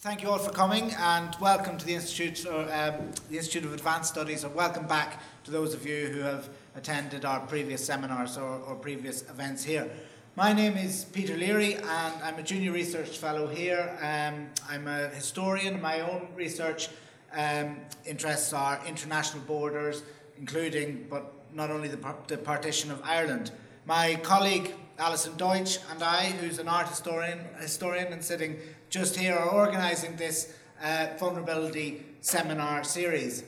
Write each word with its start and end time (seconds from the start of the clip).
Thank 0.00 0.22
you 0.22 0.30
all 0.30 0.38
for 0.38 0.52
coming 0.52 0.92
and 0.96 1.34
welcome 1.40 1.76
to 1.76 1.84
the 1.84 1.96
Institute, 1.96 2.46
or, 2.46 2.60
um, 2.72 3.10
the 3.28 3.36
Institute 3.36 3.64
of 3.64 3.72
Advanced 3.72 4.12
Studies, 4.12 4.44
and 4.44 4.54
welcome 4.54 4.86
back 4.86 5.20
to 5.42 5.50
those 5.50 5.74
of 5.74 5.84
you 5.84 6.06
who 6.06 6.20
have 6.20 6.48
attended 6.76 7.24
our 7.24 7.40
previous 7.40 7.84
seminars 7.84 8.36
or, 8.36 8.60
or 8.60 8.76
previous 8.76 9.22
events 9.22 9.64
here. 9.64 9.90
My 10.36 10.52
name 10.52 10.76
is 10.76 11.06
Peter 11.06 11.36
Leary 11.36 11.74
and 11.74 12.14
I'm 12.22 12.38
a 12.38 12.44
junior 12.44 12.70
research 12.70 13.18
fellow 13.18 13.48
here. 13.48 13.98
Um, 14.00 14.46
I'm 14.68 14.86
a 14.86 15.08
historian. 15.08 15.82
My 15.82 15.98
own 15.98 16.28
research 16.36 16.90
um, 17.32 17.78
interests 18.06 18.52
are 18.52 18.80
international 18.86 19.42
borders, 19.46 20.04
including 20.38 21.08
but 21.10 21.32
not 21.52 21.72
only 21.72 21.88
the, 21.88 22.14
the 22.28 22.38
partition 22.38 22.92
of 22.92 23.02
Ireland. 23.02 23.50
My 23.84 24.14
colleague 24.22 24.74
Alison 24.98 25.36
Deutsch 25.36 25.78
and 25.90 26.02
I, 26.02 26.26
who's 26.26 26.58
an 26.58 26.68
art 26.68 26.88
historian, 26.88 27.40
historian 27.60 28.12
and 28.12 28.24
sitting 28.24 28.58
just 28.90 29.16
here, 29.16 29.34
are 29.34 29.50
organising 29.50 30.16
this 30.16 30.54
uh, 30.82 31.08
vulnerability 31.18 32.04
seminar 32.20 32.84
series. 32.84 33.44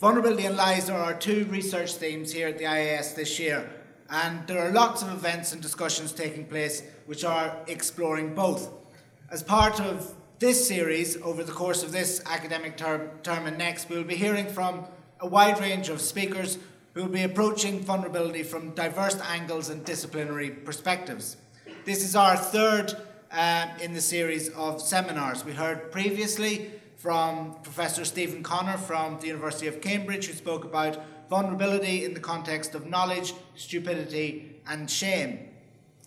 Vulnerability 0.00 0.44
and 0.46 0.56
lies 0.56 0.88
are 0.90 0.98
our 0.98 1.14
two 1.14 1.46
research 1.46 1.94
themes 1.94 2.32
here 2.32 2.48
at 2.48 2.58
the 2.58 2.64
IAS 2.64 3.14
this 3.14 3.38
year. 3.38 3.68
And 4.10 4.46
there 4.46 4.58
are 4.58 4.70
lots 4.70 5.02
of 5.02 5.12
events 5.12 5.52
and 5.52 5.60
discussions 5.60 6.12
taking 6.12 6.46
place 6.46 6.82
which 7.06 7.24
are 7.24 7.56
exploring 7.66 8.34
both. 8.34 8.70
As 9.30 9.42
part 9.42 9.80
of 9.80 10.14
this 10.38 10.68
series, 10.68 11.20
over 11.22 11.42
the 11.42 11.52
course 11.52 11.82
of 11.82 11.92
this 11.92 12.22
academic 12.26 12.76
term, 12.76 13.10
term 13.22 13.46
and 13.46 13.58
next, 13.58 13.88
we 13.88 13.96
will 13.96 14.04
be 14.04 14.14
hearing 14.14 14.46
from 14.46 14.84
a 15.20 15.26
wide 15.26 15.60
range 15.60 15.88
of 15.88 16.00
speakers 16.00 16.58
who 16.94 17.02
will 17.02 17.10
be 17.10 17.24
approaching 17.24 17.80
vulnerability 17.80 18.42
from 18.42 18.70
diverse 18.70 19.20
angles 19.20 19.68
and 19.68 19.84
disciplinary 19.84 20.50
perspectives. 20.50 21.36
This 21.84 22.04
is 22.04 22.14
our 22.14 22.36
third 22.36 22.96
uh, 23.30 23.68
in 23.80 23.92
the 23.92 24.00
series 24.00 24.48
of 24.50 24.80
seminars. 24.80 25.44
We 25.44 25.52
heard 25.52 25.90
previously 25.92 26.70
from 26.96 27.54
Professor 27.62 28.04
Steven 28.04 28.42
Connor 28.42 28.76
from 28.76 29.20
the 29.20 29.26
University 29.26 29.66
of 29.66 29.80
Cambridge, 29.80 30.26
who 30.26 30.32
spoke 30.32 30.64
about 30.64 30.98
vulnerability 31.28 32.04
in 32.04 32.14
the 32.14 32.20
context 32.20 32.74
of 32.74 32.86
knowledge, 32.86 33.34
stupidity, 33.54 34.60
and 34.66 34.90
shame. 34.90 35.48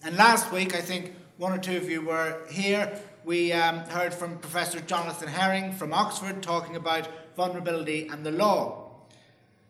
And 0.04 0.18
last 0.18 0.52
week, 0.52 0.76
I 0.76 0.82
think 0.82 1.14
one 1.38 1.54
or 1.54 1.60
two 1.60 1.78
of 1.78 1.90
you 1.90 2.02
were 2.02 2.42
here. 2.50 3.00
We 3.23 3.54
um, 3.54 3.80
heard 3.80 4.14
from 4.14 4.40
Professor 4.40 4.80
Jonathan 4.80 5.28
Herring 5.28 5.73
from 5.73 5.94
Oxford 5.94 6.42
talking 6.42 6.76
about 6.76 7.08
vulnerability 7.36 8.08
and 8.08 8.26
the 8.26 8.32
law. 8.32 8.90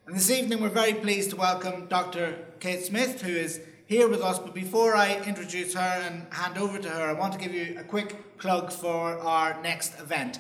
And 0.08 0.16
this 0.16 0.32
evening, 0.32 0.62
we're 0.62 0.70
very 0.70 0.94
pleased 0.94 1.32
to 1.32 1.36
welcome 1.36 1.88
Dr. 1.88 2.38
Kate 2.60 2.84
Smith, 2.84 3.22
who 3.22 3.32
is 3.32 3.60
here 3.92 4.08
with 4.08 4.22
us. 4.22 4.40
But 4.40 4.54
before 4.54 4.96
I 4.96 5.22
introduce 5.28 5.74
her 5.74 6.02
and 6.08 6.26
hand 6.32 6.58
over 6.58 6.80
to 6.80 6.90
her, 6.90 7.10
I 7.10 7.12
want 7.12 7.34
to 7.34 7.40
give 7.40 7.54
you 7.54 7.76
a 7.78 7.84
quick 7.84 8.38
plug 8.38 8.72
for 8.72 9.20
our 9.20 9.62
next 9.62 10.00
event. 10.00 10.40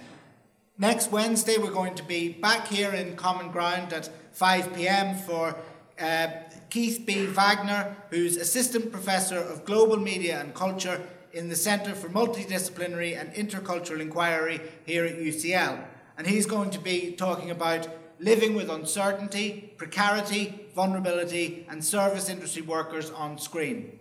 Next 0.77 1.11
Wednesday, 1.11 1.57
we're 1.57 1.69
going 1.69 1.95
to 1.95 2.03
be 2.03 2.29
back 2.29 2.69
here 2.69 2.93
in 2.93 3.17
Common 3.17 3.51
Ground 3.51 3.91
at 3.91 4.09
5 4.31 4.73
pm 4.73 5.17
for 5.17 5.57
uh, 5.99 6.27
Keith 6.69 7.03
B. 7.05 7.25
Wagner, 7.25 7.97
who's 8.09 8.37
Assistant 8.37 8.89
Professor 8.89 9.37
of 9.37 9.65
Global 9.65 9.97
Media 9.97 10.39
and 10.39 10.55
Culture 10.55 11.01
in 11.33 11.49
the 11.49 11.55
Centre 11.57 11.93
for 11.93 12.07
Multidisciplinary 12.07 13.19
and 13.19 13.33
Intercultural 13.33 13.99
Inquiry 13.99 14.61
here 14.85 15.03
at 15.03 15.17
UCL. 15.17 15.83
And 16.17 16.25
he's 16.25 16.45
going 16.45 16.69
to 16.69 16.79
be 16.79 17.11
talking 17.11 17.51
about 17.51 17.89
living 18.17 18.55
with 18.55 18.69
uncertainty, 18.69 19.73
precarity, 19.75 20.60
vulnerability, 20.73 21.65
and 21.69 21.83
service 21.83 22.29
industry 22.29 22.61
workers 22.61 23.09
on 23.11 23.37
screen. 23.37 23.99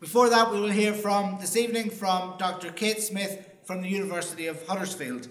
Before 0.00 0.28
that, 0.28 0.50
we 0.50 0.60
will 0.60 0.70
hear 0.70 0.92
from 0.92 1.38
this 1.40 1.56
evening 1.56 1.90
from 1.90 2.34
Dr. 2.38 2.70
Kate 2.70 3.02
Smith 3.02 3.48
from 3.64 3.82
the 3.82 3.88
University 3.88 4.46
of 4.46 4.66
Huddersfield. 4.66 5.28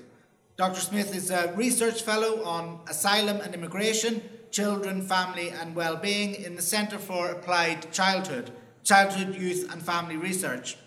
Dr. 0.58 0.80
Smith 0.80 1.16
is 1.16 1.30
a 1.30 1.54
research 1.56 2.02
fellow 2.02 2.44
on 2.44 2.80
asylum 2.88 3.38
and 3.42 3.54
immigration, 3.54 4.22
children, 4.52 5.02
family, 5.02 5.50
and 5.50 5.76
well-being 5.76 6.34
in 6.34 6.56
the 6.56 6.62
Centre 6.62 6.98
for 6.98 7.30
Applied 7.30 7.92
Childhood, 7.92 8.52
Childhood, 8.84 9.36
Youth, 9.36 9.72
and 9.72 9.84
Family 9.84 10.18
Research. 10.18 10.78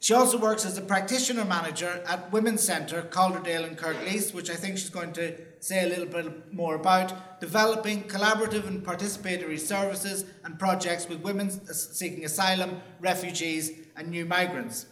She 0.00 0.12
also 0.12 0.36
works 0.36 0.66
as 0.66 0.76
a 0.76 0.82
practitioner 0.82 1.46
manager 1.46 2.04
at 2.06 2.30
Women's 2.30 2.62
Centre, 2.62 3.02
Calderdale 3.02 3.64
and 3.64 3.78
Kirklees, 3.78 4.34
which 4.34 4.50
I 4.50 4.54
think 4.54 4.76
she's 4.76 4.90
going 4.90 5.14
to 5.14 5.34
say 5.64 5.82
a 5.82 5.88
little 5.88 6.04
bit 6.04 6.52
more 6.52 6.74
about, 6.74 7.40
developing 7.40 8.02
collaborative 8.02 8.66
and 8.66 8.84
participatory 8.84 9.58
services 9.58 10.26
and 10.44 10.58
projects 10.58 11.08
with 11.08 11.22
women 11.22 11.48
uh, 11.48 11.72
seeking 11.72 12.22
asylum, 12.22 12.82
refugees, 13.00 13.72
and 13.96 14.08
new 14.08 14.26
migrants. 14.26 14.84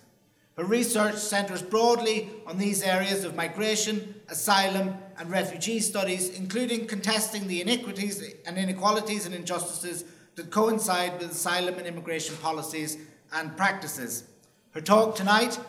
Her 0.56 0.64
research 0.64 1.16
centres 1.16 1.60
broadly 1.60 2.30
on 2.46 2.56
these 2.56 2.82
areas 2.82 3.22
of 3.24 3.36
migration, 3.36 4.14
asylum, 4.30 4.96
and 5.18 5.30
refugee 5.30 5.80
studies, 5.80 6.30
including 6.30 6.86
contesting 6.86 7.48
the 7.48 7.60
iniquities 7.60 8.22
and 8.46 8.56
inequalities 8.56 9.26
and 9.26 9.34
injustices 9.34 10.04
that 10.36 10.50
coincide 10.50 11.18
with 11.18 11.32
asylum 11.32 11.74
and 11.74 11.86
immigration 11.86 12.34
policies 12.36 12.96
and 13.34 13.54
practices. 13.58 14.24
Her 14.70 14.80
talk 14.80 15.16
tonight 15.16 15.60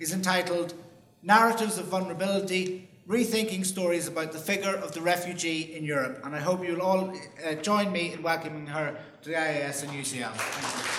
is 0.00 0.12
entitled 0.12 0.74
Narratives 1.22 1.78
of 1.78 1.86
Vulnerability 1.86 2.88
Rethinking 3.08 3.64
Stories 3.64 4.06
about 4.06 4.32
the 4.32 4.38
Figure 4.38 4.76
of 4.76 4.92
the 4.92 5.00
Refugee 5.00 5.74
in 5.74 5.82
Europe. 5.82 6.20
And 6.24 6.36
I 6.36 6.40
hope 6.40 6.62
you'll 6.62 6.82
all 6.82 7.10
uh, 7.42 7.54
join 7.54 7.90
me 7.90 8.12
in 8.12 8.22
welcoming 8.22 8.66
her 8.66 8.98
to 9.22 9.28
the 9.30 9.34
IAS 9.34 9.82
and 9.82 9.92
UCL. 9.92 10.97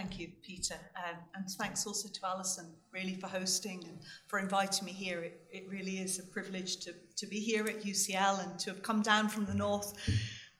Thank 0.00 0.18
you, 0.18 0.30
Peter. 0.40 0.76
Um, 0.96 1.16
and 1.34 1.46
thanks 1.46 1.86
also 1.86 2.08
to 2.08 2.20
Alison, 2.24 2.72
really, 2.90 3.16
for 3.16 3.26
hosting 3.26 3.84
and 3.86 3.98
for 4.28 4.38
inviting 4.38 4.86
me 4.86 4.92
here. 4.92 5.20
It, 5.20 5.42
it 5.52 5.68
really 5.68 5.98
is 5.98 6.18
a 6.18 6.22
privilege 6.22 6.78
to, 6.78 6.94
to 7.16 7.26
be 7.26 7.38
here 7.38 7.66
at 7.66 7.82
UCL 7.82 8.42
and 8.42 8.58
to 8.60 8.70
have 8.70 8.82
come 8.82 9.02
down 9.02 9.28
from 9.28 9.44
the 9.44 9.52
north 9.52 9.92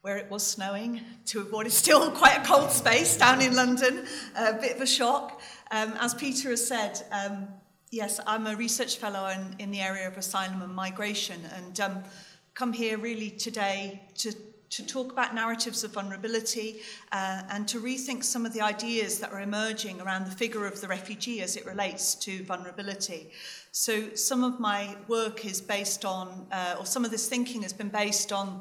where 0.03 0.19
it 0.19 0.31
was 0.31 0.47
snowing 0.47 1.01
to 1.25 1.45
what 1.45 1.67
is 1.67 1.73
still 1.73 2.11
quite 2.23 2.37
a 2.37 2.45
cold 2.45 2.71
space 2.71 3.17
down 3.17 3.41
in 3.41 3.57
London. 3.57 4.05
A 4.37 4.53
bit 4.53 4.77
of 4.77 4.83
a 4.83 4.87
shock. 4.87 5.41
Um, 5.71 5.95
as 5.99 6.13
Peter 6.13 6.51
has 6.51 6.69
said, 6.69 7.01
um, 7.11 7.49
yes, 7.91 8.21
I'm 8.27 8.47
a 8.47 8.55
research 8.55 8.99
fellow 8.99 9.27
in, 9.29 9.57
in 9.59 9.71
the 9.71 9.81
area 9.81 10.07
of 10.07 10.19
asylum 10.19 10.61
and 10.61 10.75
migration 10.75 11.41
and 11.57 11.81
um, 11.81 12.05
come 12.53 12.75
here 12.75 12.99
really 12.99 13.31
today 13.31 14.03
to 14.19 14.35
to 14.71 14.87
talk 14.87 15.11
about 15.13 15.35
narratives 15.35 15.83
of 15.83 15.93
vulnerability 15.93 16.81
uh, 17.13 17.43
and 17.51 17.67
to 17.69 17.81
rethink 17.81 18.23
some 18.23 18.47
of 18.47 18.53
the 18.53 18.61
ideas 18.61 19.19
that 19.19 19.33
are 19.33 19.41
emerging 19.41 20.01
around 20.01 20.25
the 20.27 20.31
figure 20.31 20.65
of 20.65 20.81
the 20.81 20.87
refugee 20.89 21.43
as 21.43 21.57
it 21.57 21.67
relates 21.67 22.15
to 22.15 22.43
vulnerability. 22.45 23.31
So 23.73 24.15
some 24.15 24.45
of 24.45 24.61
my 24.61 24.97
work 25.09 25.45
is 25.45 25.61
based 25.61 26.05
on, 26.05 26.47
uh, 26.53 26.77
or 26.79 26.87
some 26.87 27.05
of 27.05 27.11
this 27.11 27.29
thinking 27.29 27.63
has 27.63 27.73
been 27.73 27.89
based 27.89 28.33
on 28.33 28.61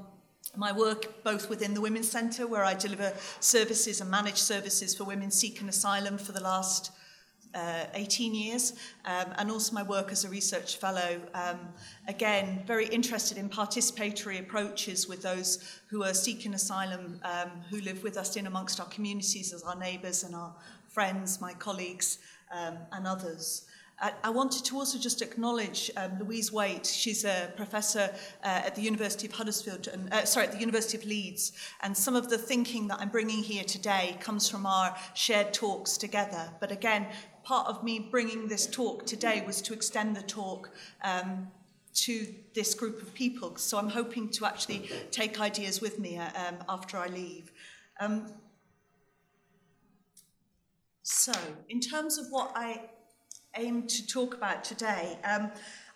my 0.56 0.72
work 0.72 1.24
both 1.24 1.48
within 1.48 1.76
the 1.76 1.82
Women's 1.82 2.10
Centre, 2.10 2.48
where 2.48 2.64
I 2.64 2.74
deliver 2.74 3.14
services 3.40 4.02
and 4.02 4.10
manage 4.10 4.38
services 4.38 4.96
for 4.96 5.04
women 5.04 5.30
seeking 5.30 5.70
asylum 5.70 6.18
for 6.18 6.32
the 6.32 6.42
last 6.42 6.92
uh, 7.54 7.86
18 7.94 8.36
years, 8.36 8.74
um, 9.06 9.34
and 9.38 9.52
also 9.52 9.74
my 9.74 9.84
work 9.84 10.12
as 10.12 10.26
a 10.26 10.30
research 10.30 10.78
fellow. 10.78 11.20
Um, 11.34 11.60
again, 12.08 12.64
very 12.66 12.88
interested 12.88 13.38
in 13.38 13.50
participatory 13.50 14.40
approaches 14.40 15.08
with 15.08 15.22
those 15.22 15.80
who 15.88 16.04
are 16.04 16.14
seeking 16.14 16.54
asylum, 16.54 17.20
um, 17.24 17.52
who 17.70 17.82
live 17.82 18.04
with 18.04 18.18
us 18.18 18.36
in 18.36 18.48
amongst 18.48 18.80
our 18.80 18.88
communities 18.88 19.54
as 19.54 19.64
our 19.64 19.76
neighbours 19.76 20.24
and 20.24 20.36
our 20.36 20.54
friends, 20.88 21.42
my 21.42 21.54
colleagues, 21.54 22.20
um, 22.52 22.78
and 22.92 23.08
others. 23.08 23.66
I 24.24 24.30
wanted 24.30 24.64
to 24.66 24.78
also 24.78 24.98
just 24.98 25.22
acknowledge 25.22 25.92
um, 25.98 26.20
Louise 26.20 26.54
Waite. 26.54 26.86
She's 26.86 27.26
a 27.26 27.52
professor 27.58 28.10
uh, 28.44 28.62
at 28.66 28.74
the 28.74 28.82
University 28.82 29.28
of 29.28 29.34
Huddersfield, 29.34 29.90
and, 29.90 30.14
uh, 30.14 30.24
sorry, 30.24 30.46
at 30.46 30.54
the 30.54 30.60
University 30.60 30.98
of 30.98 31.06
Leeds. 31.06 31.52
And 31.82 31.96
some 31.98 32.16
of 32.16 32.30
the 32.30 32.38
thinking 32.38 32.88
that 32.88 33.02
I'm 33.02 33.10
bringing 33.10 33.44
here 33.44 33.66
today 33.66 34.16
comes 34.22 34.48
from 34.48 34.66
our 34.66 34.96
shared 35.16 35.54
talks 35.54 35.98
together. 35.98 36.50
But 36.62 36.72
again, 36.72 37.08
part 37.50 37.66
of 37.66 37.84
me 37.84 37.98
bringing 37.98 38.48
this 38.48 38.68
talk 38.68 39.08
today 39.08 39.44
was 39.44 39.60
to 39.60 39.74
extend 39.74 40.16
the 40.16 40.22
talk 40.22 40.70
um, 41.04 41.48
to 41.96 42.28
this 42.54 42.76
group 42.76 43.02
of 43.02 43.12
people. 43.16 43.56
So 43.56 43.80
I'm 43.80 43.90
hoping 43.90 44.30
to 44.38 44.46
actually 44.46 44.88
take 45.10 45.42
ideas 45.42 45.82
with 45.82 45.98
me 45.98 46.20
uh, 46.20 46.30
um, 46.36 46.58
after 46.70 46.96
I 46.98 47.08
leave. 47.08 47.52
Um, 48.00 48.32
so, 51.02 51.34
in 51.70 51.80
terms 51.80 52.20
of 52.20 52.28
what 52.30 52.52
I 52.54 52.84
aim 53.58 53.88
to 53.88 54.06
talk 54.06 54.36
about 54.36 54.64
today, 54.64 55.18
um, 55.24 55.50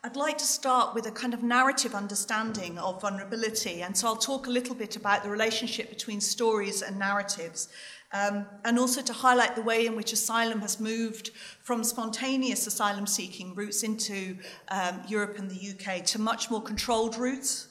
I'd 0.03 0.15
like 0.15 0.39
to 0.39 0.45
start 0.45 0.95
with 0.95 1.05
a 1.05 1.11
kind 1.11 1.35
of 1.35 1.43
narrative 1.43 1.93
understanding 1.93 2.79
of 2.79 2.99
vulnerability. 2.99 3.83
And 3.83 3.95
so 3.95 4.07
I'll 4.07 4.15
talk 4.15 4.47
a 4.47 4.49
little 4.49 4.75
bit 4.75 4.95
about 4.95 5.23
the 5.23 5.29
relationship 5.29 5.89
between 5.91 6.19
stories 6.19 6.81
and 6.81 6.97
narratives 6.97 7.69
um, 8.13 8.45
and 8.63 8.77
also 8.77 9.01
to 9.01 9.11
highlight 9.11 9.55
the 9.55 9.61
way 9.61 9.87
in 9.87 9.95
which 9.95 10.13
asylum 10.13 10.61
has 10.61 10.79
moved 10.79 11.31
from 11.61 11.83
spontaneous 11.83 12.67
asylum 12.67 13.07
seeking 13.07 13.55
routes 13.55 13.81
into 13.81 14.37
um, 14.69 15.01
Europe 15.07 15.37
and 15.39 15.49
the 15.49 15.73
UK 15.73 16.05
to 16.05 16.21
much 16.21 16.51
more 16.51 16.61
controlled 16.61 17.17
routes. 17.17 17.67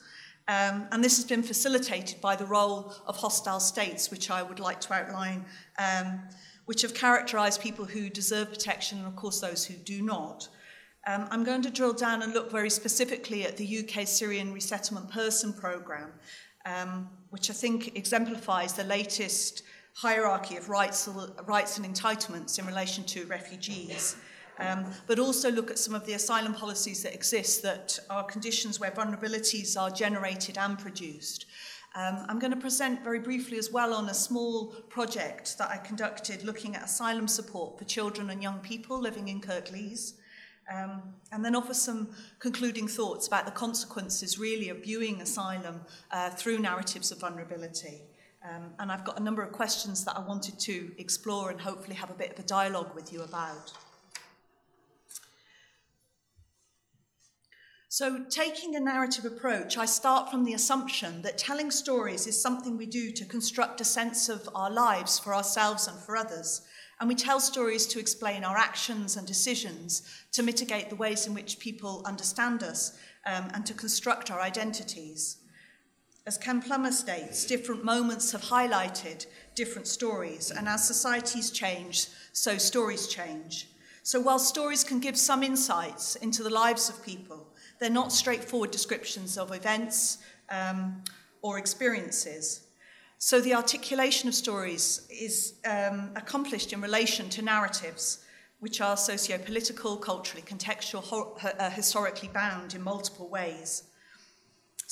Um, 0.49 0.87
and 0.91 1.01
this 1.01 1.15
has 1.15 1.25
been 1.25 1.41
facilitated 1.41 2.19
by 2.19 2.35
the 2.35 2.45
role 2.45 2.93
of 3.07 3.15
hostile 3.15 3.61
states, 3.61 4.11
which 4.11 4.29
I 4.29 4.43
would 4.43 4.59
like 4.59 4.81
to 4.81 4.93
outline, 4.93 5.45
um, 5.79 6.19
which 6.65 6.81
have 6.81 6.93
characterized 6.93 7.61
people 7.61 7.85
who 7.85 8.09
deserve 8.09 8.49
protection 8.49 8.97
and, 8.97 9.07
of 9.07 9.15
course, 9.15 9.39
those 9.39 9.63
who 9.65 9.75
do 9.75 10.01
not. 10.01 10.49
Um, 11.07 11.27
I'm 11.31 11.45
going 11.45 11.61
to 11.61 11.69
drill 11.69 11.93
down 11.93 12.21
and 12.21 12.33
look 12.33 12.51
very 12.51 12.69
specifically 12.69 13.45
at 13.45 13.55
the 13.55 13.79
UK 13.79 14.05
Syrian 14.05 14.53
Resettlement 14.53 15.09
Person 15.09 15.53
Programme, 15.53 16.11
um, 16.65 17.09
which 17.29 17.49
I 17.49 17.53
think 17.53 17.95
exemplifies 17.95 18.73
the 18.73 18.83
latest 18.83 19.63
hierarchy 19.93 20.57
of 20.57 20.69
rights, 20.69 21.07
rights 21.45 21.77
and 21.77 21.85
entitlements 21.85 22.59
in 22.59 22.65
relation 22.65 23.03
to 23.05 23.25
refugees. 23.25 24.15
Um, 24.59 24.85
but 25.07 25.17
also 25.17 25.51
look 25.51 25.71
at 25.71 25.79
some 25.79 25.95
of 25.95 26.05
the 26.05 26.13
asylum 26.13 26.53
policies 26.53 27.01
that 27.03 27.13
exist 27.15 27.63
that 27.63 27.97
are 28.09 28.23
conditions 28.23 28.79
where 28.79 28.91
vulnerabilities 28.91 29.79
are 29.79 29.89
generated 29.89 30.59
and 30.59 30.77
produced. 30.77 31.47
Um, 31.95 32.25
I'm 32.27 32.39
going 32.39 32.51
to 32.51 32.59
present 32.59 33.03
very 33.03 33.19
briefly 33.19 33.57
as 33.57 33.71
well 33.71 33.93
on 33.93 34.09
a 34.09 34.13
small 34.13 34.67
project 34.89 35.57
that 35.57 35.69
I 35.69 35.77
conducted 35.77 36.43
looking 36.43 36.75
at 36.75 36.83
asylum 36.83 37.27
support 37.27 37.77
for 37.77 37.85
children 37.85 38.29
and 38.29 38.41
young 38.41 38.59
people 38.59 38.99
living 38.99 39.27
in 39.27 39.41
Kirklees. 39.41 40.13
Um, 40.73 41.01
and 41.31 41.43
then 41.43 41.55
offer 41.55 41.73
some 41.73 42.09
concluding 42.39 42.87
thoughts 42.87 43.27
about 43.27 43.45
the 43.45 43.51
consequences 43.51 44.39
really 44.39 44.69
of 44.69 44.83
viewing 44.83 45.19
asylum 45.19 45.81
uh, 46.09 46.29
through 46.29 46.59
narratives 46.59 47.11
of 47.11 47.19
vulnerability. 47.19 48.01
Um, 48.43 48.71
and 48.79 48.91
I've 48.91 49.05
got 49.05 49.19
a 49.19 49.23
number 49.23 49.41
of 49.41 49.53
questions 49.53 50.03
that 50.03 50.17
I 50.17 50.19
wanted 50.19 50.59
to 50.61 50.91
explore 50.97 51.49
and 51.49 51.61
hopefully 51.61 51.95
have 51.95 52.09
a 52.09 52.13
bit 52.13 52.33
of 52.33 52.39
a 52.39 52.47
dialogue 52.47 52.93
with 52.93 53.13
you 53.13 53.21
about. 53.21 53.71
So, 57.87 58.25
taking 58.27 58.75
a 58.75 58.79
narrative 58.79 59.23
approach, 59.23 59.77
I 59.77 59.85
start 59.85 60.31
from 60.31 60.43
the 60.43 60.55
assumption 60.55 61.21
that 61.21 61.37
telling 61.37 61.69
stories 61.69 62.25
is 62.25 62.41
something 62.41 62.75
we 62.75 62.87
do 62.87 63.11
to 63.11 63.23
construct 63.23 63.81
a 63.81 63.85
sense 63.85 64.29
of 64.29 64.49
our 64.55 64.71
lives 64.71 65.19
for 65.19 65.33
ourselves 65.33 65.87
and 65.87 65.99
for 65.99 66.17
others. 66.17 66.63
And 66.99 67.07
we 67.07 67.13
tell 67.13 67.39
stories 67.39 67.85
to 67.87 67.99
explain 67.99 68.43
our 68.43 68.57
actions 68.57 69.15
and 69.15 69.27
decisions, 69.27 70.01
to 70.31 70.41
mitigate 70.41 70.89
the 70.89 70.95
ways 70.95 71.27
in 71.27 71.35
which 71.35 71.59
people 71.59 72.01
understand 72.03 72.63
us, 72.63 72.97
um, 73.27 73.49
and 73.53 73.63
to 73.67 73.75
construct 73.75 74.31
our 74.31 74.41
identities. 74.41 75.37
As 76.25 76.37
Ken 76.37 76.61
Plummer 76.61 76.93
states, 76.93 77.45
different 77.45 77.83
moments 77.83 78.31
have 78.31 78.43
highlighted 78.43 79.25
different 79.55 79.87
stories, 79.87 80.51
and 80.51 80.69
as 80.69 80.87
societies 80.87 81.51
change, 81.51 82.07
so 82.31 82.57
stories 82.57 83.07
change. 83.07 83.67
So 84.03 84.21
while 84.21 84.39
stories 84.39 84.85
can 84.85 85.01
give 85.01 85.17
some 85.17 85.43
insights 85.43 86.15
into 86.15 86.41
the 86.41 86.49
lives 86.49 86.87
of 86.87 87.03
people, 87.03 87.49
they're 87.77 87.89
not 87.89 88.13
straightforward 88.13 88.71
descriptions 88.71 89.37
of 89.37 89.53
events 89.53 90.19
um, 90.49 91.03
or 91.41 91.57
experiences. 91.57 92.67
So 93.17 93.41
the 93.41 93.53
articulation 93.53 94.29
of 94.29 94.35
stories 94.35 95.05
is 95.09 95.55
um, 95.65 96.11
accomplished 96.15 96.71
in 96.71 96.79
relation 96.79 97.29
to 97.31 97.41
narratives, 97.41 98.23
which 98.59 98.79
are 98.79 98.95
socio 98.95 99.37
political, 99.39 99.97
culturally 99.97 100.41
contextual, 100.41 101.03
ho- 101.03 101.37
uh, 101.41 101.69
historically 101.69 102.29
bound 102.29 102.75
in 102.75 102.81
multiple 102.81 103.27
ways. 103.27 103.83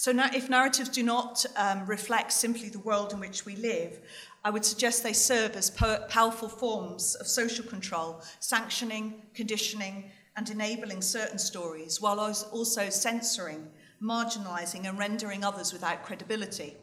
So, 0.01 0.11
if 0.33 0.49
narratives 0.49 0.89
do 0.89 1.03
not 1.03 1.45
um, 1.55 1.85
reflect 1.85 2.31
simply 2.31 2.69
the 2.69 2.79
world 2.79 3.13
in 3.13 3.19
which 3.19 3.45
we 3.45 3.55
live, 3.55 3.99
I 4.43 4.49
would 4.49 4.65
suggest 4.65 5.03
they 5.03 5.13
serve 5.13 5.55
as 5.55 5.69
po- 5.69 6.03
powerful 6.09 6.49
forms 6.49 7.13
of 7.13 7.27
social 7.27 7.63
control, 7.63 8.23
sanctioning, 8.39 9.21
conditioning, 9.35 10.09
and 10.35 10.49
enabling 10.49 11.03
certain 11.03 11.37
stories, 11.37 12.01
while 12.01 12.19
also 12.19 12.89
censoring, 12.89 13.67
marginalising, 14.01 14.89
and 14.89 14.97
rendering 14.97 15.43
others 15.43 15.71
without 15.71 16.03
credibility. 16.03 16.77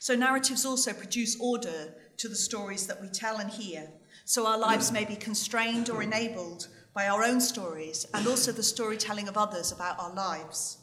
So, 0.00 0.16
narratives 0.16 0.66
also 0.66 0.92
produce 0.92 1.38
order 1.38 1.94
to 2.16 2.28
the 2.28 2.34
stories 2.34 2.88
that 2.88 3.00
we 3.00 3.06
tell 3.06 3.36
and 3.36 3.48
hear, 3.48 3.90
so 4.24 4.44
our 4.48 4.58
lives 4.58 4.90
may 4.90 5.04
be 5.04 5.14
constrained 5.14 5.88
or 5.88 6.02
enabled 6.02 6.66
by 6.94 7.06
our 7.06 7.22
own 7.22 7.40
stories 7.40 8.08
and 8.12 8.26
also 8.26 8.50
the 8.50 8.64
storytelling 8.64 9.28
of 9.28 9.38
others 9.38 9.70
about 9.70 10.00
our 10.00 10.12
lives. 10.12 10.78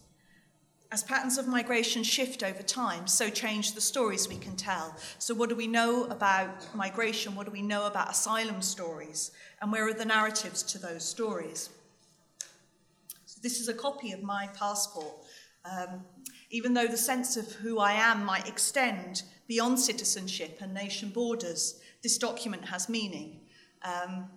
As 0.94 1.02
patterns 1.02 1.40
of 1.40 1.48
migration 1.48 2.04
shift 2.04 2.44
over 2.44 2.62
time, 2.62 3.08
so 3.08 3.28
change 3.28 3.74
the 3.74 3.82
stories 3.82 4.30
we 4.30 4.38
can 4.38 4.56
tell. 4.56 4.96
So, 5.18 5.34
what 5.34 5.50
do 5.50 5.56
we 5.56 5.66
know 5.66 6.04
about 6.04 6.68
migration? 6.76 7.34
What 7.34 7.48
do 7.48 7.52
we 7.52 7.64
know 7.64 7.88
about 7.88 8.12
asylum 8.12 8.62
stories? 8.62 9.32
And 9.60 9.72
where 9.72 9.88
are 9.88 9.94
the 9.94 10.06
narratives 10.06 10.62
to 10.62 10.78
those 10.78 11.04
stories? 11.04 11.72
So 13.26 13.40
this 13.42 13.60
is 13.60 13.70
a 13.70 13.74
copy 13.74 14.12
of 14.12 14.22
my 14.22 14.46
passport. 14.56 15.16
Um, 15.66 16.04
even 16.52 16.76
though 16.76 16.86
the 16.86 16.96
sense 16.96 17.38
of 17.38 17.52
who 17.54 17.80
I 17.80 17.94
am 17.94 18.24
might 18.24 18.48
extend 18.48 19.24
beyond 19.48 19.80
citizenship 19.80 20.60
and 20.62 20.76
nation 20.76 21.10
borders, 21.10 21.82
this 22.04 22.20
document 22.20 22.66
has 22.66 22.88
meaning. 22.88 23.40
Um, 23.82 24.28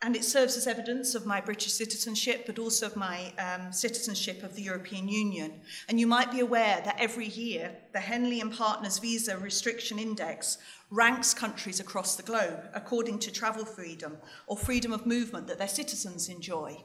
and 0.00 0.14
it 0.14 0.24
serves 0.24 0.56
as 0.56 0.68
evidence 0.68 1.16
of 1.16 1.26
my 1.26 1.40
British 1.40 1.72
citizenship, 1.72 2.44
but 2.46 2.58
also 2.58 2.86
of 2.86 2.94
my 2.94 3.32
um, 3.38 3.72
citizenship 3.72 4.44
of 4.44 4.54
the 4.54 4.62
European 4.62 5.08
Union. 5.08 5.60
And 5.88 5.98
you 5.98 6.06
might 6.06 6.30
be 6.30 6.38
aware 6.38 6.80
that 6.84 7.00
every 7.00 7.26
year, 7.26 7.72
the 7.92 7.98
Henley 7.98 8.40
and 8.40 8.52
Partners 8.52 8.98
Visa 8.98 9.36
Restriction 9.36 9.98
Index 9.98 10.58
ranks 10.90 11.34
countries 11.34 11.80
across 11.80 12.14
the 12.14 12.22
globe 12.22 12.68
according 12.74 13.18
to 13.18 13.32
travel 13.32 13.64
freedom 13.64 14.16
or 14.46 14.56
freedom 14.56 14.92
of 14.92 15.04
movement 15.04 15.48
that 15.48 15.58
their 15.58 15.66
citizens 15.66 16.28
enjoy. 16.28 16.76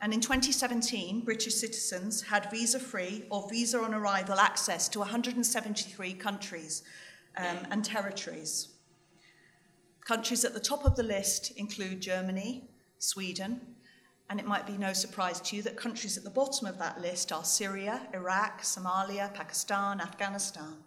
And 0.00 0.14
in 0.14 0.20
2017, 0.20 1.22
British 1.22 1.56
citizens 1.56 2.22
had 2.22 2.48
visa 2.52 2.78
free 2.78 3.24
or 3.30 3.48
visa 3.50 3.80
on 3.80 3.94
arrival 3.94 4.38
access 4.38 4.88
to 4.90 5.00
173 5.00 6.12
countries 6.14 6.84
um, 7.36 7.58
and 7.72 7.84
territories. 7.84 8.68
Countries 10.08 10.46
at 10.46 10.54
the 10.54 10.60
top 10.60 10.86
of 10.86 10.96
the 10.96 11.02
list 11.02 11.50
include 11.58 12.00
Germany, 12.00 12.64
Sweden, 12.98 13.60
and 14.30 14.40
it 14.40 14.46
might 14.46 14.66
be 14.66 14.78
no 14.78 14.94
surprise 14.94 15.38
to 15.42 15.56
you 15.56 15.60
that 15.60 15.76
countries 15.76 16.16
at 16.16 16.24
the 16.24 16.30
bottom 16.30 16.66
of 16.66 16.78
that 16.78 17.02
list 17.02 17.30
are 17.30 17.44
Syria, 17.44 18.00
Iraq, 18.14 18.62
Somalia, 18.62 19.30
Pakistan, 19.34 20.00
Afghanistan. 20.00 20.78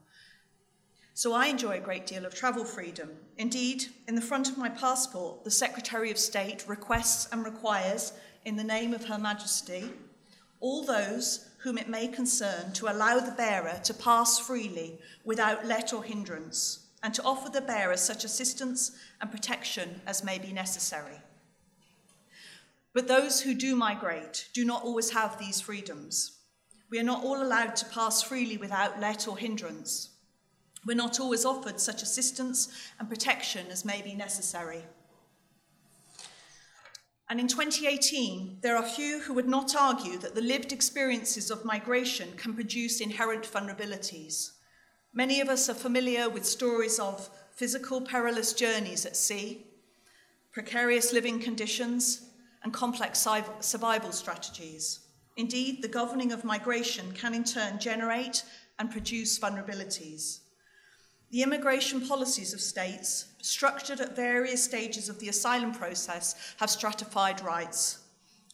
So 1.14 1.34
I 1.34 1.46
enjoy 1.46 1.78
a 1.78 1.82
great 1.82 2.08
deal 2.08 2.26
of 2.26 2.34
travel 2.34 2.66
freedom. 2.66 3.12
Indeed, 3.38 3.86
in 4.08 4.16
the 4.16 4.22
front 4.22 4.50
of 4.50 4.58
my 4.58 4.70
passport, 4.70 5.44
the 5.44 5.52
Secretary 5.52 6.10
of 6.10 6.18
State 6.18 6.66
requests 6.68 7.32
and 7.32 7.46
requires, 7.46 8.14
in 8.44 8.56
the 8.56 8.64
name 8.64 8.92
of 8.92 9.06
Her 9.06 9.20
Majesty, 9.20 9.92
all 10.60 10.84
those 10.84 11.48
whom 11.60 11.78
it 11.78 11.88
may 11.88 12.08
concern 12.08 12.74
to 12.74 12.92
allow 12.92 13.20
the 13.20 13.36
bearer 13.38 13.80
to 13.84 13.94
pass 13.94 14.40
freely 14.40 14.98
without 15.24 15.68
let 15.68 15.94
or 15.94 16.04
hindrance 16.04 16.81
and 17.04 17.14
to 17.14 17.24
offer 17.24 17.50
the 17.50 17.62
bearer 17.62 17.98
such 17.98 18.24
assistance 18.24 18.92
and 19.20 19.32
protection 19.32 20.02
as 20.06 20.24
may 20.24 20.38
be 20.38 20.54
necessary. 20.54 21.20
But 22.94 23.08
those 23.08 23.42
who 23.42 23.54
do 23.54 23.76
migrate 23.76 24.50
do 24.54 24.66
not 24.66 24.84
always 24.84 25.12
have 25.12 25.40
these 25.40 25.62
freedoms. 25.62 26.40
We 26.90 27.00
are 27.00 27.04
not 27.04 27.24
all 27.24 27.42
allowed 27.42 27.76
to 27.78 27.86
pass 27.86 28.22
freely 28.22 28.58
without 28.58 29.00
let 29.00 29.28
or 29.28 29.38
hindrance. 29.38 30.10
We're 30.86 30.96
not 30.96 31.20
always 31.20 31.46
offered 31.46 31.80
such 31.80 32.02
assistance 32.02 32.68
and 33.00 33.08
protection 33.08 33.68
as 33.70 33.86
may 33.86 34.02
be 34.02 34.14
necessary. 34.14 34.84
And 37.30 37.40
in 37.40 37.48
2018, 37.48 38.58
there 38.62 38.76
are 38.76 38.84
few 38.84 39.20
who 39.20 39.34
would 39.36 39.48
not 39.48 39.74
argue 39.74 40.18
that 40.18 40.36
the 40.36 40.42
lived 40.42 40.74
experiences 40.74 41.50
of 41.50 41.64
migration 41.64 42.34
can 42.36 42.54
produce 42.54 43.00
inherent 43.00 43.44
vulnerabilities. 43.44 44.52
Many 45.14 45.42
of 45.42 45.50
us 45.50 45.68
are 45.68 45.74
familiar 45.74 46.30
with 46.30 46.46
stories 46.46 46.98
of 46.98 47.30
physical 47.54 48.00
perilous 48.00 48.54
journeys 48.54 49.06
at 49.06 49.18
sea, 49.18 49.66
precarious 50.54 51.12
living 51.12 51.42
conditions, 51.42 52.30
and 52.64 52.72
complex 52.72 53.28
survival 53.60 54.14
strategies. 54.14 55.02
Indeed, 55.36 55.82
the 55.82 55.90
governing 55.90 56.32
of 56.32 56.46
migration 56.46 57.12
can 57.12 57.34
in 57.34 57.44
turn 57.44 57.78
generate 57.78 58.46
and 58.80 58.90
produce 58.90 59.38
vulnerabilities. 59.38 60.40
The 61.30 61.44
immigration 61.44 62.08
policies 62.08 62.54
of 62.54 62.62
states, 62.62 63.34
structured 63.42 64.00
at 64.00 64.16
various 64.16 64.64
stages 64.64 65.10
of 65.10 65.20
the 65.20 65.28
asylum 65.28 65.74
process, 65.74 66.56
have 66.58 66.70
stratified 66.70 67.42
rights, 67.42 68.00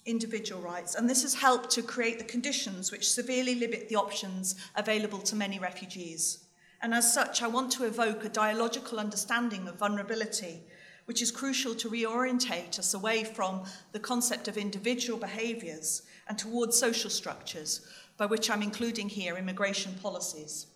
individual 0.08 0.62
rights, 0.62 0.96
and 0.96 1.08
this 1.08 1.22
has 1.22 1.36
helped 1.36 1.70
to 1.72 1.84
create 1.84 2.18
the 2.18 2.26
conditions 2.26 2.92
which 2.92 3.12
severely 3.12 3.54
limit 3.54 3.90
the 3.90 3.96
options 3.96 4.56
available 4.76 5.20
to 5.20 5.36
many 5.36 5.60
refugees. 5.60 6.46
And 6.82 6.94
as 6.94 7.12
such, 7.14 7.42
I 7.42 7.48
want 7.48 7.72
to 7.74 7.86
evoke 7.86 8.24
a 8.24 8.30
dialogical 8.30 9.00
understanding 9.00 9.68
of 9.68 9.80
vulnerability, 9.80 10.62
which 11.06 11.22
is 11.22 11.32
crucial 11.32 11.74
to 11.76 11.90
reorientate 11.90 12.78
us 12.78 12.94
away 12.94 13.24
from 13.24 13.64
the 13.94 14.00
concept 14.00 14.48
of 14.48 14.58
individual 14.58 15.18
behaviours 15.18 16.04
and 16.28 16.38
towards 16.38 16.78
social 16.78 17.10
structures, 17.10 17.88
by 18.18 18.26
which 18.26 18.50
I'm 18.50 18.62
including 18.62 19.10
here 19.10 19.38
immigration 19.38 19.94
policies. 20.02 20.68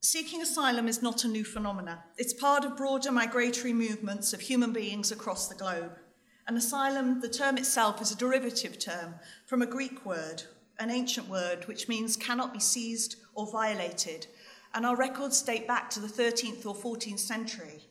Seeking 0.00 0.40
asylum 0.40 0.88
is 0.88 1.02
not 1.02 1.24
a 1.24 1.28
new 1.28 1.44
phenomenon. 1.44 1.98
It's 2.16 2.32
part 2.32 2.64
of 2.64 2.76
broader 2.76 3.12
migratory 3.12 3.74
movements 3.74 4.32
of 4.32 4.40
human 4.40 4.72
beings 4.72 5.12
across 5.12 5.48
the 5.48 5.54
globe. 5.54 5.98
An 6.46 6.56
asylum, 6.56 7.20
the 7.20 7.28
term 7.28 7.58
itself, 7.58 8.00
is 8.00 8.10
a 8.10 8.16
derivative 8.16 8.78
term 8.78 9.16
from 9.44 9.60
a 9.60 9.66
Greek 9.66 10.06
word, 10.06 10.44
an 10.78 10.90
ancient 10.90 11.28
word 11.28 11.66
which 11.66 11.88
means 11.88 12.16
cannot 12.16 12.52
be 12.52 12.60
seized 12.60 13.16
or 13.34 13.50
violated, 13.50 14.26
and 14.74 14.86
our 14.86 14.96
records 14.96 15.42
date 15.42 15.66
back 15.66 15.90
to 15.90 16.00
the 16.00 16.06
13th 16.06 16.66
or 16.66 16.74
14th 16.74 17.18
century. 17.18 17.84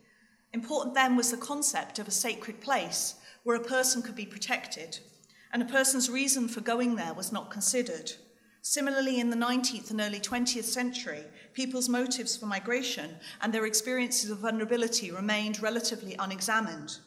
Important 0.53 0.95
then 0.95 1.15
was 1.15 1.31
the 1.31 1.37
concept 1.37 1.99
of 1.99 2.07
a 2.07 2.11
sacred 2.11 2.61
place 2.61 3.15
where 3.43 3.55
a 3.55 3.63
person 3.63 4.01
could 4.01 4.15
be 4.15 4.25
protected, 4.25 4.99
and 5.51 5.61
a 5.61 5.65
person's 5.65 6.09
reason 6.09 6.47
for 6.47 6.61
going 6.61 6.95
there 6.95 7.13
was 7.13 7.31
not 7.31 7.51
considered. 7.51 8.11
Similarly, 8.61 9.19
in 9.19 9.29
the 9.29 9.37
19th 9.37 9.91
and 9.91 10.01
early 10.01 10.19
20th 10.19 10.63
century, 10.63 11.23
people's 11.53 11.87
motives 11.87 12.35
for 12.35 12.47
migration 12.47 13.15
and 13.41 13.53
their 13.53 13.65
experiences 13.65 14.29
of 14.29 14.39
vulnerability 14.39 15.09
remained 15.09 15.61
relatively 15.61 16.15
unexamined. 16.19 16.97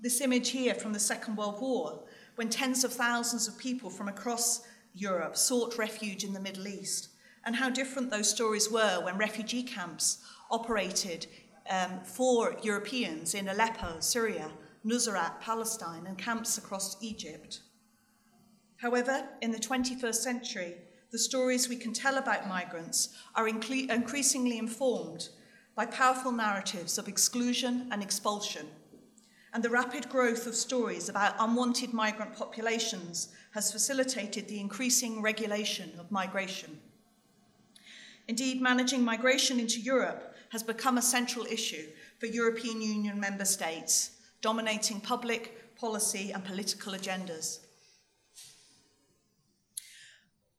This 0.00 0.20
image 0.20 0.48
here 0.50 0.74
from 0.74 0.92
the 0.92 0.98
Second 0.98 1.36
World 1.36 1.60
War, 1.60 2.02
when 2.36 2.48
tens 2.48 2.84
of 2.84 2.92
thousands 2.92 3.46
of 3.46 3.58
people 3.58 3.90
from 3.90 4.08
across 4.08 4.62
Europe 4.94 5.36
sought 5.36 5.78
refuge 5.78 6.24
in 6.24 6.32
the 6.32 6.40
Middle 6.40 6.68
East, 6.68 7.08
and 7.44 7.56
how 7.56 7.70
different 7.70 8.10
those 8.10 8.28
stories 8.28 8.70
were 8.70 9.00
when 9.02 9.16
refugee 9.18 9.62
camps 9.62 10.18
operated 10.50 11.26
um, 11.70 12.00
for 12.04 12.56
Europeans 12.62 13.34
in 13.34 13.48
Aleppo, 13.48 14.00
Syria, 14.00 14.50
Nuseirat, 14.84 15.40
Palestine, 15.40 16.06
and 16.06 16.18
camps 16.18 16.58
across 16.58 16.96
Egypt. 17.02 17.60
However, 18.76 19.28
in 19.40 19.52
the 19.52 19.58
21st 19.58 20.14
century, 20.14 20.74
the 21.12 21.18
stories 21.18 21.68
we 21.68 21.76
can 21.76 21.92
tell 21.92 22.18
about 22.18 22.48
migrants 22.48 23.10
are 23.34 23.48
incre- 23.48 23.88
increasingly 23.90 24.58
informed 24.58 25.28
by 25.76 25.86
powerful 25.86 26.32
narratives 26.32 26.98
of 26.98 27.06
exclusion 27.06 27.88
and 27.92 28.02
expulsion. 28.02 28.66
And 29.54 29.62
the 29.62 29.70
rapid 29.70 30.08
growth 30.08 30.46
of 30.46 30.54
stories 30.54 31.08
about 31.08 31.36
unwanted 31.38 31.92
migrant 31.92 32.34
populations 32.34 33.28
has 33.52 33.72
facilitated 33.72 34.48
the 34.48 34.60
increasing 34.60 35.22
regulation 35.22 35.92
of 35.98 36.10
migration. 36.10 36.80
Indeed, 38.28 38.60
managing 38.60 39.04
migration 39.04 39.60
into 39.60 39.80
Europe 39.80 40.34
has 40.50 40.62
become 40.62 40.98
a 40.98 41.02
central 41.02 41.46
issue 41.46 41.86
for 42.18 42.26
European 42.26 42.80
Union 42.80 43.18
member 43.18 43.44
states, 43.44 44.12
dominating 44.40 45.00
public 45.00 45.76
policy 45.76 46.30
and 46.32 46.44
political 46.44 46.92
agendas. 46.92 47.58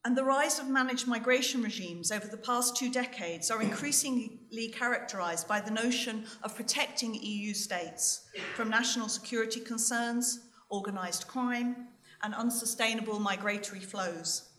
And 0.05 0.17
the 0.17 0.25
rise 0.25 0.59
of 0.59 0.67
managed 0.67 1.07
migration 1.07 1.63
regimes 1.63 2.12
over 2.12 2.27
the 2.27 2.35
past 2.35 2.75
two 2.75 2.91
decades 2.91 3.50
are 3.50 3.62
increasingly 3.62 4.67
characterized 4.73 5.47
by 5.47 5.62
the 5.62 5.71
notion 5.71 6.25
of 6.43 6.55
protecting 6.55 7.15
EU 7.15 7.53
states 7.53 8.25
from 8.55 8.69
national 8.69 9.07
security 9.07 9.62
concerns, 9.62 10.41
organized 10.69 11.27
crime, 11.27 11.88
and 12.23 12.33
unsustainable 12.33 13.19
migratory 13.19 13.81
flows. 13.81 14.49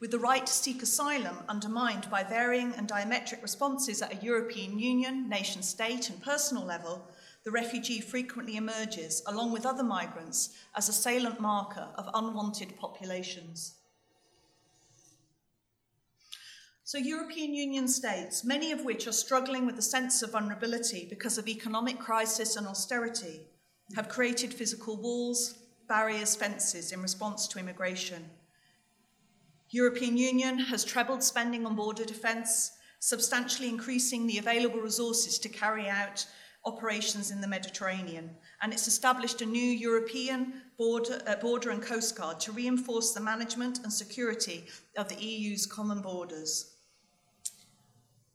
With 0.00 0.12
the 0.12 0.18
right 0.18 0.46
to 0.46 0.52
seek 0.52 0.80
asylum 0.80 1.38
undermined 1.48 2.08
by 2.08 2.22
varying 2.22 2.72
and 2.76 2.88
diametric 2.88 3.42
responses 3.42 4.00
at 4.00 4.12
a 4.12 4.24
European 4.24 4.78
Union, 4.78 5.28
nation 5.28 5.60
state, 5.60 6.08
and 6.08 6.22
personal 6.22 6.64
level, 6.64 7.10
the 7.44 7.50
refugee 7.50 8.00
frequently 8.00 8.56
emerges, 8.56 9.22
along 9.26 9.52
with 9.52 9.66
other 9.66 9.82
migrants, 9.82 10.50
as 10.76 10.88
a 10.88 10.92
salient 10.92 11.40
marker 11.40 11.88
of 11.96 12.08
unwanted 12.14 12.76
populations. 12.76 13.74
So, 16.84 16.96
European 16.96 17.52
Union 17.52 17.88
states, 17.88 18.44
many 18.44 18.70
of 18.72 18.84
which 18.84 19.06
are 19.06 19.12
struggling 19.12 19.66
with 19.66 19.78
a 19.78 19.82
sense 19.82 20.22
of 20.22 20.32
vulnerability 20.32 21.06
because 21.10 21.38
of 21.38 21.48
economic 21.48 21.98
crisis 21.98 22.56
and 22.56 22.66
austerity, 22.66 23.40
have 23.94 24.08
created 24.08 24.54
physical 24.54 24.96
walls, 24.96 25.58
barriers, 25.88 26.36
fences 26.36 26.92
in 26.92 27.02
response 27.02 27.48
to 27.48 27.58
immigration. 27.58 28.30
European 29.70 30.16
Union 30.16 30.58
has 30.58 30.84
trebled 30.84 31.22
spending 31.22 31.66
on 31.66 31.76
border 31.76 32.04
defence, 32.04 32.72
substantially 33.00 33.68
increasing 33.68 34.26
the 34.26 34.38
available 34.38 34.80
resources 34.80 35.38
to 35.38 35.48
carry 35.48 35.88
out 35.88 36.26
operations 36.64 37.30
in 37.30 37.40
the 37.40 37.48
Mediterranean, 37.48 38.30
and 38.62 38.72
it's 38.72 38.88
established 38.88 39.40
a 39.42 39.46
new 39.46 39.60
European 39.60 40.62
border, 40.76 41.22
uh, 41.26 41.36
border 41.36 41.70
and 41.70 41.82
coast 41.82 42.16
guard 42.16 42.40
to 42.40 42.52
reinforce 42.52 43.12
the 43.12 43.20
management 43.20 43.78
and 43.82 43.92
security 43.92 44.66
of 44.96 45.08
the 45.08 45.16
EU's 45.16 45.66
common 45.66 46.02
borders. 46.02 46.74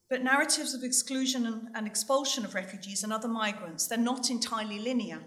But 0.10 0.24
narratives 0.24 0.74
of 0.74 0.84
exclusion 0.84 1.70
and 1.74 1.88
expulsion 1.88 2.46
of 2.46 2.56
refugees 2.56 3.04
and 3.04 3.12
other 3.12 3.28
migrants, 3.28 3.88
they're 3.88 3.98
not 3.98 4.30
entirely 4.30 4.80
linear. 4.80 5.20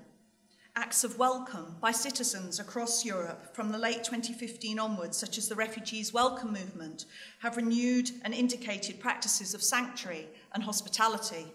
Acts 0.78 1.04
of 1.04 1.18
welcome 1.18 1.74
by 1.80 1.90
citizens 1.90 2.60
across 2.60 3.02
Europe 3.02 3.54
from 3.54 3.72
the 3.72 3.78
late 3.78 4.04
2015 4.04 4.78
onwards, 4.78 5.16
such 5.16 5.38
as 5.38 5.48
the 5.48 5.54
Refugees 5.54 6.12
Welcome 6.12 6.52
Movement, 6.52 7.06
have 7.38 7.56
renewed 7.56 8.10
and 8.26 8.34
indicated 8.34 9.00
practices 9.00 9.54
of 9.54 9.62
sanctuary 9.62 10.26
and 10.52 10.62
hospitality. 10.62 11.46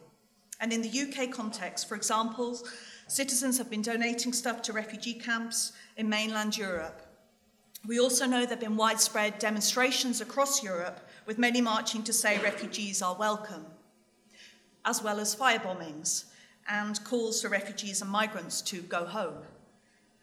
And 0.59 0.73
in 0.73 0.81
the 0.81 0.89
UK 0.89 1.29
context, 1.29 1.87
for 1.87 1.93
example, 1.93 2.57
citizens 3.05 3.59
have 3.59 3.69
been 3.69 3.83
donating 3.83 4.33
stuff 4.33 4.63
to 4.63 4.73
refugee 4.73 5.13
camps 5.13 5.73
in 5.97 6.09
mainland 6.09 6.57
Europe. 6.57 7.05
We 7.87 7.99
also 7.99 8.25
know 8.25 8.39
there 8.39 8.49
have 8.49 8.59
been 8.59 8.75
widespread 8.75 9.37
demonstrations 9.37 10.19
across 10.21 10.63
Europe 10.63 11.07
with 11.27 11.37
many 11.37 11.61
marching 11.61 12.01
to 12.05 12.13
say 12.13 12.39
refugees 12.39 13.03
are 13.03 13.15
welcome, 13.15 13.67
as 14.83 15.03
well 15.03 15.19
as 15.19 15.35
firebombings 15.35 16.23
and 16.71 17.03
calls 17.03 17.41
for 17.41 17.49
refugees 17.49 18.01
and 18.01 18.09
migrants 18.09 18.61
to 18.61 18.81
go 18.83 19.05
home. 19.05 19.35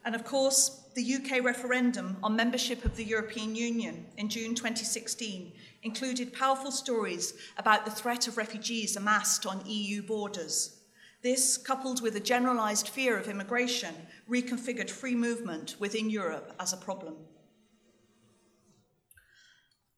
And 0.05 0.15
of 0.15 0.25
course, 0.25 0.85
the 0.95 1.15
UK 1.15 1.45
referendum 1.45 2.17
on 2.23 2.35
membership 2.35 2.87
of 2.87 2.97
the 2.97 3.05
European 3.05 3.55
Union 3.55 4.07
in 4.17 4.31
June 4.31 4.55
2016 4.55 5.53
included 5.83 6.33
powerful 6.33 6.73
stories 6.73 7.35
about 7.59 7.85
the 7.85 7.91
threat 7.91 8.27
of 8.27 8.39
refugees 8.39 8.97
amassed 8.97 9.45
on 9.45 9.63
EU 9.67 10.03
borders. 10.03 10.81
This, 11.23 11.59
coupled 11.59 12.01
with 12.01 12.17
a 12.17 12.21
generalised 12.21 12.89
fear 12.89 13.19
of 13.19 13.29
immigration, 13.29 13.95
reconfigured 14.31 14.89
free 14.89 15.15
movement 15.15 15.77
within 15.79 16.09
Europe 16.09 16.55
as 16.59 16.73
a 16.73 16.79
problem. 16.79 17.17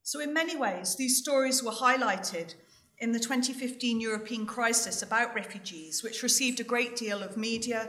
So, 0.03 0.19
in 0.19 0.35
many 0.35 0.57
ways, 0.57 0.97
these 0.97 1.19
stories 1.19 1.63
were 1.63 1.71
highlighted 1.71 2.55
in 3.01 3.13
the 3.13 3.19
2015 3.19 4.01
European 4.01 4.45
crisis 4.45 5.03
about 5.03 5.35
refugees, 5.35 6.03
which 6.03 6.23
received 6.23 6.61
a 6.61 6.65
great 6.65 6.97
deal 6.97 7.23
of 7.23 7.37
media, 7.37 7.89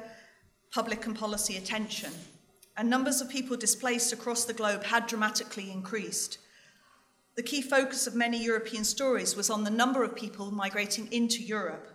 public, 0.71 1.05
and 1.05 1.17
policy 1.17 1.57
attention. 1.57 2.11
And 2.77 2.89
numbers 2.89 3.19
of 3.19 3.29
people 3.29 3.57
displaced 3.57 4.13
across 4.13 4.45
the 4.45 4.53
globe 4.53 4.83
had 4.83 5.07
dramatically 5.07 5.69
increased. 5.69 6.37
The 7.35 7.43
key 7.43 7.61
focus 7.61 8.07
of 8.07 8.15
many 8.15 8.41
European 8.41 8.85
stories 8.85 9.35
was 9.35 9.49
on 9.49 9.65
the 9.65 9.69
number 9.69 10.03
of 10.03 10.15
people 10.15 10.49
migrating 10.49 11.11
into 11.11 11.43
Europe. 11.43 11.87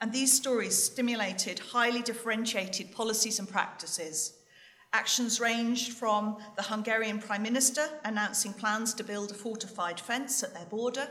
And 0.00 0.12
these 0.12 0.32
stories 0.32 0.80
stimulated 0.80 1.58
highly 1.58 2.02
differentiated 2.02 2.92
policies 2.92 3.38
and 3.38 3.48
practices. 3.48 4.34
Actions 4.92 5.40
ranged 5.40 5.92
from 5.92 6.36
the 6.56 6.62
Hungarian 6.62 7.18
Prime 7.18 7.42
Minister 7.42 7.88
announcing 8.04 8.52
plans 8.52 8.94
to 8.94 9.04
build 9.04 9.30
a 9.30 9.34
fortified 9.34 9.98
fence 9.98 10.42
at 10.42 10.54
their 10.54 10.64
border, 10.66 11.08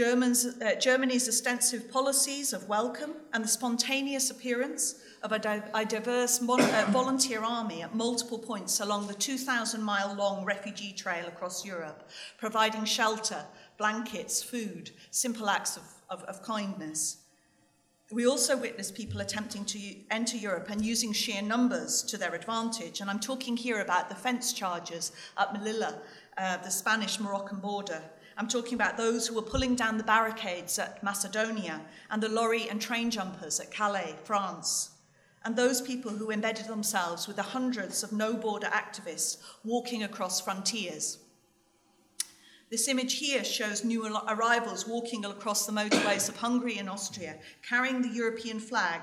uh, 0.00 0.74
Germany's 0.80 1.28
extensive 1.28 1.90
policies 1.90 2.54
of 2.54 2.66
welcome 2.66 3.12
and 3.34 3.44
the 3.44 3.48
spontaneous 3.48 4.30
appearance 4.30 4.94
of 5.22 5.32
a, 5.32 5.38
di- 5.38 5.62
a 5.74 5.84
diverse 5.84 6.40
mon- 6.40 6.62
uh, 6.62 6.86
volunteer 6.90 7.42
army 7.42 7.82
at 7.82 7.94
multiple 7.94 8.38
points 8.38 8.80
along 8.80 9.06
the 9.06 9.14
2,000 9.14 9.82
mile 9.82 10.14
long 10.14 10.46
refugee 10.46 10.94
trail 10.94 11.26
across 11.26 11.62
Europe, 11.62 12.08
providing 12.38 12.86
shelter, 12.86 13.44
blankets, 13.76 14.42
food, 14.42 14.90
simple 15.10 15.50
acts 15.50 15.76
of, 15.76 15.82
of, 16.08 16.22
of 16.24 16.42
kindness. 16.42 17.18
We 18.10 18.26
also 18.26 18.56
witness 18.56 18.90
people 18.90 19.20
attempting 19.20 19.66
to 19.66 19.78
enter 20.10 20.38
Europe 20.38 20.68
and 20.70 20.82
using 20.82 21.12
sheer 21.12 21.42
numbers 21.42 22.02
to 22.04 22.16
their 22.16 22.34
advantage. 22.34 23.00
And 23.00 23.10
I'm 23.10 23.20
talking 23.20 23.58
here 23.58 23.80
about 23.82 24.08
the 24.08 24.14
fence 24.14 24.54
charges 24.54 25.12
at 25.36 25.52
Melilla, 25.52 25.96
uh, 26.38 26.56
the 26.58 26.70
Spanish 26.70 27.20
Moroccan 27.20 27.58
border. 27.58 28.02
I'm 28.36 28.48
talking 28.48 28.74
about 28.74 28.96
those 28.96 29.26
who 29.26 29.34
were 29.34 29.42
pulling 29.42 29.74
down 29.74 29.98
the 29.98 30.04
barricades 30.04 30.78
at 30.78 31.02
Macedonia 31.02 31.82
and 32.10 32.22
the 32.22 32.28
lorry 32.28 32.68
and 32.68 32.80
train 32.80 33.10
jumpers 33.10 33.60
at 33.60 33.70
Calais, 33.70 34.16
France. 34.24 34.90
And 35.44 35.56
those 35.56 35.80
people 35.80 36.12
who 36.12 36.30
embedded 36.30 36.66
themselves 36.66 37.26
with 37.26 37.36
the 37.36 37.42
hundreds 37.42 38.02
of 38.02 38.12
no 38.12 38.34
border 38.34 38.68
activists 38.68 39.38
walking 39.64 40.02
across 40.02 40.40
frontiers. 40.40 41.18
This 42.70 42.88
image 42.88 43.18
here 43.18 43.44
shows 43.44 43.84
new 43.84 44.06
arrivals 44.06 44.88
walking 44.88 45.26
across 45.26 45.66
the 45.66 45.72
motorways 45.72 46.30
of 46.30 46.36
Hungary 46.36 46.78
and 46.78 46.88
Austria, 46.88 47.36
carrying 47.60 48.00
the 48.00 48.08
European 48.08 48.60
flag, 48.60 49.02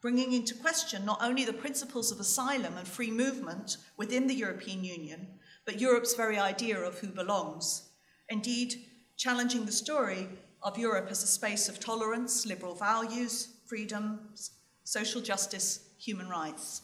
bringing 0.00 0.32
into 0.32 0.56
question 0.56 1.04
not 1.04 1.22
only 1.22 1.44
the 1.44 1.52
principles 1.52 2.10
of 2.10 2.18
asylum 2.18 2.76
and 2.76 2.88
free 2.88 3.12
movement 3.12 3.76
within 3.96 4.26
the 4.26 4.34
European 4.34 4.82
Union, 4.82 5.28
but 5.64 5.80
Europe's 5.80 6.14
very 6.14 6.38
idea 6.38 6.80
of 6.80 6.98
who 6.98 7.08
belongs. 7.08 7.85
Indeed, 8.28 8.74
challenging 9.16 9.64
the 9.64 9.72
story 9.72 10.28
of 10.62 10.78
Europe 10.78 11.08
as 11.10 11.22
a 11.22 11.26
space 11.26 11.68
of 11.68 11.78
tolerance, 11.78 12.44
liberal 12.46 12.74
values, 12.74 13.48
freedoms, 13.66 14.50
social 14.84 15.20
justice, 15.20 15.80
human 15.98 16.28
rights. 16.28 16.82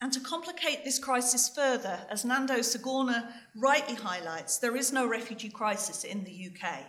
And 0.00 0.12
to 0.12 0.20
complicate 0.20 0.84
this 0.84 0.98
crisis 0.98 1.48
further, 1.48 2.00
as 2.10 2.24
Nando 2.24 2.56
Sigona 2.56 3.32
rightly 3.56 3.94
highlights, 3.94 4.58
there 4.58 4.76
is 4.76 4.92
no 4.92 5.06
refugee 5.06 5.48
crisis 5.48 6.02
in 6.02 6.24
the 6.24 6.50
UK. 6.50 6.84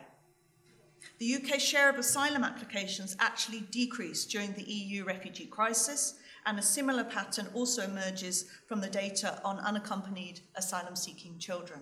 The 1.20 1.36
UK's 1.36 1.62
share 1.62 1.92
of 1.92 1.98
asylum 1.98 2.44
applications 2.44 3.16
actually 3.20 3.62
decreased 3.70 4.32
during 4.32 4.54
the 4.54 4.64
EU 4.64 5.04
refugee 5.04 5.46
crisis, 5.46 6.16
and 6.46 6.60
a 6.60 6.64
similar 6.64 7.04
pattern 7.04 7.48
also 7.54 7.84
emerges 7.84 8.46
from 8.68 8.82
the 8.82 8.90
data 8.90 9.40
on 9.44 9.60
unaccompanied 9.60 10.42
asylum 10.56 10.96
seeking 10.96 11.38
children. 11.40 11.82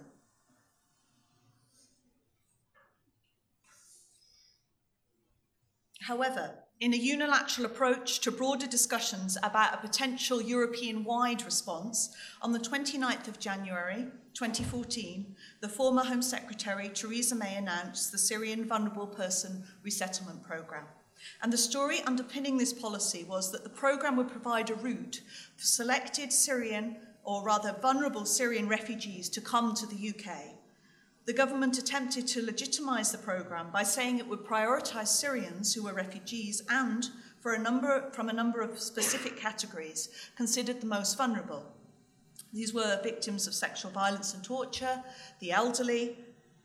However, 6.02 6.56
in 6.80 6.96
a 6.96 6.98
unilateral 6.98 7.68
approach 7.68 8.22
to 8.22 8.32
broader 8.32 8.66
discussions 8.66 9.38
about 9.44 9.76
a 9.76 9.78
potential 9.78 10.42
European 10.42 11.04
wide 11.04 11.46
response, 11.46 12.16
on 12.42 12.54
the 12.54 12.60
29th 12.60 13.28
of 13.28 13.40
January 13.40 14.08
2014, 14.34 15.36
the 15.62 15.70
former 15.70 16.04
Home 16.04 16.24
Secretary 16.24 16.90
Theresa 16.90 17.36
May 17.36 17.56
announced 17.56 18.12
the 18.12 18.18
Syrian 18.18 18.68
Vulnerable 18.68 19.06
Person 19.06 19.64
Resettlement 19.84 20.42
Programme. 20.42 20.88
And 21.42 21.52
the 21.52 21.58
story 21.58 22.02
underpinning 22.02 22.58
this 22.58 22.74
policy 22.74 23.24
was 23.24 23.52
that 23.52 23.64
the 23.64 23.70
programme 23.70 24.18
would 24.18 24.30
provide 24.30 24.70
a 24.70 24.76
route 24.76 25.22
for 25.58 25.66
selected 25.66 26.32
Syrian, 26.32 26.98
or 27.24 27.44
rather 27.44 27.76
vulnerable 27.82 28.26
Syrian 28.26 28.68
refugees, 28.68 29.30
to 29.30 29.42
come 29.42 29.74
to 29.76 29.86
the 29.86 30.10
UK 30.10 30.56
the 31.26 31.34
government 31.34 31.78
attempted 31.78 32.28
to 32.28 32.42
legitimise 32.42 33.12
the 33.12 33.18
programme 33.18 33.70
by 33.72 33.84
saying 33.84 34.18
it 34.18 34.28
would 34.28 34.44
prioritise 34.44 35.08
Syrians 35.08 35.74
who 35.74 35.84
were 35.84 35.94
refugees 35.94 36.64
and, 36.68 37.10
for 37.40 37.54
a 37.54 37.60
number, 37.60 38.10
from 38.12 38.30
a 38.30 38.34
number 38.34 38.62
of 38.62 38.80
specific 38.80 39.38
categories, 39.38 40.10
considered 40.36 40.82
the 40.82 40.88
most 40.88 41.18
vulnerable. 41.18 41.64
These 42.52 42.74
were 42.74 43.00
victims 43.04 43.46
of 43.48 43.54
sexual 43.54 43.92
violence 43.92 44.34
and 44.34 44.44
torture, 44.44 45.04
the 45.40 45.52
elderly, 45.52 46.18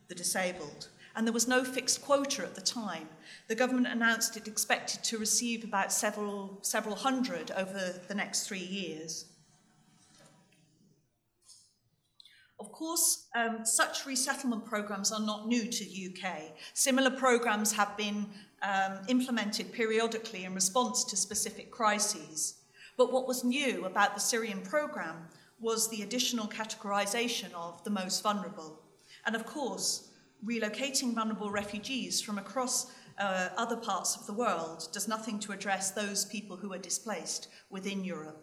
the 0.09 0.15
disabled. 0.15 0.89
And 1.17 1.27
there 1.27 1.33
was 1.33 1.49
no 1.49 1.65
fixed 1.65 2.03
quota 2.03 2.43
at 2.43 2.55
the 2.55 2.61
time. 2.61 3.09
The 3.49 3.55
government 3.55 3.87
announced 3.87 4.37
it 4.37 4.47
expected 4.47 5.03
to 5.05 5.19
receive 5.19 5.65
about 5.65 5.91
several, 5.91 6.59
several 6.61 6.95
hundred 6.95 7.51
over 7.53 7.95
the 8.07 8.15
next 8.15 8.47
three 8.47 8.59
years. 8.59 9.25
Of 12.61 12.71
course, 12.73 13.27
um, 13.35 13.65
such 13.65 14.05
resettlement 14.07 14.67
programs 14.67 15.11
are 15.11 15.21
not 15.21 15.49
new 15.49 15.67
to 15.71 15.85
the 15.85 16.11
UK. 16.11 16.55
Similar 16.75 17.11
programs 17.11 17.73
have 17.73 17.97
been 17.97 18.27
um, 18.63 18.99
implemented 19.09 19.73
periodically 19.73 20.45
in 20.45 20.55
response 20.55 21.05
to 21.05 21.17
specific 21.17 21.71
crises. 21.71 22.55
But 22.97 23.13
what 23.13 23.27
was 23.27 23.45
new 23.45 23.85
about 23.85 24.15
the 24.15 24.21
Syrian 24.21 24.63
program 24.63 25.29
was 25.61 25.89
the 25.89 26.03
additional 26.03 26.47
categorization 26.47 27.53
of 27.55 27.83
the 27.85 27.91
most 27.91 28.23
vulnerable. 28.23 28.81
And 29.25 29.35
of 29.35 29.47
course, 29.47 30.06
relocating 30.45 31.15
vulnerable 31.15 31.51
refugees 31.51 32.21
from 32.21 32.39
across 32.39 32.93
uh, 33.19 33.49
other 33.57 33.77
parts 33.77 34.17
of 34.17 34.27
the 34.27 34.33
world 34.33 34.89
does 34.93 35.09
nothing 35.09 35.39
to 35.41 35.53
address 35.53 35.91
those 35.91 36.25
people 36.25 36.57
who 36.57 36.73
are 36.73 36.79
displaced 36.79 37.49
within 37.71 38.05
Europe. 38.05 38.43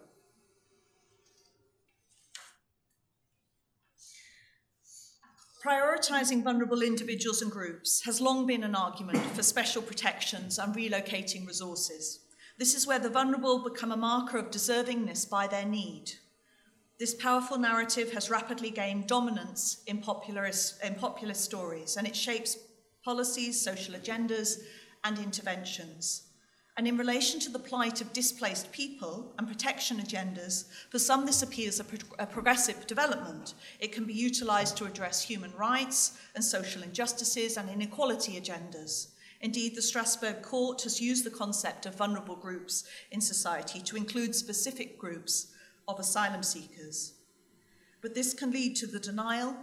Prioritising 5.66 6.44
vulnerable 6.44 6.82
individuals 6.82 7.42
and 7.42 7.50
groups 7.50 8.02
has 8.04 8.20
long 8.20 8.46
been 8.46 8.66
an 8.66 8.76
argument 8.76 9.24
for 9.34 9.44
special 9.44 9.82
protections 9.82 10.60
and 10.60 10.76
relocating 10.76 11.48
resources. 11.48 12.20
This 12.58 12.76
is 12.76 12.86
where 12.86 13.00
the 13.00 13.10
vulnerable 13.10 13.64
become 13.64 13.92
a 13.92 13.98
marker 13.98 14.38
of 14.38 14.52
deservingness 14.52 15.30
by 15.30 15.48
their 15.48 15.66
need. 15.66 16.12
This 17.04 17.14
powerful 17.14 17.58
narrative 17.58 18.14
has 18.14 18.30
rapidly 18.30 18.70
gained 18.70 19.08
dominance 19.08 19.84
in, 19.88 20.02
popularist, 20.02 20.82
in 20.82 20.96
populist 20.96 21.44
stories, 21.44 21.98
and 21.98 22.08
it 22.08 22.16
shapes 22.16 22.58
policies, 23.04 23.60
social 23.60 23.96
agendas, 23.96 24.60
and 25.04 25.20
interventions. 25.20 26.24
And 26.78 26.88
in 26.88 26.96
relation 26.96 27.42
to 27.42 27.50
the 27.50 27.60
plight 27.60 28.00
of 28.00 28.14
displaced 28.14 28.72
people 28.72 29.34
and 29.38 29.50
protection 29.50 29.98
agendas, 29.98 30.70
for 30.92 30.98
some 30.98 31.26
this 31.26 31.44
appears 31.44 31.82
a, 31.82 31.84
pro- 31.84 32.16
a 32.20 32.26
progressive 32.26 32.88
development. 32.88 33.56
It 33.82 33.92
can 33.92 34.06
be 34.06 34.14
utilised 34.14 34.78
to 34.78 34.86
address 34.86 35.22
human 35.22 35.52
rights 35.58 36.18
and 36.36 36.42
social 36.42 36.84
injustices 36.84 37.58
and 37.58 37.70
inequality 37.70 38.40
agendas. 38.40 39.08
Indeed, 39.42 39.76
the 39.76 39.82
Strasbourg 39.82 40.42
Court 40.42 40.84
has 40.84 41.02
used 41.02 41.26
the 41.26 41.32
concept 41.32 41.86
of 41.86 41.96
vulnerable 41.96 42.38
groups 42.38 42.86
in 43.12 43.20
society 43.20 43.82
to 43.82 43.98
include 43.98 44.34
specific 44.34 44.98
groups 44.98 45.48
of 45.88 46.00
asylum 46.00 46.44
seekers. 46.44 47.14
But 48.02 48.16
this 48.16 48.34
can 48.34 48.52
lead 48.52 48.76
to 48.78 48.88
the 48.88 49.00
denial 49.00 49.56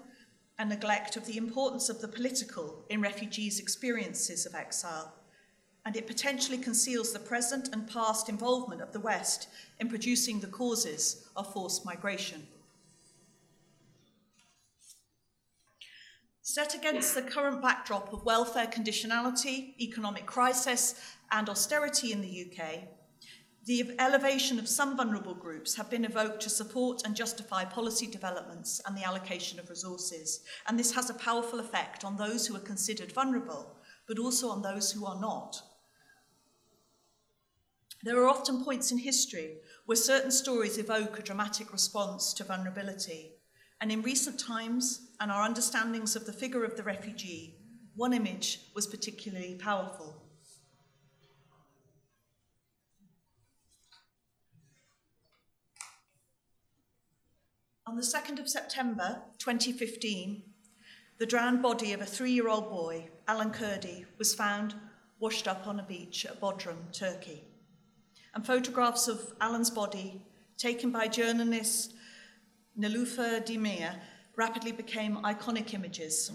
and 0.58 0.68
neglect 0.68 1.16
of 1.16 1.26
the 1.26 1.36
importance 1.36 1.88
of 1.88 2.00
the 2.00 2.08
political 2.08 2.84
in 2.88 3.00
refugees' 3.00 3.60
experiences 3.60 4.46
of 4.46 4.54
exile 4.54 5.14
and 5.84 5.96
it 5.96 6.06
potentially 6.06 6.58
conceals 6.58 7.12
the 7.12 7.18
present 7.18 7.68
and 7.72 7.88
past 7.88 8.28
involvement 8.28 8.82
of 8.82 8.92
the 8.92 9.00
West 9.00 9.48
in 9.78 9.88
producing 9.88 10.40
the 10.40 10.46
causes 10.46 11.28
of 11.36 11.52
forced 11.52 11.86
migration. 11.86 12.46
Set 16.42 16.74
against 16.74 17.14
the 17.14 17.22
current 17.22 17.62
backdrop 17.62 18.12
of 18.12 18.24
welfare 18.24 18.66
conditionality, 18.66 19.78
economic 19.80 20.26
crisis, 20.26 21.00
and 21.30 21.48
austerity 21.48 22.12
in 22.12 22.20
the 22.20 22.50
UK, 22.50 22.88
the 23.66 23.94
elevation 23.98 24.58
of 24.58 24.68
some 24.68 24.96
vulnerable 24.96 25.34
groups 25.34 25.74
have 25.74 25.90
been 25.90 26.04
evoked 26.04 26.40
to 26.42 26.50
support 26.50 27.02
and 27.04 27.14
justify 27.14 27.64
policy 27.64 28.06
developments 28.06 28.80
and 28.86 28.96
the 28.96 29.04
allocation 29.04 29.58
of 29.58 29.68
resources. 29.68 30.42
And 30.66 30.78
this 30.78 30.94
has 30.94 31.10
a 31.10 31.14
powerful 31.14 31.60
effect 31.60 32.04
on 32.04 32.16
those 32.16 32.46
who 32.46 32.56
are 32.56 32.60
considered 32.60 33.12
vulnerable, 33.12 33.76
but 34.08 34.18
also 34.18 34.48
on 34.48 34.62
those 34.62 34.90
who 34.90 35.04
are 35.04 35.20
not. 35.20 35.60
There 38.02 38.18
are 38.22 38.28
often 38.28 38.64
points 38.64 38.90
in 38.90 38.98
history 38.98 39.58
where 39.84 39.96
certain 39.96 40.30
stories 40.30 40.78
evoke 40.78 41.18
a 41.18 41.22
dramatic 41.22 41.70
response 41.70 42.32
to 42.34 42.44
vulnerability. 42.44 43.32
And 43.82 43.92
in 43.92 44.00
recent 44.00 44.40
times, 44.40 45.10
and 45.20 45.30
our 45.30 45.42
understandings 45.42 46.16
of 46.16 46.24
the 46.24 46.32
figure 46.32 46.64
of 46.64 46.76
the 46.76 46.82
refugee, 46.82 47.58
one 47.94 48.14
image 48.14 48.60
was 48.74 48.86
particularly 48.86 49.56
powerful. 49.56 50.19
On 57.90 57.96
the 57.96 58.02
2nd 58.02 58.38
of 58.38 58.48
September 58.48 59.20
2015, 59.38 60.44
the 61.18 61.26
drowned 61.26 61.60
body 61.60 61.92
of 61.92 62.00
a 62.00 62.06
three 62.06 62.30
year 62.30 62.46
old 62.46 62.70
boy, 62.70 63.08
Alan 63.26 63.50
Kurdi, 63.50 64.04
was 64.16 64.32
found 64.32 64.76
washed 65.18 65.48
up 65.48 65.66
on 65.66 65.80
a 65.80 65.82
beach 65.82 66.24
at 66.24 66.40
Bodrum, 66.40 66.92
Turkey 66.92 67.42
and 68.32 68.46
photographs 68.46 69.08
of 69.08 69.32
Alan's 69.40 69.70
body, 69.70 70.22
taken 70.56 70.92
by 70.92 71.08
journalist 71.08 71.94
Nilüfer 72.78 73.44
Demir, 73.44 73.96
rapidly 74.36 74.70
became 74.70 75.16
iconic 75.24 75.74
images. 75.74 76.30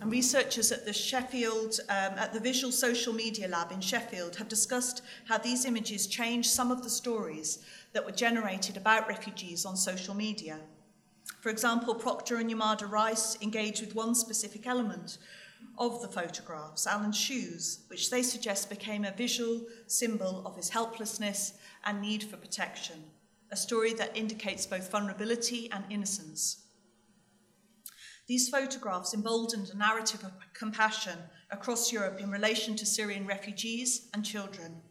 And 0.00 0.10
researchers 0.10 0.72
at 0.72 0.86
the 0.86 0.94
Sheffield, 0.94 1.78
um, 1.90 2.14
at 2.16 2.32
the 2.32 2.40
Visual 2.40 2.72
Social 2.72 3.12
Media 3.12 3.48
Lab 3.48 3.70
in 3.70 3.82
Sheffield 3.82 4.36
have 4.36 4.48
discussed 4.48 5.02
how 5.28 5.36
these 5.36 5.66
images 5.66 6.06
change 6.06 6.48
some 6.48 6.70
of 6.70 6.82
the 6.82 6.88
stories 6.88 7.58
that 7.92 8.04
were 8.04 8.12
generated 8.12 8.76
about 8.76 9.08
refugees 9.08 9.64
on 9.64 9.76
social 9.76 10.14
media. 10.14 10.60
For 11.40 11.48
example, 11.48 11.94
Proctor 11.94 12.36
and 12.36 12.50
Yamada 12.50 12.90
Rice 12.90 13.36
engaged 13.40 13.80
with 13.80 13.94
one 13.94 14.14
specific 14.14 14.66
element 14.66 15.18
of 15.78 16.02
the 16.02 16.08
photographs, 16.08 16.86
Alan's 16.86 17.16
shoes, 17.16 17.80
which 17.88 18.10
they 18.10 18.22
suggest 18.22 18.68
became 18.68 19.04
a 19.04 19.12
visual 19.12 19.66
symbol 19.86 20.42
of 20.46 20.56
his 20.56 20.68
helplessness 20.70 21.54
and 21.84 22.00
need 22.00 22.22
for 22.22 22.36
protection, 22.36 23.02
a 23.50 23.56
story 23.56 23.94
that 23.94 24.16
indicates 24.16 24.66
both 24.66 24.90
vulnerability 24.90 25.70
and 25.72 25.84
innocence. 25.90 26.64
These 28.26 28.48
photographs 28.48 29.12
emboldened 29.12 29.70
a 29.70 29.76
narrative 29.76 30.22
of 30.22 30.32
compassion 30.54 31.18
across 31.50 31.92
Europe 31.92 32.20
in 32.20 32.30
relation 32.30 32.76
to 32.76 32.86
Syrian 32.86 33.26
refugees 33.26 34.08
and 34.14 34.24
children. 34.24 34.82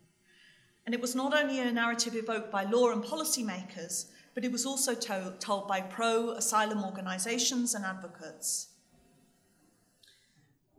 And 0.89 0.95
it 0.95 1.01
was 1.01 1.13
not 1.13 1.35
only 1.35 1.59
a 1.59 1.71
narrative 1.71 2.15
evoked 2.15 2.51
by 2.51 2.63
law 2.63 2.89
and 2.89 3.03
policymakers, 3.03 4.05
but 4.33 4.43
it 4.43 4.51
was 4.51 4.65
also 4.65 4.95
to- 4.95 5.35
told 5.39 5.67
by 5.67 5.81
pro 5.81 6.31
asylum 6.31 6.83
organisations 6.83 7.75
and 7.75 7.85
advocates. 7.85 8.69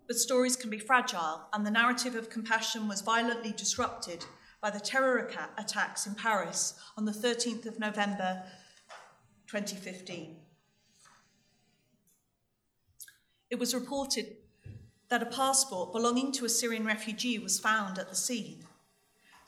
But 0.08 0.16
stories 0.16 0.56
can 0.56 0.68
be 0.68 0.80
fragile, 0.80 1.46
and 1.52 1.64
the 1.64 1.70
narrative 1.70 2.16
of 2.16 2.28
compassion 2.28 2.88
was 2.88 3.02
violently 3.02 3.52
disrupted 3.52 4.24
by 4.60 4.70
the 4.70 4.80
terror 4.80 5.30
attacks 5.56 6.08
in 6.08 6.16
Paris 6.16 6.74
on 6.96 7.04
the 7.04 7.12
13th 7.12 7.64
of 7.66 7.78
November 7.78 8.42
2015. 9.46 10.38
it 13.48 13.60
was 13.60 13.74
reported 13.74 14.38
that 15.08 15.22
a 15.22 15.26
passport 15.26 15.92
belonging 15.92 16.32
to 16.32 16.44
a 16.44 16.48
Syrian 16.48 16.84
refugee 16.84 17.38
was 17.38 17.60
found 17.60 17.96
at 17.96 18.08
the 18.08 18.16
scene. 18.16 18.64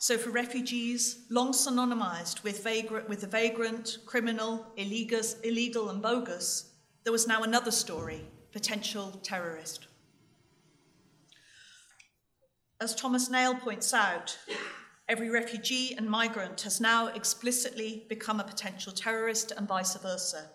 So, 0.03 0.17
for 0.17 0.31
refugees, 0.31 1.19
long 1.29 1.53
synonymized 1.53 2.43
with, 2.43 2.61
vagrant, 2.61 3.07
with 3.07 3.21
the 3.21 3.27
vagrant, 3.27 3.99
criminal, 4.05 4.67
illegal, 4.75 5.21
illegal, 5.45 5.89
and 5.89 6.01
bogus, 6.01 6.73
there 7.05 7.13
was 7.13 7.25
now 7.25 7.43
another 7.43 7.71
story 7.71 8.25
potential 8.51 9.17
terrorist. 9.23 9.87
As 12.81 12.93
Thomas 12.93 13.29
Nail 13.29 13.55
points 13.55 13.93
out, 13.93 14.37
every 15.07 15.29
refugee 15.29 15.95
and 15.97 16.09
migrant 16.09 16.59
has 16.63 16.81
now 16.81 17.07
explicitly 17.07 18.05
become 18.09 18.41
a 18.41 18.43
potential 18.43 18.91
terrorist 18.91 19.53
and 19.55 19.69
vice 19.69 19.95
versa. 19.95 20.49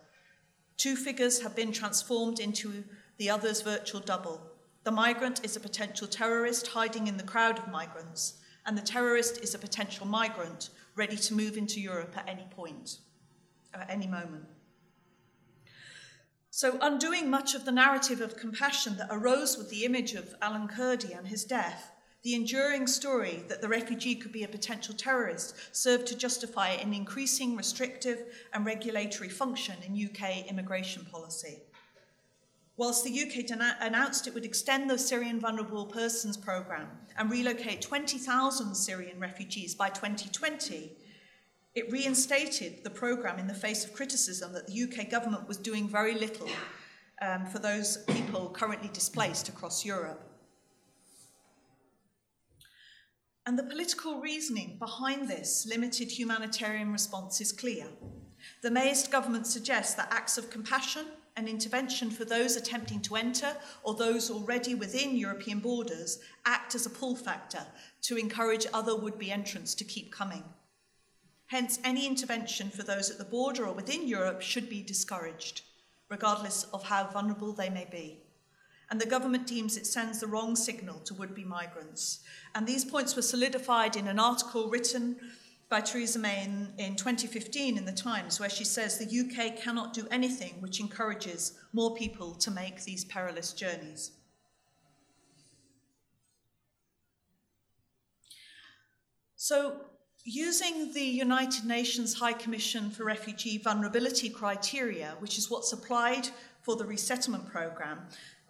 Two 0.77 0.95
figures 0.95 1.41
have 1.41 1.57
been 1.57 1.73
transformed 1.73 2.39
into 2.39 2.85
the 3.17 3.31
other's 3.31 3.63
virtual 3.63 4.03
double. 4.03 4.43
The 4.85 4.91
migrant 4.91 5.43
is 5.43 5.57
a 5.57 5.61
potential 5.61 6.07
terrorist 6.07 6.67
hiding 6.67 7.07
in 7.07 7.17
the 7.17 7.23
crowd 7.23 7.59
of 7.59 7.69
migrants, 7.69 8.43
and 8.68 8.76
the 8.76 8.83
terrorist 8.83 9.38
is 9.42 9.54
a 9.54 9.59
potential 9.59 10.07
migrant 10.07 10.68
ready 10.94 11.16
to 11.16 11.35
move 11.35 11.57
into 11.57 11.81
Europe 11.81 12.14
at 12.18 12.28
any 12.28 12.46
point, 12.50 12.98
at 13.72 13.88
any 13.88 14.07
moment. 14.07 14.44
So, 16.50 16.76
undoing 16.83 17.31
much 17.31 17.54
of 17.54 17.64
the 17.64 17.72
narrative 17.72 18.20
of 18.20 18.37
compassion 18.37 18.98
that 18.98 19.09
arose 19.11 19.57
with 19.57 19.70
the 19.70 19.87
image 19.87 20.12
of 20.12 20.35
Alan 20.42 20.68
Kurdi 20.68 21.16
and 21.16 21.28
his 21.28 21.44
death, 21.44 21.92
the 22.22 22.35
enduring 22.35 22.87
story 22.87 23.42
that 23.48 23.62
the 23.62 23.68
refugee 23.68 24.16
could 24.16 24.33
be 24.33 24.42
a 24.42 24.48
potential 24.48 24.94
terrorist 24.94 25.54
served 25.74 26.07
to 26.09 26.18
justify 26.18 26.68
an 26.72 26.92
increasing 26.92 27.57
restrictive 27.57 28.24
and 28.52 28.66
regulatory 28.66 29.31
function 29.31 29.76
in 29.87 30.09
UK 30.11 30.46
immigration 30.46 31.07
policy. 31.11 31.62
Whilst 32.79 33.03
the 33.03 33.23
UK 33.23 33.51
announced 33.81 34.29
it 34.29 34.35
would 34.35 34.45
extend 34.45 34.88
the 34.88 34.97
Syrian 34.97 35.41
Vulnerable 35.41 35.85
Persons 35.85 36.37
Programme 36.37 36.88
and 37.17 37.29
relocate 37.29 37.83
20,000 37.83 38.73
Syrian 38.73 39.19
refugees 39.19 39.75
by 39.75 39.88
2020, 39.88 40.93
it 41.75 41.91
reinstated 41.91 42.85
the 42.85 42.91
programme 42.91 43.41
in 43.41 43.49
the 43.49 43.53
face 43.53 43.85
of 43.85 43.93
criticism 43.93 44.53
that 44.53 44.69
the 44.69 44.85
UK 44.85 45.11
government 45.11 45.49
was 45.49 45.57
doing 45.57 45.88
very 45.88 46.14
little 46.14 46.49
um, 47.21 47.47
for 47.47 47.59
those 47.59 48.05
people 48.07 48.49
currently 48.51 48.91
displaced 48.93 49.49
across 49.49 49.85
Europe. 49.85 50.23
And 53.45 53.59
the 53.59 53.64
political 53.64 54.21
reasoning 54.21 54.77
behind 54.79 55.29
this 55.29 55.67
limited 55.69 56.12
humanitarian 56.12 56.93
response 56.93 57.41
is 57.41 57.51
clear. 57.51 57.87
The 58.62 58.71
Mayist 58.71 59.11
government 59.11 59.49
suggests 59.49 59.95
that 59.95 60.12
acts 60.12 60.38
of 60.38 60.49
compassion 60.49 61.07
and 61.38 61.48
intervention 61.48 62.11
for 62.11 62.24
those 62.24 62.57
attempting 62.57 63.01
to 63.01 63.14
enter 63.14 63.57
or 63.85 63.94
those 63.94 64.29
already 64.29 64.74
within 64.74 65.16
European 65.16 65.61
borders 65.61 66.18
act 66.44 66.74
as 66.74 66.85
a 66.85 66.90
pull 66.90 67.14
factor 67.14 67.64
to 68.03 68.16
encourage 68.16 68.66
other 68.74 68.96
would 68.96 69.18
be 69.18 69.31
entrants 69.31 69.72
to 69.77 69.85
keep 69.85 70.12
coming. 70.12 70.42
Hence, 71.46 71.79
any 71.85 72.07
intervention 72.07 72.70
for 72.70 72.83
those 72.83 73.09
at 73.09 73.18
the 73.18 73.24
border 73.24 73.66
or 73.66 73.72
within 73.72 74.09
Europe 74.09 74.42
should 74.42 74.68
be 74.68 74.83
discouraged, 74.83 75.62
regardless 76.11 76.64
of 76.74 76.83
how 76.83 77.07
vulnerable 77.07 77.53
they 77.53 77.70
may 77.70 77.87
be 77.88 78.18
and 78.90 79.01
the 79.01 79.07
government 79.07 79.46
deems 79.46 79.77
it 79.77 79.87
sends 79.87 80.18
the 80.18 80.27
wrong 80.27 80.57
signal 80.57 80.98
to 81.01 81.14
would 81.14 81.35
be 81.35 81.44
migrants. 81.44 82.20
And 82.55 82.66
these 82.66 82.85
points 82.85 83.14
were 83.14 83.22
solidified 83.22 83.96
in 83.96 84.09
an 84.09 84.18
article 84.18 84.70
written 84.70 85.16
by 85.68 85.81
Theresa 85.81 86.18
May 86.18 86.44
in, 86.44 86.72
in 86.78 86.96
2015 86.96 87.76
in 87.76 87.85
The 87.85 87.92
Times, 87.92 88.40
where 88.40 88.48
she 88.48 88.64
says 88.64 88.96
the 88.96 89.04
UK 89.04 89.61
cannot 89.61 89.92
do 89.92 90.07
anything 90.11 90.54
which 90.61 90.81
encourages 90.81 91.59
more 91.72 91.94
people 91.94 92.35
to 92.37 92.50
make 92.50 92.85
these 92.85 93.04
perilous 93.04 93.52
journeys. 93.52 94.12
So, 99.37 99.83
using 100.24 100.92
the 100.94 101.04
United 101.04 101.64
Nations 101.64 102.14
High 102.14 102.33
Commission 102.33 102.90
for 102.90 103.04
Refugee 103.04 103.59
Vulnerability 103.59 104.28
criteria, 104.28 105.14
which 105.20 105.38
is 105.38 105.50
what's 105.50 105.72
applied 105.72 106.28
for 106.62 106.76
the 106.76 106.85
resettlement 106.85 107.46
programme, 107.46 108.00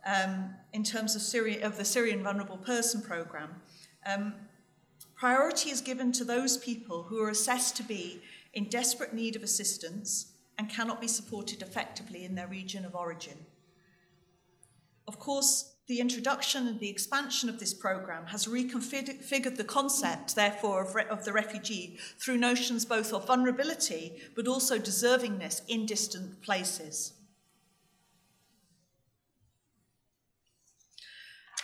um, 0.06 0.54
in 0.72 0.82
terms 0.82 1.14
of, 1.14 1.22
Syria, 1.22 1.66
of 1.66 1.76
the 1.76 1.84
Syrian 1.84 2.22
Vulnerable 2.22 2.56
Person 2.56 3.02
Programme, 3.02 3.50
um, 4.06 4.34
priority 5.18 5.70
is 5.70 5.80
given 5.80 6.12
to 6.12 6.24
those 6.24 6.56
people 6.56 7.02
who 7.02 7.20
are 7.20 7.30
assessed 7.30 7.76
to 7.76 7.82
be 7.82 8.22
in 8.54 8.64
desperate 8.68 9.12
need 9.12 9.34
of 9.34 9.42
assistance 9.42 10.32
and 10.56 10.70
cannot 10.70 11.00
be 11.00 11.08
supported 11.08 11.60
effectively 11.60 12.24
in 12.24 12.36
their 12.36 12.46
region 12.46 12.84
of 12.84 12.94
origin. 12.94 13.36
Of 15.08 15.18
course, 15.18 15.74
the 15.88 16.00
introduction 16.00 16.68
and 16.68 16.78
the 16.78 16.90
expansion 16.90 17.48
of 17.48 17.58
this 17.58 17.74
programme 17.74 18.26
has 18.26 18.46
reconfigured 18.46 19.56
the 19.56 19.64
concept, 19.64 20.36
therefore, 20.36 20.82
of, 20.82 20.94
re- 20.94 21.04
of, 21.10 21.24
the 21.24 21.32
refugee 21.32 21.98
through 22.18 22.36
notions 22.36 22.84
both 22.84 23.12
of 23.12 23.26
vulnerability 23.26 24.20
but 24.36 24.46
also 24.46 24.78
deservingness 24.78 25.62
in 25.66 25.86
distant 25.86 26.42
places. 26.42 27.14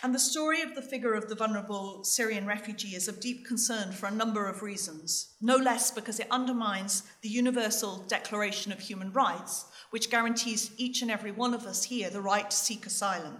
And 0.04 0.14
the 0.14 0.18
story 0.18 0.60
of 0.60 0.74
the 0.74 0.82
figure 0.82 1.14
of 1.14 1.30
the 1.30 1.34
vulnerable 1.34 2.04
Syrian 2.04 2.44
refugee 2.44 2.94
is 2.94 3.08
of 3.08 3.20
deep 3.20 3.46
concern 3.46 3.90
for 3.90 4.04
a 4.04 4.10
number 4.10 4.46
of 4.46 4.60
reasons, 4.60 5.28
no 5.40 5.56
less 5.56 5.90
because 5.90 6.20
it 6.20 6.26
undermines 6.30 7.04
the 7.22 7.30
Universal 7.30 8.04
Declaration 8.06 8.70
of 8.70 8.80
Human 8.80 9.10
Rights, 9.12 9.64
which 9.88 10.10
guarantees 10.10 10.72
each 10.76 11.00
and 11.00 11.10
every 11.10 11.30
one 11.30 11.54
of 11.54 11.64
us 11.64 11.84
here 11.84 12.10
the 12.10 12.20
right 12.20 12.50
to 12.50 12.54
seek 12.54 12.84
asylum. 12.84 13.38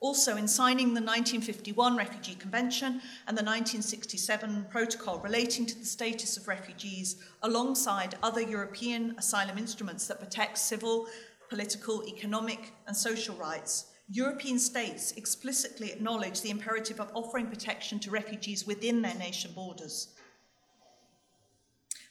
Also, 0.00 0.38
in 0.38 0.48
signing 0.48 0.94
the 0.94 1.02
1951 1.02 1.94
Refugee 1.94 2.36
Convention 2.36 3.02
and 3.28 3.36
the 3.36 3.44
1967 3.44 4.68
Protocol 4.70 5.18
relating 5.18 5.66
to 5.66 5.78
the 5.78 5.84
status 5.84 6.38
of 6.38 6.48
refugees, 6.48 7.16
alongside 7.42 8.16
other 8.22 8.40
European 8.40 9.14
asylum 9.18 9.58
instruments 9.58 10.06
that 10.06 10.20
protect 10.20 10.56
civil, 10.56 11.06
political, 11.50 12.02
economic, 12.08 12.72
and 12.86 12.96
social 12.96 13.36
rights, 13.36 13.88
European 14.08 14.58
states 14.58 15.12
explicitly 15.12 15.90
acknowledge 15.90 16.40
the 16.40 16.50
imperative 16.50 17.00
of 17.00 17.10
offering 17.14 17.46
protection 17.48 17.98
to 17.98 18.10
refugees 18.10 18.66
within 18.66 19.02
their 19.02 19.14
nation 19.14 19.50
borders. 19.52 20.14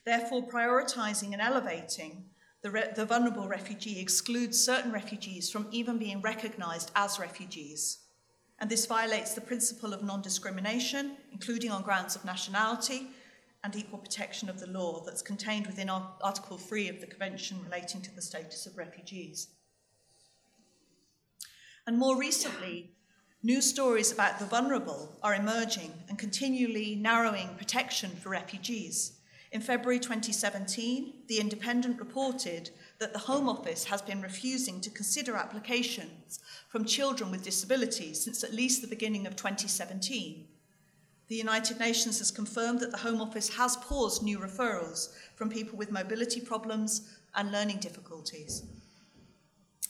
Therefore, 0.05 0.47
prioritising 0.47 1.31
and 1.31 1.41
elevating 1.41 2.25
the, 2.61 2.71
re- 2.71 2.91
the, 2.95 3.05
vulnerable 3.05 3.47
refugee 3.47 3.99
excludes 3.99 4.59
certain 4.59 4.91
refugees 4.91 5.49
from 5.49 5.67
even 5.71 5.97
being 5.97 6.19
recognised 6.21 6.91
as 6.95 7.19
refugees. 7.19 7.99
And 8.59 8.69
this 8.69 8.87
violates 8.87 9.33
the 9.33 9.41
principle 9.41 9.93
of 9.93 10.03
non 10.03 10.21
discrimination, 10.21 11.17
including 11.31 11.71
on 11.71 11.83
grounds 11.83 12.15
of 12.15 12.25
nationality 12.25 13.09
and 13.63 13.75
equal 13.75 13.99
protection 13.99 14.49
of 14.49 14.59
the 14.59 14.67
law 14.67 15.03
that's 15.03 15.21
contained 15.21 15.67
within 15.67 15.89
Article 15.89 16.57
3 16.57 16.89
of 16.89 17.01
the 17.01 17.07
Convention 17.07 17.63
relating 17.63 18.01
to 18.01 18.15
the 18.15 18.21
status 18.21 18.65
of 18.65 18.77
refugees. 18.77 19.47
And 21.87 21.99
more 21.99 22.17
recently, 22.17 22.89
new 23.43 23.61
stories 23.61 24.11
about 24.11 24.39
the 24.39 24.45
vulnerable 24.45 25.17
are 25.21 25.35
emerging 25.35 25.93
and 26.09 26.17
continually 26.17 26.95
narrowing 26.95 27.49
protection 27.57 28.09
for 28.09 28.29
refugees. 28.29 29.13
In 29.51 29.61
February 29.61 29.99
2017, 29.99 31.13
The 31.27 31.39
Independent 31.39 31.99
reported 31.99 32.71
that 32.99 33.13
the 33.13 33.19
Home 33.19 33.47
Office 33.47 33.85
has 33.85 34.01
been 34.01 34.21
refusing 34.21 34.81
to 34.81 34.89
consider 34.89 35.35
applications 35.35 36.39
from 36.67 36.85
children 36.85 37.29
with 37.29 37.43
disabilities 37.43 38.19
since 38.21 38.43
at 38.43 38.53
least 38.53 38.81
the 38.81 38.87
beginning 38.87 39.27
of 39.27 39.35
2017. 39.35 40.47
The 41.27 41.35
United 41.35 41.79
Nations 41.79 42.17
has 42.17 42.31
confirmed 42.31 42.79
that 42.79 42.91
the 42.91 42.97
Home 42.97 43.21
Office 43.21 43.49
has 43.49 43.77
paused 43.77 44.23
new 44.23 44.39
referrals 44.39 45.13
from 45.35 45.49
people 45.49 45.77
with 45.77 45.91
mobility 45.91 46.41
problems 46.41 47.15
and 47.35 47.51
learning 47.51 47.77
difficulties. 47.77 48.63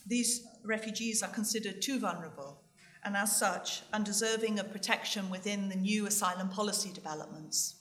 These 0.05 0.45
refugees 0.65 1.23
are 1.23 1.30
considered 1.30 1.82
too 1.82 1.99
vulnerable 1.99 2.62
and, 3.04 3.15
as 3.15 3.38
such, 3.38 3.84
undeserving 3.93 4.60
of 4.60 4.71
protection 4.71 5.30
within 5.30 5.69
the 5.69 5.75
new 5.75 6.08
asylum 6.08 6.49
policy 6.49 6.91
developments. 6.91 7.75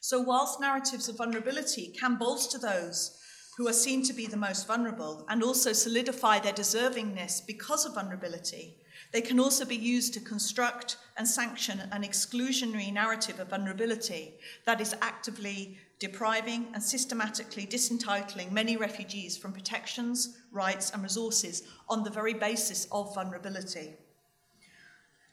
So, 0.00 0.20
whilst 0.20 0.60
narratives 0.60 1.08
of 1.08 1.16
vulnerability 1.16 1.94
can 1.98 2.16
bolster 2.16 2.58
those 2.58 3.18
who 3.56 3.68
are 3.68 3.72
seen 3.72 4.02
to 4.04 4.12
be 4.12 4.26
the 4.26 4.36
most 4.36 4.66
vulnerable 4.66 5.24
and 5.28 5.42
also 5.42 5.72
solidify 5.72 6.38
their 6.38 6.52
deservingness 6.52 7.46
because 7.46 7.84
of 7.86 7.94
vulnerability, 7.94 8.76
they 9.12 9.20
can 9.20 9.38
also 9.38 9.64
be 9.64 9.76
used 9.76 10.14
to 10.14 10.20
construct 10.20 10.96
and 11.16 11.28
sanction 11.28 11.80
an 11.92 12.02
exclusionary 12.02 12.92
narrative 12.92 13.38
of 13.40 13.50
vulnerability 13.50 14.34
that 14.64 14.80
is 14.80 14.94
actively 15.02 15.78
depriving 16.02 16.66
and 16.74 16.82
systematically 16.82 17.64
disentitling 17.64 18.50
many 18.50 18.76
refugees 18.76 19.36
from 19.36 19.52
protections, 19.52 20.36
rights, 20.50 20.90
and 20.90 21.00
resources 21.00 21.62
on 21.88 22.02
the 22.02 22.10
very 22.10 22.34
basis 22.34 22.88
of 22.90 23.14
vulnerability. 23.14 23.94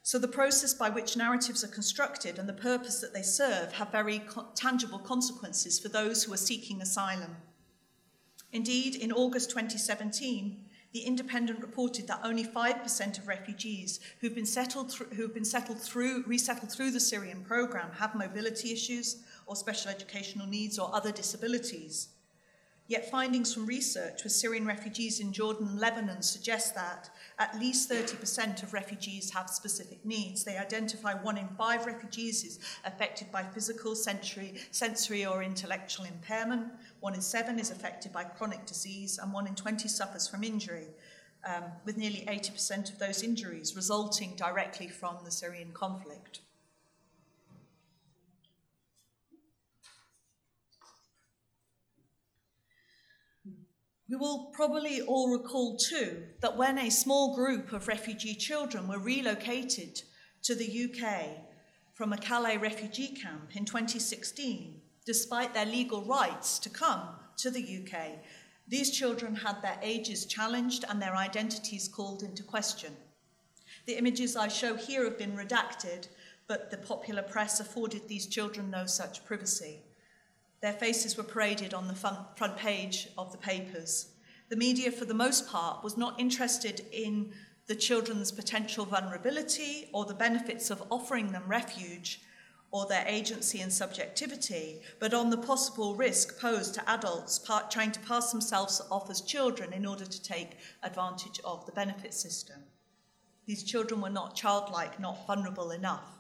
So, 0.04 0.20
the 0.20 0.28
process 0.28 0.76
by 0.76 0.92
which 0.92 1.18
narratives 1.18 1.64
are 1.64 1.76
constructed 1.80 2.38
and 2.38 2.48
the 2.48 2.54
purpose 2.54 3.02
that 3.02 3.16
they 3.16 3.24
serve 3.24 3.74
have 3.74 3.92
very 3.92 4.20
co- 4.20 4.46
tangible 4.54 5.00
consequences 5.00 5.80
for 5.80 5.88
those 5.88 6.24
who 6.24 6.34
are 6.34 6.38
seeking 6.38 6.84
asylum. 6.84 7.38
Indeed, 8.52 8.96
in 8.96 9.12
August 9.12 9.50
2017, 9.50 10.66
The 10.92 11.02
Independent 11.02 11.62
reported 11.62 12.08
that 12.08 12.22
only 12.24 12.44
5% 12.44 13.18
of 13.18 13.28
refugees 13.28 14.00
who've 14.20 14.34
been 14.36 14.46
settled 14.46 14.92
through, 14.92 15.08
who've 15.16 15.34
been 15.34 15.46
settled 15.46 15.80
through, 15.80 16.24
resettled 16.28 16.72
through 16.72 16.92
the 16.92 17.00
Syrian 17.00 17.44
program 17.44 17.92
have 17.94 18.14
mobility 18.16 18.72
issues 18.72 19.24
or 19.50 19.56
special 19.56 19.90
educational 19.90 20.48
needs 20.48 20.78
or 20.78 20.94
other 20.94 21.12
disabilities. 21.12 22.10
Yet 22.90 23.12
findings 23.12 23.54
from 23.54 23.68
research 23.68 24.24
with 24.24 24.34
Syrian 24.34 24.66
refugees 24.66 25.20
in 25.20 25.32
Jordan 25.32 25.68
and 25.68 25.80
Lebanon 25.80 26.24
suggest 26.24 26.74
that 26.74 27.12
at 27.38 27.60
least 27.60 27.88
30% 27.88 28.64
of 28.64 28.74
refugees 28.74 29.30
have 29.30 29.48
specific 29.48 30.04
needs. 30.04 30.44
They 30.44 30.58
identify 30.58 31.14
one 31.14 31.38
in 31.38 31.48
five 31.50 31.86
refugees 31.86 32.44
is 32.44 32.60
affected 32.86 33.32
by 33.32 33.44
physical, 33.44 33.96
sensory, 33.96 34.56
sensory 34.72 35.24
or 35.24 35.44
intellectual 35.44 36.06
impairment, 36.06 36.72
one 37.00 37.14
in 37.14 37.22
seven 37.22 37.60
is 37.60 37.70
affected 37.70 38.12
by 38.12 38.24
chronic 38.24 38.66
disease, 38.66 39.20
and 39.20 39.32
one 39.32 39.46
in 39.46 39.54
20 39.54 39.88
suffers 39.88 40.28
from 40.28 40.44
injury, 40.44 40.88
um, 41.46 41.66
with 41.86 41.96
nearly 41.96 42.26
80% 42.28 42.92
of 42.92 42.98
those 42.98 43.22
injuries 43.22 43.76
resulting 43.76 44.36
directly 44.36 44.88
from 44.88 45.18
the 45.24 45.32
Syrian 45.32 45.72
conflict. 45.74 46.40
We 54.10 54.15
will 54.15 54.45
probably 54.54 55.02
all 55.02 55.30
recall 55.30 55.78
too 55.78 56.24
that 56.39 56.58
when 56.58 56.80
a 56.80 56.89
small 56.89 57.36
group 57.36 57.72
of 57.72 57.88
refugee 57.88 58.34
children 58.34 58.88
were 58.88 58.98
relocated 58.98 60.02
to 60.41 60.56
the 60.56 60.89
UK 60.89 61.45
from 61.93 62.12
a 62.12 62.17
Calais 62.17 62.58
refugee 62.58 63.10
camp 63.10 63.56
in 63.56 63.65
2016, 63.65 64.82
despite 65.06 65.54
their 65.54 65.65
legal 65.65 66.04
rights 66.04 66.58
to 66.60 66.69
come 66.69 67.02
to 67.38 67.52
the 67.52 67.84
UK, 67.84 68.13
these 68.67 68.89
children 68.89 69.36
had 69.36 69.62
their 69.62 69.78
ages 69.84 70.26
challenged 70.26 70.86
and 70.89 71.00
their 71.00 71.15
identities 71.15 71.88
called 71.88 72.24
into 72.24 72.41
question. 72.41 72.95
The 73.86 73.98
images 73.98 74.36
I 74.36 74.48
show 74.48 74.76
here 74.76 75.04
have 75.04 75.19
been 75.19 75.38
redacted, 75.38 76.08
but 76.48 76.72
the 76.72 76.78
popular 76.78 77.22
press 77.22 77.60
afforded 77.60 78.08
these 78.08 78.26
children 78.26 78.72
no 78.72 78.88
such 78.88 79.24
privacy. 79.24 79.82
Their 80.62 80.74
faces 80.74 81.15
were 81.15 81.24
paraded 81.24 81.74
on 81.74 81.88
the 81.88 81.95
front 81.95 82.58
page 82.58 83.08
of 83.17 83.32
the 83.32 83.38
papers. 83.38 84.10
The 84.50 84.56
media, 84.56 84.91
for 84.91 85.06
the 85.06 85.13
most 85.13 85.48
part, 85.48 85.84
was 85.84 85.95
not 85.95 86.19
interested 86.19 86.86
in 86.91 87.32
the 87.67 87.76
children's 87.76 88.32
potential 88.32 88.84
vulnerability 88.84 89.89
or 89.93 90.06
the 90.06 90.13
benefits 90.13 90.69
of 90.69 90.84
offering 90.89 91.32
them 91.32 91.43
refuge 91.48 92.22
or 92.72 92.86
their 92.86 93.06
agency 93.08 93.62
and 93.62 93.72
subjectivity, 93.72 94.82
but 95.00 95.13
on 95.13 95.30
the 95.30 95.38
possible 95.38 95.95
risk 95.95 96.39
posed 96.39 96.74
to 96.76 96.89
adults 96.89 97.39
trying 97.72 97.91
to 97.91 98.00
pass 98.02 98.32
themselves 98.32 98.82
off 98.91 99.10
as 99.10 99.22
children 99.22 99.72
in 99.74 99.86
order 99.86 100.06
to 100.06 100.22
take 100.22 100.58
advantage 100.84 101.39
of 101.43 101.65
the 101.65 101.72
benefit 101.72 102.13
system. 102.13 102.58
These 103.45 103.63
children 103.63 104.02
were 104.02 104.10
not 104.10 104.36
childlike, 104.36 105.00
not 105.00 105.26
vulnerable 105.26 105.72
enough. 105.72 106.19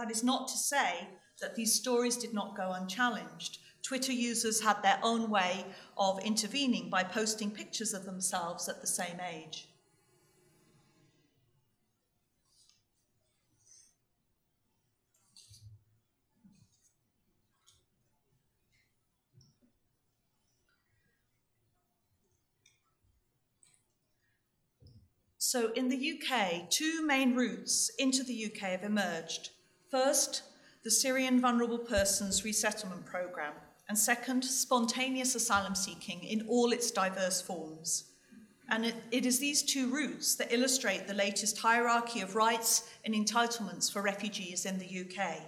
That 0.00 0.10
is 0.10 0.24
not 0.24 0.48
to 0.48 0.56
say 0.56 1.08
that 1.42 1.56
these 1.56 1.74
stories 1.74 2.16
did 2.16 2.32
not 2.32 2.56
go 2.56 2.72
unchallenged. 2.72 3.58
Twitter 3.82 4.12
users 4.12 4.62
had 4.62 4.82
their 4.82 4.98
own 5.02 5.28
way 5.28 5.66
of 5.98 6.18
intervening 6.20 6.88
by 6.88 7.04
posting 7.04 7.50
pictures 7.50 7.92
of 7.92 8.06
themselves 8.06 8.66
at 8.66 8.80
the 8.80 8.86
same 8.86 9.20
age. 9.20 9.68
So, 25.36 25.72
in 25.72 25.90
the 25.90 26.12
UK, 26.12 26.70
two 26.70 27.04
main 27.04 27.34
routes 27.34 27.90
into 27.98 28.24
the 28.24 28.46
UK 28.46 28.70
have 28.70 28.82
emerged. 28.82 29.50
First, 29.90 30.42
the 30.84 30.90
Syrian 30.90 31.40
Vulnerable 31.40 31.78
Persons 31.78 32.44
Resettlement 32.44 33.04
Programme, 33.04 33.54
and 33.88 33.98
second, 33.98 34.44
spontaneous 34.44 35.34
asylum 35.34 35.74
seeking 35.74 36.22
in 36.22 36.46
all 36.46 36.70
its 36.70 36.92
diverse 36.92 37.42
forms. 37.42 38.04
And 38.68 38.86
it, 38.86 38.94
it 39.10 39.26
is 39.26 39.40
these 39.40 39.64
two 39.64 39.92
routes 39.92 40.36
that 40.36 40.52
illustrate 40.52 41.08
the 41.08 41.14
latest 41.14 41.58
hierarchy 41.58 42.20
of 42.20 42.36
rights 42.36 42.88
and 43.04 43.12
entitlements 43.12 43.92
for 43.92 44.00
refugees 44.00 44.64
in 44.64 44.78
the 44.78 45.00
UK. 45.00 45.38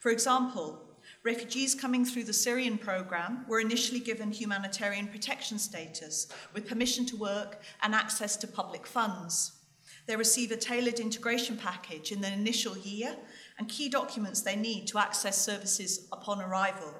For 0.00 0.10
example, 0.10 0.82
refugees 1.22 1.76
coming 1.76 2.04
through 2.04 2.24
the 2.24 2.32
Syrian 2.32 2.78
programme 2.78 3.44
were 3.46 3.60
initially 3.60 4.00
given 4.00 4.32
humanitarian 4.32 5.06
protection 5.06 5.56
status 5.56 6.26
with 6.52 6.66
permission 6.66 7.06
to 7.06 7.16
work 7.16 7.62
and 7.84 7.94
access 7.94 8.36
to 8.38 8.48
public 8.48 8.88
funds. 8.88 9.52
They 10.08 10.16
receive 10.16 10.50
a 10.50 10.56
tailored 10.56 10.98
integration 10.98 11.56
package 11.56 12.10
in 12.10 12.22
the 12.22 12.32
initial 12.32 12.76
year 12.78 13.14
and 13.58 13.68
key 13.68 13.88
documents 13.88 14.40
they 14.40 14.56
need 14.56 14.86
to 14.86 14.98
access 14.98 15.40
services 15.44 16.08
upon 16.12 16.40
arrival. 16.40 16.94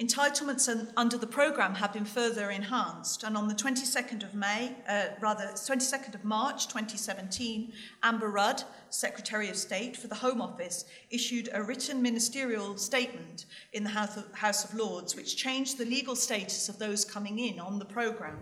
Entitlements 0.00 0.92
under 0.94 1.16
the 1.16 1.26
programme 1.26 1.76
have 1.76 1.94
been 1.94 2.04
further 2.04 2.50
enhanced, 2.50 3.22
and 3.22 3.34
on 3.34 3.48
the 3.48 3.54
22nd 3.54 4.22
of 4.22 4.34
May, 4.34 4.76
uh, 4.86 5.06
rather 5.20 5.44
22nd 5.54 6.14
of 6.14 6.22
March 6.22 6.66
2017, 6.66 7.72
Amber 8.02 8.28
Rudd, 8.28 8.62
Secretary 8.90 9.48
of 9.48 9.56
State 9.56 9.96
for 9.96 10.08
the 10.08 10.14
Home 10.16 10.42
Office, 10.42 10.84
issued 11.10 11.48
a 11.54 11.62
written 11.62 12.02
ministerial 12.02 12.76
statement 12.76 13.46
in 13.72 13.84
the 13.84 13.90
House 13.90 14.64
of, 14.64 14.74
Lords, 14.74 15.16
which 15.16 15.34
changed 15.34 15.78
the 15.78 15.86
legal 15.86 16.14
status 16.14 16.68
of 16.68 16.78
those 16.78 17.02
coming 17.02 17.38
in 17.38 17.58
on 17.58 17.78
the 17.78 17.84
programme. 17.86 18.40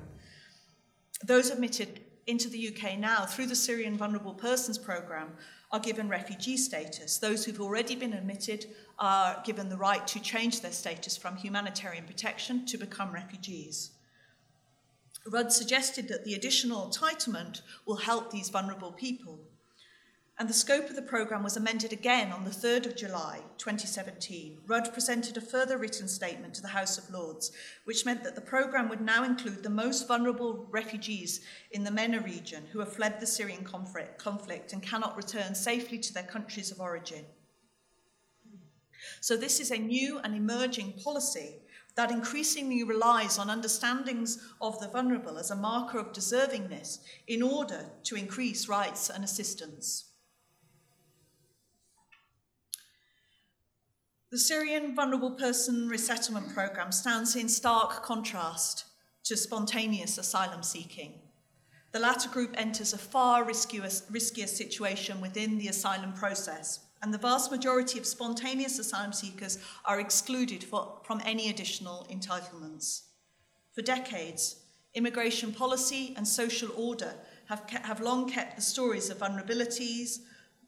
Those 1.24 1.50
admitted 1.50 2.00
into 2.26 2.48
the 2.48 2.74
UK 2.74 2.98
now 2.98 3.26
through 3.26 3.46
the 3.46 3.54
Syrian 3.54 3.96
Vulnerable 3.96 4.34
Persons 4.34 4.76
Programme 4.76 5.30
are 5.74 5.80
given 5.80 6.08
refugee 6.08 6.56
status. 6.56 7.18
Those 7.18 7.44
who've 7.44 7.60
already 7.60 7.96
been 7.96 8.12
admitted 8.12 8.66
are 8.96 9.42
given 9.44 9.68
the 9.68 9.76
right 9.76 10.06
to 10.06 10.20
change 10.20 10.60
their 10.60 10.70
status 10.70 11.16
from 11.16 11.34
humanitarian 11.34 12.04
protection 12.04 12.64
to 12.66 12.78
become 12.78 13.10
refugees. 13.10 13.90
Rudd 15.26 15.52
suggested 15.52 16.06
that 16.06 16.24
the 16.24 16.34
additional 16.34 16.88
entitlement 16.88 17.62
will 17.86 17.96
help 17.96 18.30
these 18.30 18.50
vulnerable 18.50 18.92
people 18.92 19.40
and 20.36 20.48
the 20.48 20.54
scope 20.54 20.90
of 20.90 20.96
the 20.96 21.02
programme 21.02 21.44
was 21.44 21.56
amended 21.56 21.92
again 21.92 22.32
on 22.32 22.44
the 22.44 22.50
3rd 22.50 22.86
of 22.86 22.96
July 22.96 23.40
2017. 23.56 24.58
Rudd 24.66 24.92
presented 24.92 25.36
a 25.36 25.40
further 25.40 25.78
written 25.78 26.08
statement 26.08 26.54
to 26.54 26.62
the 26.62 26.68
House 26.68 26.98
of 26.98 27.08
Lords, 27.08 27.52
which 27.84 28.04
meant 28.04 28.24
that 28.24 28.34
the 28.34 28.40
programme 28.40 28.88
would 28.88 29.00
now 29.00 29.22
include 29.22 29.62
the 29.62 29.70
most 29.70 30.08
vulnerable 30.08 30.66
refugees 30.72 31.40
in 31.70 31.84
the 31.84 31.90
MENA 31.90 32.20
region 32.20 32.64
who 32.72 32.80
have 32.80 32.92
fled 32.92 33.20
the 33.20 33.26
Syrian 33.28 33.64
conflict 33.64 34.72
and 34.72 34.82
cannot 34.82 35.16
return 35.16 35.54
safely 35.54 35.98
to 35.98 36.12
their 36.12 36.24
countries 36.24 36.72
of 36.72 36.80
origin. 36.80 37.24
So, 39.20 39.36
this 39.36 39.60
is 39.60 39.70
a 39.70 39.78
new 39.78 40.18
and 40.18 40.34
emerging 40.34 40.94
policy 41.04 41.60
that 41.94 42.10
increasingly 42.10 42.82
relies 42.82 43.38
on 43.38 43.50
understandings 43.50 44.42
of 44.60 44.80
the 44.80 44.88
vulnerable 44.88 45.38
as 45.38 45.52
a 45.52 45.56
marker 45.56 46.00
of 46.00 46.12
deservingness 46.12 46.98
in 47.28 47.40
order 47.40 47.92
to 48.02 48.16
increase 48.16 48.68
rights 48.68 49.10
and 49.10 49.22
assistance. 49.22 50.10
The 54.34 54.40
Syrian 54.40 54.96
Vulnerable 54.96 55.30
Person 55.30 55.88
Resettlement 55.88 56.52
Programme 56.52 56.90
stands 56.90 57.36
in 57.36 57.48
stark 57.48 58.02
contrast 58.02 58.84
to 59.22 59.36
spontaneous 59.36 60.18
asylum 60.18 60.64
seeking. 60.64 61.20
The 61.92 62.00
latter 62.00 62.28
group 62.28 62.52
enters 62.54 62.92
a 62.92 62.98
far 62.98 63.44
riskier, 63.44 63.84
riskier 64.10 64.48
situation 64.48 65.20
within 65.20 65.56
the 65.56 65.68
asylum 65.68 66.14
process, 66.14 66.80
and 67.00 67.14
the 67.14 67.18
vast 67.18 67.52
majority 67.52 67.96
of 67.96 68.06
spontaneous 68.06 68.80
asylum 68.80 69.12
seekers 69.12 69.60
are 69.84 70.00
excluded 70.00 70.64
for, 70.64 70.98
from 71.04 71.22
any 71.24 71.48
additional 71.48 72.04
entitlements. 72.10 73.02
For 73.72 73.82
decades, 73.82 74.56
immigration 74.94 75.52
policy 75.52 76.12
and 76.16 76.26
social 76.26 76.70
order 76.76 77.14
have, 77.46 77.70
have 77.70 78.00
long 78.00 78.28
kept 78.28 78.56
the 78.56 78.62
stories 78.62 79.10
of 79.10 79.18
vulnerabilities, 79.18 80.22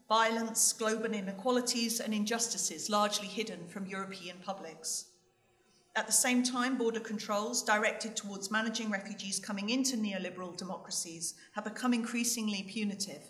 violence, 0.07 0.73
global 0.73 1.13
inequalities, 1.13 1.99
and 1.99 2.13
injustices 2.13 2.89
largely 2.89 3.27
hidden 3.27 3.67
from 3.67 3.85
European 3.85 4.37
publics. 4.43 5.05
At 5.95 6.05
the 6.05 6.13
same 6.13 6.43
time, 6.43 6.77
border 6.77 6.99
controls 6.99 7.63
directed 7.63 8.15
towards 8.15 8.51
managing 8.51 8.91
refugees 8.91 9.39
coming 9.39 9.71
into 9.71 9.97
neoliberal 9.97 10.55
democracies 10.55 11.33
have 11.53 11.63
become 11.63 11.93
increasingly 11.93 12.63
punitive. 12.63 13.23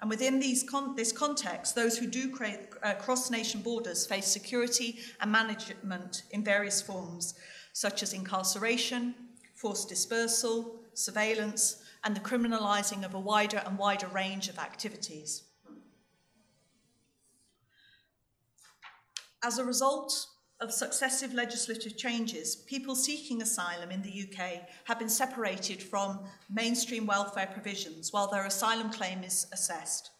And 0.00 0.10
within 0.10 0.42
con- 0.68 0.96
this 0.96 1.12
context, 1.12 1.74
those 1.74 1.96
who 1.96 2.06
do 2.06 2.36
uh, 2.82 2.94
cross 2.94 3.30
nation 3.30 3.62
borders 3.62 4.06
face 4.06 4.26
security 4.26 4.98
and 5.20 5.30
management 5.30 6.24
in 6.32 6.44
various 6.44 6.82
forms, 6.82 7.34
such 7.72 8.02
as 8.02 8.12
incarceration, 8.12 9.14
forced 9.54 9.88
dispersal, 9.88 10.80
surveillance, 10.94 11.82
and 12.02 12.14
the 12.14 12.20
criminalising 12.20 13.04
of 13.04 13.14
a 13.14 13.20
wider 13.20 13.62
and 13.64 13.78
wider 13.78 14.08
range 14.08 14.48
of 14.48 14.58
activities. 14.58 15.44
As 19.44 19.58
a 19.58 19.64
result, 19.64 20.28
of 20.58 20.72
successive 20.72 21.34
legislative 21.34 21.98
changes, 21.98 22.56
people 22.56 22.96
seeking 22.96 23.42
asylum 23.42 23.90
in 23.90 24.00
the 24.00 24.26
UK 24.26 24.62
have 24.84 24.98
been 24.98 25.10
separated 25.10 25.82
from 25.82 26.20
mainstream 26.48 27.04
welfare 27.04 27.50
provisions 27.52 28.10
while 28.10 28.26
their 28.26 28.46
asylum 28.46 28.90
claim 28.90 29.22
is 29.22 29.46
assessed. 29.52 30.12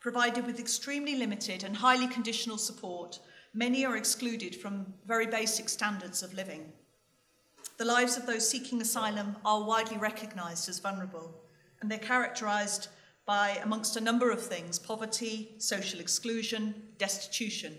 Provided 0.00 0.46
with 0.46 0.58
extremely 0.58 1.14
limited 1.14 1.62
and 1.62 1.76
highly 1.76 2.08
conditional 2.08 2.58
support, 2.58 3.20
many 3.54 3.86
are 3.86 3.96
excluded 3.96 4.56
from 4.56 4.94
very 5.06 5.28
basic 5.28 5.68
standards 5.68 6.24
of 6.24 6.34
living. 6.34 6.72
The 7.76 7.84
lives 7.84 8.16
of 8.16 8.26
those 8.26 8.50
seeking 8.50 8.82
asylum 8.82 9.36
are 9.44 9.62
widely 9.62 9.96
recognised 9.96 10.68
as 10.68 10.80
vulnerable, 10.80 11.40
and 11.80 11.88
they're 11.88 11.98
characterised 12.00 12.88
by, 13.26 13.60
amongst 13.62 13.96
a 13.96 14.00
number 14.00 14.32
of 14.32 14.44
things, 14.44 14.76
poverty, 14.76 15.54
social 15.58 16.00
exclusion, 16.00 16.74
destitution. 16.98 17.76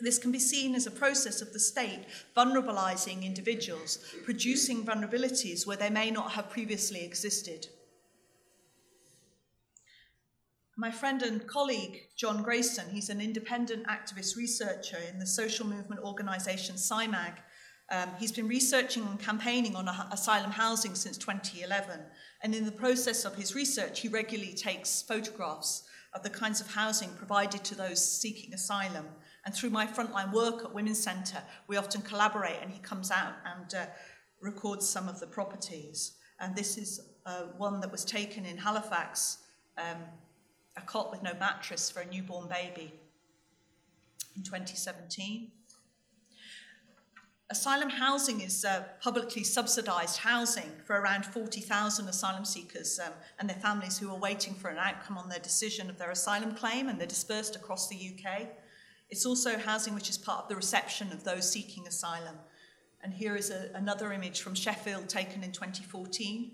This 0.00 0.18
can 0.18 0.32
be 0.32 0.38
seen 0.38 0.74
as 0.74 0.86
a 0.86 0.90
process 0.90 1.40
of 1.40 1.52
the 1.52 1.60
state 1.60 2.04
vulnerabilising 2.36 3.22
individuals, 3.22 3.98
producing 4.24 4.84
vulnerabilities 4.84 5.66
where 5.66 5.76
they 5.76 5.90
may 5.90 6.10
not 6.10 6.32
have 6.32 6.50
previously 6.50 7.04
existed. 7.04 7.68
My 10.76 10.90
friend 10.90 11.22
and 11.22 11.46
colleague, 11.46 12.08
John 12.16 12.42
Grayson, 12.42 12.90
he's 12.90 13.08
an 13.08 13.20
independent 13.20 13.86
activist 13.86 14.36
researcher 14.36 14.98
in 15.08 15.20
the 15.20 15.26
social 15.26 15.66
movement 15.66 16.02
organisation 16.02 16.74
SYMAAG, 16.74 17.34
um, 17.90 18.10
he's 18.18 18.32
been 18.32 18.48
researching 18.48 19.04
and 19.04 19.20
campaigning 19.20 19.76
on 19.76 19.88
asylum 20.10 20.50
housing 20.50 20.94
since 20.94 21.18
2011, 21.18 22.00
and 22.42 22.54
in 22.54 22.64
the 22.64 22.72
process 22.72 23.24
of 23.24 23.34
his 23.34 23.54
research, 23.54 24.00
he 24.00 24.08
regularly 24.08 24.54
takes 24.54 25.02
photographs 25.02 25.84
of 26.14 26.22
the 26.22 26.30
kinds 26.30 26.60
of 26.60 26.68
housing 26.68 27.10
provided 27.10 27.62
to 27.64 27.74
those 27.74 28.04
seeking 28.04 28.54
asylum. 28.54 29.06
And 29.44 29.54
through 29.54 29.70
my 29.70 29.86
frontline 29.86 30.32
work 30.32 30.64
at 30.64 30.74
Women's 30.74 31.02
Centre, 31.02 31.42
we 31.66 31.76
often 31.76 32.00
collaborate, 32.02 32.56
and 32.62 32.70
he 32.70 32.78
comes 32.78 33.10
out 33.10 33.34
and 33.44 33.74
uh, 33.74 33.86
records 34.40 34.88
some 34.88 35.08
of 35.08 35.20
the 35.20 35.26
properties. 35.26 36.12
And 36.40 36.56
this 36.56 36.78
is 36.78 37.00
uh, 37.26 37.44
one 37.56 37.80
that 37.80 37.92
was 37.92 38.04
taken 38.04 38.44
in 38.46 38.56
Halifax, 38.56 39.38
um, 39.78 39.98
a 40.76 40.80
cot 40.82 41.10
with 41.10 41.22
no 41.22 41.34
mattress 41.38 41.90
for 41.90 42.00
a 42.00 42.06
newborn 42.06 42.48
baby 42.48 42.92
in 44.36 44.42
2017. 44.42 45.50
Asylum 47.50 47.90
housing 47.90 48.40
is 48.40 48.64
uh, 48.64 48.84
publicly 49.00 49.44
subsidised 49.44 50.16
housing 50.16 50.72
for 50.84 50.98
around 50.98 51.26
40,000 51.26 52.08
asylum 52.08 52.44
seekers 52.44 52.98
um, 52.98 53.12
and 53.38 53.48
their 53.48 53.58
families 53.58 53.98
who 53.98 54.10
are 54.10 54.18
waiting 54.18 54.54
for 54.54 54.68
an 54.68 54.78
outcome 54.78 55.18
on 55.18 55.28
their 55.28 55.38
decision 55.38 55.90
of 55.90 55.98
their 55.98 56.10
asylum 56.10 56.54
claim, 56.54 56.88
and 56.88 56.98
they're 56.98 57.06
dispersed 57.06 57.54
across 57.54 57.88
the 57.88 57.96
UK. 57.96 58.48
It's 59.10 59.26
also 59.26 59.58
housing 59.58 59.94
which 59.94 60.10
is 60.10 60.18
part 60.18 60.44
of 60.44 60.48
the 60.48 60.56
reception 60.56 61.12
of 61.12 61.24
those 61.24 61.50
seeking 61.50 61.86
asylum. 61.86 62.36
And 63.02 63.12
here 63.12 63.36
is 63.36 63.50
a, 63.50 63.70
another 63.74 64.12
image 64.12 64.40
from 64.40 64.54
Sheffield 64.54 65.08
taken 65.08 65.44
in 65.44 65.52
2014, 65.52 66.52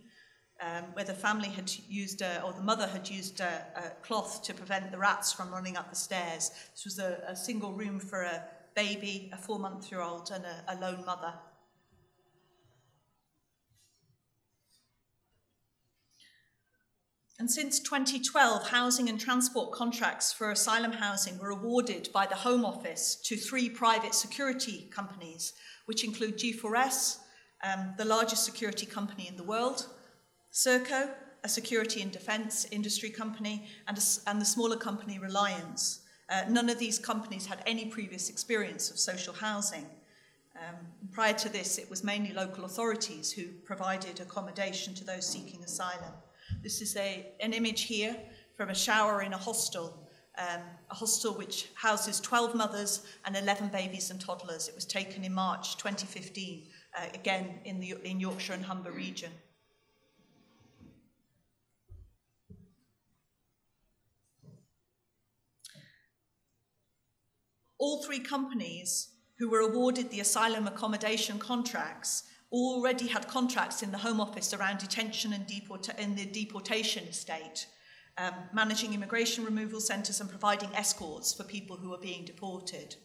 um, 0.60 0.84
where 0.92 1.04
the 1.04 1.14
family 1.14 1.48
had 1.48 1.70
used, 1.88 2.22
uh, 2.22 2.42
or 2.44 2.52
the 2.52 2.62
mother 2.62 2.86
had 2.86 3.08
used 3.08 3.40
a, 3.40 3.64
a 3.76 3.90
cloth 4.02 4.42
to 4.42 4.54
prevent 4.54 4.90
the 4.90 4.98
rats 4.98 5.32
from 5.32 5.50
running 5.52 5.76
up 5.76 5.90
the 5.90 5.96
stairs. 5.96 6.50
This 6.72 6.84
was 6.84 6.98
a, 6.98 7.22
a 7.28 7.36
single 7.36 7.72
room 7.72 8.00
for 8.00 8.22
a 8.22 8.42
baby, 8.74 9.30
a 9.32 9.36
four 9.36 9.58
month 9.58 9.90
year 9.90 10.00
old, 10.00 10.30
and 10.32 10.44
a, 10.44 10.64
a 10.68 10.74
lone 10.80 11.04
mother. 11.06 11.32
And 17.40 17.50
since 17.50 17.80
2012, 17.80 18.68
housing 18.68 19.08
and 19.08 19.18
transport 19.18 19.72
contracts 19.72 20.30
for 20.30 20.50
asylum 20.50 20.92
housing 20.92 21.38
were 21.38 21.48
awarded 21.48 22.10
by 22.12 22.26
the 22.26 22.34
Home 22.34 22.66
Office 22.66 23.16
to 23.24 23.34
three 23.34 23.70
private 23.70 24.14
security 24.14 24.90
companies, 24.90 25.54
which 25.86 26.04
include 26.04 26.36
G4S, 26.36 27.16
um, 27.64 27.94
the 27.96 28.04
largest 28.04 28.44
security 28.44 28.84
company 28.84 29.26
in 29.26 29.38
the 29.38 29.42
world, 29.42 29.86
Serco, 30.52 31.08
a 31.42 31.48
security 31.48 32.02
and 32.02 32.12
defence 32.12 32.66
industry 32.70 33.08
company, 33.08 33.64
and, 33.88 33.96
a, 33.96 34.02
and 34.28 34.38
the 34.38 34.44
smaller 34.44 34.76
company 34.76 35.18
Reliance. 35.18 36.02
Uh, 36.28 36.42
none 36.50 36.68
of 36.68 36.78
these 36.78 36.98
companies 36.98 37.46
had 37.46 37.62
any 37.64 37.86
previous 37.86 38.28
experience 38.28 38.90
of 38.90 38.98
social 38.98 39.32
housing. 39.32 39.86
Um, 40.56 40.76
prior 41.10 41.32
to 41.32 41.48
this, 41.48 41.78
it 41.78 41.88
was 41.88 42.04
mainly 42.04 42.34
local 42.34 42.66
authorities 42.66 43.32
who 43.32 43.44
provided 43.64 44.20
accommodation 44.20 44.92
to 44.96 45.04
those 45.04 45.26
seeking 45.26 45.64
asylum. 45.64 46.12
This 46.62 46.80
is 46.82 46.96
a, 46.96 47.26
an 47.40 47.52
image 47.52 47.82
here 47.82 48.16
from 48.56 48.70
a 48.70 48.74
shower 48.74 49.22
in 49.22 49.32
a 49.32 49.38
hostel, 49.38 50.06
um, 50.38 50.60
a 50.90 50.94
hostel 50.94 51.32
which 51.34 51.68
houses 51.74 52.20
12 52.20 52.54
mothers 52.54 53.06
and 53.24 53.36
11 53.36 53.68
babies 53.68 54.10
and 54.10 54.20
toddlers. 54.20 54.68
It 54.68 54.74
was 54.74 54.84
taken 54.84 55.24
in 55.24 55.32
March 55.32 55.76
2015, 55.78 56.66
uh, 56.98 57.06
again 57.14 57.60
in 57.64 57.80
the 57.80 57.96
in 58.04 58.20
Yorkshire 58.20 58.52
and 58.52 58.64
Humber 58.64 58.90
region. 58.90 59.32
all 67.80 68.02
three 68.02 68.20
companies 68.20 69.08
who 69.38 69.48
were 69.48 69.60
awarded 69.60 70.10
the 70.10 70.20
asylum 70.20 70.66
accommodation 70.66 71.38
contracts 71.38 72.24
already 72.52 73.08
had 73.08 73.28
contracts 73.28 73.82
in 73.82 73.92
the 73.92 73.98
Home 73.98 74.20
Office 74.20 74.52
around 74.52 74.78
detention 74.78 75.32
and 75.32 75.46
deport- 75.46 75.98
in 75.98 76.16
the 76.16 76.26
deportation 76.26 77.04
estate, 77.04 77.66
um, 78.18 78.34
managing 78.52 78.92
immigration 78.92 79.44
removal 79.44 79.80
centres 79.80 80.20
and 80.20 80.28
providing 80.28 80.74
escorts 80.74 81.32
for 81.32 81.44
people 81.44 81.76
who 81.76 81.94
are 81.94 82.00
being 82.00 82.24
deported. 82.24 82.96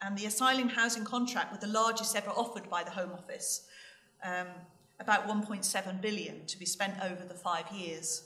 And 0.00 0.16
the 0.16 0.26
asylum 0.26 0.68
housing 0.68 1.04
contract 1.04 1.52
were 1.52 1.58
the 1.58 1.66
largest 1.72 2.14
ever 2.14 2.30
offered 2.30 2.68
by 2.70 2.84
the 2.84 2.90
Home 2.90 3.12
Office, 3.12 3.66
um, 4.22 4.48
about 5.00 5.26
1.7 5.26 6.00
billion 6.00 6.46
to 6.46 6.58
be 6.58 6.66
spent 6.66 7.00
over 7.02 7.24
the 7.24 7.34
five 7.34 7.70
years. 7.72 8.22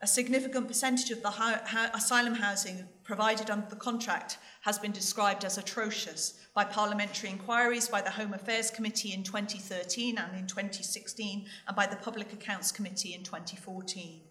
A 0.00 0.06
significant 0.06 0.68
percentage 0.68 1.10
of 1.10 1.22
the 1.22 1.30
ho- 1.30 1.90
asylum 1.92 2.34
housing 2.34 2.88
provided 3.02 3.50
under 3.50 3.68
the 3.68 3.76
contract 3.76 4.38
has 4.62 4.78
been 4.78 4.92
described 4.92 5.44
as 5.44 5.58
atrocious 5.58 6.34
by 6.58 6.64
parliamentary 6.64 7.30
inquiries, 7.30 7.86
by 7.86 8.00
the 8.00 8.10
Home 8.10 8.34
Affairs 8.34 8.68
Committee 8.68 9.12
in 9.12 9.22
2013 9.22 10.18
and 10.18 10.36
in 10.36 10.44
2016, 10.48 11.46
and 11.68 11.76
by 11.76 11.86
the 11.86 11.94
Public 11.94 12.32
Accounts 12.32 12.72
Committee 12.72 13.14
in 13.14 13.22
2014. 13.22 14.22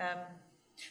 Um, 0.00 0.18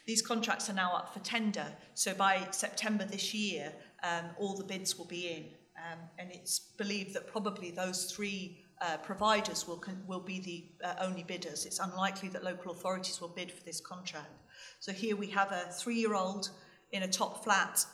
these 0.07 0.21
contracts 0.21 0.69
are 0.69 0.73
now 0.73 0.93
up 0.93 1.13
for 1.13 1.19
tender, 1.19 1.65
so 1.95 2.13
by 2.13 2.47
September 2.51 3.03
this 3.03 3.33
year, 3.33 3.73
um, 4.03 4.27
all 4.39 4.55
the 4.55 4.63
bids 4.63 4.97
will 4.97 5.07
be 5.07 5.27
in. 5.27 5.43
Um, 5.75 5.99
and 6.17 6.31
it's 6.31 6.59
believed 6.77 7.13
that 7.13 7.27
probably 7.27 7.71
those 7.71 8.09
three 8.09 8.63
uh, 8.79 8.95
providers 9.03 9.67
will, 9.67 9.79
con- 9.79 10.01
will 10.07 10.21
be 10.21 10.39
the 10.39 10.87
uh, 10.87 10.93
only 11.01 11.23
bidders. 11.23 11.65
It's 11.65 11.79
unlikely 11.79 12.29
that 12.29 12.45
local 12.45 12.71
authorities 12.71 13.19
will 13.19 13.27
bid 13.27 13.51
for 13.51 13.65
this 13.65 13.81
contract. 13.81 14.31
So 14.79 14.93
here 14.93 15.17
we 15.17 15.27
have 15.27 15.51
a 15.51 15.69
three-year-old 15.73 16.51
in 16.93 17.03
a 17.03 17.07
top 17.09 17.43
flat 17.43 17.85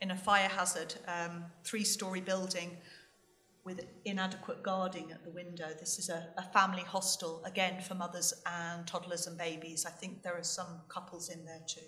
in 0.00 0.10
a 0.10 0.16
fire 0.16 0.48
hazard 0.48 0.94
um, 1.06 1.44
three-storey 1.64 2.20
building 2.20 2.76
with 3.64 3.80
inadequate 4.04 4.62
guarding 4.62 5.12
at 5.12 5.22
the 5.24 5.30
window. 5.30 5.68
This 5.78 5.98
is 5.98 6.08
a, 6.08 6.28
a 6.38 6.42
family 6.42 6.82
hostel, 6.82 7.42
again, 7.44 7.80
for 7.82 7.94
mothers 7.94 8.32
and 8.46 8.86
toddlers 8.86 9.26
and 9.26 9.36
babies. 9.36 9.84
I 9.86 9.90
think 9.90 10.22
there 10.22 10.36
are 10.36 10.42
some 10.42 10.80
couples 10.88 11.28
in 11.28 11.44
there 11.44 11.60
too. 11.66 11.80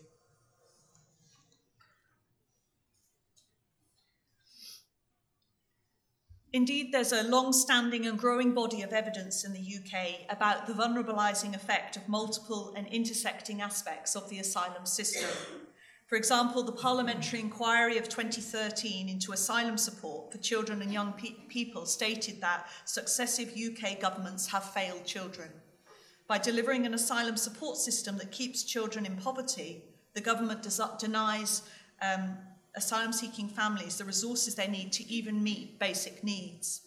Indeed, 6.55 6.93
there's 6.93 7.13
a 7.13 7.23
long 7.23 7.55
standing 7.55 8.07
and 8.07 8.19
growing 8.19 8.53
body 8.53 8.83
of 8.83 8.93
evidence 8.93 9.43
in 9.43 9.55
the 9.55 9.61
UK 9.61 10.27
about 10.29 10.67
the 10.67 10.75
vulnerabilising 10.75 11.55
effect 11.55 11.97
of 11.97 12.07
multiple 12.11 12.75
and 12.77 12.87
intersecting 12.89 13.63
aspects 13.63 14.15
of 14.15 14.29
the 14.29 14.39
asylum 14.39 14.85
system. 14.85 15.31
For 16.13 16.17
example, 16.17 16.63
the 16.63 16.73
parliamentary 16.73 17.41
inquiry 17.41 17.97
of 17.97 18.07
2013 18.07 19.09
into 19.09 19.33
asylum 19.33 19.79
support 19.79 20.31
for 20.31 20.37
children 20.37 20.83
and 20.83 20.93
young 20.93 21.15
pe- 21.15 21.33
people 21.49 21.87
stated 21.87 22.39
that 22.43 22.67
successive 22.85 23.55
UK 23.57 23.99
governments 23.99 24.47
have 24.49 24.75
failed 24.75 25.07
children. 25.07 25.49
By 26.29 26.37
delivering 26.37 26.85
an 26.85 26.93
asylum 26.93 27.39
support 27.39 27.79
system 27.79 28.19
that 28.19 28.31
keeps 28.31 28.63
children 28.63 29.07
in 29.07 29.17
poverty, 29.17 29.85
the 30.13 30.21
government 30.21 30.63
des- 30.63 30.99
denies 30.99 31.63
um, 32.03 32.37
asylum 32.77 33.15
seeking 33.15 33.49
families 33.49 33.97
the 33.97 34.05
resources 34.05 34.55
they 34.55 34.69
need 34.69 34.93
to 34.93 35.11
even 35.11 35.43
meet 35.43 35.79
basic 35.79 36.23
needs. 36.23 36.83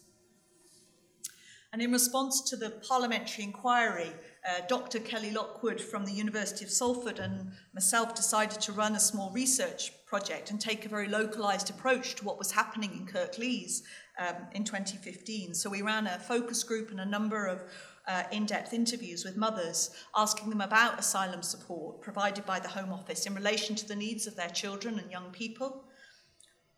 And 1.74 1.82
in 1.82 1.92
response 1.92 2.42
to 2.52 2.56
the 2.56 2.70
parliamentary 2.88 3.46
inquiry, 3.46 4.12
uh, 4.48 4.62
Dr. 4.68 5.00
Kelly 5.00 5.32
Lockwood 5.32 5.82
from 5.82 6.06
the 6.06 6.12
University 6.12 6.64
of 6.64 6.72
Salford 6.72 7.20
and 7.20 7.52
myself 7.74 8.14
decided 8.14 8.62
to 8.62 8.72
run 8.72 8.96
a 8.96 9.00
small 9.00 9.32
research 9.32 9.92
project 10.06 10.52
and 10.52 10.62
take 10.62 10.86
a 10.86 10.90
very 10.90 11.08
localized 11.08 11.70
approach 11.70 12.16
to 12.16 12.26
what 12.26 12.38
was 12.38 12.52
happening 12.52 12.92
in 12.92 13.06
Kirklees 13.08 13.82
um, 14.20 14.36
in 14.54 14.64
2015. 14.64 15.54
So 15.56 15.70
we 15.70 15.82
ran 15.82 16.06
a 16.06 16.20
focus 16.20 16.64
group 16.64 16.92
and 16.92 17.00
a 17.00 17.06
number 17.06 17.48
of 17.48 17.64
uh, 18.08 18.24
in 18.32 18.46
depth 18.46 18.72
interviews 18.72 19.26
with 19.26 19.36
mothers, 19.36 19.90
asking 20.16 20.52
them 20.52 20.62
about 20.62 21.00
asylum 21.00 21.42
support 21.42 22.02
provided 22.02 22.46
by 22.46 22.60
the 22.60 22.68
Home 22.68 22.94
Office 22.94 23.26
in 23.26 23.34
relation 23.34 23.76
to 23.76 23.88
the 23.88 23.96
needs 23.96 24.28
of 24.28 24.36
their 24.36 24.50
children 24.50 25.00
and 25.00 25.12
young 25.12 25.32
people. 25.32 25.86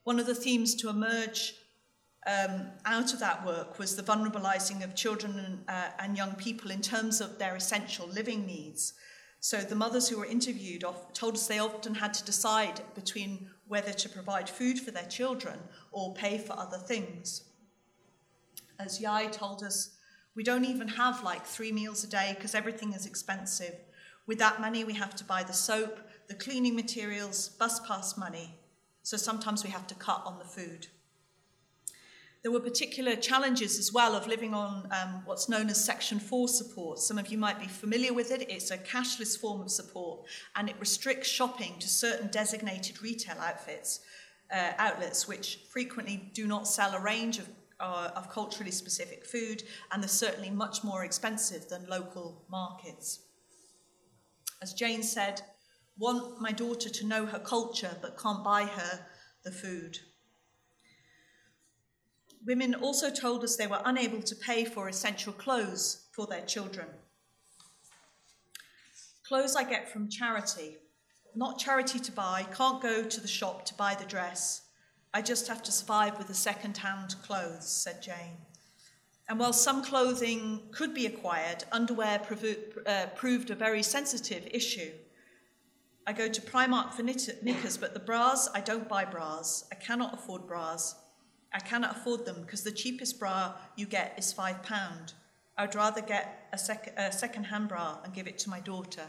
One 0.05 0.20
of 0.20 0.26
the 0.26 0.36
themes 0.36 0.74
to 0.76 0.89
emerge 0.89 1.53
um, 2.28 2.67
out 2.86 3.13
of 3.13 3.19
that 3.19 3.45
work 3.45 3.80
was 3.80 3.95
the 3.95 4.03
vulnerabilizing 4.03 4.84
of 4.84 4.95
children 4.95 5.39
and, 5.39 5.59
uh, 5.69 5.89
and 5.99 6.17
young 6.17 6.36
people 6.36 6.71
in 6.71 6.82
terms 6.82 7.21
of 7.21 7.39
their 7.39 7.55
essential 7.55 8.05
living 8.07 8.45
needs. 8.45 8.93
So 9.39 9.57
the 9.57 9.75
mothers 9.75 10.09
who 10.09 10.17
were 10.17 10.25
interviewed 10.25 10.84
told 11.13 11.36
us 11.36 11.47
they 11.47 11.59
often 11.59 11.95
had 11.95 12.13
to 12.15 12.25
decide 12.25 12.82
between 12.95 13.49
whether 13.67 13.93
to 13.93 14.09
provide 14.09 14.49
food 14.49 14.78
for 14.80 14.91
their 14.91 15.05
children 15.05 15.57
or 15.91 16.13
pay 16.15 16.38
for 16.38 16.59
other 16.59 16.78
things. 16.78 17.43
As 18.78 18.99
Yai 18.99 19.28
told 19.28 19.63
us, 19.63 19.95
we 20.36 20.43
don't 20.43 20.65
even 20.65 20.88
have 20.89 21.23
like 21.23 21.45
three 21.45 21.71
meals 21.71 22.03
a 22.03 22.09
day 22.09 22.34
because 22.36 22.55
everything 22.55 22.93
is 22.93 23.05
expensive. 23.05 23.75
With 24.25 24.39
that 24.39 24.59
money, 24.59 24.84
we 24.84 24.93
have 24.93 25.15
to 25.15 25.23
buy 25.23 25.43
the 25.43 25.53
soap, 25.53 25.97
the 26.28 26.36
cleaning 26.36 26.75
materials, 26.75 27.49
bus 27.49 27.80
pass 27.88 28.17
money. 28.17 28.55
So 29.03 29.15
sometimes 29.15 29.63
we 29.63 29.69
have 29.69 29.88
to 29.88 29.95
cut 29.95 30.23
on 30.25 30.39
the 30.39 30.45
food. 30.45 30.88
There 32.48 32.54
were 32.54 32.62
particular 32.62 33.18
challenges 33.18 33.78
as 33.78 33.91
well 33.91 34.16
of 34.16 34.26
living 34.26 34.54
on 34.54 34.88
um, 34.93 35.22
what's 35.26 35.50
known 35.50 35.70
as 35.70 35.84
Section 35.84 36.18
4 36.18 36.48
support. 36.48 36.98
Some 36.98 37.18
of 37.18 37.28
you 37.28 37.38
might 37.38 37.60
be 37.60 37.68
familiar 37.68 38.14
with 38.14 38.32
it. 38.32 38.50
It's 38.50 38.72
a 38.72 38.78
cashless 38.78 39.38
form 39.38 39.60
of 39.60 39.70
support 39.70 40.22
and 40.56 40.70
it 40.70 40.78
restricts 40.80 41.28
shopping 41.28 41.74
to 41.80 41.89
certain 41.89 42.30
designated 42.30 43.02
retail 43.02 43.36
outfits, 43.41 44.00
uh, 44.50 44.72
outlets, 44.78 45.28
which 45.28 45.60
frequently 45.70 46.32
do 46.34 46.48
not 46.48 46.70
sell 46.70 46.93
a 46.93 47.02
range 47.02 47.38
of, 47.38 47.50
uh, 47.82 48.12
of 48.16 48.30
culturally 48.30 48.72
specific 48.72 49.26
food 49.26 49.64
and 49.91 50.02
they're 50.02 50.08
certainly 50.08 50.50
much 50.50 50.86
more 50.86 51.04
expensive 51.04 51.68
than 51.68 51.86
local 51.89 52.45
markets. 52.50 53.24
As 54.62 54.72
Jane 54.72 55.04
said, 55.04 55.41
want 55.98 56.39
my 56.39 56.54
daughter 56.54 56.88
to 56.88 57.06
know 57.06 57.26
her 57.26 57.39
culture 57.39 57.98
but 58.02 58.18
can't 58.18 58.41
buy 58.41 58.64
her 58.64 59.06
the 59.43 59.52
food. 59.52 60.00
Women 62.46 62.76
also 62.76 63.10
told 63.10 63.44
us 63.44 63.56
they 63.56 63.68
were 63.68 63.82
unable 63.86 64.22
to 64.22 64.36
pay 64.36 64.66
for 64.66 64.88
essential 64.88 65.34
clothes 65.34 66.08
for 66.12 66.28
their 66.28 66.46
children. 66.46 66.88
Clothes 69.28 69.56
I 69.56 69.64
get 69.64 69.90
from 69.90 70.10
charity, 70.10 70.78
not 71.36 71.60
charity 71.60 72.00
to 72.00 72.12
buy, 72.12 72.46
can't 72.56 72.82
go 72.82 73.04
to 73.04 73.22
the 73.22 73.28
shop 73.28 73.66
to 73.66 73.74
buy 73.74 73.96
the 73.96 74.06
dress. 74.06 74.64
I 75.14 75.22
just 75.22 75.48
have 75.48 75.62
to 75.64 75.72
survive 75.72 76.18
with 76.18 76.28
the 76.28 76.34
second 76.34 76.78
hand 76.78 77.16
clothes, 77.24 77.68
said 77.68 78.02
Jane. 78.02 78.38
And 79.30 79.40
while 79.40 79.54
some 79.54 79.84
clothing 79.84 80.62
could 80.72 80.94
be 80.94 81.06
acquired, 81.06 81.66
underwear 81.72 82.22
uh, 82.86 83.08
proved 83.16 83.50
a 83.50 83.56
very 83.56 83.84
sensitive 83.84 84.48
issue. 84.52 84.92
I 86.06 86.14
go 86.14 86.30
to 86.30 86.42
Primark 86.42 86.94
for 86.94 87.04
knickers, 87.04 87.78
but 87.78 87.94
the 87.94 88.00
bras, 88.00 88.48
I 88.56 88.62
don't 88.62 88.88
buy 88.88 89.04
bras. 89.04 89.66
I 89.70 89.76
cannot 89.76 90.14
afford 90.14 90.48
bras. 90.48 90.96
I 91.58 91.60
cannot 91.60 91.97
afford 91.97 92.24
them 92.24 92.41
because 92.41 92.62
the 92.62 92.72
cheapest 92.72 93.18
bra 93.18 93.55
you 93.76 93.88
get 93.88 94.14
is 94.16 94.32
£5. 94.32 95.14
I'd 95.58 95.74
rather 95.74 96.01
get 96.01 96.47
a, 96.53 96.58
sec- 96.58 96.93
a 96.95 97.12
second 97.12 97.45
hand 97.45 97.70
bra 97.70 97.97
and 98.03 98.14
give 98.14 98.28
it 98.28 98.38
to 98.39 98.49
my 98.51 98.60
daughter. 98.60 99.08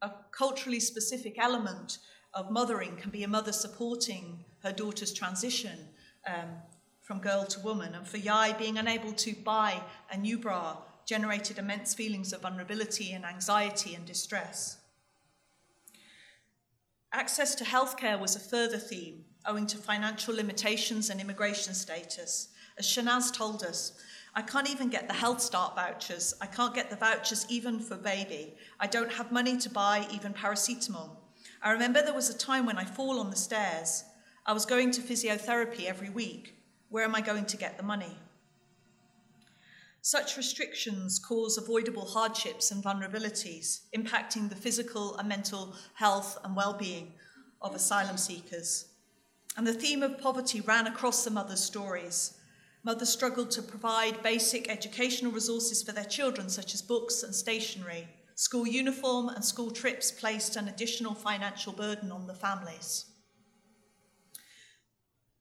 A 0.00 0.10
culturally 0.30 0.80
specific 0.80 1.36
element 1.38 1.98
of 2.32 2.50
mothering 2.50 2.96
can 2.96 3.10
be 3.10 3.24
a 3.24 3.28
mother 3.28 3.52
supporting 3.52 4.46
her 4.62 4.72
daughter's 4.72 5.12
transition 5.12 5.78
um, 6.26 6.48
from 7.02 7.20
girl 7.20 7.44
to 7.44 7.60
woman. 7.60 7.94
And 7.94 8.08
for 8.08 8.16
Yai, 8.16 8.54
being 8.54 8.78
unable 8.78 9.12
to 9.12 9.34
buy 9.44 9.82
a 10.10 10.16
new 10.16 10.38
bra 10.38 10.78
generated 11.04 11.58
immense 11.58 11.92
feelings 11.92 12.32
of 12.32 12.40
vulnerability 12.40 13.12
and 13.12 13.26
anxiety 13.26 13.94
and 13.94 14.06
distress. 14.06 14.78
Access 17.12 17.54
to 17.56 17.64
healthcare 17.64 18.18
was 18.18 18.34
a 18.34 18.40
further 18.40 18.78
theme 18.78 19.26
owing 19.46 19.66
to 19.66 19.76
financial 19.76 20.34
limitations 20.34 21.10
and 21.10 21.20
immigration 21.20 21.74
status. 21.74 22.48
As 22.78 22.86
Shanaz 22.86 23.32
told 23.32 23.62
us, 23.62 23.92
I 24.34 24.42
can't 24.42 24.70
even 24.70 24.88
get 24.88 25.08
the 25.08 25.14
Healthy 25.14 25.40
Start 25.40 25.74
vouchers. 25.74 26.34
I 26.40 26.46
can't 26.46 26.74
get 26.74 26.90
the 26.90 26.96
vouchers 26.96 27.46
even 27.48 27.80
for 27.80 27.96
baby. 27.96 28.54
I 28.78 28.86
don't 28.86 29.12
have 29.12 29.32
money 29.32 29.56
to 29.58 29.70
buy 29.70 30.06
even 30.12 30.32
paracetamol. 30.32 31.16
I 31.62 31.72
remember 31.72 32.02
there 32.02 32.14
was 32.14 32.30
a 32.30 32.38
time 32.38 32.66
when 32.66 32.78
I 32.78 32.84
fall 32.84 33.18
on 33.18 33.30
the 33.30 33.36
stairs. 33.36 34.04
I 34.46 34.52
was 34.52 34.64
going 34.64 34.92
to 34.92 35.00
physiotherapy 35.00 35.86
every 35.86 36.10
week. 36.10 36.54
Where 36.88 37.04
am 37.04 37.14
I 37.14 37.20
going 37.20 37.46
to 37.46 37.56
get 37.56 37.76
the 37.76 37.82
money? 37.82 38.16
Such 40.00 40.36
restrictions 40.36 41.18
cause 41.18 41.58
avoidable 41.58 42.06
hardships 42.06 42.70
and 42.70 42.82
vulnerabilities, 42.82 43.80
impacting 43.94 44.48
the 44.48 44.56
physical 44.56 45.16
and 45.16 45.28
mental 45.28 45.74
health 45.94 46.38
and 46.44 46.54
well 46.54 46.74
being 46.74 47.12
of 47.60 47.74
asylum 47.74 48.16
seekers. 48.16 48.86
And 49.58 49.66
the 49.66 49.74
theme 49.74 50.04
of 50.04 50.20
poverty 50.20 50.60
ran 50.60 50.86
across 50.86 51.24
the 51.24 51.32
mothers' 51.32 51.64
stories. 51.64 52.38
Mothers 52.84 53.08
struggled 53.08 53.50
to 53.50 53.60
provide 53.60 54.22
basic 54.22 54.70
educational 54.70 55.32
resources 55.32 55.82
for 55.82 55.90
their 55.90 56.04
children, 56.04 56.48
such 56.48 56.74
as 56.74 56.80
books 56.80 57.24
and 57.24 57.34
stationery. 57.34 58.06
School 58.36 58.68
uniform 58.68 59.28
and 59.28 59.44
school 59.44 59.72
trips 59.72 60.12
placed 60.12 60.54
an 60.54 60.68
additional 60.68 61.12
financial 61.12 61.72
burden 61.72 62.12
on 62.12 62.28
the 62.28 62.34
families. 62.34 63.06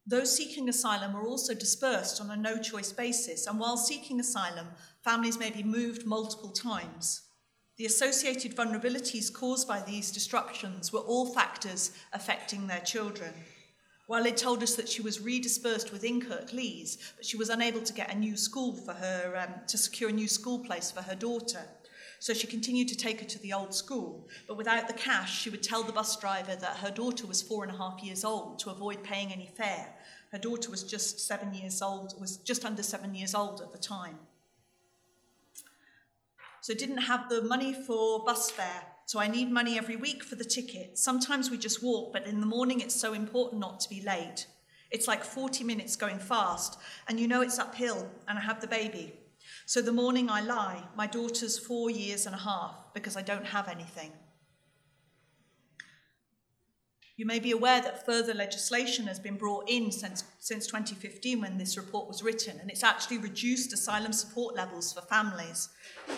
Those 0.08 0.36
seeking 0.36 0.68
asylum 0.68 1.16
are 1.16 1.28
also 1.28 1.54
dispersed 1.54 2.20
on 2.20 2.32
a 2.32 2.36
no 2.36 2.58
choice 2.58 2.92
basis, 2.92 3.46
and 3.46 3.60
while 3.60 3.78
seeking 3.78 4.20
asylum, 4.20 4.70
families 5.04 5.38
may 5.38 5.52
be 5.52 5.62
moved 5.62 6.08
multiple 6.08 6.50
times. 6.50 7.22
The 7.76 7.86
associated 7.86 8.56
vulnerabilities 8.56 9.32
caused 9.32 9.68
by 9.68 9.84
these 9.84 10.10
disruptions 10.10 10.92
were 10.92 11.02
all 11.02 11.36
factors 11.36 11.92
affecting 12.14 12.66
their 12.66 12.82
children. 12.82 13.32
It 14.10 14.38
told 14.38 14.64
us 14.64 14.76
that 14.76 14.88
she 14.88 15.02
was 15.02 15.20
redispersed 15.20 15.92
within 15.92 16.22
Kirklees, 16.22 16.98
but 17.18 17.26
she 17.26 17.38
was 17.38 17.50
unable 17.50 17.82
to 17.82 17.94
get 17.94 18.14
a 18.14 18.18
new 18.18 18.38
school 18.38 18.74
for 18.74 18.94
her, 18.94 19.36
um, 19.38 19.54
to 19.68 19.78
secure 19.78 20.10
a 20.10 20.14
new 20.14 20.28
school 20.28 20.60
place 20.60 20.92
for 20.92 21.02
her 21.02 21.16
daughter. 21.16 21.62
So 22.20 22.34
she 22.34 22.48
continued 22.48 22.88
to 22.88 22.96
take 22.96 23.20
her 23.20 23.28
to 23.28 23.40
the 23.40 23.54
old 23.54 23.76
school, 23.76 24.28
but 24.48 24.58
without 24.58 24.88
the 24.88 24.94
cash, 24.94 25.42
she 25.42 25.50
would 25.50 25.62
tell 25.62 25.84
the 25.84 25.92
bus 25.92 26.18
driver 26.20 26.56
that 26.56 26.78
her 26.78 26.90
daughter 26.90 27.28
was 27.28 27.42
four 27.42 27.64
and 27.64 27.74
a 27.74 27.78
half 27.78 28.02
years 28.02 28.24
old 28.24 28.60
to 28.60 28.72
avoid 28.72 29.04
paying 29.04 29.32
any 29.32 29.52
fare. 29.56 29.94
Her 30.32 30.40
daughter 30.40 30.72
was 30.72 30.84
just 30.84 31.20
seven 31.20 31.54
years 31.54 31.82
old, 31.82 32.20
was 32.20 32.38
just 32.38 32.66
under 32.66 32.84
seven 32.84 33.14
years 33.14 33.36
old 33.36 33.62
at 33.62 33.72
the 33.72 33.78
time. 33.78 34.18
So 36.62 36.74
didn't 36.74 36.98
have 36.98 37.30
the 37.30 37.44
money 37.44 37.74
for 37.74 38.24
bus 38.26 38.50
fare 38.52 38.84
so 39.08 39.20
I 39.20 39.30
need 39.30 39.50
money 39.50 39.78
every 39.78 39.96
week 39.96 40.22
for 40.22 40.36
the 40.36 40.44
ticket. 40.44 40.98
Sometimes 40.98 41.50
we 41.50 41.58
just 41.58 41.82
walk, 41.82 42.12
but 42.12 42.28
in 42.28 42.42
the 42.42 42.46
morning 42.46 42.82
it's 42.82 42.94
so 42.94 43.14
important 43.14 43.62
not 43.62 43.80
to 43.80 43.90
be 43.90 44.02
late. 44.02 44.48
It's 44.92 45.08
like 45.08 45.24
40 45.24 45.64
minutes 45.64 45.96
going 45.96 46.20
fast, 46.20 46.78
and 47.08 47.18
you 47.18 47.26
know 47.26 47.40
it's 47.40 47.58
uphill, 47.58 48.10
and 48.28 48.38
I 48.38 48.42
have 48.42 48.60
the 48.60 48.68
baby. 48.68 49.14
So 49.66 49.82
the 49.82 49.94
morning 49.94 50.30
I 50.30 50.42
lie, 50.42 50.84
my 50.98 51.08
daughter's 51.08 51.58
four 51.58 51.90
years 51.90 52.26
and 52.26 52.36
a 52.36 52.38
half, 52.40 52.76
because 52.94 53.16
I 53.16 53.22
don't 53.22 53.46
have 53.46 53.70
anything. 53.70 54.12
You 57.18 57.26
may 57.26 57.40
be 57.40 57.52
aware 57.52 57.82
that 57.82 58.06
further 58.06 58.36
legislation 58.36 59.08
has 59.08 59.20
been 59.20 59.38
brought 59.38 59.68
in 59.68 59.92
since, 59.92 60.24
since 60.38 60.68
2015 60.68 61.42
when 61.42 61.58
this 61.58 61.76
report 61.76 62.08
was 62.08 62.22
written, 62.22 62.60
and 62.60 62.70
it's 62.70 62.84
actually 62.84 63.18
reduced 63.18 63.74
asylum 63.74 64.14
support 64.14 64.56
levels 64.56 64.94
for 64.94 65.02
families. 65.02 65.70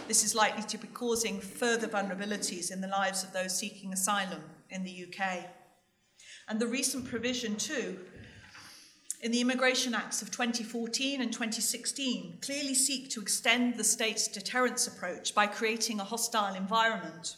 This 0.10 0.26
is 0.26 0.36
likely 0.36 0.64
to 0.64 0.78
be 0.78 0.88
causing 0.88 1.40
further 1.40 1.88
vulnerabilities 1.88 2.70
in 2.70 2.82
the 2.82 2.90
lives 2.90 3.24
of 3.24 3.32
those 3.32 3.58
seeking 3.58 3.94
asylum 3.94 4.42
in 4.72 4.84
the 4.84 5.06
UK. 5.08 5.46
And 6.50 6.60
the 6.60 6.68
recent 6.68 7.06
provision, 7.06 7.56
too, 7.56 7.98
in 9.22 9.32
the 9.32 9.40
Immigration 9.40 9.96
Acts 9.96 10.22
of 10.22 10.32
2014 10.32 11.22
and 11.22 11.32
2016 11.32 12.40
clearly 12.42 12.74
seek 12.74 13.10
to 13.12 13.22
extend 13.22 13.76
the 13.76 13.86
state's 13.86 14.28
deterrence 14.28 14.86
approach 14.86 15.34
by 15.34 15.48
creating 15.48 16.02
a 16.02 16.04
hostile 16.04 16.56
environment. 16.56 17.38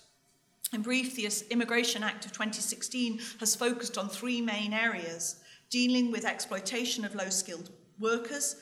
In 0.74 0.82
brief, 0.82 1.16
the 1.16 1.28
Immigration 1.50 2.02
Act 2.02 2.26
of 2.26 2.32
2016 2.32 3.20
has 3.42 3.56
focused 3.56 3.98
on 3.98 4.08
three 4.08 4.40
main 4.40 4.72
areas 4.72 5.36
dealing 5.70 6.12
with 6.12 6.26
exploitation 6.26 7.04
of 7.04 7.14
low 7.14 7.30
skilled 7.30 7.72
workers 8.00 8.56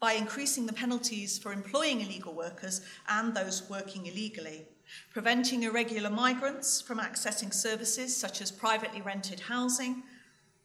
by 0.00 0.14
increasing 0.14 0.66
the 0.66 0.72
penalties 0.72 1.38
for 1.38 1.52
employing 1.52 2.00
illegal 2.00 2.34
workers 2.34 2.80
and 3.08 3.32
those 3.32 3.68
working 3.70 4.06
illegally, 4.06 4.66
preventing 5.12 5.62
irregular 5.62 6.10
migrants 6.10 6.80
from 6.80 6.98
accessing 6.98 7.54
services 7.54 8.14
such 8.14 8.40
as 8.40 8.50
privately 8.50 9.00
rented 9.00 9.38
housing, 9.38 10.02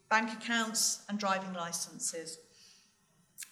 bank 0.09 0.33
accounts, 0.33 1.03
and 1.09 1.19
driving 1.19 1.53
licenses 1.53 2.39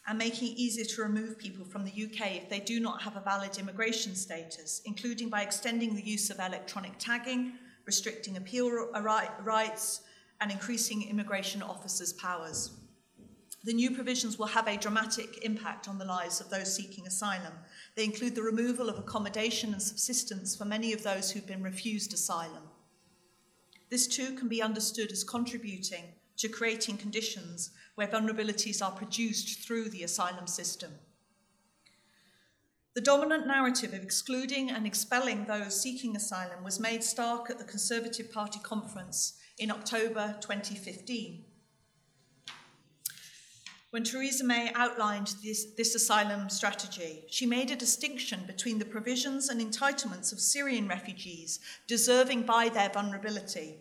and 0.07 0.17
making 0.17 0.49
it 0.49 0.57
easier 0.57 0.86
to 0.86 1.01
remove 1.01 1.38
people 1.38 1.65
from 1.65 1.83
the 1.83 1.91
UK 1.91 2.36
if 2.36 2.49
they 2.49 2.59
do 2.59 2.79
not 2.79 3.01
have 3.01 3.17
a 3.17 3.21
valid 3.21 3.57
immigration 3.57 4.15
status, 4.15 4.81
including 4.86 5.29
by 5.29 5.41
extending 5.41 5.95
the 5.95 6.01
use 6.01 6.29
of 6.29 6.39
electronic 6.39 6.93
tagging, 6.97 7.53
restricting 7.86 8.38
appeal 8.38 8.69
rights, 9.43 10.01
and 10.41 10.51
increasing 10.51 11.07
immigration 11.09 11.61
officers' 11.61 12.13
powers. 12.13 12.71
The 13.63 13.73
new 13.73 13.91
provisions 13.91 14.38
will 14.38 14.45
have 14.47 14.67
a 14.67 14.77
dramatic 14.77 15.43
impact 15.43 15.88
on 15.88 15.97
the 15.97 16.05
lives 16.05 16.39
of 16.39 16.49
those 16.49 16.73
seeking 16.75 17.07
asylum. 17.07 17.53
They 17.95 18.03
include 18.03 18.36
the 18.36 18.43
removal 18.43 18.89
of 18.89 18.99
accommodation 18.99 19.73
and 19.73 19.81
subsistence 19.81 20.55
for 20.55 20.65
many 20.65 20.93
of 20.93 21.01
those 21.01 21.31
who've 21.31 21.47
been 21.47 21.63
refused 21.63 22.13
asylum. 22.13 22.63
This 23.89 24.07
too 24.07 24.36
can 24.36 24.47
be 24.49 24.61
understood 24.61 25.11
as 25.11 25.23
contributing 25.23 26.13
to 26.38 26.49
creating 26.49 26.97
conditions 26.97 27.71
where 27.95 28.07
vulnerabilities 28.07 28.86
are 28.86 28.91
produced 28.91 29.59
through 29.59 29.89
the 29.89 30.03
asylum 30.03 30.47
system. 30.47 30.91
The 32.93 33.01
dominant 33.01 33.45
narrative 33.45 33.93
of 33.93 34.03
excluding 34.03 34.69
and 34.69 34.88
expelling 34.88 35.45
those 35.45 35.81
seeking 35.81 36.15
asylum 36.15 36.63
was 36.63 36.79
made 36.79 37.03
stark 37.03 37.49
at 37.49 37.57
the 37.57 37.65
Conservative 37.65 38.31
Party 38.31 38.59
conference 38.63 39.38
in 39.57 39.69
October 39.69 40.36
2015. 40.39 41.43
When 43.91 44.03
Theresa 44.03 44.43
May 44.43 44.71
outlined 44.75 45.36
this, 45.41 45.65
this, 45.77 45.95
asylum 45.95 46.49
strategy, 46.49 47.23
she 47.29 47.45
made 47.45 47.71
a 47.71 47.77
distinction 47.77 48.41
between 48.45 48.79
the 48.79 48.83
provisions 48.83 49.47
and 49.47 49.61
entitlements 49.61 50.33
of 50.33 50.39
Syrian 50.41 50.88
refugees 50.88 51.59
deserving 51.88 52.43
by 52.43 52.67
their 52.67 52.89
vulnerability 52.89 53.77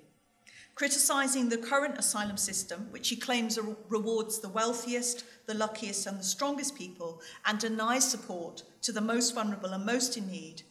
criticising 0.74 1.48
the 1.48 1.56
current 1.56 1.98
asylum 1.98 2.36
system, 2.36 2.88
which 2.90 3.08
he 3.08 3.16
claims 3.16 3.58
rewards 3.88 4.40
the 4.40 4.48
wealthiest, 4.48 5.24
the 5.46 5.54
luckiest, 5.54 6.06
and 6.06 6.18
the 6.18 6.24
strongest 6.24 6.76
people, 6.76 7.20
and 7.46 7.58
denies 7.58 8.08
support 8.08 8.62
to 8.82 8.92
the 8.92 9.00
most 9.00 9.34
vulnerable 9.34 9.70
and 9.70 9.86
most 9.86 10.16
in 10.16 10.26
need, 10.26 10.62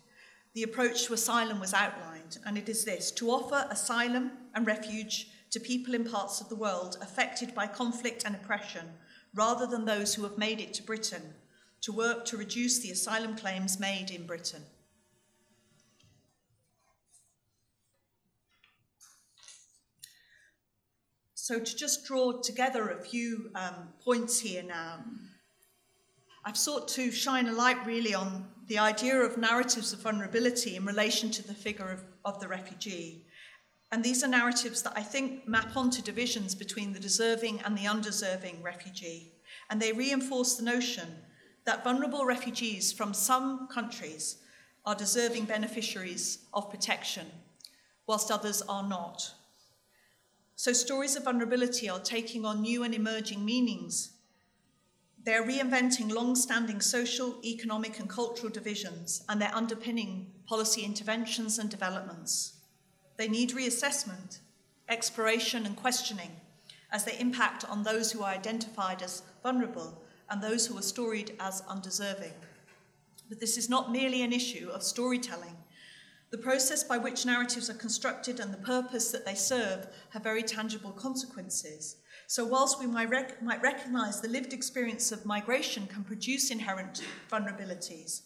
the 0.54 0.64
approach 0.64 1.06
to 1.06 1.14
asylum 1.14 1.60
was 1.60 1.74
outlined, 1.74 2.38
and 2.46 2.58
it 2.58 2.70
is 2.70 2.86
this 2.86 3.12
to 3.12 3.32
offer 3.32 3.66
asylum 3.72 4.32
and 4.54 4.68
refuge 4.68 5.30
to 5.50 5.60
people 5.60 5.94
in 5.94 6.04
parts 6.04 6.42
of 6.42 6.50
the 6.50 6.56
world 6.56 6.98
affected 7.02 7.56
by 7.56 7.66
conflict 7.66 8.24
and 8.26 8.36
oppression, 8.36 8.88
rather 9.34 9.66
than 9.66 9.86
those 9.86 10.14
who 10.14 10.24
have 10.24 10.38
made 10.38 10.60
it 10.60 10.74
to 10.74 10.84
Britain, 10.84 11.34
to 11.82 11.92
work 11.92 12.24
to 12.26 12.38
reduce 12.38 12.80
the 12.80 12.92
asylum 12.92 13.36
claims 13.36 13.80
made 13.80 14.12
in 14.12 14.28
Britain. 14.28 14.64
So, 21.44 21.60
to 21.60 21.76
just 21.76 22.06
draw 22.06 22.40
together 22.42 22.88
a 22.88 23.04
few 23.04 23.52
um, 23.54 23.90
points 24.02 24.40
here 24.40 24.64
now, 24.64 25.04
I've 26.46 26.56
sought 26.56 26.88
to 26.96 27.12
shine 27.12 27.50
a 27.50 27.52
light 27.52 27.86
really 27.86 28.14
on 28.14 28.48
the 28.68 28.78
idea 28.78 29.18
of 29.18 29.38
narratives 29.38 29.92
of 29.92 30.00
vulnerability 30.00 30.78
in 30.78 30.86
relation 30.86 31.32
to 31.32 31.46
the 31.46 31.54
figure 31.54 31.92
of, 31.92 32.06
of 32.24 32.40
the 32.40 32.48
refugee. 32.48 33.26
And 33.92 34.02
these 34.02 34.24
are 34.24 34.30
narratives 34.30 34.84
that 34.84 34.94
I 34.96 35.02
think 35.02 35.46
map 35.46 35.76
onto 35.76 36.02
divisions 36.02 36.56
between 36.56 36.94
the 36.94 37.00
deserving 37.02 37.60
and 37.66 37.78
the 37.78 37.88
undeserving 37.88 38.64
refugee. 38.64 39.34
And 39.70 39.82
they 39.82 39.92
reinforce 39.92 40.56
the 40.56 40.64
notion 40.64 41.10
that 41.66 41.84
vulnerable 41.84 42.24
refugees 42.24 42.94
from 42.94 43.14
some 43.14 43.68
countries 43.68 44.38
are 44.86 44.96
deserving 44.96 45.44
beneficiaries 45.44 46.46
of 46.54 46.72
protection, 46.72 47.28
whilst 48.08 48.32
others 48.32 48.62
are 48.62 48.88
not. 48.88 49.34
So 50.64 50.72
stories 50.72 51.18
of 51.18 51.26
vulnerability 51.26 51.90
are 51.90 52.00
taking 52.00 52.46
on 52.46 52.62
new 52.62 52.84
and 52.84 52.96
emerging 52.96 53.44
meanings. 53.44 54.14
They're 55.22 55.46
reinventing 55.46 56.10
long 56.10 56.38
standing 56.38 56.80
social, 56.80 57.36
economic, 57.44 58.00
and 58.00 58.08
cultural 58.08 58.50
divisions, 58.50 59.26
and 59.28 59.42
they're 59.42 59.54
underpinning 59.54 60.32
policy 60.46 60.84
interventions 60.84 61.60
and 61.60 61.70
developments. 61.70 62.62
They 63.18 63.28
need 63.28 63.50
reassessment, 63.50 64.40
exploration, 64.88 65.66
and 65.66 65.76
questioning 65.76 66.32
as 66.94 67.04
they 67.04 67.20
impact 67.20 67.66
on 67.70 67.84
those 67.84 68.14
who 68.14 68.24
are 68.24 68.32
identified 68.32 69.02
as 69.02 69.22
vulnerable 69.44 70.02
and 70.30 70.42
those 70.42 70.66
who 70.66 70.78
are 70.78 70.82
storied 70.82 71.36
as 71.42 71.62
undeserving. 71.68 72.36
But 73.28 73.42
this 73.42 73.58
is 73.58 73.70
not 73.70 73.92
merely 73.92 74.22
an 74.22 74.32
issue 74.32 74.70
of 74.70 74.82
storytelling, 74.82 75.58
the 76.34 76.40
process 76.40 76.84
by 76.84 76.98
which 76.98 77.28
narratives 77.28 77.70
are 77.70 77.76
constructed 77.76 78.40
and 78.40 78.52
the 78.52 78.58
purpose 78.58 79.12
that 79.12 79.24
they 79.24 79.36
serve 79.36 79.86
have 80.10 80.24
very 80.24 80.42
tangible 80.42 80.90
consequences. 80.90 81.98
So, 82.26 82.44
whilst 82.44 82.80
we 82.80 82.88
might, 82.88 83.12
rec- 83.12 83.44
might 83.44 83.62
recognize 83.62 84.20
the 84.20 84.28
lived 84.28 84.52
experience 84.52 85.12
of 85.12 85.28
migration 85.28 85.86
can 85.86 86.04
produce 86.04 86.50
inherent 86.50 87.04
vulnerabilities, 87.32 88.22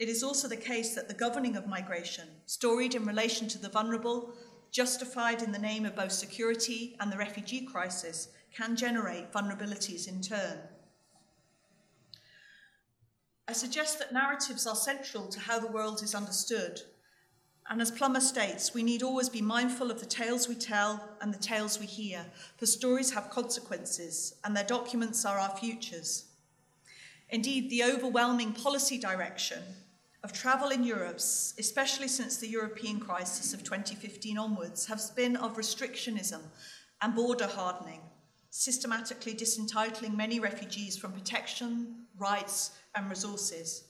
it 0.00 0.08
is 0.08 0.24
also 0.24 0.48
the 0.48 0.56
case 0.56 0.96
that 0.96 1.06
the 1.06 1.14
governing 1.14 1.54
of 1.54 1.68
migration, 1.68 2.26
storied 2.46 2.96
in 2.96 3.04
relation 3.04 3.46
to 3.46 3.58
the 3.58 3.68
vulnerable, 3.68 4.34
justified 4.72 5.40
in 5.40 5.52
the 5.52 5.58
name 5.60 5.86
of 5.86 5.94
both 5.94 6.10
security 6.10 6.96
and 6.98 7.12
the 7.12 7.16
refugee 7.16 7.64
crisis, 7.64 8.26
can 8.56 8.74
generate 8.74 9.32
vulnerabilities 9.32 10.08
in 10.08 10.20
turn. 10.20 10.58
I 13.46 13.52
suggest 13.52 14.00
that 14.00 14.12
narratives 14.12 14.66
are 14.66 14.74
central 14.74 15.28
to 15.28 15.38
how 15.38 15.60
the 15.60 15.70
world 15.70 16.02
is 16.02 16.12
understood 16.12 16.82
and 17.68 17.82
as 17.82 17.90
Plummer 17.90 18.20
states, 18.20 18.72
we 18.74 18.82
need 18.82 19.02
always 19.02 19.28
be 19.28 19.42
mindful 19.42 19.90
of 19.90 19.98
the 19.98 20.06
tales 20.06 20.48
we 20.48 20.54
tell 20.54 21.08
and 21.20 21.34
the 21.34 21.38
tales 21.38 21.80
we 21.80 21.86
hear, 21.86 22.24
for 22.56 22.66
stories 22.66 23.12
have 23.12 23.30
consequences, 23.30 24.34
and 24.44 24.56
their 24.56 24.64
documents 24.64 25.24
are 25.24 25.38
our 25.38 25.56
futures. 25.56 26.26
Indeed, 27.28 27.68
the 27.70 27.82
overwhelming 27.82 28.52
policy 28.52 28.98
direction 28.98 29.62
of 30.22 30.32
travel 30.32 30.70
in 30.70 30.84
Europe, 30.84 31.16
especially 31.16 32.08
since 32.08 32.36
the 32.36 32.48
European 32.48 33.00
crisis 33.00 33.52
of 33.52 33.64
2015 33.64 34.38
onwards, 34.38 34.86
has 34.86 35.10
been 35.10 35.36
of 35.36 35.56
restrictionism 35.56 36.40
and 37.02 37.14
border 37.14 37.46
hardening, 37.46 38.00
systematically 38.50 39.34
disentitling 39.34 40.16
many 40.16 40.38
refugees 40.38 40.96
from 40.96 41.12
protection, 41.12 42.06
rights, 42.16 42.78
and 42.94 43.10
resources. 43.10 43.84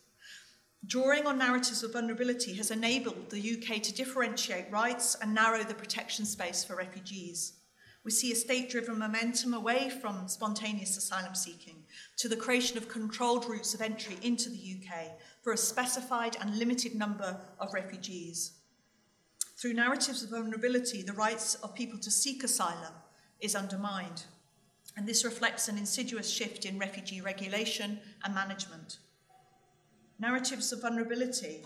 Drawing 0.87 1.27
on 1.27 1.39
narratives 1.39 1.83
of 1.83 1.95
vulnerability 1.95 2.53
has 2.55 2.71
enabled 2.71 3.31
the 3.31 3.57
UK 3.57 3.83
to 3.83 3.95
differentiate 3.95 4.71
rights 4.71 5.17
and 5.21 5.35
narrow 5.35 5.65
the 5.65 5.75
protection 5.75 6.25
space 6.25 6.63
for 6.63 6.77
refugees. 6.77 7.55
We 8.05 8.13
see 8.13 8.31
a 8.31 8.37
state 8.37 8.71
driven 8.71 8.97
momentum 8.97 9.53
away 9.53 9.91
from 9.91 10.29
spontaneous 10.29 10.97
asylum 10.97 11.35
seeking 11.35 11.83
to 12.19 12.29
the 12.29 12.37
creation 12.37 12.79
of 12.79 12.89
controlled 12.89 13.49
routes 13.49 13.75
of 13.75 13.81
entry 13.81 14.17
into 14.23 14.49
the 14.49 14.77
UK 14.77 15.19
for 15.43 15.53
a 15.53 15.57
specified 15.57 16.37
and 16.41 16.57
limited 16.57 16.95
number 16.95 17.41
of 17.59 17.75
refugees. 17.75 18.53
Through 19.57 19.75
narratives 19.75 20.23
of 20.23 20.31
vulnerability, 20.31 21.03
the 21.03 21.15
rights 21.15 21.57
of 21.57 21.75
people 21.75 21.99
to 21.99 22.13
seek 22.13 22.45
asylum 22.45 22.93
is 23.41 23.57
undermined. 23.57 24.25
And 24.97 25.09
this 25.09 25.25
reflects 25.25 25.67
an 25.67 25.79
insidious 25.79 26.31
shift 26.31 26.65
in 26.65 26.79
refugee 26.79 27.23
regulation 27.23 27.99
and 28.23 28.35
management 28.35 28.99
narratives 30.19 30.73
of 30.73 30.83
vulnerability 30.83 31.65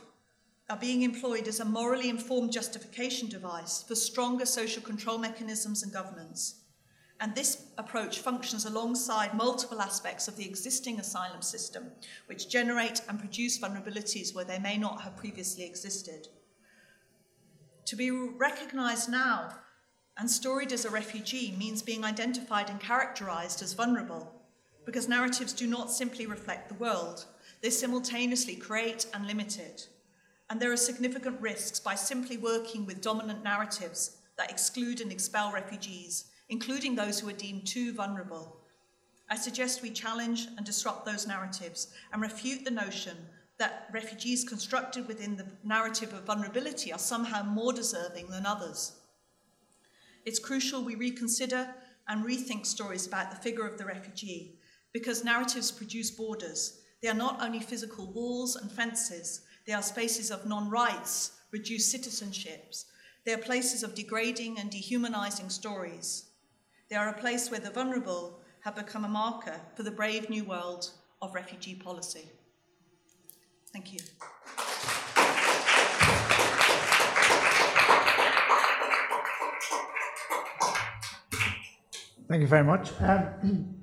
are 0.68 0.76
being 0.76 1.02
employed 1.02 1.48
as 1.48 1.60
a 1.60 1.64
morally 1.64 2.08
informed 2.08 2.52
justification 2.52 3.28
device 3.28 3.82
for 3.82 3.94
stronger 3.94 4.46
social 4.46 4.82
control 4.82 5.18
mechanisms 5.18 5.82
and 5.82 5.92
governance. 5.92 6.62
And 7.20 7.34
this 7.34 7.66
approach 7.76 8.20
functions 8.20 8.64
alongside 8.64 9.34
multiple 9.34 9.80
aspects 9.80 10.26
of 10.26 10.36
the 10.36 10.46
existing 10.46 10.98
asylum 10.98 11.42
system, 11.42 11.90
which 12.26 12.48
generate 12.48 13.02
and 13.08 13.18
produce 13.18 13.58
vulnerabilities 13.58 14.34
where 14.34 14.44
they 14.44 14.58
may 14.58 14.78
not 14.78 15.02
have 15.02 15.16
previously 15.16 15.64
existed. 15.64 16.28
To 17.86 17.96
be 17.96 18.10
recognised 18.10 19.10
now 19.10 19.56
and 20.16 20.30
storied 20.30 20.72
as 20.72 20.84
a 20.84 20.90
refugee 20.90 21.54
means 21.58 21.82
being 21.82 22.04
identified 22.04 22.70
and 22.70 22.80
characterised 22.80 23.60
as 23.62 23.74
vulnerable, 23.74 24.32
because 24.86 25.08
narratives 25.08 25.52
do 25.52 25.66
not 25.66 25.90
simply 25.90 26.26
reflect 26.26 26.68
the 26.68 26.74
world, 26.74 27.26
they 27.62 27.70
simultaneously 27.70 28.56
create 28.56 29.06
and 29.12 29.26
limit 29.26 29.58
it. 29.58 29.88
And 30.48 30.60
there 30.60 30.72
are 30.72 30.76
significant 30.76 31.40
risks 31.40 31.78
by 31.78 31.94
simply 31.94 32.36
working 32.36 32.86
with 32.86 33.02
dominant 33.02 33.44
narratives 33.44 34.16
that 34.36 34.50
exclude 34.50 35.00
and 35.00 35.12
expel 35.12 35.52
refugees, 35.52 36.30
including 36.48 36.94
those 36.94 37.20
who 37.20 37.28
are 37.28 37.34
deemed 37.34 37.66
too 37.66 37.92
vulnerable. 37.92 38.56
I 39.28 39.36
suggest 39.36 39.82
we 39.82 39.90
challenge 39.90 40.48
and 40.56 40.66
disrupt 40.66 41.06
those 41.06 41.26
narratives 41.26 41.88
and 42.12 42.20
refute 42.20 42.64
the 42.64 42.70
notion 42.70 43.16
that 43.58 43.88
refugees 43.92 44.42
constructed 44.42 45.06
within 45.06 45.36
the 45.36 45.46
narrative 45.62 46.12
of 46.14 46.24
vulnerability 46.24 46.92
are 46.92 46.98
somehow 46.98 47.44
more 47.44 47.72
deserving 47.72 48.30
than 48.30 48.46
others. 48.46 48.92
It's 50.24 50.38
crucial 50.38 50.82
we 50.82 50.94
reconsider 50.94 51.68
and 52.08 52.24
rethink 52.24 52.66
stories 52.66 53.06
about 53.06 53.30
the 53.30 53.36
figure 53.36 53.66
of 53.66 53.78
the 53.78 53.84
refugee 53.84 54.58
because 54.92 55.24
narratives 55.24 55.70
produce 55.70 56.10
borders 56.10 56.79
they 57.02 57.08
are 57.08 57.14
not 57.14 57.42
only 57.42 57.60
physical 57.60 58.12
walls 58.12 58.56
and 58.56 58.70
fences, 58.70 59.42
they 59.66 59.72
are 59.72 59.82
spaces 59.82 60.30
of 60.30 60.46
non 60.46 60.68
rights, 60.68 61.32
reduced 61.50 61.94
citizenships. 61.94 62.84
They 63.24 63.32
are 63.32 63.38
places 63.38 63.82
of 63.82 63.94
degrading 63.94 64.58
and 64.58 64.70
dehumanizing 64.70 65.50
stories. 65.50 66.30
They 66.88 66.96
are 66.96 67.08
a 67.08 67.20
place 67.20 67.50
where 67.50 67.60
the 67.60 67.70
vulnerable 67.70 68.40
have 68.60 68.76
become 68.76 69.04
a 69.04 69.08
marker 69.08 69.60
for 69.74 69.82
the 69.82 69.90
brave 69.90 70.28
new 70.28 70.44
world 70.44 70.90
of 71.22 71.34
refugee 71.34 71.74
policy. 71.74 72.30
Thank 73.72 73.92
you. 73.92 74.00
Thank 82.28 82.42
you 82.42 82.46
very 82.46 82.64
much. 82.64 82.90
Um, 83.00 83.74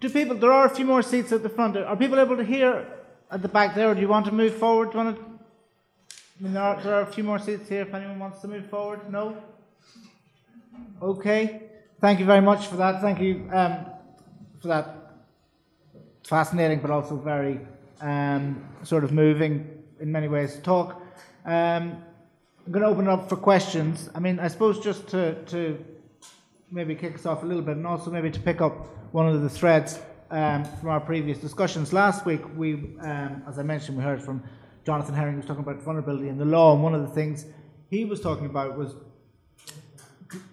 do 0.00 0.08
people, 0.08 0.36
there 0.36 0.52
are 0.52 0.66
a 0.66 0.70
few 0.70 0.84
more 0.84 1.02
seats 1.02 1.32
at 1.32 1.42
the 1.42 1.48
front. 1.48 1.76
Are 1.76 1.96
people 1.96 2.20
able 2.20 2.36
to 2.36 2.44
hear 2.44 2.86
at 3.30 3.42
the 3.42 3.48
back 3.48 3.74
there, 3.74 3.90
or 3.90 3.94
do 3.94 4.00
you 4.00 4.08
want 4.08 4.26
to 4.26 4.32
move 4.32 4.54
forward? 4.54 4.92
Do 4.92 4.98
you 4.98 5.04
want 5.04 5.16
to, 5.16 5.22
I 5.22 6.42
mean, 6.42 6.52
there 6.54 6.62
are, 6.62 6.80
there 6.82 6.94
are 6.94 7.02
a 7.02 7.06
few 7.06 7.24
more 7.24 7.38
seats 7.38 7.68
here 7.68 7.82
if 7.82 7.92
anyone 7.92 8.18
wants 8.18 8.40
to 8.42 8.48
move 8.48 8.66
forward. 8.66 9.10
No? 9.10 9.36
Okay. 11.02 11.62
thank 12.00 12.20
you 12.20 12.26
very 12.26 12.40
much 12.40 12.68
for 12.68 12.76
that. 12.76 13.00
Thank 13.00 13.20
you 13.20 13.48
um, 13.52 13.86
for 14.60 14.68
that 14.68 14.94
fascinating, 16.24 16.80
but 16.80 16.90
also 16.90 17.16
very 17.16 17.60
um, 18.00 18.64
sort 18.84 19.02
of 19.02 19.12
moving 19.12 19.68
in 20.00 20.12
many 20.12 20.28
ways 20.28 20.60
talk. 20.62 21.02
Um, 21.44 22.02
I'm 22.66 22.72
going 22.72 22.82
to 22.82 22.88
open 22.88 23.06
it 23.06 23.10
up 23.10 23.28
for 23.28 23.36
questions. 23.36 24.10
I 24.14 24.20
mean, 24.20 24.38
I 24.38 24.48
suppose 24.48 24.78
just 24.78 25.08
to, 25.08 25.42
to 25.46 25.84
maybe 26.70 26.94
kick 26.94 27.14
us 27.14 27.26
off 27.26 27.42
a 27.42 27.46
little 27.46 27.62
bit, 27.62 27.76
and 27.76 27.86
also 27.86 28.10
maybe 28.10 28.30
to 28.30 28.40
pick 28.40 28.60
up 28.60 28.88
one 29.12 29.28
of 29.28 29.42
the 29.42 29.48
threads 29.48 29.98
um, 30.30 30.64
from 30.64 30.90
our 30.90 31.00
previous 31.00 31.38
discussions. 31.38 31.92
Last 31.92 32.26
week, 32.26 32.40
we, 32.56 32.74
um, 33.00 33.42
as 33.48 33.58
I 33.58 33.62
mentioned, 33.62 33.96
we 33.96 34.04
heard 34.04 34.22
from 34.22 34.42
Jonathan 34.84 35.14
Herring, 35.14 35.34
who 35.34 35.38
was 35.38 35.46
talking 35.46 35.62
about 35.62 35.82
vulnerability 35.82 36.28
in 36.28 36.38
the 36.38 36.44
law, 36.44 36.74
and 36.74 36.82
one 36.82 36.94
of 36.94 37.02
the 37.02 37.14
things 37.14 37.46
he 37.88 38.04
was 38.04 38.20
talking 38.20 38.46
about 38.46 38.76
was 38.76 38.94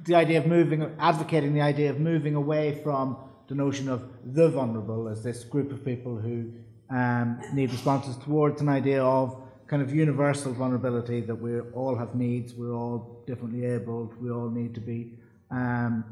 the 0.05 0.15
idea 0.15 0.39
of 0.39 0.45
moving, 0.45 0.89
advocating 0.99 1.53
the 1.53 1.61
idea 1.61 1.89
of 1.89 1.99
moving 1.99 2.35
away 2.35 2.79
from 2.81 3.17
the 3.47 3.55
notion 3.55 3.89
of 3.89 4.09
the 4.25 4.49
vulnerable 4.49 5.07
as 5.07 5.23
this 5.23 5.43
group 5.43 5.71
of 5.71 5.83
people 5.83 6.17
who 6.17 6.51
um, 6.89 7.39
need 7.53 7.71
responses 7.71 8.15
towards 8.17 8.61
an 8.61 8.69
idea 8.69 9.03
of 9.03 9.41
kind 9.67 9.81
of 9.81 9.93
universal 9.93 10.53
vulnerability 10.53 11.21
that 11.21 11.35
we 11.35 11.59
all 11.59 11.95
have 11.95 12.15
needs, 12.15 12.53
we're 12.53 12.73
all 12.73 13.23
differently 13.27 13.65
abled, 13.65 14.15
we 14.21 14.31
all 14.31 14.49
need 14.49 14.73
to 14.73 14.79
be 14.79 15.17
um, 15.55 16.03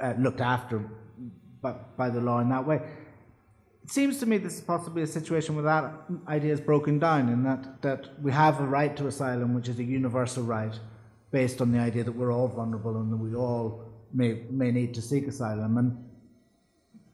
uh, 0.00 0.14
looked 0.18 0.40
after 0.40 0.84
by, 1.62 1.74
by 1.96 2.10
the 2.10 2.20
law 2.20 2.40
in 2.40 2.48
that 2.50 2.66
way. 2.66 2.80
It 3.84 3.90
seems 3.90 4.18
to 4.20 4.26
me 4.26 4.38
this 4.38 4.54
is 4.54 4.60
possibly 4.60 5.02
a 5.02 5.06
situation 5.06 5.54
where 5.56 5.64
that 5.64 5.92
idea 6.28 6.52
is 6.52 6.60
broken 6.60 6.98
down, 6.98 7.28
in 7.28 7.42
that, 7.44 7.82
that 7.82 8.22
we 8.22 8.30
have 8.30 8.60
a 8.60 8.64
right 8.64 8.96
to 8.96 9.06
asylum, 9.06 9.54
which 9.54 9.68
is 9.68 9.78
a 9.78 9.84
universal 9.84 10.44
right, 10.44 10.78
based 11.30 11.60
on 11.60 11.72
the 11.72 11.78
idea 11.78 12.04
that 12.04 12.12
we're 12.12 12.32
all 12.32 12.48
vulnerable 12.48 12.96
and 12.96 13.10
that 13.12 13.16
we 13.16 13.34
all 13.34 13.84
may, 14.12 14.42
may 14.50 14.70
need 14.70 14.94
to 14.94 15.02
seek 15.02 15.26
asylum. 15.26 15.78
And 15.78 16.04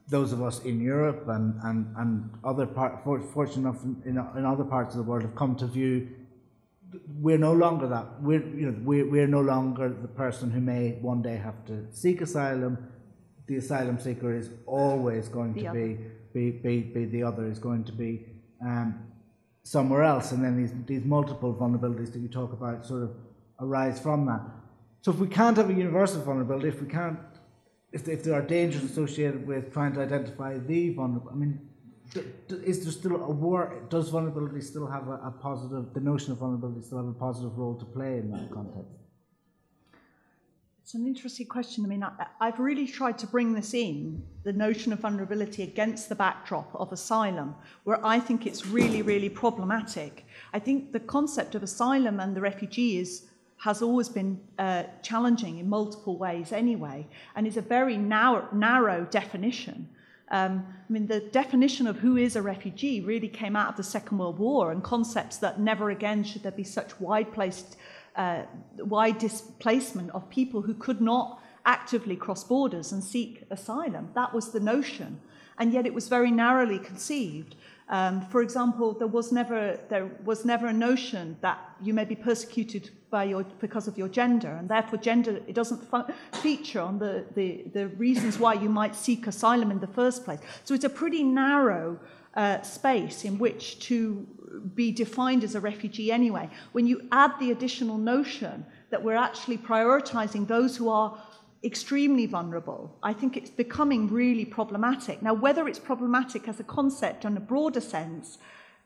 those 0.09 0.33
of 0.33 0.43
us 0.43 0.63
in 0.65 0.81
Europe 0.81 1.29
and, 1.29 1.59
and, 1.65 1.95
and 1.97 2.31
other 2.45 2.67
part, 2.67 3.05
fortunate 3.05 3.57
enough 3.57 3.83
in, 4.05 4.19
in 4.37 4.45
other 4.45 4.65
parts 4.65 4.95
of 4.95 4.99
the 4.99 5.09
world 5.11 5.23
have 5.23 5.37
come 5.37 5.55
to 5.57 5.67
view 5.67 6.09
we're 7.21 7.39
no 7.39 7.53
longer 7.53 7.87
that. 7.89 8.23
We're, 8.23 8.45
you 8.47 8.71
know, 8.71 8.77
we're, 8.83 9.09
we're 9.09 9.27
no 9.27 9.41
longer 9.41 9.89
the 9.89 10.09
person 10.09 10.51
who 10.51 10.61
may 10.61 10.99
one 11.01 11.23
day 11.23 11.37
have 11.37 11.65
to 11.67 11.87
seek 11.91 12.21
asylum. 12.21 12.79
The 13.47 13.57
asylum 13.57 13.99
seeker 13.99 14.35
is 14.35 14.51
always 14.67 15.29
going 15.29 15.55
the 15.55 15.65
to 15.65 15.73
be, 15.73 15.99
be, 16.33 16.51
be, 16.51 16.81
be, 16.81 17.05
the 17.07 17.23
other, 17.23 17.47
is 17.47 17.59
going 17.59 17.85
to 17.85 17.93
be 17.93 18.27
um, 18.65 19.07
somewhere 19.63 20.03
else. 20.03 20.33
And 20.33 20.45
then 20.45 20.57
these, 20.57 20.73
these 20.87 21.05
multiple 21.05 21.55
vulnerabilities 21.55 22.13
that 22.13 22.21
you 22.21 22.29
talk 22.29 22.53
about 22.53 22.87
sort 22.87 23.03
of 23.03 23.11
arise 23.61 23.99
from 24.01 24.27
that. 24.27 24.41
So 25.03 25.13
if 25.13 25.19
we 25.19 25.29
can't 25.29 25.57
have 25.57 25.71
a 25.71 25.75
universal 25.75 26.23
vulnerability, 26.23 26.69
if 26.69 26.81
we 26.81 26.89
can't, 26.89 27.19
if, 27.93 28.09
if 28.09 28.23
there 28.25 28.35
are 28.35 28.43
dangers 28.43 28.83
associated 28.83 29.47
with 29.47 29.73
trying 29.73 29.95
to 29.95 30.01
identify 30.01 30.59
the 30.59 30.95
vulnerable, 30.95 31.31
I 31.31 31.35
mean, 31.35 31.68
is 32.15 32.85
there 32.85 32.93
still 32.93 33.17
a 33.17 33.31
war? 33.31 33.87
Does 33.91 34.09
vulnerability 34.09 34.61
still 34.61 34.87
have 34.87 35.09
a, 35.09 35.21
a, 35.25 35.31
positive, 35.31 35.93
the 35.93 36.01
notion 36.01 36.33
of 36.33 36.39
vulnerability 36.39 36.83
still 36.83 36.99
have 36.99 37.09
a 37.09 37.13
positive 37.13 37.57
role 37.59 37.75
to 37.77 37.85
play 37.85 38.19
in 38.19 38.31
that 38.31 38.51
context? 38.51 38.93
It's 40.83 40.95
an 40.95 41.07
interesting 41.07 41.47
question. 41.47 41.85
I 41.85 41.89
mean, 41.89 42.03
I, 42.03 42.27
I've 42.41 42.59
really 42.59 42.87
tried 42.87 43.19
to 43.19 43.27
bring 43.27 43.53
this 43.53 43.75
in, 43.75 44.23
the 44.45 44.55
notion 44.55 44.91
of 44.93 45.01
vulnerability 45.01 45.63
against 45.63 46.09
the 46.09 46.15
backdrop 46.15 46.75
of 46.75 46.93
asylum, 46.93 47.55
where 47.85 48.05
I 48.05 48.19
think 48.21 48.47
it's 48.47 48.67
really, 48.67 49.03
really 49.03 49.29
problematic. 49.29 50.25
I 50.55 50.59
think 50.59 50.93
the 50.93 51.01
concept 51.01 51.55
of 51.55 51.63
asylum 51.63 52.21
and 52.21 52.35
the 52.35 52.41
refugee 52.41 52.99
is 52.99 53.25
has 53.59 53.83
always 53.83 54.09
been 54.09 54.41
uh, 54.59 54.85
challenging 55.03 55.59
in 55.59 55.69
multiple 55.69 56.17
ways 56.17 56.53
anyway, 56.53 57.07
and 57.35 57.47
is 57.47 57.57
a 57.57 57.63
very 57.63 57.97
narrow, 57.97 58.49
narrow 58.53 59.05
definition. 59.11 59.89
Um, 60.31 60.67
I 60.89 60.93
mean, 60.93 61.07
the 61.07 61.21
definition 61.21 61.87
of 61.87 61.99
who 61.99 62.17
is 62.17 62.37
a 62.37 62.43
refugee 62.43 63.01
really 63.01 63.29
came 63.29 63.57
out 63.57 63.71
of 63.71 63.77
the 63.77 63.83
Second 63.83 64.19
World 64.19 64.39
War 64.39 64.73
and 64.73 64.83
concepts 64.83 65.39
that 65.39 65.59
never 65.59 65.91
again 65.91 66.23
should 66.25 66.43
there 66.43 66.53
be 66.53 66.65
such 66.65 66.99
wide 67.01 67.33
placed, 67.33 67.77
uh, 68.17 68.43
wide 68.79 69.19
displacement 69.19 70.11
of 70.11 70.29
people 70.29 70.63
who 70.63 70.75
could 70.75 71.01
not 71.01 71.41
actively 71.65 72.17
cross 72.17 72.45
borders 72.45 72.93
and 72.93 73.03
seek 73.03 73.45
asylum. 73.51 74.11
That 74.15 74.35
was 74.35 74.51
the 74.53 74.61
notion. 74.61 75.21
And 75.59 75.73
yet 75.73 75.87
it 75.87 75.95
was 75.95 76.09
very 76.09 76.31
narrowly 76.31 76.79
conceived. 76.79 77.57
Um, 77.89 78.21
for 78.21 78.43
example, 78.43 78.93
there 78.93 79.09
was 79.09 79.33
never 79.33 79.79
there 79.89 80.11
was 80.25 80.45
never 80.45 80.67
a 80.69 80.73
notion 80.73 81.37
that 81.41 81.59
you 81.83 81.95
may 81.95 82.05
be 82.05 82.15
persecuted 82.15 82.91
by 83.11 83.25
your 83.25 83.45
because 83.61 83.89
of 83.89 83.97
your 83.97 84.09
gender, 84.09 84.53
and 84.59 84.69
therefore 84.69 84.99
gender 84.99 85.41
it 85.47 85.55
doesn't 85.55 85.83
feature 86.43 86.81
on 86.81 86.99
the, 86.99 87.25
the 87.35 87.65
the 87.73 87.89
reasons 87.89 88.39
why 88.39 88.55
you 88.55 88.69
might 88.69 88.95
seek 88.95 89.27
asylum 89.27 89.71
in 89.71 89.81
the 89.81 89.87
first 89.87 90.25
place. 90.25 90.41
So 90.65 90.75
it's 90.75 90.85
a 90.85 90.91
pretty 90.91 91.23
narrow 91.23 91.99
uh, 92.35 92.63
space 92.63 93.25
in 93.25 93.39
which 93.39 93.79
to 93.81 94.27
be 94.75 94.93
defined 94.93 95.45
as 95.45 95.55
a 95.55 95.61
refugee 95.61 96.11
anyway. 96.13 96.49
When 96.73 96.87
you 96.87 97.09
add 97.13 97.33
the 97.39 97.51
additional 97.51 97.99
notion 97.99 98.65
that 98.91 99.03
we're 99.03 99.17
actually 99.17 99.59
prioritizing 99.59 100.47
those 100.47 100.77
who 100.77 100.89
are 100.89 101.19
extremely 101.65 102.27
vulnerable, 102.27 102.97
I 103.03 103.13
think 103.13 103.37
it's 103.37 103.51
becoming 103.51 104.09
really 104.09 104.45
problematic. 104.45 105.23
Now, 105.23 105.35
whether 105.35 105.69
it's 105.69 105.79
problematic 105.79 106.49
as 106.49 106.61
a 106.61 106.65
concept 106.65 107.25
in 107.25 107.37
a 107.37 107.41
broader 107.41 107.81
sense, 107.81 108.39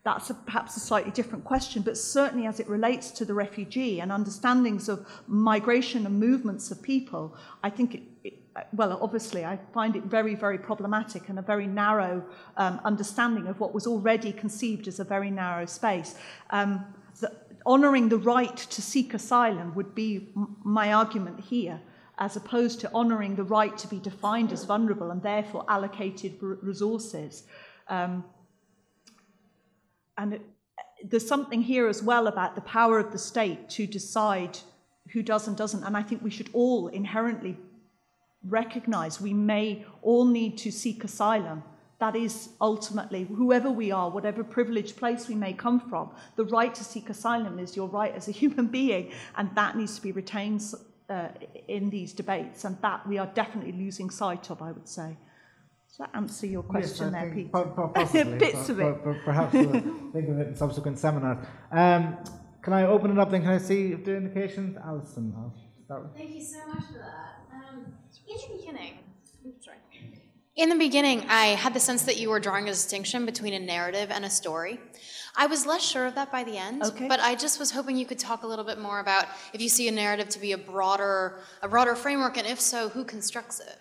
that's 0.05 0.30
a, 0.30 0.34
perhaps 0.34 0.76
a 0.76 0.80
slightly 0.80 1.12
different 1.12 1.44
question, 1.44 1.82
but 1.82 1.96
certainly 1.96 2.46
as 2.46 2.59
it 2.59 2.68
relates 2.68 3.11
to 3.12 3.24
the 3.24 3.34
refugee 3.34 4.00
and 4.00 4.11
understandings 4.11 4.88
of 4.88 5.07
migration 5.28 6.07
and 6.07 6.18
movements 6.18 6.70
of 6.72 6.82
people, 6.82 7.36
I 7.62 7.70
think 7.70 7.94
it, 7.94 8.03
it 8.24 8.34
well, 8.72 8.98
obviously, 9.00 9.44
I 9.44 9.59
find 9.72 9.96
it 9.96 10.05
very, 10.05 10.34
very 10.34 10.59
problematic 10.59 11.28
and 11.28 11.38
a 11.38 11.42
very 11.42 11.66
narrow 11.66 12.24
um, 12.57 12.80
understanding 12.84 13.46
of 13.46 13.61
what 13.61 13.72
was 13.72 13.86
already 13.86 14.32
conceived 14.32 14.88
as 14.88 15.00
a 15.00 15.05
very 15.05 15.30
narrow 15.30 15.66
space. 15.66 16.16
Um, 16.50 16.84
the, 17.20 17.32
honouring 17.64 18.09
the 18.09 18.18
right 18.18 18.57
to 18.57 18.82
seek 18.82 19.14
asylum 19.14 19.74
would 19.74 19.94
be 19.94 20.28
m- 20.36 20.57
my 20.64 20.92
argument 20.92 21.40
here 21.40 21.80
as 22.18 22.36
opposed 22.36 22.80
to 22.80 22.92
honouring 22.92 23.36
the 23.36 23.44
right 23.44 23.78
to 23.78 23.88
be 23.88 23.98
defined 23.98 24.53
as 24.53 24.64
vulnerable 24.64 25.11
and 25.11 25.22
therefore 25.22 25.64
allocated 25.68 26.36
resources. 26.40 27.44
Um, 27.88 28.24
and 30.19 30.35
it, 30.35 30.43
there's 31.05 31.27
something 31.27 31.63
here 31.63 31.89
as 31.89 32.03
well 32.03 32.27
about 32.27 32.55
the 32.55 32.61
power 32.61 32.99
of 32.99 33.13
the 33.13 33.19
state 33.19 33.69
to 33.71 33.87
decide 33.87 34.59
who 35.13 35.23
does 35.23 35.49
and 35.49 35.57
doesn't. 35.57 35.85
And 35.85 35.97
I 35.97 36.03
think 36.03 36.23
we 36.23 36.31
should 36.31 36.51
all 36.53 36.89
inherently 36.89 37.57
recognize 38.45 39.21
we 39.21 39.35
may 39.35 39.85
all 40.03 40.25
need 40.25 40.59
to 40.59 40.71
seek 40.71 41.05
asylum. 41.05 41.63
That 41.99 42.17
is 42.17 42.51
ultimately, 42.61 43.25
whoever 43.25 43.71
we 43.71 43.93
are, 43.93 44.11
whatever 44.11 44.43
privileged 44.43 44.97
place 44.97 45.29
we 45.29 45.37
may 45.37 45.53
come 45.53 45.79
from, 45.79 46.11
the 46.37 46.45
right 46.47 46.75
to 46.75 46.83
seek 46.83 47.11
asylum 47.11 47.59
is 47.59 47.77
your 47.77 47.89
right 47.89 48.15
as 48.15 48.29
a 48.29 48.33
human 48.43 48.67
being, 48.67 49.13
and 49.37 49.55
that 49.55 49.77
needs 49.77 49.97
to 49.97 50.03
be 50.03 50.13
retained 50.13 50.63
uh, 51.09 51.29
in 51.69 51.91
these 51.91 52.13
debates, 52.13 52.65
and 52.65 52.77
that 52.83 53.07
we 53.07 53.19
are 53.19 53.27
definitely 53.35 53.73
losing 53.73 54.11
sight 54.11 54.51
of, 54.51 54.63
I 54.63 54.73
would 54.73 54.89
say. 54.89 55.17
Does 55.93 55.99
that 55.99 56.11
answer 56.14 56.47
your 56.47 56.62
question 56.62 57.12
yes, 57.12 57.22
there, 57.22 57.34
Pete? 57.34 57.53
Possibly, 57.53 58.38
Bits 58.38 58.70
of 58.70 58.80
it. 58.80 59.05
perhaps 59.26 59.53
we'll 59.53 59.72
think 60.12 60.26
of 60.30 60.38
it 60.38 60.49
in 60.49 60.57
subsequent 60.57 60.99
seminars. 60.99 61.45
Um, 61.70 62.16
can 62.62 62.72
I 62.72 62.84
open 62.84 63.11
it 63.11 63.18
up 63.18 63.30
then? 63.30 63.43
Can 63.43 63.51
I 63.51 63.59
see 63.59 63.93
if 63.93 64.03
there 64.03 64.14
are 64.14 64.16
indications? 64.16 64.78
Alison, 64.82 65.34
I'll 65.36 65.55
start 65.84 66.05
with. 66.05 66.16
Thank 66.16 66.34
you 66.34 66.40
so 66.40 66.66
much 66.66 66.86
for 66.86 66.99
that. 66.99 67.45
Um, 67.53 67.93
in 68.26 68.36
the 68.38 68.57
beginning, 68.57 68.99
sorry. 69.61 69.76
In 70.57 70.70
the 70.70 70.76
beginning, 70.76 71.26
I 71.28 71.49
had 71.49 71.74
the 71.74 71.80
sense 71.80 72.05
that 72.05 72.18
you 72.18 72.30
were 72.30 72.40
drawing 72.40 72.68
a 72.68 72.70
distinction 72.70 73.26
between 73.26 73.53
a 73.53 73.59
narrative 73.59 74.11
and 74.11 74.24
a 74.24 74.30
story. 74.30 74.80
I 75.36 75.47
was 75.47 75.66
less 75.66 75.82
sure 75.82 76.07
of 76.07 76.14
that 76.14 76.32
by 76.32 76.45
the 76.45 76.57
end, 76.57 76.84
okay. 76.84 77.09
but 77.09 77.20
I 77.20 77.34
just 77.34 77.59
was 77.59 77.70
hoping 77.70 77.99
you 77.99 78.07
could 78.07 78.18
talk 78.18 78.45
a 78.45 78.47
little 78.47 78.64
bit 78.64 78.78
more 78.78 79.01
about 79.01 79.26
if 79.53 79.61
you 79.61 79.68
see 79.68 79.88
a 79.88 79.93
narrative 79.93 80.30
to 80.30 80.38
be 80.38 80.53
a 80.53 80.59
broader, 80.59 81.40
a 81.62 81.68
broader 81.68 81.95
framework, 81.95 82.38
and 82.38 82.47
if 82.47 82.61
so, 82.61 82.88
who 82.88 83.05
constructs 83.05 83.61
it? 83.61 83.78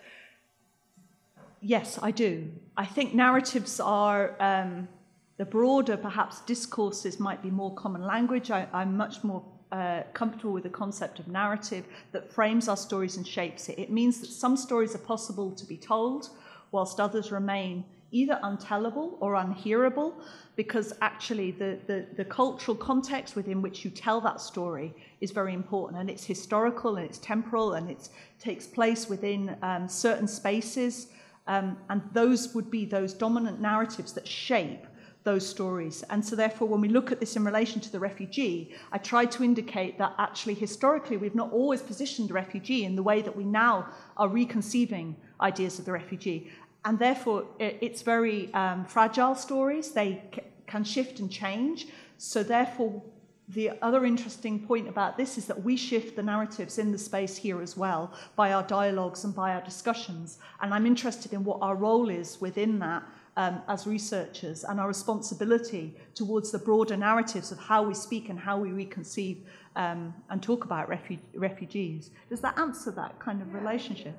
Yes, 1.64 1.96
I 2.02 2.10
do. 2.10 2.50
I 2.76 2.84
think 2.84 3.14
narratives 3.14 3.78
are 3.78 4.34
um, 4.40 4.88
the 5.36 5.44
broader, 5.44 5.96
perhaps 5.96 6.40
discourses 6.40 7.20
might 7.20 7.40
be 7.40 7.50
more 7.50 7.72
common 7.74 8.02
language. 8.02 8.50
I, 8.50 8.66
am 8.72 8.96
much 8.96 9.22
more 9.22 9.44
uh, 9.70 10.02
comfortable 10.12 10.52
with 10.52 10.64
the 10.64 10.70
concept 10.70 11.20
of 11.20 11.28
narrative 11.28 11.84
that 12.10 12.32
frames 12.32 12.66
our 12.66 12.76
stories 12.76 13.16
and 13.16 13.24
shapes 13.26 13.68
it. 13.68 13.78
It 13.78 13.92
means 13.92 14.20
that 14.20 14.26
some 14.26 14.56
stories 14.56 14.96
are 14.96 15.04
possible 15.06 15.52
to 15.52 15.64
be 15.64 15.76
told, 15.76 16.30
whilst 16.72 16.98
others 16.98 17.30
remain 17.30 17.84
either 18.10 18.40
untellable 18.42 19.16
or 19.20 19.36
unhearable 19.36 20.14
because 20.56 20.92
actually 21.00 21.52
the, 21.52 21.78
the, 21.86 22.04
the, 22.16 22.24
cultural 22.24 22.76
context 22.76 23.36
within 23.36 23.62
which 23.62 23.86
you 23.86 23.90
tell 23.90 24.20
that 24.20 24.38
story 24.38 24.94
is 25.22 25.30
very 25.30 25.54
important 25.54 25.98
and 25.98 26.10
it's 26.10 26.24
historical 26.24 26.96
and 26.96 27.06
it's 27.06 27.16
temporal 27.18 27.72
and 27.72 27.88
it 27.90 28.10
takes 28.38 28.66
place 28.66 29.08
within 29.08 29.56
um, 29.62 29.88
certain 29.88 30.28
spaces 30.28 31.06
um, 31.46 31.76
and 31.90 32.02
those 32.12 32.54
would 32.54 32.70
be 32.70 32.84
those 32.84 33.12
dominant 33.12 33.60
narratives 33.60 34.12
that 34.12 34.26
shape 34.26 34.86
those 35.24 35.46
stories. 35.46 36.02
And 36.10 36.24
so, 36.24 36.34
therefore, 36.36 36.68
when 36.68 36.80
we 36.80 36.88
look 36.88 37.12
at 37.12 37.20
this 37.20 37.36
in 37.36 37.44
relation 37.44 37.80
to 37.80 37.92
the 37.92 38.00
refugee, 38.00 38.74
I 38.90 38.98
try 38.98 39.24
to 39.26 39.44
indicate 39.44 39.98
that 39.98 40.14
actually, 40.18 40.54
historically, 40.54 41.16
we've 41.16 41.34
not 41.34 41.52
always 41.52 41.82
positioned 41.82 42.30
the 42.30 42.34
refugee 42.34 42.84
in 42.84 42.96
the 42.96 43.02
way 43.02 43.22
that 43.22 43.36
we 43.36 43.44
now 43.44 43.88
are 44.16 44.28
reconceiving 44.28 45.16
ideas 45.40 45.78
of 45.78 45.84
the 45.84 45.92
refugee. 45.92 46.50
And 46.84 46.98
therefore, 46.98 47.46
it's 47.60 48.02
very 48.02 48.52
um, 48.54 48.84
fragile 48.84 49.36
stories. 49.36 49.92
They 49.92 50.22
c- 50.34 50.42
can 50.66 50.82
shift 50.82 51.20
and 51.20 51.30
change. 51.30 51.86
So, 52.18 52.42
therefore, 52.42 53.02
the 53.48 53.72
other 53.82 54.04
interesting 54.04 54.60
point 54.60 54.88
about 54.88 55.16
this 55.16 55.36
is 55.36 55.46
that 55.46 55.62
we 55.62 55.76
shift 55.76 56.16
the 56.16 56.22
narratives 56.22 56.78
in 56.78 56.92
the 56.92 56.98
space 56.98 57.36
here 57.36 57.60
as 57.60 57.76
well 57.76 58.12
by 58.36 58.52
our 58.52 58.62
dialogues 58.62 59.24
and 59.24 59.34
by 59.34 59.52
our 59.52 59.60
discussions. 59.60 60.38
And 60.60 60.72
I'm 60.72 60.86
interested 60.86 61.32
in 61.32 61.44
what 61.44 61.58
our 61.60 61.74
role 61.74 62.08
is 62.08 62.40
within 62.40 62.78
that 62.78 63.02
um, 63.36 63.62
as 63.68 63.86
researchers 63.86 64.64
and 64.64 64.78
our 64.78 64.88
responsibility 64.88 65.96
towards 66.14 66.50
the 66.50 66.58
broader 66.58 66.96
narratives 66.96 67.50
of 67.50 67.58
how 67.58 67.82
we 67.82 67.94
speak 67.94 68.28
and 68.28 68.38
how 68.38 68.58
we 68.58 68.70
reconceive 68.70 69.38
um, 69.76 70.14
and 70.30 70.42
talk 70.42 70.64
about 70.64 70.88
refu- 70.88 71.18
refugees. 71.34 72.10
Does 72.28 72.40
that 72.40 72.58
answer 72.58 72.90
that 72.92 73.18
kind 73.18 73.42
of 73.42 73.52
relationship? 73.54 74.16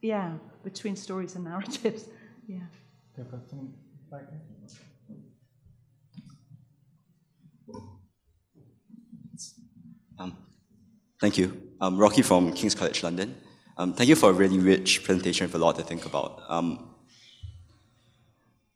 Yeah, 0.00 0.32
between 0.62 0.96
stories 0.96 1.34
and 1.36 1.44
narratives. 1.44 2.08
Yeah. 2.46 2.58
Um, 10.18 10.36
thank 11.20 11.38
you. 11.38 11.60
I'm 11.80 11.98
Rocky 11.98 12.22
from 12.22 12.52
King's 12.52 12.74
College 12.74 13.02
London. 13.02 13.36
Um, 13.76 13.92
thank 13.94 14.08
you 14.08 14.14
for 14.14 14.30
a 14.30 14.32
really 14.32 14.58
rich 14.58 15.02
presentation 15.02 15.46
with 15.46 15.54
a 15.54 15.58
lot 15.58 15.76
to 15.76 15.82
think 15.82 16.06
about. 16.06 16.42
Um, 16.48 16.90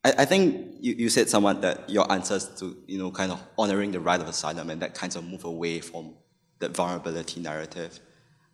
I, 0.05 0.15
I, 0.19 0.25
think 0.25 0.75
you, 0.81 0.95
you 0.95 1.09
said 1.09 1.29
somewhat 1.29 1.63
that 1.63 1.89
your 1.89 2.11
answers 2.11 2.49
to, 2.59 2.77
you 2.87 2.99
know, 2.99 3.11
kind 3.13 3.31
of 3.31 3.41
honoring 3.57 3.93
the 3.93 4.01
right 4.01 4.21
of 4.21 4.27
asylum 4.27 4.71
and 4.71 4.83
that 4.83 4.95
kind 4.95 5.15
of 5.15 5.25
move 5.25 5.45
away 5.45 5.81
from 5.81 6.15
the 6.59 6.69
vulnerability 6.69 7.41
narrative. 7.41 8.01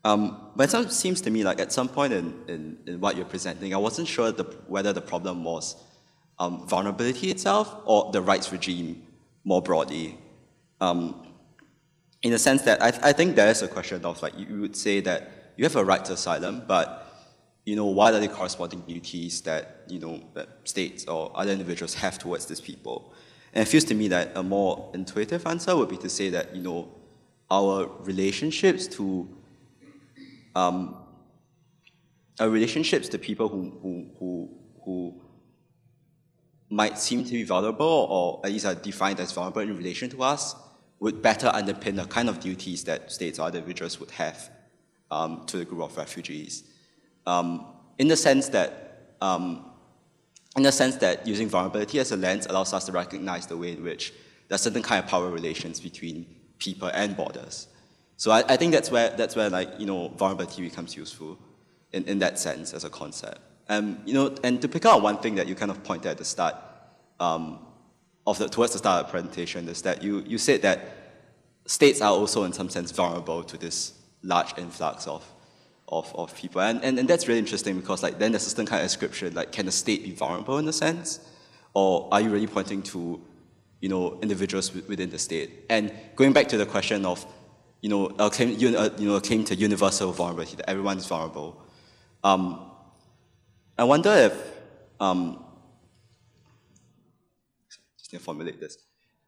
Um, 0.05 0.51
but 0.55 0.73
it 0.75 0.93
seems 0.93 1.23
to 1.23 1.31
me 1.31 1.45
like 1.45 1.61
at 1.61 1.73
some 1.73 1.89
point 1.89 2.13
in, 2.13 2.35
in, 2.47 2.79
in 2.87 3.01
what 3.01 3.17
you're 3.17 3.25
presenting, 3.25 3.73
I 3.73 3.79
wasn't 3.79 4.07
sure 4.07 4.31
the, 4.31 4.45
whether 4.67 4.93
the 4.93 5.01
problem 5.01 5.45
was 5.45 5.77
um, 6.39 6.69
vulnerability 6.69 7.31
itself 7.31 7.75
or 7.87 8.13
the 8.13 8.21
rights 8.21 8.53
regime 8.53 9.03
more 9.45 9.63
broadly. 9.63 10.19
Um, 10.83 11.24
in 12.25 12.31
the 12.31 12.39
sense 12.39 12.63
that 12.63 12.83
I, 12.83 12.89
I 13.11 13.13
think 13.13 13.37
there 13.37 13.49
is 13.49 13.61
a 13.61 13.69
question 13.69 14.05
of 14.05 14.21
like 14.23 14.37
you 14.37 14.63
would 14.63 14.75
say 14.75 15.01
that 15.01 15.31
you 15.57 15.65
have 15.65 15.77
a 15.77 15.85
right 15.85 16.03
to 16.07 16.15
asylum, 16.15 16.65
but 16.67 17.07
you 17.67 17.77
know 17.77 17.85
what 17.85 18.15
are 18.15 18.21
the 18.21 18.29
corresponding 18.29 18.81
duties 18.81 19.43
that 19.43 19.83
you 19.89 20.01
know 20.01 20.23
that 20.33 20.49
states 20.65 21.05
or 21.05 21.31
other 21.35 21.53
individuals 21.53 21.95
have 21.95 22.19
towards 22.19 22.47
these 22.47 22.63
people? 22.63 23.13
And 23.53 23.63
it 23.63 23.71
feels 23.71 23.85
to 23.85 23.95
me 23.95 24.09
that 24.09 24.33
a 24.37 24.43
more 24.43 24.91
intuitive 24.95 25.47
answer 25.47 25.77
would 25.77 25.91
be 25.91 25.99
to 25.99 26.09
say 26.09 26.31
that 26.31 26.57
you 26.57 26.63
know 26.63 26.89
our 27.51 27.91
relationships 28.01 28.89
to 28.89 29.29
um, 30.57 30.97
our 32.41 32.49
relationships 32.49 33.09
to 33.11 33.19
people 33.19 33.49
who, 33.49 33.71
who, 33.83 34.11
who, 34.19 34.51
who 34.85 35.21
might 36.71 36.99
seem 36.99 37.23
to 37.25 37.33
be 37.33 37.43
vulnerable 37.43 37.87
or 37.87 38.41
at 38.45 38.51
least 38.51 38.65
are 38.65 38.75
defined 38.75 39.21
as 39.21 39.31
vulnerable 39.33 39.61
in 39.61 39.77
relation 39.77 40.09
to 40.09 40.23
us 40.23 40.57
would 41.01 41.23
better 41.23 41.49
underpin 41.49 41.97
the 41.97 42.05
kind 42.05 42.29
of 42.29 42.41
duties 42.41 42.85
that 42.85 43.11
states 43.13 43.39
or 43.39 43.49
individuals 43.49 44.01
would 44.01 44.11
have 44.13 44.51
um, 45.11 45.45
to 45.47 45.59
the 45.59 45.65
group 45.65 45.83
of 45.83 45.97
refugees. 45.97 46.65
Um, 47.27 47.67
in 47.99 48.09
the 48.09 48.17
sense 48.17 48.49
that, 48.51 49.15
um, 49.21 49.71
in 50.57 50.63
the 50.63 50.73
sense 50.73 50.97
that 50.97 51.27
using 51.27 51.49
vulnerability 51.49 51.99
as 51.99 52.13
a 52.13 52.17
lens 52.17 52.47
allows 52.47 52.73
us 52.73 52.85
to 52.87 52.93
recognize 52.93 53.47
the 53.47 53.57
way 53.57 53.73
in 53.73 53.83
which 53.83 54.13
there 54.49 54.57
are 54.57 54.59
certain 54.59 54.83
kind 54.83 55.03
of 55.03 55.11
power 55.11 55.31
relations 55.31 55.81
between 55.81 56.27
people 56.59 56.89
and 56.89 57.17
borders. 57.17 57.69
So 58.17 58.31
I, 58.31 58.45
I 58.49 58.57
think 58.57 58.73
that's 58.73 58.91
where 58.91 59.11
that's 59.11 59.35
where 59.35 59.51
like 59.51 59.71
you 59.79 59.87
know 59.87 60.09
vulnerability 60.09 60.63
becomes 60.63 60.97
useful 60.97 61.39
in, 61.93 62.05
in 62.05 62.19
that 62.21 62.39
sense 62.39 62.73
as 62.73 62.85
a 62.85 62.91
concept. 62.91 63.41
Um, 63.69 63.99
you 64.05 64.15
know, 64.15 64.35
and 64.45 64.61
to 64.63 64.69
pick 64.69 64.85
out 64.85 65.03
one 65.03 65.19
thing 65.19 65.35
that 65.37 65.49
you 65.49 65.55
kind 65.55 65.71
of 65.71 65.83
pointed 65.83 66.11
at 66.11 66.19
the 66.19 66.25
start, 66.25 66.55
um, 67.19 67.61
of 68.27 68.39
the, 68.39 68.49
towards 68.49 68.73
the 68.73 68.79
start 68.79 69.05
of 69.05 69.07
the 69.07 69.11
presentation 69.11 69.69
is 69.69 69.83
that 69.83 70.03
you, 70.03 70.23
you 70.27 70.39
said 70.39 70.63
that 70.63 70.81
states 71.67 72.01
are 72.01 72.13
also 72.13 72.45
in 72.45 72.53
some 72.53 72.69
sense 72.69 72.91
vulnerable 72.91 73.43
to 73.45 73.57
this 73.57 73.93
large 74.23 74.57
influx 74.59 75.07
of, 75.07 75.25
of, 75.89 76.15
of 76.15 76.35
people. 76.35 76.61
And, 76.61 76.83
and, 76.83 76.99
and 76.99 77.09
that's 77.09 77.29
really 77.29 77.39
interesting 77.39 77.79
because 77.79 78.03
like 78.03 78.19
then 78.19 78.33
there's 78.33 78.47
a 78.47 78.51
certain 78.51 78.67
kind 78.67 78.83
of 78.83 78.87
description, 78.87 79.35
like 79.35 79.53
can 79.53 79.67
the 79.67 79.73
state 79.73 80.05
be 80.05 80.13
vulnerable 80.13 80.59
in 80.59 80.69
a 80.69 80.73
sense? 80.73 81.21
Or 81.75 82.09
are 82.13 82.21
you 82.21 82.31
really 82.31 82.47
pointing 82.47 82.83
to, 82.85 83.21
you 83.81 83.89
know, 83.89 84.19
individuals 84.23 84.73
within 84.73 85.11
the 85.11 85.19
state? 85.19 85.65
And 85.69 85.93
going 86.17 86.33
back 86.33 86.49
to 86.49 86.57
the 86.57 86.67
question 86.67 87.05
of, 87.05 87.27
you 87.81 87.91
know, 87.91 88.07
a 88.19 88.31
claim, 88.31 88.57
you 88.59 88.71
know, 88.71 89.17
a 89.17 89.21
claim 89.21 89.45
to 89.45 89.55
universal 89.55 90.13
vulnerability, 90.13 90.57
that 90.57 90.71
everyone 90.71 90.97
is 90.97 91.07
vulnerable. 91.07 91.61
Um, 92.23 92.71
I 93.77 93.85
wonder 93.85 94.11
if 94.11 94.33
um, 95.01 95.44
formulate 98.19 98.61
this. 98.61 98.79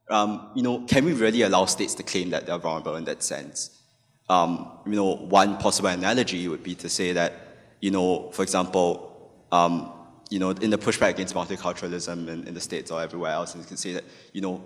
Um, 0.08 0.50
you 0.54 0.62
know, 0.62 0.80
can 0.86 1.04
we 1.04 1.12
really 1.12 1.42
allow 1.42 1.64
states 1.66 1.94
to 1.96 2.02
claim 2.02 2.30
that 2.30 2.46
they're 2.46 2.58
vulnerable 2.58 2.96
in 2.96 3.04
that 3.04 3.22
sense? 3.22 3.82
Um, 4.28 4.78
you 4.86 4.92
know, 4.92 5.16
one 5.16 5.56
possible 5.58 5.88
analogy 5.88 6.46
would 6.48 6.62
be 6.62 6.74
to 6.76 6.88
say 6.88 7.12
that, 7.12 7.32
you 7.80 7.90
know, 7.90 8.30
for 8.32 8.42
example, 8.42 9.32
um, 9.52 9.92
you 10.30 10.38
know, 10.38 10.50
in 10.50 10.70
the 10.70 10.78
pushback 10.78 11.10
against 11.10 11.34
multiculturalism 11.34 12.28
in, 12.28 12.46
in, 12.48 12.54
the 12.54 12.60
states 12.60 12.90
or 12.90 13.00
everywhere 13.00 13.30
else, 13.32 13.54
and 13.54 13.62
you 13.62 13.68
can 13.68 13.76
say 13.76 13.92
that, 13.92 14.04
you 14.32 14.40
know, 14.40 14.62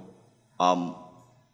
um, 0.58 0.94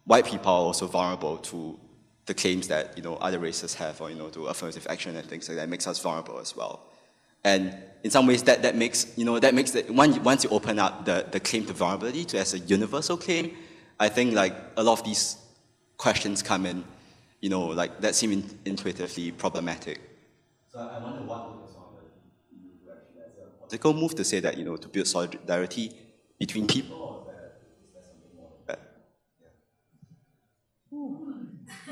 white 0.05 0.25
people 0.25 0.51
are 0.51 0.65
also 0.65 0.87
vulnerable 0.87 1.37
to 1.37 1.77
the 2.25 2.33
claims 2.33 2.67
that 2.67 2.95
you 2.97 3.03
know 3.03 3.15
other 3.15 3.39
races 3.39 3.73
have, 3.75 3.99
or 4.01 4.09
you 4.09 4.15
know, 4.15 4.29
to 4.29 4.47
affirmative 4.47 4.85
action 4.89 5.15
and 5.15 5.27
things 5.27 5.47
like 5.49 5.57
that 5.57 5.69
makes 5.69 5.87
us 5.87 5.99
vulnerable 5.99 6.39
as 6.39 6.55
well. 6.55 6.86
And 7.47 7.73
in 8.03 8.11
some 8.11 8.27
ways, 8.27 8.43
that, 8.43 8.61
that 8.63 8.75
makes, 8.75 9.17
you 9.17 9.23
know, 9.23 9.39
that 9.39 9.53
makes 9.53 9.73
it, 9.73 9.89
once 9.89 10.43
you 10.43 10.49
open 10.49 10.79
up 10.79 11.05
the, 11.05 11.25
the 11.31 11.39
claim 11.39 11.65
to 11.67 11.73
vulnerability 11.73 12.25
to 12.25 12.37
as 12.39 12.53
a 12.53 12.59
universal 12.59 13.15
claim, 13.15 13.55
I 13.97 14.09
think 14.09 14.33
like 14.33 14.53
a 14.75 14.83
lot 14.83 14.99
of 14.99 15.05
these 15.05 15.37
questions 15.95 16.43
come 16.43 16.65
in, 16.65 16.83
you 17.39 17.49
know, 17.49 17.67
like 17.67 18.01
that 18.01 18.15
seem 18.15 18.33
in, 18.33 18.43
intuitively 18.65 19.31
problematic. 19.31 20.01
So 20.73 20.79
I 20.79 21.01
wonder 21.01 21.21
what 21.21 21.47
would 21.47 21.59
be 21.59 21.67
a 23.39 23.47
political 23.65 23.93
move 23.93 24.13
to 24.15 24.25
say 24.25 24.41
that, 24.41 24.57
you 24.57 24.65
know, 24.65 24.75
to 24.75 24.89
build 24.89 25.07
solidarity 25.07 25.93
between 26.37 26.67
people? 26.67 26.97
Or 26.97 27.31
is 27.31 27.39
there 27.93 28.03
something 28.03 28.35
more? 28.35 28.51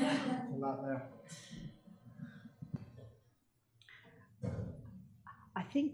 Yeah. 0.02 0.04
a 0.54 0.58
lot 0.58 0.84
there. 0.84 1.02
think 5.76 5.92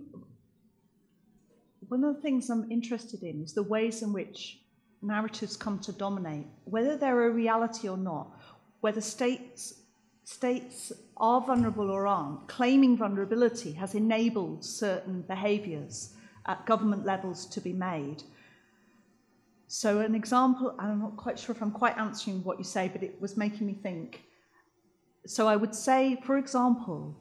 one 1.93 2.05
of 2.05 2.16
the 2.16 2.22
things 2.22 2.49
I'm 2.49 2.72
interested 2.72 3.22
in 3.22 3.43
is 3.43 3.53
the 3.53 3.62
ways 3.62 4.01
in 4.01 4.14
which 4.14 4.61
narratives 5.03 5.59
come 5.59 5.78
to 5.80 5.93
dominate, 5.93 6.47
whether 6.64 6.97
they're 6.97 7.26
a 7.26 7.30
reality 7.30 7.86
or 7.86 7.99
not, 7.99 8.28
whether 8.80 9.03
states 9.03 9.74
states 10.24 10.90
are 11.18 11.43
vulnerable 11.43 11.90
or 11.90 12.07
aren't, 12.07 12.49
claiming 12.49 12.97
vulnerability 12.97 13.72
has 13.72 13.95
enabled 13.95 14.64
certain 14.64 15.20
behaviours 15.20 16.14
at 16.47 16.64
government 16.64 17.05
levels 17.05 17.45
to 17.45 17.61
be 17.61 17.74
made. 17.74 18.22
So, 19.68 20.01
an 20.01 20.14
example, 20.14 20.74
I'm 20.78 21.01
not 21.01 21.18
quite 21.18 21.38
sure 21.38 21.55
if 21.55 21.61
I'm 21.61 21.72
quite 21.72 21.99
answering 21.99 22.43
what 22.43 22.57
you 22.57 22.64
say, 22.64 22.88
but 22.88 23.03
it 23.03 23.20
was 23.20 23.36
making 23.36 23.66
me 23.66 23.74
think. 23.74 24.22
So, 25.26 25.47
I 25.47 25.57
would 25.57 25.74
say, 25.74 26.18
for 26.24 26.38
example, 26.38 27.14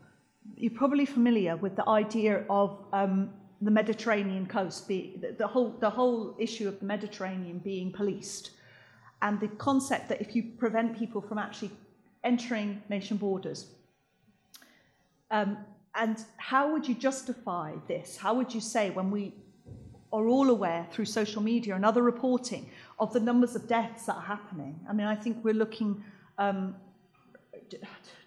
you're 0.55 0.80
probably 0.84 1.05
familiar 1.05 1.57
with 1.57 1.76
the 1.76 1.88
idea 1.89 2.45
of 2.49 2.86
um, 2.93 3.32
the 3.62 3.72
Mediterranean 3.72 4.45
coast, 4.45 4.88
be, 4.88 5.18
the, 5.22 5.34
the, 5.34 5.47
whole, 5.47 5.70
the 5.80 5.89
whole 5.89 6.36
issue 6.39 6.68
of 6.68 6.80
the 6.80 6.86
Mediterranean 6.86 7.59
being 7.59 7.91
policed, 7.91 8.51
and 9.22 9.39
the 9.39 9.47
concept 9.47 10.09
that 10.09 10.20
if 10.20 10.36
you 10.36 10.43
prevent 10.57 10.97
people 10.97 11.22
from 11.22 11.38
actually 11.38 11.72
entering 12.24 12.82
nation 12.89 13.18
borders, 13.18 13.68
um, 15.30 15.57
and 15.95 16.24
how 16.38 16.72
would 16.72 16.88
you 16.88 16.95
justify 16.95 17.74
this? 17.88 18.18
How 18.18 18.34
would 18.34 18.53
you 18.53 18.62
say 18.62 18.89
when 18.89 19.12
we 19.12 19.34
are 20.14 20.28
all 20.28 20.49
aware 20.49 20.88
through 20.91 21.05
social 21.05 21.41
media 21.41 21.76
and 21.76 21.86
other 21.86 22.01
reporting 22.01 22.70
of 22.99 23.14
the 23.14 23.20
numbers 23.20 23.55
of 23.55 23.68
deaths 23.68 24.05
that 24.05 24.16
are 24.16 24.22
happening? 24.22 24.80
I 24.89 24.93
mean, 24.93 25.07
I 25.07 25.16
think 25.16 25.43
we're 25.43 25.53
looking. 25.53 26.03
Um, 26.38 26.76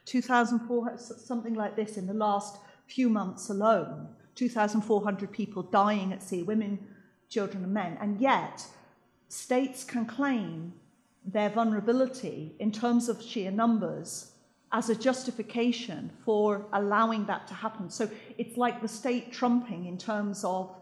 2,400, 0.07 1.01
something 1.01 1.55
like 1.55 1.77
this 1.77 1.97
in 1.97 2.07
the 2.07 2.15
last 2.15 2.59
few 2.87 3.09
months 3.09 3.49
alone. 3.49 4.09
2,400 4.35 5.33
people 5.33 5.63
dying 5.63 6.13
at 6.13 6.23
sea, 6.23 6.43
women, 6.43 6.79
children, 7.29 7.65
and 7.65 7.73
men. 7.73 7.97
And 8.01 8.21
yet, 8.21 8.67
states 9.29 9.85
can 9.85 10.07
claim 10.07 10.75
their 11.25 11.51
vulnerability 11.51 12.55
in 12.59 12.71
terms 12.71 13.09
of 13.09 13.23
sheer 13.23 13.51
numbers 13.51 14.33
as 14.73 14.91
a 14.91 14.95
justification 14.95 16.11
for 16.25 16.67
allowing 16.73 17.27
that 17.27 17.47
to 17.47 17.55
happen. 17.55 17.89
So 17.89 18.11
it's 18.37 18.57
like 18.57 18.83
the 18.83 18.89
state 18.89 19.33
trumping 19.33 19.87
in 19.87 19.97
terms 19.97 20.45
of 20.45 20.75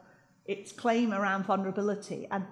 its 0.46 0.72
claim 0.72 1.12
around 1.12 1.44
vulnerability. 1.44 2.26
And 2.30 2.44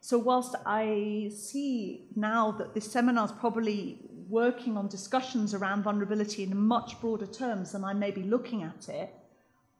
so 0.00 0.18
whilst 0.18 0.54
I 0.64 1.30
see 1.36 2.06
now 2.16 2.52
that 2.52 2.72
this 2.74 2.90
seminar 2.90 3.26
is 3.26 3.32
probably 3.32 3.98
working 4.28 4.76
on 4.76 4.88
discussions 4.88 5.54
around 5.54 5.82
vulnerability 5.82 6.44
in 6.44 6.56
much 6.56 7.00
broader 7.00 7.26
terms 7.26 7.72
than 7.72 7.84
I 7.84 7.92
may 7.92 8.10
be 8.10 8.22
looking 8.22 8.62
at 8.62 8.88
it, 8.88 9.12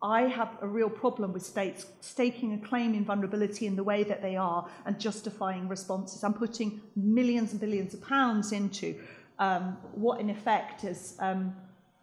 I 0.03 0.23
have 0.23 0.59
a 0.61 0.67
real 0.67 0.91
problem 0.91 1.33
with 1.33 1.45
states 1.45 1.87
staking 2.01 2.55
a 2.55 2.59
claim 2.67 2.95
in 2.95 3.05
vulnerability 3.05 3.67
in 3.67 3.77
the 3.77 3.85
way 3.85 4.03
that 4.03 4.21
they 4.21 4.35
are 4.35 4.69
and 4.85 4.99
justifying 4.99 5.69
responses. 5.69 6.25
I'm 6.25 6.35
putting 6.35 6.81
millions 6.97 7.53
and 7.53 7.61
billions 7.61 7.95
of 7.95 8.03
pounds 8.03 8.51
into 8.51 8.97
um, 9.39 9.77
what, 9.95 10.21
in 10.21 10.29
effect, 10.29 10.83
is 10.83 11.17
um, 11.21 11.55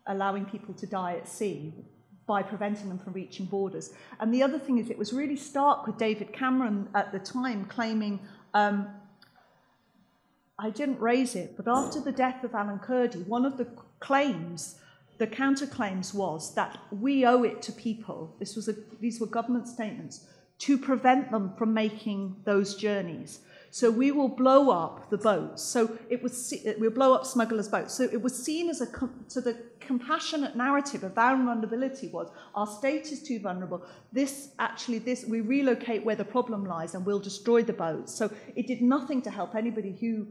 allowing 0.08 0.46
people 0.46 0.74
to 0.76 0.88
die 0.88 1.16
at 1.16 1.28
sea 1.28 1.74
by 2.26 2.42
preventing 2.42 2.88
them 2.88 3.00
from 3.00 3.12
reaching 3.12 3.46
borders. 3.46 3.92
And 4.22 4.34
the 4.34 4.44
other 4.44 4.60
thing 4.60 4.78
is, 4.78 4.90
it 4.90 4.98
was 4.98 5.12
really 5.12 5.36
stark 5.36 5.86
with 5.86 5.98
David 5.98 6.32
Cameron 6.32 6.88
at 6.96 7.12
the 7.12 7.20
time 7.20 7.66
claiming. 7.66 8.20
Um, 8.54 8.88
I 10.58 10.70
didn't 10.70 11.00
raise 11.00 11.36
it, 11.36 11.58
but 11.58 11.68
after 11.68 12.00
the 12.00 12.12
death 12.12 12.44
of 12.44 12.54
Alan 12.54 12.80
Kurdi, 12.80 13.26
one 13.28 13.46
of 13.46 13.58
the 13.58 13.68
claims 14.00 14.76
the 15.20 15.28
counterclaims 15.28 16.14
was 16.14 16.56
that 16.56 16.80
we 16.92 17.26
owe 17.26 17.44
it 17.44 17.62
to 17.64 17.72
people, 17.74 18.36
this 18.40 18.56
was 18.56 18.68
a, 18.70 18.76
these 19.00 19.20
were 19.20 19.28
government 19.28 19.68
statements, 19.68 20.26
to 20.60 20.78
prevent 20.78 21.30
them 21.30 21.54
from 21.58 21.74
making 21.74 22.36
those 22.46 22.76
journeys. 22.76 23.40
So 23.72 23.92
we 23.92 24.12
will 24.12 24.30
blow 24.30 24.72
up 24.72 25.10
the 25.10 25.18
boats. 25.18 25.62
So 25.62 25.98
it 26.10 26.24
was 26.24 26.54
we'll 26.80 26.90
blow 26.90 27.14
up 27.14 27.26
smugglers' 27.26 27.68
boats. 27.68 27.94
So 27.94 28.04
it 28.04 28.22
was 28.22 28.36
seen 28.36 28.70
as 28.70 28.82
a 28.82 28.88
so 29.28 29.42
the 29.42 29.58
compassionate 29.80 30.56
narrative 30.56 31.04
of 31.04 31.18
our 31.18 31.36
vulnerability 31.38 32.08
was 32.08 32.30
our 32.56 32.66
state 32.66 33.12
is 33.12 33.22
too 33.22 33.40
vulnerable. 33.40 33.86
This 34.12 34.50
actually 34.58 35.00
this 35.00 35.24
we 35.26 35.42
relocate 35.42 36.04
where 36.04 36.16
the 36.16 36.26
problem 36.26 36.66
lies 36.66 36.96
and 36.96 37.06
we'll 37.06 37.20
destroy 37.20 37.62
the 37.62 37.74
boats. 37.74 38.14
So 38.16 38.32
it 38.56 38.66
did 38.66 38.82
nothing 38.82 39.22
to 39.24 39.30
help 39.30 39.54
anybody 39.54 39.96
who 40.00 40.28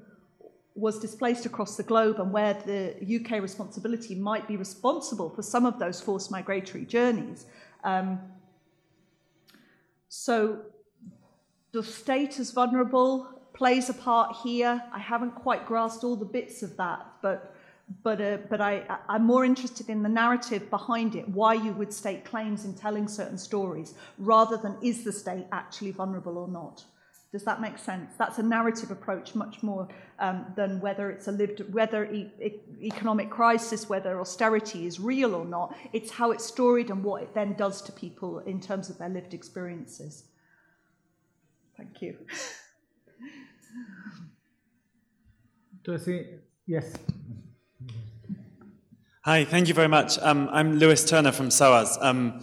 was 0.78 0.98
displaced 1.00 1.44
across 1.44 1.76
the 1.76 1.82
globe 1.82 2.20
and 2.20 2.32
where 2.32 2.54
the 2.54 2.94
UK 3.16 3.42
responsibility 3.42 4.14
might 4.14 4.46
be 4.46 4.56
responsible 4.56 5.28
for 5.28 5.42
some 5.42 5.66
of 5.66 5.78
those 5.78 6.00
forced 6.00 6.30
migratory 6.30 6.84
journeys. 6.84 7.46
Um, 7.82 8.20
so 10.08 10.60
the 11.72 11.82
state 11.82 12.38
is 12.38 12.52
vulnerable, 12.52 13.28
plays 13.54 13.90
a 13.90 13.94
part 13.94 14.36
here. 14.44 14.80
I 14.92 15.00
haven't 15.00 15.34
quite 15.34 15.66
grasped 15.66 16.04
all 16.04 16.16
the 16.16 16.24
bits 16.24 16.62
of 16.62 16.76
that, 16.76 17.06
but 17.22 17.54
but 18.02 18.20
uh, 18.20 18.38
but 18.48 18.60
I 18.60 18.84
I'm 19.08 19.24
more 19.24 19.44
interested 19.44 19.88
in 19.88 20.02
the 20.02 20.08
narrative 20.08 20.70
behind 20.70 21.16
it, 21.16 21.28
why 21.28 21.54
you 21.54 21.72
would 21.72 21.92
state 21.92 22.24
claims 22.24 22.64
in 22.64 22.74
telling 22.74 23.08
certain 23.08 23.38
stories, 23.38 23.94
rather 24.18 24.56
than 24.56 24.76
is 24.82 25.04
the 25.04 25.12
state 25.12 25.46
actually 25.50 25.90
vulnerable 25.90 26.38
or 26.38 26.48
not. 26.48 26.84
Does 27.30 27.44
that 27.44 27.60
make 27.60 27.76
sense? 27.76 28.14
That's 28.16 28.38
a 28.38 28.42
narrative 28.42 28.90
approach 28.90 29.34
much 29.34 29.62
more 29.62 29.86
um, 30.18 30.46
than 30.56 30.80
whether 30.80 31.10
it's 31.10 31.28
a 31.28 31.32
lived, 31.32 31.60
whether 31.74 32.06
e- 32.10 32.32
e- 32.42 32.60
economic 32.82 33.28
crisis, 33.28 33.86
whether 33.86 34.18
austerity 34.18 34.86
is 34.86 34.98
real 34.98 35.34
or 35.34 35.44
not. 35.44 35.76
It's 35.92 36.10
how 36.10 36.30
it's 36.30 36.46
storied 36.46 36.88
and 36.88 37.04
what 37.04 37.22
it 37.22 37.34
then 37.34 37.52
does 37.52 37.82
to 37.82 37.92
people 37.92 38.38
in 38.38 38.62
terms 38.62 38.88
of 38.88 38.96
their 38.96 39.10
lived 39.10 39.34
experiences. 39.34 40.24
Thank 41.76 42.00
you. 42.00 42.16
Do 45.84 45.94
I 45.94 45.98
see? 45.98 46.24
Yes. 46.66 46.94
Hi, 49.24 49.44
thank 49.44 49.68
you 49.68 49.74
very 49.74 49.88
much. 49.88 50.18
Um, 50.20 50.48
I'm 50.50 50.78
Lewis 50.78 51.04
Turner 51.04 51.32
from 51.32 51.50
SOAS, 51.50 51.98
um, 52.00 52.40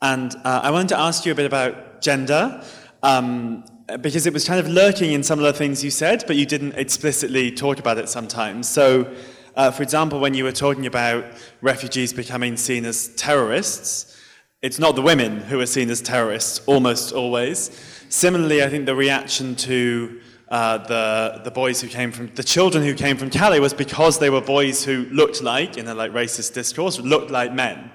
and 0.00 0.34
uh, 0.44 0.60
I 0.62 0.70
wanted 0.70 0.88
to 0.88 0.98
ask 0.98 1.26
you 1.26 1.32
a 1.32 1.34
bit 1.34 1.44
about 1.44 2.00
gender. 2.00 2.64
Um, 3.02 3.64
because 4.00 4.26
it 4.26 4.32
was 4.32 4.46
kind 4.46 4.60
of 4.60 4.68
lurking 4.68 5.12
in 5.12 5.22
some 5.22 5.38
of 5.38 5.44
the 5.44 5.52
things 5.52 5.84
you 5.84 5.90
said, 5.90 6.24
but 6.26 6.36
you 6.36 6.46
didn't 6.46 6.72
explicitly 6.72 7.50
talk 7.50 7.78
about 7.78 7.98
it 7.98 8.08
sometimes. 8.08 8.68
So, 8.68 9.12
uh, 9.56 9.70
for 9.70 9.82
example, 9.82 10.20
when 10.20 10.34
you 10.34 10.44
were 10.44 10.52
talking 10.52 10.86
about 10.86 11.24
refugees 11.60 12.12
becoming 12.12 12.56
seen 12.56 12.84
as 12.84 13.08
terrorists, 13.16 14.18
it's 14.62 14.78
not 14.78 14.96
the 14.96 15.02
women 15.02 15.40
who 15.40 15.60
are 15.60 15.66
seen 15.66 15.90
as 15.90 16.00
terrorists 16.00 16.62
almost 16.66 17.12
always. 17.12 17.70
Similarly, 18.08 18.62
I 18.62 18.68
think 18.68 18.86
the 18.86 18.94
reaction 18.94 19.54
to 19.56 20.20
uh, 20.48 20.78
the 20.78 21.40
the 21.44 21.50
boys 21.50 21.80
who 21.80 21.88
came 21.88 22.12
from 22.12 22.30
the 22.34 22.42
children 22.42 22.84
who 22.84 22.94
came 22.94 23.16
from 23.16 23.28
Calais 23.28 23.60
was 23.60 23.74
because 23.74 24.18
they 24.18 24.30
were 24.30 24.40
boys 24.40 24.84
who 24.84 25.04
looked 25.10 25.42
like, 25.42 25.76
in 25.76 25.88
a 25.88 25.94
like 25.94 26.12
racist 26.12 26.54
discourse, 26.54 26.98
looked 26.98 27.30
like 27.30 27.52
men. 27.52 27.90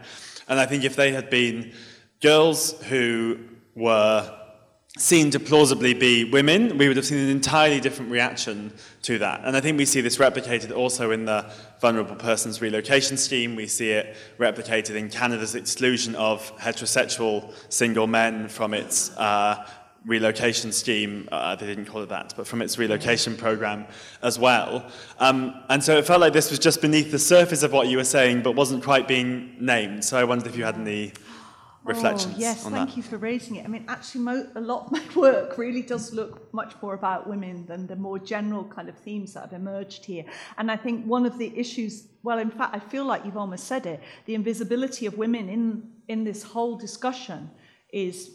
And 0.47 0.59
I 0.59 0.65
think 0.65 0.83
if 0.83 0.95
they 0.95 1.11
had 1.11 1.29
been 1.29 1.73
girls 2.21 2.79
who 2.83 3.39
were 3.75 4.38
seen 4.99 5.31
to 5.31 5.39
plausibly 5.39 5.93
be 5.93 6.25
women, 6.25 6.77
we 6.77 6.87
would 6.87 6.97
have 6.97 7.05
seen 7.05 7.19
an 7.19 7.29
entirely 7.29 7.79
different 7.79 8.11
reaction 8.11 8.71
to 9.01 9.17
that. 9.17 9.41
And 9.45 9.55
I 9.55 9.61
think 9.61 9.77
we 9.77 9.85
see 9.85 10.01
this 10.01 10.17
replicated 10.17 10.75
also 10.75 11.11
in 11.11 11.23
the 11.23 11.49
vulnerable 11.79 12.15
persons 12.15 12.61
relocation 12.61 13.15
scheme. 13.15 13.55
We 13.55 13.67
see 13.67 13.91
it 13.91 14.17
replicated 14.37 14.95
in 14.95 15.09
Canada's 15.09 15.55
exclusion 15.55 16.15
of 16.15 16.55
heterosexual 16.57 17.53
single 17.69 18.07
men 18.07 18.49
from 18.49 18.73
its 18.73 19.15
uh, 19.15 19.65
relocation 20.05 20.73
scheme. 20.73 21.29
Uh, 21.31 21.55
they 21.55 21.65
didn't 21.65 21.85
call 21.85 22.03
it 22.03 22.09
that, 22.09 22.33
but 22.35 22.45
from 22.45 22.61
its 22.61 22.77
relocation 22.77 23.37
program 23.37 23.85
as 24.21 24.37
well. 24.37 24.85
Um, 25.17 25.55
and 25.69 25.81
so 25.81 25.97
it 25.97 26.05
felt 26.05 26.19
like 26.19 26.33
this 26.33 26.49
was 26.49 26.59
just 26.59 26.81
beneath 26.81 27.09
the 27.09 27.19
surface 27.19 27.63
of 27.63 27.71
what 27.71 27.87
you 27.87 27.95
were 27.97 28.03
saying, 28.03 28.41
but 28.41 28.53
wasn't 28.53 28.83
quite 28.83 29.07
being 29.07 29.55
named. 29.61 30.03
So 30.03 30.17
I 30.17 30.25
wondered 30.25 30.47
if 30.47 30.57
you 30.57 30.65
had 30.65 30.75
any 30.75 31.13
reflections. 31.89 32.35
Oh, 32.35 32.39
yes, 32.39 32.63
thank 32.63 32.89
that. 32.89 32.97
you 32.97 33.03
for 33.03 33.17
raising 33.17 33.57
it. 33.57 33.65
I 33.65 33.67
mean, 33.67 33.85
actually, 33.87 34.21
mo- 34.21 34.49
a 34.55 34.61
lot 34.61 34.85
of 34.85 34.91
my 34.91 35.03
work 35.15 35.57
really 35.57 35.81
does 35.81 36.13
look 36.13 36.53
much 36.53 36.73
more 36.81 36.93
about 36.93 37.27
women 37.27 37.65
than 37.65 37.87
the 37.87 37.95
more 37.95 38.19
general 38.19 38.63
kind 38.63 38.89
of 38.89 38.97
themes 38.97 39.33
that 39.33 39.41
have 39.41 39.53
emerged 39.53 40.05
here. 40.05 40.25
And 40.57 40.71
I 40.71 40.77
think 40.77 41.05
one 41.05 41.25
of 41.25 41.37
the 41.37 41.57
issues, 41.57 42.07
well, 42.23 42.39
in 42.39 42.51
fact, 42.51 42.75
I 42.75 42.79
feel 42.79 43.05
like 43.05 43.25
you've 43.25 43.37
almost 43.37 43.65
said 43.65 43.85
it, 43.85 43.99
the 44.25 44.35
invisibility 44.35 45.05
of 45.05 45.17
women 45.17 45.49
in, 45.49 45.91
in 46.07 46.23
this 46.23 46.43
whole 46.43 46.77
discussion 46.77 47.49
is, 47.91 48.31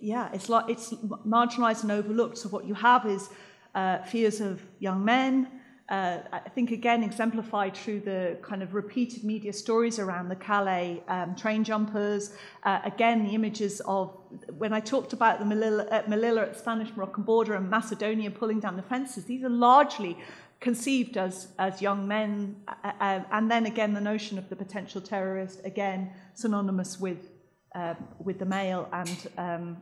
yeah, 0.00 0.30
it's 0.32 0.48
like 0.48 0.68
it's 0.68 0.92
marginalized 1.26 1.82
and 1.82 1.92
overlooked. 1.92 2.38
So 2.38 2.48
what 2.48 2.64
you 2.64 2.74
have 2.74 3.06
is 3.06 3.28
uh, 3.74 3.98
fears 4.02 4.40
of 4.40 4.60
young 4.78 5.04
men, 5.04 5.48
uh, 5.88 6.18
I 6.32 6.48
think 6.54 6.70
again 6.70 7.02
exemplified 7.02 7.76
through 7.76 8.00
the 8.00 8.38
kind 8.42 8.62
of 8.62 8.74
repeated 8.74 9.24
media 9.24 9.52
stories 9.52 9.98
around 9.98 10.28
the 10.28 10.36
Calais 10.36 11.02
um, 11.08 11.34
train 11.34 11.64
jumpers. 11.64 12.34
Uh, 12.62 12.80
again, 12.84 13.24
the 13.24 13.34
images 13.34 13.80
of 13.80 14.16
when 14.56 14.72
I 14.72 14.80
talked 14.80 15.12
about 15.12 15.38
the 15.38 15.44
Melilla 15.44 15.90
at, 15.90 16.06
Melilla 16.06 16.42
at 16.42 16.52
the 16.54 16.58
Spanish-Moroccan 16.58 17.24
border 17.24 17.54
and 17.54 17.68
Macedonia 17.68 18.30
pulling 18.30 18.60
down 18.60 18.76
the 18.76 18.82
fences. 18.82 19.24
These 19.24 19.44
are 19.44 19.50
largely 19.50 20.16
conceived 20.60 21.16
as 21.16 21.48
as 21.58 21.82
young 21.82 22.06
men, 22.06 22.56
uh, 22.68 22.92
uh 23.00 23.20
and 23.32 23.50
then 23.50 23.66
again 23.66 23.92
the 23.92 24.00
notion 24.00 24.38
of 24.38 24.48
the 24.48 24.56
potential 24.56 25.00
terrorist 25.00 25.60
again 25.64 26.12
synonymous 26.34 27.00
with 27.00 27.30
uh, 27.74 27.94
with 28.18 28.38
the 28.38 28.46
male 28.46 28.88
and 28.92 29.28
um, 29.36 29.76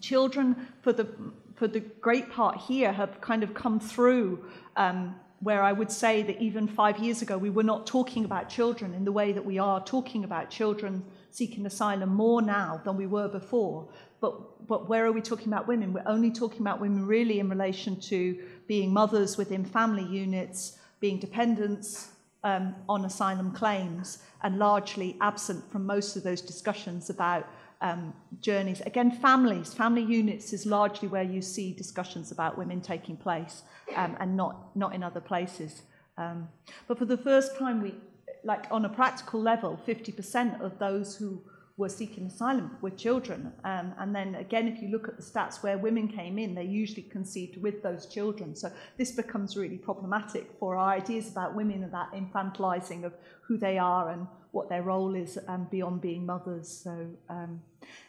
children 0.00 0.68
for 0.82 0.92
the 0.92 1.08
for 1.56 1.66
the 1.66 1.80
great 1.80 2.30
part 2.30 2.58
here 2.58 2.92
have 2.92 3.20
kind 3.20 3.42
of 3.42 3.54
come 3.54 3.80
through 3.80 4.44
um, 4.76 5.16
where 5.40 5.62
I 5.62 5.72
would 5.72 5.90
say 5.90 6.22
that 6.22 6.40
even 6.40 6.68
five 6.68 6.98
years 6.98 7.22
ago 7.22 7.36
we 7.36 7.50
were 7.50 7.62
not 7.62 7.86
talking 7.86 8.24
about 8.24 8.48
children 8.48 8.94
in 8.94 9.04
the 9.04 9.12
way 9.12 9.32
that 9.32 9.44
we 9.44 9.58
are 9.58 9.82
talking 9.84 10.24
about 10.24 10.50
children 10.50 11.04
seeking 11.30 11.66
asylum 11.66 12.14
more 12.14 12.40
now 12.40 12.80
than 12.84 12.96
we 12.96 13.06
were 13.06 13.28
before. 13.28 13.88
But, 14.20 14.66
but 14.66 14.88
where 14.88 15.04
are 15.04 15.12
we 15.12 15.20
talking 15.20 15.48
about 15.48 15.66
women? 15.66 15.92
We're 15.92 16.06
only 16.06 16.30
talking 16.30 16.60
about 16.60 16.80
women 16.80 17.06
really 17.06 17.40
in 17.40 17.48
relation 17.48 18.00
to 18.00 18.38
being 18.66 18.92
mothers 18.92 19.36
within 19.36 19.64
family 19.64 20.04
units, 20.04 20.78
being 21.00 21.18
dependents 21.18 22.08
um, 22.42 22.74
on 22.88 23.04
asylum 23.04 23.52
claims, 23.52 24.22
and 24.42 24.58
largely 24.58 25.16
absent 25.20 25.70
from 25.70 25.84
most 25.84 26.16
of 26.16 26.22
those 26.22 26.40
discussions 26.40 27.10
about 27.10 27.48
um, 27.80 28.14
journeys. 28.40 28.80
Again, 28.82 29.10
families, 29.10 29.74
family 29.74 30.02
units 30.02 30.52
is 30.52 30.66
largely 30.66 31.08
where 31.08 31.22
you 31.22 31.42
see 31.42 31.72
discussions 31.72 32.32
about 32.32 32.56
women 32.56 32.80
taking 32.80 33.16
place 33.16 33.62
um, 33.94 34.16
and 34.20 34.36
not, 34.36 34.76
not 34.76 34.94
in 34.94 35.02
other 35.02 35.20
places. 35.20 35.82
Um, 36.18 36.48
but 36.88 36.98
for 36.98 37.04
the 37.04 37.18
first 37.18 37.58
time, 37.58 37.82
we, 37.82 37.94
like 38.44 38.66
on 38.70 38.84
a 38.84 38.88
practical 38.88 39.40
level, 39.40 39.78
50% 39.86 40.60
of 40.60 40.78
those 40.78 41.16
who 41.16 41.42
were 41.76 41.88
seeking 41.90 42.26
asylum 42.26 42.78
were 42.80 42.90
children. 42.90 43.52
Um, 43.64 43.92
and 43.98 44.14
then 44.14 44.34
again, 44.36 44.66
if 44.66 44.80
you 44.80 44.88
look 44.88 45.08
at 45.08 45.18
the 45.18 45.22
stats 45.22 45.62
where 45.62 45.76
women 45.76 46.08
came 46.08 46.38
in, 46.38 46.54
they 46.54 46.64
usually 46.64 47.02
conceived 47.02 47.60
with 47.60 47.82
those 47.82 48.06
children. 48.06 48.56
So 48.56 48.72
this 48.96 49.12
becomes 49.12 49.56
really 49.58 49.76
problematic 49.76 50.50
for 50.58 50.76
our 50.76 50.88
ideas 50.88 51.30
about 51.30 51.54
women 51.54 51.82
and 51.82 51.92
that 51.92 52.12
infantilizing 52.12 53.04
of 53.04 53.12
who 53.42 53.58
they 53.58 53.76
are 53.76 54.10
and 54.10 54.26
what 54.56 54.68
their 54.68 54.82
role 54.82 55.14
is 55.14 55.38
um, 55.46 55.68
beyond 55.70 56.00
being 56.00 56.24
mothers. 56.24 56.66
So 56.66 57.06
um, 57.28 57.60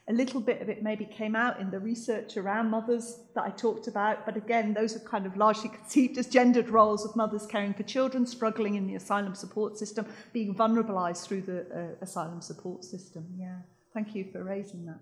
a 0.07 0.13
little 0.13 0.39
bit 0.39 0.61
of 0.61 0.69
it 0.69 0.81
maybe 0.81 1.05
came 1.05 1.35
out 1.35 1.59
in 1.59 1.69
the 1.69 1.79
research 1.79 2.37
around 2.37 2.69
mothers 2.69 3.19
that 3.35 3.43
I 3.43 3.49
talked 3.49 3.87
about, 3.87 4.25
but 4.25 4.37
again, 4.37 4.73
those 4.73 4.95
are 4.95 4.99
kind 4.99 5.25
of 5.25 5.35
largely 5.35 5.69
conceived 5.69 6.17
as 6.17 6.27
gendered 6.27 6.69
roles 6.69 7.05
of 7.05 7.15
mothers 7.15 7.45
caring 7.45 7.73
for 7.73 7.83
children, 7.83 8.25
struggling 8.25 8.75
in 8.75 8.87
the 8.87 8.95
asylum 8.95 9.35
support 9.35 9.77
system, 9.77 10.05
being 10.31 10.55
vulnerabilized 10.55 11.27
through 11.27 11.41
the 11.41 11.59
uh, 11.59 12.03
asylum 12.03 12.41
support 12.41 12.85
system. 12.85 13.27
Yeah, 13.37 13.57
thank 13.93 14.15
you 14.15 14.25
for 14.31 14.41
raising 14.43 14.85
that. 14.85 14.99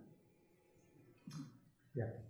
Yeah. 1.93 2.24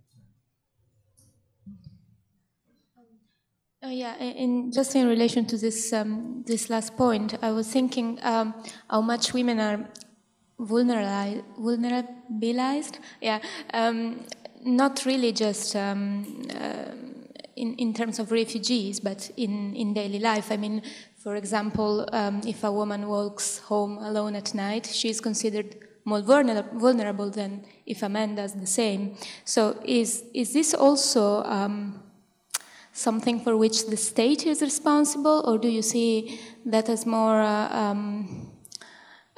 Oh, 3.82 3.90
yeah, 3.90 4.16
in, 4.16 4.72
just 4.72 4.96
in 4.96 5.06
relation 5.06 5.44
to 5.46 5.58
this 5.58 5.92
um, 5.92 6.42
this 6.46 6.70
last 6.70 6.96
point, 6.96 7.36
I 7.42 7.50
was 7.52 7.68
thinking 7.68 8.18
um, 8.22 8.54
how 8.88 9.02
much 9.02 9.34
women 9.34 9.60
are 9.60 9.86
vulnerabilized. 10.58 11.44
vulnerabilized 11.58 12.98
yeah, 13.20 13.38
um, 13.74 14.24
not 14.64 15.04
really 15.04 15.30
just 15.32 15.76
um, 15.76 16.42
uh, 16.58 16.92
in, 17.56 17.74
in 17.74 17.92
terms 17.92 18.18
of 18.18 18.32
refugees, 18.32 18.98
but 18.98 19.30
in, 19.36 19.74
in 19.76 19.92
daily 19.92 20.20
life. 20.20 20.50
I 20.50 20.56
mean, 20.56 20.82
for 21.18 21.36
example, 21.36 22.08
um, 22.12 22.40
if 22.46 22.64
a 22.64 22.72
woman 22.72 23.08
walks 23.08 23.58
home 23.58 23.98
alone 23.98 24.36
at 24.36 24.54
night, 24.54 24.86
she 24.86 25.10
is 25.10 25.20
considered 25.20 25.76
more 26.04 26.22
vulnerable 26.22 27.30
than 27.30 27.64
if 27.84 28.02
a 28.02 28.08
man 28.08 28.36
does 28.36 28.54
the 28.54 28.66
same. 28.66 29.16
So, 29.44 29.78
is, 29.84 30.24
is 30.32 30.52
this 30.52 30.72
also 30.72 31.42
um, 31.42 32.00
something 32.96 33.38
for 33.40 33.56
which 33.56 33.86
the 33.86 33.96
state 33.96 34.46
is 34.46 34.62
responsible, 34.62 35.42
or 35.46 35.58
do 35.58 35.68
you 35.68 35.82
see 35.82 36.40
that 36.64 36.88
as 36.88 37.04
more 37.04 37.42
uh, 37.42 37.68
um, 37.82 38.50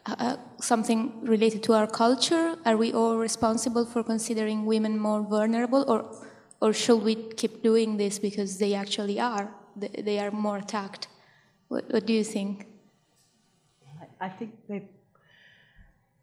uh, 0.07 0.37
something 0.61 1.21
related 1.27 1.63
to 1.65 1.73
our 1.75 1.89
culture? 1.89 2.57
Are 2.65 2.77
we 2.77 2.93
all 2.93 3.17
responsible 3.17 3.85
for 3.85 4.05
considering 4.05 4.65
women 4.65 4.97
more 4.99 5.23
vulnerable, 5.23 5.85
or, 5.89 6.01
or 6.61 6.73
should 6.73 7.03
we 7.03 7.17
keep 7.17 7.63
doing 7.63 7.97
this 7.97 8.19
because 8.19 8.59
they 8.59 8.75
actually 8.75 9.19
are? 9.19 9.53
They 9.77 10.19
are 10.21 10.31
more 10.31 10.59
attacked. 10.59 11.09
What, 11.69 11.85
what 11.93 12.07
do 12.07 12.13
you 12.13 12.25
think? 12.25 12.67
I 14.21 14.29
think 14.29 14.53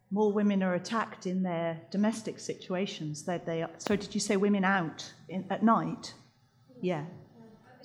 more 0.10 0.32
women 0.32 0.64
are 0.64 0.76
attacked 0.76 1.26
in 1.28 1.44
their 1.44 1.82
domestic 1.92 2.40
situations. 2.40 3.24
That 3.24 3.46
they 3.46 3.62
are, 3.62 3.70
so, 3.78 3.96
did 3.96 4.14
you 4.16 4.22
say 4.22 4.38
women 4.38 4.64
out 4.64 5.14
in, 5.28 5.46
at 5.50 5.64
night? 5.64 6.14
Yeah. 6.82 7.06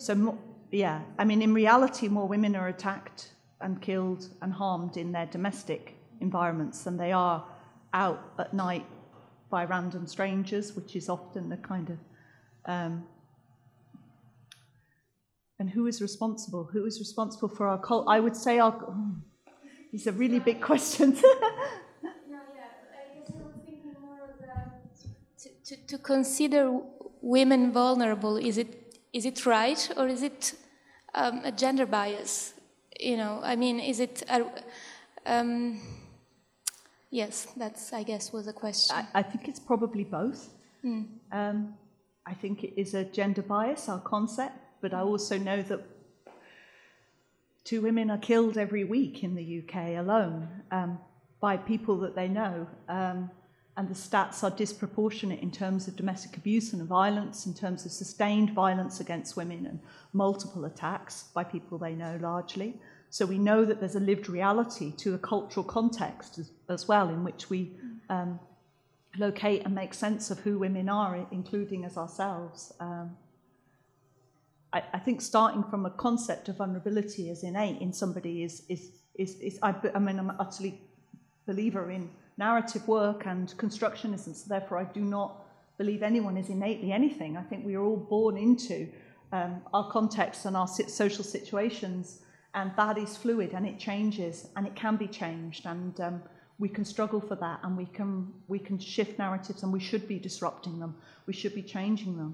So, 0.00 0.38
yeah. 0.72 1.02
I 1.18 1.24
mean, 1.26 1.42
in 1.42 1.52
reality, 1.52 2.08
more 2.08 2.26
women 2.26 2.56
are 2.56 2.68
attacked 2.68 3.32
and 3.60 3.82
killed 3.82 4.28
and 4.40 4.50
harmed 4.50 4.96
in 4.96 5.12
their 5.12 5.26
domestic 5.26 5.94
environments 6.22 6.84
than 6.84 6.96
they 6.96 7.12
are 7.12 7.44
out 7.92 8.32
at 8.38 8.54
night 8.54 8.86
by 9.50 9.66
random 9.66 10.06
strangers, 10.06 10.74
which 10.74 10.96
is 10.96 11.10
often 11.10 11.50
the 11.50 11.58
kind 11.58 11.90
of. 11.90 11.98
Um, 12.64 13.04
and 15.58 15.68
who 15.68 15.86
is 15.86 16.00
responsible? 16.00 16.64
Who 16.72 16.86
is 16.86 16.98
responsible 16.98 17.50
for 17.50 17.68
our 17.68 17.78
cult? 17.78 18.06
I 18.08 18.20
would 18.20 18.36
say 18.36 18.58
our. 18.58 18.72
Oh, 18.72 19.16
these 19.92 20.06
are 20.06 20.12
really 20.12 20.38
big 20.38 20.62
questions. 20.62 21.20
to, 25.66 25.76
to 25.88 25.98
consider 25.98 26.80
women 27.20 27.70
vulnerable, 27.70 28.38
is 28.38 28.56
it, 28.56 28.79
is 29.12 29.24
it 29.24 29.46
right 29.46 29.90
or 29.96 30.06
is 30.06 30.22
it 30.22 30.54
um, 31.14 31.40
a 31.44 31.52
gender 31.52 31.86
bias? 31.86 32.54
You 32.98 33.16
know, 33.16 33.40
I 33.42 33.56
mean, 33.56 33.80
is 33.80 34.00
it. 34.00 34.22
um, 35.26 35.80
yes, 37.10 37.48
that's, 37.56 37.92
I 37.92 38.02
guess, 38.02 38.32
was 38.32 38.46
a 38.46 38.52
question. 38.52 38.96
I, 38.96 39.20
I 39.20 39.22
think 39.22 39.48
it's 39.48 39.60
probably 39.60 40.04
both. 40.04 40.50
Mm. 40.84 41.06
Um, 41.32 41.74
I 42.26 42.34
think 42.34 42.64
it 42.64 42.80
is 42.80 42.94
a 42.94 43.04
gender 43.04 43.42
bias, 43.42 43.88
our 43.88 44.00
concept, 44.00 44.56
but 44.80 44.94
I 44.94 45.00
also 45.00 45.38
know 45.38 45.62
that 45.62 45.80
two 47.64 47.80
women 47.80 48.10
are 48.10 48.18
killed 48.18 48.56
every 48.56 48.84
week 48.84 49.24
in 49.24 49.34
the 49.34 49.62
UK 49.62 49.98
alone 49.98 50.48
um, 50.70 50.98
by 51.40 51.56
people 51.56 51.98
that 52.00 52.14
they 52.14 52.28
know. 52.28 52.66
Um, 52.88 53.30
and 53.76 53.88
the 53.88 53.94
stats 53.94 54.42
are 54.42 54.50
disproportionate 54.50 55.40
in 55.40 55.50
terms 55.50 55.88
of 55.88 55.96
domestic 55.96 56.36
abuse 56.36 56.72
and 56.72 56.86
violence, 56.86 57.46
in 57.46 57.54
terms 57.54 57.86
of 57.86 57.92
sustained 57.92 58.50
violence 58.50 59.00
against 59.00 59.36
women 59.36 59.66
and 59.66 59.80
multiple 60.12 60.64
attacks 60.64 61.24
by 61.34 61.44
people 61.44 61.78
they 61.78 61.94
know 61.94 62.18
largely. 62.20 62.80
So 63.10 63.26
we 63.26 63.38
know 63.38 63.64
that 63.64 63.80
there's 63.80 63.96
a 63.96 64.00
lived 64.00 64.28
reality 64.28 64.92
to 64.98 65.14
a 65.14 65.18
cultural 65.18 65.64
context 65.64 66.38
as, 66.38 66.50
as 66.68 66.86
well, 66.88 67.08
in 67.08 67.24
which 67.24 67.50
we 67.50 67.72
um, 68.08 68.38
locate 69.18 69.64
and 69.64 69.74
make 69.74 69.94
sense 69.94 70.30
of 70.30 70.40
who 70.40 70.58
women 70.58 70.88
are, 70.88 71.26
including 71.30 71.84
as 71.84 71.96
ourselves. 71.96 72.72
Um, 72.80 73.16
I, 74.72 74.82
I, 74.92 74.98
think 74.98 75.20
starting 75.20 75.64
from 75.64 75.86
a 75.86 75.90
concept 75.90 76.48
of 76.48 76.56
vulnerability 76.56 77.30
as 77.30 77.42
innate 77.42 77.80
in 77.80 77.92
somebody 77.92 78.44
is, 78.44 78.62
is, 78.68 78.92
is, 79.16 79.34
is 79.40 79.58
I, 79.62 79.74
I 79.94 79.98
mean, 79.98 80.18
I'm 80.18 80.30
an 80.30 80.36
utterly 80.38 80.80
believer 81.46 81.90
in 81.90 82.10
narrative 82.40 82.88
work 82.88 83.26
and 83.26 83.54
constructionism, 83.64 84.34
so 84.34 84.44
therefore 84.48 84.78
I 84.78 84.84
do 84.98 85.02
not 85.16 85.30
believe 85.78 86.02
anyone 86.02 86.36
is 86.42 86.48
innately 86.48 86.90
anything. 87.00 87.36
I 87.36 87.44
think 87.48 87.64
we 87.64 87.74
are 87.76 87.84
all 87.84 88.02
born 88.16 88.36
into 88.36 88.88
um, 89.32 89.52
our 89.72 89.86
contexts 89.90 90.46
and 90.46 90.56
our 90.56 90.66
social 90.66 91.24
situations, 91.36 92.22
and 92.54 92.72
that 92.76 92.96
is 92.98 93.16
fluid 93.16 93.50
and 93.56 93.64
it 93.66 93.78
changes 93.78 94.48
and 94.56 94.66
it 94.66 94.74
can 94.74 94.96
be 94.96 95.06
changed, 95.06 95.66
and 95.66 96.00
um, 96.00 96.22
we 96.58 96.68
can 96.68 96.84
struggle 96.84 97.20
for 97.20 97.36
that, 97.36 97.58
and 97.64 97.76
we 97.76 97.86
can 97.98 98.12
we 98.48 98.58
can 98.58 98.78
shift 98.78 99.18
narratives, 99.18 99.62
and 99.62 99.72
we 99.72 99.80
should 99.88 100.06
be 100.08 100.18
disrupting 100.18 100.80
them, 100.80 100.92
we 101.28 101.34
should 101.40 101.54
be 101.54 101.62
changing 101.76 102.16
them. 102.16 102.32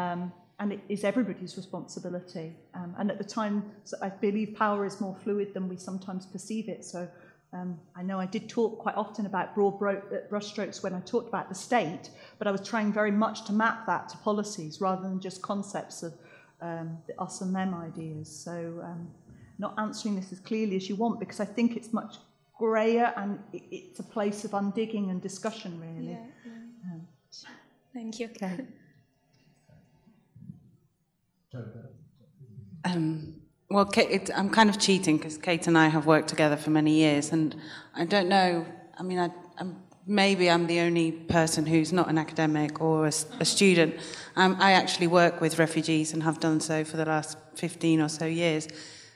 Um, 0.00 0.32
and 0.60 0.72
it 0.72 0.80
is 0.88 1.02
everybody's 1.02 1.56
responsibility. 1.56 2.48
Um, 2.74 2.94
and 2.98 3.10
at 3.10 3.18
the 3.18 3.28
time, 3.40 3.56
I 4.00 4.10
believe 4.26 4.48
power 4.54 4.86
is 4.86 5.00
more 5.00 5.16
fluid 5.24 5.48
than 5.54 5.68
we 5.68 5.76
sometimes 5.76 6.24
perceive 6.24 6.68
it. 6.68 6.84
So 6.84 7.08
um, 7.52 7.78
I 7.94 8.02
know 8.02 8.18
I 8.18 8.26
did 8.26 8.48
talk 8.48 8.78
quite 8.78 8.96
often 8.96 9.26
about 9.26 9.54
broad 9.54 9.78
bro- 9.78 10.02
uh, 10.10 10.28
brushstrokes 10.30 10.82
when 10.82 10.94
I 10.94 11.00
talked 11.00 11.28
about 11.28 11.48
the 11.48 11.54
state, 11.54 12.08
but 12.38 12.46
I 12.46 12.50
was 12.50 12.66
trying 12.66 12.92
very 12.92 13.10
much 13.10 13.44
to 13.46 13.52
map 13.52 13.86
that 13.86 14.08
to 14.10 14.16
policies 14.18 14.80
rather 14.80 15.02
than 15.02 15.20
just 15.20 15.42
concepts 15.42 16.02
of 16.02 16.14
um, 16.62 16.96
the 17.06 17.20
us 17.20 17.42
and 17.42 17.54
them 17.54 17.74
ideas. 17.74 18.28
So, 18.28 18.80
um, 18.82 19.10
not 19.58 19.74
answering 19.78 20.16
this 20.16 20.32
as 20.32 20.40
clearly 20.40 20.76
as 20.76 20.88
you 20.88 20.96
want 20.96 21.20
because 21.20 21.40
I 21.40 21.44
think 21.44 21.76
it's 21.76 21.92
much 21.92 22.16
grayer 22.58 23.12
and 23.16 23.38
it, 23.52 23.62
it's 23.70 24.00
a 24.00 24.04
place 24.04 24.44
of 24.44 24.52
undigging 24.52 25.10
and 25.10 25.20
discussion, 25.20 25.78
really. 25.78 26.12
Yeah, 26.12 26.26
yeah. 26.46 26.92
Um, 26.92 27.06
Thank 27.92 28.18
you. 28.18 28.28
Okay. 28.28 28.66
Well, 33.72 33.86
Kate, 33.86 34.28
I'm 34.36 34.50
kind 34.50 34.68
of 34.68 34.78
cheating 34.78 35.16
because 35.16 35.38
Kate 35.38 35.66
and 35.66 35.78
I 35.78 35.88
have 35.88 36.04
worked 36.04 36.28
together 36.28 36.58
for 36.58 36.68
many 36.68 36.92
years, 36.92 37.32
and 37.32 37.56
I 37.94 38.04
don't 38.04 38.28
know. 38.28 38.66
I 38.98 39.02
mean, 39.02 39.18
I, 39.18 39.30
I'm, 39.56 39.82
maybe 40.06 40.50
I'm 40.50 40.66
the 40.66 40.80
only 40.80 41.10
person 41.10 41.64
who's 41.64 41.90
not 41.90 42.10
an 42.10 42.18
academic 42.18 42.82
or 42.82 43.06
a, 43.06 43.12
a 43.40 43.46
student. 43.46 43.94
Um, 44.36 44.58
I 44.60 44.72
actually 44.72 45.06
work 45.06 45.40
with 45.40 45.58
refugees 45.58 46.12
and 46.12 46.22
have 46.22 46.38
done 46.38 46.60
so 46.60 46.84
for 46.84 46.98
the 46.98 47.06
last 47.06 47.38
15 47.54 48.02
or 48.02 48.10
so 48.10 48.26
years. 48.26 48.68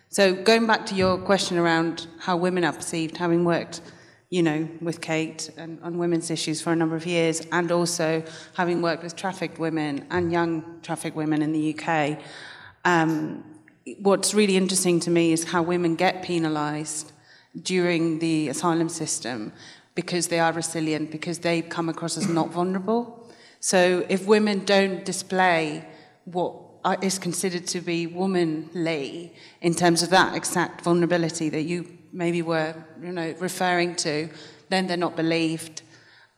So, 0.08 0.34
going 0.34 0.66
back 0.66 0.86
to 0.86 0.94
your 0.94 1.18
question 1.18 1.58
around 1.58 2.06
how 2.18 2.38
women 2.38 2.64
are 2.64 2.72
perceived, 2.72 3.18
having 3.18 3.44
worked, 3.44 3.82
you 4.30 4.42
know, 4.42 4.66
with 4.80 5.02
Kate 5.02 5.50
and 5.58 5.78
on 5.82 5.98
women's 5.98 6.30
issues 6.30 6.62
for 6.62 6.72
a 6.72 6.76
number 6.76 6.96
of 6.96 7.04
years, 7.04 7.46
and 7.52 7.70
also 7.70 8.24
having 8.54 8.80
worked 8.80 9.02
with 9.02 9.16
trafficked 9.16 9.58
women 9.58 10.06
and 10.10 10.32
young 10.32 10.80
trafficked 10.80 11.14
women 11.14 11.42
in 11.42 11.52
the 11.52 11.78
UK. 11.78 12.18
Um, 12.86 13.44
what's 14.00 14.34
really 14.34 14.56
interesting 14.56 15.00
to 15.00 15.10
me 15.10 15.32
is 15.32 15.44
how 15.44 15.62
women 15.62 15.94
get 15.94 16.22
penalized 16.22 17.12
during 17.62 18.18
the 18.18 18.48
asylum 18.48 18.88
system 18.88 19.52
because 19.94 20.28
they 20.28 20.38
are 20.38 20.52
resilient, 20.52 21.10
because 21.10 21.38
they 21.38 21.62
come 21.62 21.88
across 21.88 22.18
as 22.18 22.28
not 22.28 22.50
vulnerable. 22.50 23.30
So 23.60 24.04
if 24.08 24.26
women 24.26 24.64
don't 24.64 25.04
display 25.04 25.84
what 26.24 26.54
is 27.02 27.18
considered 27.18 27.66
to 27.68 27.80
be 27.80 28.06
womanly 28.06 29.34
in 29.60 29.74
terms 29.74 30.02
of 30.02 30.10
that 30.10 30.36
exact 30.36 30.82
vulnerability 30.82 31.48
that 31.48 31.62
you 31.62 31.96
maybe 32.12 32.42
were 32.42 32.74
you 33.02 33.12
know, 33.12 33.34
referring 33.38 33.96
to, 33.96 34.28
then 34.68 34.86
they're 34.86 34.96
not 34.96 35.16
believed. 35.16 35.82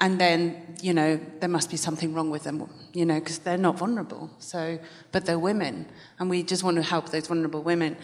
And 0.01 0.21
then, 0.21 0.77
you 0.81 0.95
know, 0.95 1.19
there 1.41 1.49
must 1.49 1.71
be 1.71 1.77
something 1.77 2.15
wrong 2.15 2.31
with 2.31 2.45
them, 2.45 2.69
you 2.93 3.05
know, 3.05 3.19
because 3.19 3.39
they're 3.39 3.59
not 3.59 3.79
vulnerable. 3.79 4.31
So, 4.39 4.79
but 5.11 5.27
they're 5.27 5.39
women, 5.39 5.87
and 6.19 6.31
we 6.31 6.45
just 6.45 6.63
want 6.63 6.77
to 6.77 6.83
help 6.83 7.11
those 7.11 7.27
vulnerable 7.27 7.63
women. 7.63 7.97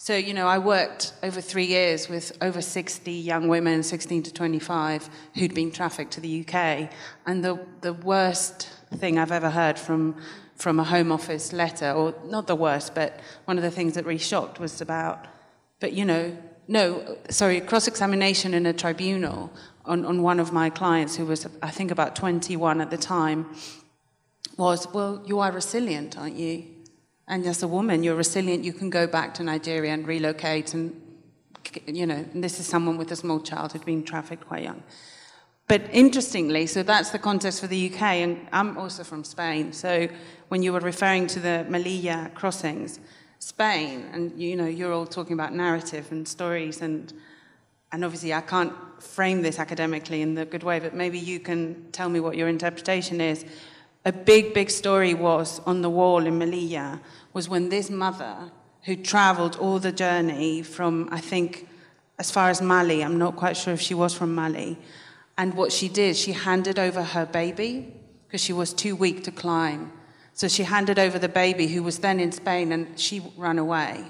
So, 0.00 0.14
you 0.14 0.32
know, 0.32 0.46
I 0.46 0.58
worked 0.58 1.12
over 1.24 1.40
three 1.40 1.64
years 1.64 2.08
with 2.08 2.36
over 2.40 2.62
60 2.62 3.10
young 3.10 3.48
women, 3.48 3.82
16 3.82 4.22
to 4.24 4.32
25, 4.32 5.10
who'd 5.34 5.54
been 5.54 5.72
trafficked 5.72 6.12
to 6.12 6.20
the 6.20 6.46
UK. 6.46 6.90
And 7.26 7.44
the, 7.44 7.58
the 7.80 7.94
worst 7.94 8.68
thing 8.94 9.18
I've 9.18 9.32
ever 9.32 9.50
heard 9.50 9.76
from, 9.76 10.14
from 10.54 10.78
a 10.78 10.84
Home 10.84 11.10
Office 11.10 11.52
letter, 11.52 11.90
or 11.90 12.14
not 12.26 12.46
the 12.46 12.54
worst, 12.54 12.94
but 12.94 13.18
one 13.46 13.56
of 13.56 13.64
the 13.64 13.72
things 13.72 13.94
that 13.94 14.04
really 14.04 14.18
shocked 14.18 14.60
was 14.60 14.80
about, 14.80 15.26
but, 15.80 15.94
you 15.94 16.04
know, 16.04 16.36
no, 16.68 17.16
sorry, 17.30 17.60
cross 17.60 17.88
examination 17.88 18.54
in 18.54 18.66
a 18.66 18.72
tribunal 18.72 19.50
on, 19.88 20.04
on 20.04 20.22
one 20.22 20.38
of 20.38 20.52
my 20.52 20.70
clients 20.70 21.16
who 21.16 21.26
was, 21.26 21.46
I 21.62 21.70
think, 21.70 21.90
about 21.90 22.14
21 22.14 22.80
at 22.80 22.90
the 22.90 22.96
time 22.96 23.46
was, 24.56 24.86
Well, 24.92 25.22
you 25.26 25.40
are 25.40 25.50
resilient, 25.50 26.18
aren't 26.18 26.36
you? 26.36 26.64
And 27.26 27.44
as 27.46 27.62
a 27.62 27.68
woman, 27.68 28.02
you're 28.02 28.14
resilient. 28.14 28.64
You 28.64 28.72
can 28.72 28.90
go 28.90 29.06
back 29.06 29.34
to 29.34 29.42
Nigeria 29.42 29.92
and 29.92 30.06
relocate. 30.06 30.74
And, 30.74 31.00
you 31.86 32.06
know, 32.06 32.24
and 32.32 32.42
this 32.42 32.60
is 32.60 32.66
someone 32.66 32.96
with 32.96 33.12
a 33.12 33.16
small 33.16 33.40
child 33.40 33.72
who'd 33.72 33.84
been 33.84 34.02
trafficked 34.02 34.46
quite 34.46 34.62
young. 34.62 34.82
But 35.68 35.82
interestingly, 35.92 36.66
so 36.66 36.82
that's 36.82 37.10
the 37.10 37.18
context 37.18 37.60
for 37.60 37.66
the 37.66 37.92
UK, 37.92 38.02
and 38.02 38.48
I'm 38.52 38.78
also 38.78 39.04
from 39.04 39.22
Spain. 39.22 39.74
So 39.74 40.08
when 40.48 40.62
you 40.62 40.72
were 40.72 40.80
referring 40.80 41.26
to 41.28 41.40
the 41.40 41.66
Melilla 41.68 42.32
crossings, 42.32 43.00
Spain, 43.38 44.06
and 44.14 44.36
you 44.40 44.56
know, 44.56 44.66
you're 44.66 44.94
all 44.94 45.06
talking 45.06 45.34
about 45.34 45.52
narrative 45.54 46.10
and 46.10 46.26
stories, 46.26 46.80
and 46.80 47.12
and 47.92 48.02
obviously 48.02 48.32
I 48.32 48.40
can't 48.40 48.72
frame 49.00 49.42
this 49.42 49.58
academically 49.58 50.22
in 50.22 50.34
the 50.34 50.44
good 50.44 50.62
way, 50.62 50.80
but 50.80 50.94
maybe 50.94 51.18
you 51.18 51.40
can 51.40 51.90
tell 51.92 52.08
me 52.08 52.20
what 52.20 52.36
your 52.36 52.48
interpretation 52.48 53.20
is. 53.20 53.44
A 54.04 54.12
big, 54.12 54.54
big 54.54 54.70
story 54.70 55.14
was 55.14 55.60
on 55.66 55.82
the 55.82 55.90
wall 55.90 56.26
in 56.26 56.38
Melilla 56.38 57.00
was 57.32 57.48
when 57.48 57.68
this 57.68 57.90
mother 57.90 58.50
who 58.84 58.96
traveled 58.96 59.56
all 59.56 59.78
the 59.78 59.92
journey 59.92 60.62
from, 60.62 61.08
I 61.10 61.20
think, 61.20 61.68
as 62.18 62.30
far 62.30 62.50
as 62.50 62.60
Mali, 62.60 63.02
I'm 63.02 63.18
not 63.18 63.36
quite 63.36 63.56
sure 63.56 63.74
if 63.74 63.80
she 63.80 63.94
was 63.94 64.14
from 64.14 64.34
Mali, 64.34 64.78
and 65.36 65.54
what 65.54 65.72
she 65.72 65.88
did, 65.88 66.16
she 66.16 66.32
handed 66.32 66.78
over 66.78 67.02
her 67.02 67.26
baby 67.26 67.94
because 68.26 68.40
she 68.40 68.52
was 68.52 68.72
too 68.72 68.96
weak 68.96 69.24
to 69.24 69.30
climb. 69.30 69.92
So 70.32 70.48
she 70.48 70.64
handed 70.64 70.98
over 70.98 71.18
the 71.18 71.28
baby, 71.28 71.66
who 71.66 71.82
was 71.82 71.98
then 71.98 72.20
in 72.20 72.32
Spain, 72.32 72.72
and 72.72 72.98
she 72.98 73.22
ran 73.36 73.58
away. 73.58 74.04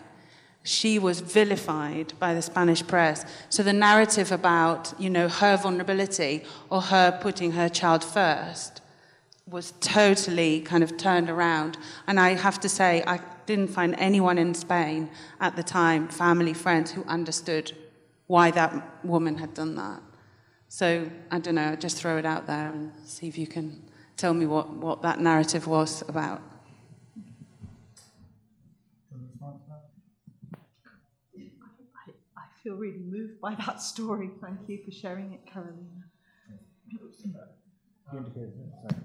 She 0.69 0.99
was 0.99 1.21
vilified 1.21 2.13
by 2.19 2.35
the 2.35 2.43
Spanish 2.43 2.87
press. 2.87 3.25
So 3.49 3.63
the 3.63 3.73
narrative 3.73 4.31
about, 4.31 4.93
you 4.99 5.09
know, 5.09 5.27
her 5.27 5.57
vulnerability 5.57 6.45
or 6.69 6.83
her 6.83 7.19
putting 7.23 7.53
her 7.53 7.71
child 7.71 8.05
first 8.05 8.83
was 9.47 9.73
totally 9.81 10.61
kind 10.61 10.85
of 10.85 10.99
turned 10.99 11.31
around. 11.31 11.79
And 12.07 12.21
I 12.21 12.35
have 12.35 12.61
to 12.61 12.69
say, 12.69 13.03
I 13.07 13.19
didn't 13.47 13.69
find 13.69 13.95
anyone 13.97 14.37
in 14.37 14.53
Spain 14.53 15.09
at 15.41 15.57
the 15.57 15.63
time, 15.63 16.07
family, 16.09 16.53
friends, 16.53 16.91
who 16.91 17.03
understood 17.05 17.73
why 18.27 18.51
that 18.51 19.03
woman 19.03 19.39
had 19.39 19.55
done 19.55 19.75
that. 19.77 20.03
So 20.69 21.11
I 21.31 21.39
don't 21.39 21.55
know, 21.55 21.77
just 21.77 21.97
throw 21.97 22.19
it 22.19 22.27
out 22.27 22.47
there 22.47 22.71
and 22.73 22.93
see 23.07 23.27
if 23.27 23.39
you 23.39 23.47
can 23.47 23.89
tell 24.19 24.35
me 24.35 24.45
what, 24.45 24.69
what 24.69 25.01
that 25.01 25.19
narrative 25.19 25.67
was 25.67 26.03
about. 26.11 26.43
I 32.37 32.63
feel 32.63 32.68
really 32.79 32.99
moved 32.99 33.41
by 33.41 33.55
that 33.67 33.83
story. 33.83 34.31
Thank 34.41 34.61
you 34.69 34.79
for 34.85 34.91
sharing 34.91 35.33
it, 35.35 35.45
Carolina. 35.47 36.05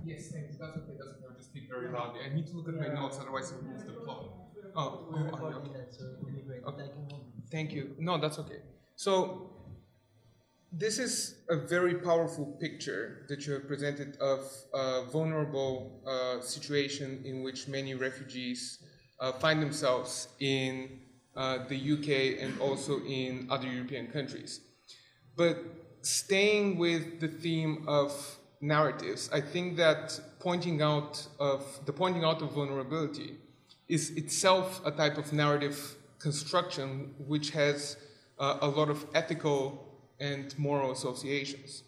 Yes, 0.06 0.30
thanks. 0.32 0.56
That's 0.58 0.78
okay. 0.78 0.94
That's 0.98 1.10
okay. 1.10 1.26
I'll 1.30 1.36
just 1.36 1.50
speak 1.50 1.68
very 1.70 1.92
loudly. 1.92 2.22
I 2.30 2.34
need 2.34 2.48
to 2.48 2.58
look 2.58 2.70
at 2.70 2.76
my 2.76 2.88
notes, 2.88 3.18
otherwise 3.20 3.52
I 3.52 3.56
lose 3.68 3.84
the 3.84 3.94
plot. 3.94 4.26
Oh, 4.76 5.08
oh 5.14 5.18
okay. 6.68 6.84
okay. 6.84 6.92
Thank 7.52 7.74
you. 7.74 7.96
No, 8.00 8.18
that's 8.18 8.40
okay. 8.40 8.62
So 8.96 9.50
this 10.72 10.98
is 10.98 11.36
a 11.50 11.56
very 11.56 11.96
powerful 11.96 12.46
picture 12.60 13.26
that 13.30 13.46
you 13.46 13.54
have 13.54 13.68
presented 13.68 14.18
of 14.18 14.50
a 14.74 15.06
vulnerable 15.12 16.02
uh, 16.08 16.42
situation 16.42 17.22
in 17.26 17.44
which 17.44 17.68
many 17.68 17.94
refugees 17.94 18.80
uh, 19.20 19.32
find 19.34 19.62
themselves 19.62 20.30
in 20.40 20.90
uh, 20.90 21.03
the 21.36 21.94
UK 21.94 22.44
and 22.44 22.60
also 22.60 23.02
in 23.02 23.48
other 23.50 23.68
European 23.68 24.08
countries. 24.08 24.62
But 25.36 25.58
staying 26.02 26.78
with 26.78 27.20
the 27.20 27.28
theme 27.28 27.86
of 27.88 28.38
narratives, 28.62 29.30
I 29.34 29.42
think 29.42 29.78
that 29.78 30.20
pointing 30.40 30.82
out 30.82 31.28
of 31.40 31.80
the 31.86 31.94
pointing 31.94 32.24
out 32.24 32.42
of 32.42 32.52
vulnerability 32.52 33.38
is 33.88 34.12
itself 34.12 34.82
a 34.86 34.92
type 34.92 35.18
of 35.18 35.34
narrative 35.34 35.96
construction 36.20 37.14
which 37.28 37.52
has 37.52 37.98
uh, 38.40 38.58
a 38.62 38.68
lot 38.68 38.90
of 38.90 39.06
ethical 39.14 39.60
and 40.20 40.58
moral 40.58 40.92
associations. 40.92 41.84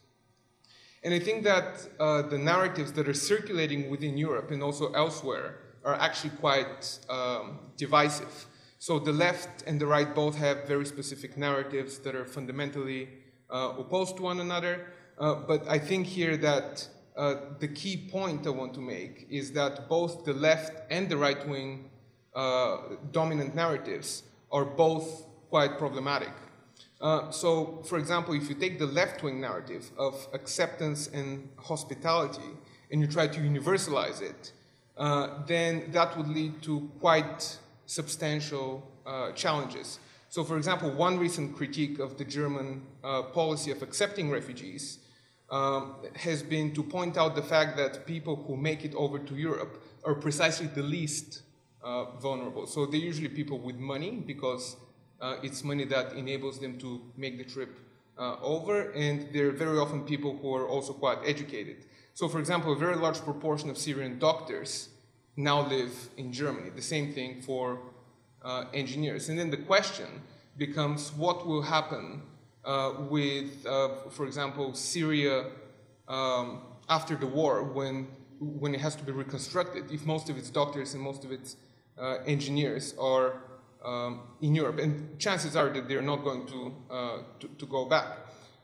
And 1.03 1.13
I 1.13 1.19
think 1.19 1.43
that 1.43 1.87
uh, 1.99 2.23
the 2.23 2.37
narratives 2.37 2.91
that 2.93 3.07
are 3.07 3.13
circulating 3.13 3.89
within 3.89 4.17
Europe 4.17 4.51
and 4.51 4.61
also 4.63 4.91
elsewhere 4.93 5.59
are 5.83 5.93
actually 5.93 6.31
quite 6.31 6.99
um, 7.09 7.59
divisive. 7.77 8.47
So 8.87 8.99
the 8.99 9.11
left 9.11 9.63
and 9.65 9.81
the 9.81 9.87
right 9.87 10.13
both 10.13 10.35
have 10.35 10.67
very 10.67 10.85
specific 10.85 11.37
narratives 11.37 11.97
that 12.03 12.13
are 12.13 12.23
fundamentally 12.23 13.09
uh, 13.49 13.73
opposed 13.79 14.17
to 14.17 14.21
one 14.21 14.39
another. 14.39 14.85
Uh, 15.17 15.33
but 15.33 15.67
I 15.67 15.79
think 15.79 16.05
here 16.05 16.37
that 16.37 16.87
uh, 17.17 17.35
the 17.57 17.67
key 17.67 17.97
point 18.11 18.45
I 18.45 18.51
want 18.51 18.75
to 18.75 18.81
make 18.81 19.25
is 19.27 19.53
that 19.53 19.89
both 19.89 20.23
the 20.23 20.33
left 20.33 20.83
and 20.91 21.09
the 21.09 21.17
right 21.17 21.47
wing 21.47 21.89
uh, 22.35 22.77
dominant 23.11 23.55
narratives 23.55 24.21
are 24.51 24.65
both 24.65 25.25
quite 25.49 25.79
problematic. 25.79 26.33
Uh, 27.01 27.31
so, 27.31 27.81
for 27.89 27.97
example, 27.97 28.35
if 28.35 28.49
you 28.49 28.53
take 28.53 28.77
the 28.77 28.85
left 28.85 29.23
wing 29.23 29.41
narrative 29.41 29.89
of 29.97 30.27
acceptance 30.31 31.07
and 31.07 31.49
hospitality 31.57 32.51
and 32.91 33.01
you 33.01 33.07
try 33.07 33.25
to 33.25 33.39
universalize 33.39 34.21
it, 34.21 34.51
uh, 34.95 35.43
then 35.47 35.89
that 35.91 36.15
would 36.15 36.27
lead 36.27 36.61
to 36.61 36.91
quite 36.99 37.57
substantial 37.85 38.91
uh, 39.05 39.31
challenges. 39.31 39.99
So, 40.29 40.43
for 40.43 40.57
example, 40.57 40.91
one 40.91 41.17
recent 41.17 41.55
critique 41.55 41.99
of 41.99 42.17
the 42.17 42.25
German 42.25 42.81
uh, 43.03 43.23
policy 43.23 43.71
of 43.71 43.81
accepting 43.81 44.29
refugees 44.29 44.99
um, 45.49 45.95
has 46.15 46.43
been 46.43 46.73
to 46.73 46.83
point 46.83 47.17
out 47.17 47.35
the 47.35 47.41
fact 47.43 47.77
that 47.77 48.05
people 48.05 48.35
who 48.35 48.57
make 48.57 48.83
it 48.83 48.93
over 48.95 49.19
to 49.19 49.35
Europe 49.35 49.83
are 50.03 50.15
precisely 50.15 50.67
the 50.67 50.83
least 50.83 51.43
uh, 51.83 52.05
vulnerable. 52.19 52.65
So, 52.67 52.85
they're 52.85 52.99
usually 52.99 53.29
people 53.29 53.59
with 53.59 53.77
money 53.77 54.11
because 54.11 54.75
uh, 55.21 55.37
it's 55.43 55.63
money 55.63 55.85
that 55.85 56.13
enables 56.13 56.59
them 56.59 56.77
to 56.79 57.01
make 57.15 57.37
the 57.37 57.43
trip 57.43 57.79
uh, 58.17 58.37
over, 58.41 58.91
and 58.91 59.27
they're 59.33 59.51
very 59.51 59.77
often 59.77 60.03
people 60.03 60.37
who 60.41 60.53
are 60.53 60.67
also 60.67 60.93
quite 60.93 61.19
educated. 61.25 61.85
So, 62.13 62.27
for 62.27 62.39
example, 62.39 62.73
a 62.73 62.77
very 62.77 62.95
large 62.95 63.19
proportion 63.19 63.69
of 63.69 63.77
Syrian 63.77 64.19
doctors 64.19 64.89
now 65.37 65.67
live 65.67 65.93
in 66.17 66.31
Germany. 66.31 66.69
The 66.69 66.81
same 66.81 67.13
thing 67.13 67.41
for 67.41 67.79
uh, 68.43 68.65
engineers. 68.73 69.29
And 69.29 69.37
then 69.37 69.49
the 69.49 69.57
question 69.57 70.21
becomes 70.57 71.11
what 71.13 71.45
will 71.47 71.61
happen 71.61 72.21
uh, 72.63 72.93
with, 73.09 73.65
uh, 73.65 73.89
for 74.09 74.25
example, 74.25 74.73
Syria 74.73 75.45
um, 76.07 76.61
after 76.89 77.15
the 77.15 77.27
war 77.27 77.63
when, 77.63 78.07
when 78.39 78.73
it 78.73 78.81
has 78.81 78.95
to 78.95 79.03
be 79.03 79.11
reconstructed, 79.11 79.91
if 79.91 80.05
most 80.05 80.29
of 80.29 80.37
its 80.37 80.49
doctors 80.49 80.93
and 80.93 81.03
most 81.03 81.25
of 81.25 81.31
its 81.31 81.57
uh, 81.97 82.17
engineers 82.25 82.93
are 82.99 83.41
um, 83.83 84.21
in 84.41 84.55
Europe, 84.55 84.79
and 84.79 85.19
chances 85.19 85.55
are 85.55 85.69
that 85.69 85.87
they're 85.87 86.01
not 86.01 86.23
going 86.23 86.45
to, 86.47 86.73
uh, 86.89 87.17
to, 87.39 87.47
to, 87.59 87.65
go 87.67 87.85
back. 87.85 88.17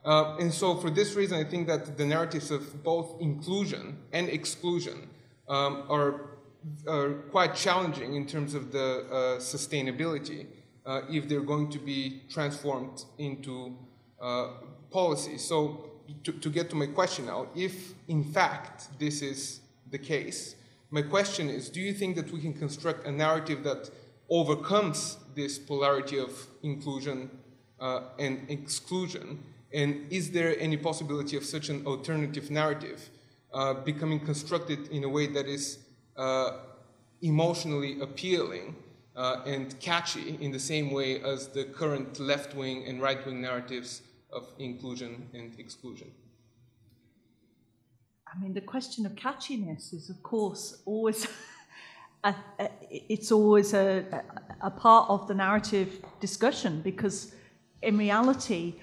Uh, 0.04 0.36
and 0.38 0.52
so, 0.52 0.76
for 0.76 0.90
this 0.90 1.14
reason, 1.14 1.38
I 1.38 1.48
think 1.48 1.68
that 1.68 1.96
the 1.96 2.06
narratives 2.06 2.50
of 2.50 2.84
both 2.84 3.22
inclusion 3.22 4.00
and 4.12 4.28
exclusion 4.30 5.08
um, 5.48 5.84
are, 5.90 6.31
are, 6.88 7.14
quite 7.32 7.56
challenging 7.56 8.16
in 8.16 8.26
terms 8.26 8.54
of 8.54 8.72
the 8.72 9.06
uh, 9.10 9.40
sustainability 9.40 10.48
uh, 10.86 11.02
if 11.10 11.28
they're 11.28 11.42
going 11.42 11.70
to 11.70 11.80
be 11.80 12.22
transformed 12.30 13.06
into 13.18 13.76
uh, 14.22 14.50
policy. 14.92 15.38
So, 15.38 15.88
to, 16.24 16.32
to 16.34 16.50
get 16.50 16.70
to 16.72 16.76
my 16.76 16.88
question 16.88 17.28
now, 17.28 17.48
if 17.56 17.94
in 18.08 18.24
fact 18.24 19.00
this 19.00 19.22
is 19.22 19.62
the 19.90 19.98
case, 19.98 20.56
my 20.90 21.02
question 21.02 21.50
is 21.50 21.70
do 21.70 21.80
you 21.80 21.94
think 21.94 22.16
that 22.18 22.32
we 22.32 22.42
can 22.42 22.54
construct 22.54 23.08
a 23.08 23.12
narrative 23.12 23.64
that 23.64 23.90
overcomes 24.30 25.18
this 25.36 25.58
polarity 25.58 26.20
of 26.20 26.48
inclusion 26.64 27.30
uh, 27.80 28.02
and 28.20 28.46
exclusion? 28.50 29.44
And 29.74 30.12
is 30.12 30.32
there 30.32 30.60
any 30.60 30.76
possibility 30.76 31.38
of 31.38 31.46
such 31.46 31.70
an 31.70 31.86
alternative 31.86 32.52
narrative 32.52 33.10
uh, 33.54 33.74
becoming 33.74 34.20
constructed 34.20 34.88
in 34.90 35.04
a 35.04 35.10
way 35.10 35.28
that 35.28 35.48
is 35.48 35.78
uh, 35.78 35.91
emotionally 37.22 38.00
appealing 38.02 38.76
uh, 39.16 39.42
and 39.46 39.80
catchy 39.80 40.38
in 40.40 40.52
the 40.52 40.60
same 40.60 40.92
way 40.92 41.22
as 41.22 41.48
the 41.48 41.66
current 41.66 42.20
left 42.20 42.56
wing 42.56 42.86
and 42.88 43.02
right 43.02 43.26
wing 43.26 43.42
narratives 43.42 44.02
of 44.32 44.48
inclusion 44.60 45.28
and 45.34 45.60
exclusion? 45.60 46.10
I 48.34 48.40
mean, 48.40 48.54
the 48.54 48.62
question 48.62 49.06
of 49.06 49.14
catchiness 49.16 49.94
is, 49.94 50.10
of 50.10 50.24
course, 50.24 50.82
always 50.86 51.28
a, 52.24 52.34
a, 52.60 52.70
it's 52.90 53.32
always 53.32 53.74
a, 53.74 54.24
a 54.62 54.72
part 54.72 55.10
of 55.10 55.28
the 55.28 55.34
narrative 55.34 56.00
discussion 56.22 56.82
because 56.82 57.34
in 57.82 57.98
reality, 57.98 58.76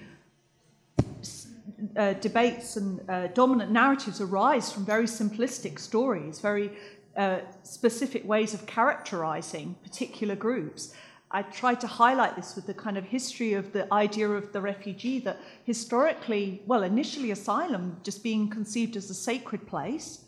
uh, 1.95 2.13
debates 2.13 2.75
and 2.75 3.09
uh, 3.09 3.27
dominant 3.27 3.71
narratives 3.71 4.19
arise 4.21 4.71
from 4.71 4.85
very 4.85 5.05
simplistic 5.05 5.79
stories, 5.79 6.39
very 6.39 6.71
uh, 7.19 7.41
specific 7.63 8.25
ways 8.25 8.53
of 8.53 8.65
characterizing 8.65 9.75
particular 9.83 10.35
groups. 10.35 10.93
I 11.29 11.43
tried 11.43 11.79
to 11.81 11.87
highlight 11.87 12.35
this 12.35 12.55
with 12.55 12.65
the 12.65 12.73
kind 12.73 12.97
of 12.97 13.03
history 13.03 13.53
of 13.53 13.71
the 13.73 13.93
idea 13.93 14.29
of 14.29 14.51
the 14.53 14.61
refugee 14.61 15.19
that 15.19 15.37
historically, 15.65 16.63
well, 16.65 16.81
initially 16.81 17.29
asylum 17.31 17.97
just 18.03 18.23
being 18.23 18.49
conceived 18.49 18.95
as 18.95 19.09
a 19.09 19.13
sacred 19.13 19.67
place 19.67 20.25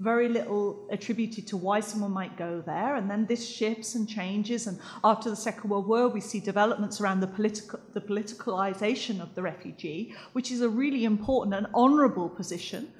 very 0.00 0.30
little 0.30 0.88
attributed 0.90 1.46
to 1.46 1.58
why 1.58 1.78
someone 1.78 2.10
might 2.10 2.34
go 2.36 2.62
there. 2.64 2.96
And 2.96 3.08
then 3.08 3.26
this 3.26 3.46
shifts 3.46 3.94
and 3.94 4.08
changes. 4.08 4.66
And 4.66 4.78
after 5.04 5.28
the 5.28 5.36
Second 5.36 5.68
World 5.68 5.86
War, 5.86 6.08
we 6.08 6.22
see 6.22 6.40
developments 6.40 7.02
around 7.02 7.20
the, 7.20 7.26
political, 7.26 7.78
the 7.92 8.00
politicalization 8.00 9.20
of 9.20 9.34
the 9.34 9.42
refugee, 9.42 10.14
which 10.32 10.50
is 10.50 10.62
a 10.62 10.68
really 10.70 11.04
important 11.04 11.54
and 11.54 11.66
honorable 11.74 12.30
position. 12.30 12.90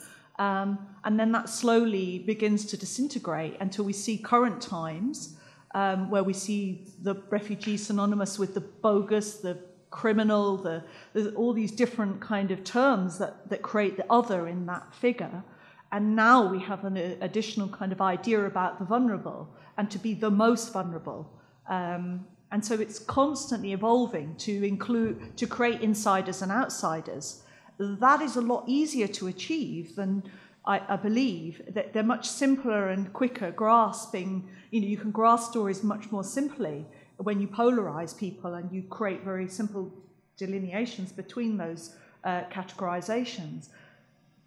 Um, 0.41 0.79
and 1.05 1.21
then 1.21 1.33
that 1.33 1.51
slowly 1.51 2.21
begins 2.21 2.65
to 2.67 2.77
disintegrate 2.79 3.59
until 3.61 3.85
we 3.85 3.93
see 3.93 4.17
current 4.17 4.61
times 4.62 5.37
um, 5.75 6.11
where 6.11 6.25
we 6.25 6.33
see 6.33 6.87
the 7.03 7.15
refugee 7.29 7.77
synonymous 7.77 8.39
with 8.39 8.55
the 8.55 8.62
bogus, 8.62 9.37
the 9.37 9.59
criminal, 9.91 10.57
the, 10.57 10.83
the, 11.12 11.35
all 11.35 11.53
these 11.53 11.71
different 11.71 12.23
kind 12.23 12.51
of 12.51 12.65
terms 12.65 13.19
that, 13.19 13.51
that 13.51 13.61
create 13.61 13.99
the 13.99 14.07
other 14.11 14.49
in 14.49 14.65
that 14.65 14.95
figure. 14.95 15.45
And 15.93 16.17
now 16.17 16.47
we 16.47 16.59
have 16.61 16.87
an 16.87 16.97
additional 16.97 17.69
kind 17.69 17.93
of 17.93 18.01
idea 18.01 18.47
about 18.47 18.79
the 18.79 18.87
vulnerable 18.87 19.47
and 19.77 19.91
to 19.91 19.99
be 19.99 20.15
the 20.15 20.31
most 20.31 20.73
vulnerable. 20.73 21.31
Um, 21.69 22.25
and 22.51 22.65
so 22.65 22.75
it's 22.75 22.99
constantly 22.99 23.73
evolving 23.73 24.37
to 24.37 24.67
include, 24.67 25.37
to 25.37 25.47
create 25.47 25.83
insiders 25.83 26.41
and 26.41 26.51
outsiders. 26.51 27.43
That 27.81 28.20
is 28.20 28.36
a 28.36 28.43
lot 28.43 28.65
easier 28.66 29.09
to 29.09 29.28
achieve 29.28 29.97
than 29.97 30.23
I, 30.66 30.82
I 30.86 30.97
believe 30.97 31.62
that 31.73 31.94
they're 31.94 32.02
much 32.02 32.28
simpler 32.28 32.90
and 32.90 33.11
quicker 33.15 33.51
grasping. 33.51 34.47
You 34.70 34.82
know, 34.82 34.86
you 34.86 34.98
can 34.98 35.11
grasp 35.11 35.52
stories 35.52 35.82
much 35.82 36.12
more 36.12 36.23
simply 36.23 36.85
when 37.16 37.40
you 37.40 37.48
polarize 37.48 38.15
people 38.16 38.52
and 38.55 38.70
you 38.70 38.82
create 38.82 39.24
very 39.24 39.48
simple 39.48 39.90
delineations 40.36 41.11
between 41.11 41.57
those 41.57 41.94
uh, 42.23 42.43
categorizations. 42.52 43.69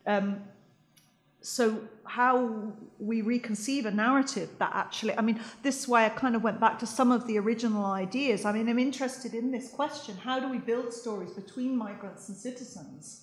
Um, 0.05 0.43
so 1.43 1.81
how 2.05 2.71
we 2.99 3.21
reconceive 3.21 3.85
a 3.85 3.91
narrative 3.91 4.49
that 4.59 4.71
actually 4.73 5.15
i 5.17 5.21
mean 5.21 5.37
this 5.61 5.89
way 5.89 6.05
i 6.05 6.09
kind 6.09 6.37
of 6.37 6.41
went 6.41 6.57
back 6.57 6.79
to 6.79 6.87
some 6.87 7.11
of 7.11 7.27
the 7.27 7.37
original 7.37 7.85
ideas 7.85 8.45
i 8.45 8.51
mean 8.53 8.69
i'm 8.69 8.79
interested 8.79 9.33
in 9.33 9.51
this 9.51 9.69
question 9.69 10.15
how 10.15 10.39
do 10.39 10.47
we 10.47 10.57
build 10.57 10.93
stories 10.93 11.31
between 11.31 11.75
migrants 11.75 12.29
and 12.29 12.37
citizens 12.37 13.22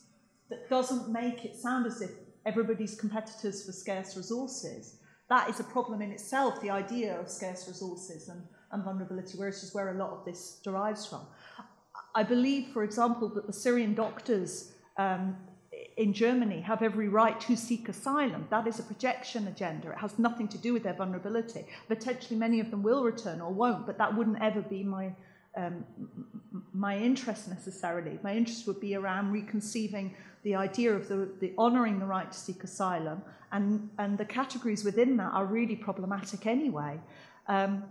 that 0.50 0.68
doesn't 0.68 1.10
make 1.10 1.44
it 1.44 1.56
sound 1.56 1.86
as 1.86 2.00
if 2.02 2.10
everybody's 2.46 2.94
competitors 2.94 3.64
for 3.64 3.72
scarce 3.72 4.16
resources 4.16 4.96
that 5.28 5.48
is 5.48 5.60
a 5.60 5.64
problem 5.64 6.02
in 6.02 6.10
itself 6.10 6.60
the 6.60 6.70
idea 6.70 7.18
of 7.18 7.28
scarce 7.28 7.66
resources 7.68 8.28
and, 8.28 8.42
and 8.72 8.84
vulnerability 8.84 9.38
whereas 9.38 9.62
is 9.62 9.74
where 9.74 9.94
a 9.94 9.98
lot 9.98 10.10
of 10.10 10.24
this 10.24 10.60
derives 10.62 11.06
from 11.06 11.26
i 12.14 12.22
believe 12.22 12.68
for 12.72 12.82
example 12.82 13.28
that 13.28 13.46
the 13.46 13.52
syrian 13.52 13.94
doctors 13.94 14.72
um, 14.98 15.36
in 15.96 16.12
Germany 16.12 16.60
have 16.60 16.82
every 16.82 17.08
right 17.08 17.40
to 17.42 17.56
seek 17.56 17.88
asylum. 17.88 18.46
That 18.50 18.66
is 18.66 18.78
a 18.78 18.82
projection 18.82 19.48
agenda. 19.48 19.90
It 19.90 19.98
has 19.98 20.18
nothing 20.18 20.48
to 20.48 20.58
do 20.58 20.72
with 20.72 20.82
their 20.82 20.94
vulnerability. 20.94 21.64
Potentially, 21.88 22.38
many 22.38 22.60
of 22.60 22.70
them 22.70 22.82
will 22.82 23.04
return 23.04 23.40
or 23.40 23.52
won't, 23.52 23.86
but 23.86 23.98
that 23.98 24.16
wouldn't 24.16 24.40
ever 24.42 24.62
be 24.62 24.82
my 24.82 25.12
um, 25.56 25.84
my 26.72 26.96
interest 26.96 27.48
necessarily. 27.48 28.18
My 28.22 28.34
interest 28.36 28.66
would 28.68 28.80
be 28.80 28.94
around 28.94 29.32
reconceiving 29.32 30.14
the 30.42 30.54
idea 30.54 30.94
of 30.94 31.08
the, 31.08 31.28
the 31.40 31.52
honouring 31.58 31.98
the 31.98 32.06
right 32.06 32.30
to 32.30 32.38
seek 32.38 32.64
asylum, 32.64 33.22
and 33.52 33.88
and 33.98 34.18
the 34.18 34.24
categories 34.24 34.84
within 34.84 35.16
that 35.16 35.32
are 35.32 35.44
really 35.44 35.76
problematic 35.76 36.46
anyway. 36.46 37.00
Um, 37.48 37.84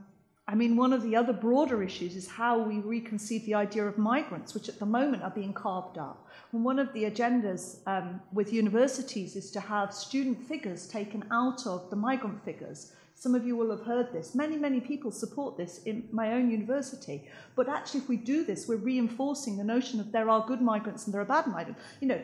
I 0.50 0.56
mean, 0.56 0.76
one 0.76 0.94
of 0.94 1.04
the 1.04 1.16
other 1.16 1.32
broader 1.32 1.84
issues 1.84 2.16
is 2.16 2.28
how 2.28 2.58
we 2.58 2.78
reconceive 2.78 3.46
the 3.46 3.54
idea 3.54 3.86
of 3.86 4.00
migrants, 4.00 4.56
which 4.56 4.68
at 4.68 4.80
the 4.80 4.86
moment 4.86 5.22
are 5.22 5.30
being 5.30 5.54
carved 5.54 6.00
up. 6.00 6.28
And 6.52 6.66
one 6.66 6.80
of 6.80 6.92
the 6.92 7.04
agendas 7.04 7.78
um, 7.86 8.20
with 8.34 8.52
universities 8.52 9.36
is 9.36 9.52
to 9.52 9.60
have 9.60 9.94
student 9.94 10.42
figures 10.48 10.88
taken 10.88 11.24
out 11.30 11.68
of 11.68 11.92
the 11.92 11.96
migrant 11.96 12.44
figures. 12.44 12.94
Some 13.14 13.36
of 13.36 13.46
you 13.46 13.56
will 13.56 13.70
have 13.70 13.86
heard 13.86 14.12
this. 14.12 14.34
Many, 14.34 14.58
many 14.58 14.80
people 14.80 15.12
support 15.12 15.56
this 15.56 15.84
in 15.84 16.08
my 16.12 16.34
own 16.34 16.50
university. 16.50 17.28
But 17.56 17.70
actually, 17.70 18.00
if 18.00 18.10
we 18.10 18.18
do 18.18 18.44
this, 18.44 18.68
we're 18.68 18.78
reinforcing 18.78 19.56
the 19.56 19.64
notion 19.64 20.00
of 20.00 20.12
there 20.12 20.32
are 20.32 20.48
good 20.48 20.62
migrants 20.62 21.06
and 21.06 21.14
there 21.14 21.22
are 21.22 21.26
bad 21.26 21.46
migrants. 21.46 21.80
You 22.00 22.08
know, 22.08 22.22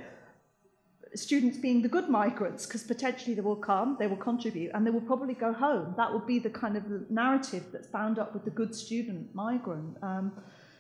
students 1.14 1.58
being 1.58 1.82
the 1.82 1.88
good 1.88 2.10
migrants, 2.10 2.66
because 2.66 2.84
potentially 2.84 3.36
they 3.36 3.42
will 3.42 3.56
come, 3.56 3.96
they 4.00 4.08
will 4.08 4.18
contribute, 4.18 4.72
and 4.74 4.86
they 4.86 4.92
will 4.92 5.02
probably 5.02 5.34
go 5.34 5.54
home. 5.54 5.94
That 5.98 6.12
would 6.12 6.26
be 6.26 6.40
the 6.40 6.50
kind 6.50 6.76
of 6.76 6.84
narrative 7.10 7.64
that's 7.72 7.88
bound 7.88 8.20
up 8.20 8.34
with 8.34 8.44
the 8.44 8.52
good 8.52 8.74
student 8.74 9.34
migrant. 9.34 9.98
Um, 10.02 10.32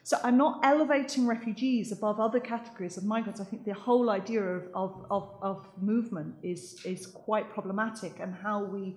so 0.04 0.18
I'm 0.24 0.38
not 0.38 0.60
elevating 0.64 1.26
refugees 1.26 1.92
above 1.92 2.20
other 2.20 2.40
categories 2.40 2.96
of 2.98 3.06
migrants. 3.06 3.42
I 3.42 3.44
think 3.44 3.66
the 3.66 3.74
whole 3.74 4.10
idea 4.10 4.44
of, 4.44 4.64
of, 4.74 5.06
of, 5.10 5.30
of 5.42 5.68
movement 5.82 6.36
is, 6.44 6.80
is 6.86 7.08
quite 7.08 7.50
problematic, 7.52 8.20
and 8.20 8.36
how 8.36 8.64
we 8.64 8.96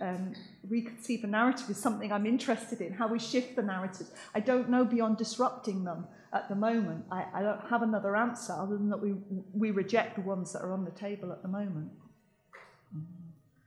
um, 0.00 0.32
reconceive 0.70 1.24
a 1.24 1.26
narrative 1.26 1.70
is 1.70 1.78
something 1.78 2.12
I'm 2.12 2.26
interested 2.26 2.80
in, 2.80 2.92
how 2.92 3.08
we 3.08 3.18
shift 3.18 3.56
the 3.56 3.62
narrative. 3.62 4.08
I 4.34 4.40
don't 4.40 4.68
know 4.68 4.84
beyond 4.84 5.16
disrupting 5.16 5.84
them 5.84 6.06
at 6.32 6.48
the 6.48 6.54
moment. 6.54 7.04
I, 7.10 7.24
I 7.34 7.42
don't 7.42 7.60
have 7.68 7.82
another 7.82 8.16
answer 8.16 8.52
other 8.52 8.76
than 8.76 8.88
that 8.90 9.00
we, 9.00 9.14
we 9.52 9.70
reject 9.70 10.16
the 10.16 10.22
ones 10.22 10.52
that 10.52 10.60
are 10.62 10.72
on 10.72 10.84
the 10.84 10.90
table 10.90 11.32
at 11.32 11.42
the 11.42 11.48
moment. 11.48 11.90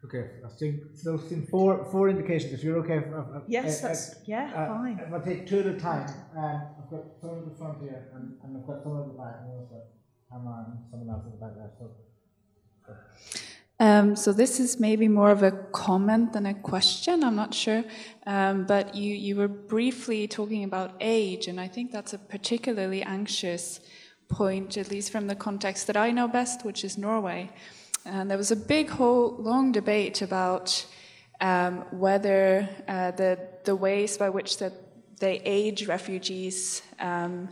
Okay, 0.04 0.32
I 0.44 0.50
think 0.58 0.82
so 0.96 1.14
I've 1.14 1.48
four, 1.48 1.86
four 1.86 2.10
indications. 2.10 2.54
If 2.54 2.64
you're 2.64 2.80
okay, 2.80 2.98
I've, 2.98 3.36
I've, 3.36 3.44
yes, 3.48 3.84
uh, 3.84 3.90
that's, 3.90 4.16
yeah, 4.26 4.52
uh, 4.56 4.68
fine. 4.68 5.00
I'll 5.14 5.22
take 5.22 5.46
two 5.46 5.60
at 5.60 5.68
a 5.68 5.80
time. 5.80 6.10
I've 6.36 6.90
got 6.90 7.04
some 7.22 7.38
at 7.38 7.46
the 7.50 7.56
front 7.56 7.82
here, 7.82 8.10
and, 8.16 8.36
and 8.44 8.58
I've 8.58 8.66
got 8.66 8.82
some 8.82 9.00
at 9.00 9.08
the 9.08 9.14
back, 9.14 9.36
and 9.46 9.68
Hannah 10.32 10.66
and 10.70 10.80
someone 10.90 11.10
else 11.10 11.24
at 11.28 11.32
the 11.34 11.38
back 11.38 11.56
there. 11.56 11.72
So. 11.78 11.92
Um, 13.82 14.16
so 14.16 14.32
this 14.32 14.60
is 14.60 14.80
maybe 14.80 15.08
more 15.08 15.32
of 15.32 15.42
a 15.42 15.50
comment 15.72 16.34
than 16.34 16.46
a 16.46 16.54
question. 16.54 17.24
I'm 17.24 17.36
not 17.36 17.52
sure, 17.52 17.84
um, 18.28 18.68
but 18.68 18.94
you 18.94 19.16
you 19.16 19.36
were 19.36 19.48
briefly 19.48 20.28
talking 20.28 20.64
about 20.64 20.94
age, 21.00 21.48
and 21.48 21.60
I 21.60 21.68
think 21.68 21.92
that's 21.92 22.14
a 22.14 22.20
particularly 22.20 23.02
anxious 23.02 23.80
point, 24.28 24.78
at 24.78 24.92
least 24.92 25.12
from 25.12 25.26
the 25.26 25.34
context 25.34 25.88
that 25.88 25.98
I 25.98 26.12
know 26.12 26.28
best, 26.28 26.64
which 26.64 26.84
is 26.84 26.96
Norway. 26.96 27.50
And 28.06 28.30
there 28.30 28.38
was 28.38 28.52
a 28.52 28.56
big, 28.56 28.88
whole, 28.88 29.36
long 29.40 29.72
debate 29.72 30.22
about 30.22 30.86
um, 31.40 31.84
whether 31.90 32.70
uh, 32.88 33.12
the 33.18 33.40
the 33.64 33.76
ways 33.76 34.16
by 34.16 34.30
which 34.30 34.60
that 34.60 34.74
they 35.20 35.42
age 35.44 35.88
refugees 35.88 36.84
um, 37.00 37.50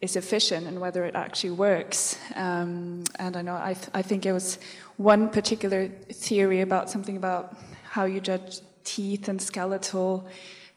is 0.00 0.16
efficient 0.16 0.66
and 0.66 0.80
whether 0.80 1.04
it 1.04 1.14
actually 1.14 1.50
works. 1.50 2.18
Um, 2.34 3.04
and 3.18 3.36
I 3.36 3.42
know 3.42 3.56
I, 3.56 3.74
th- 3.74 3.88
I 3.94 4.02
think 4.02 4.26
it 4.26 4.32
was 4.32 4.58
one 4.96 5.28
particular 5.28 5.88
theory 6.12 6.60
about 6.60 6.90
something 6.90 7.16
about 7.16 7.56
how 7.84 8.04
you 8.04 8.20
judge 8.20 8.60
teeth 8.84 9.28
and 9.28 9.40
skeletal. 9.40 10.26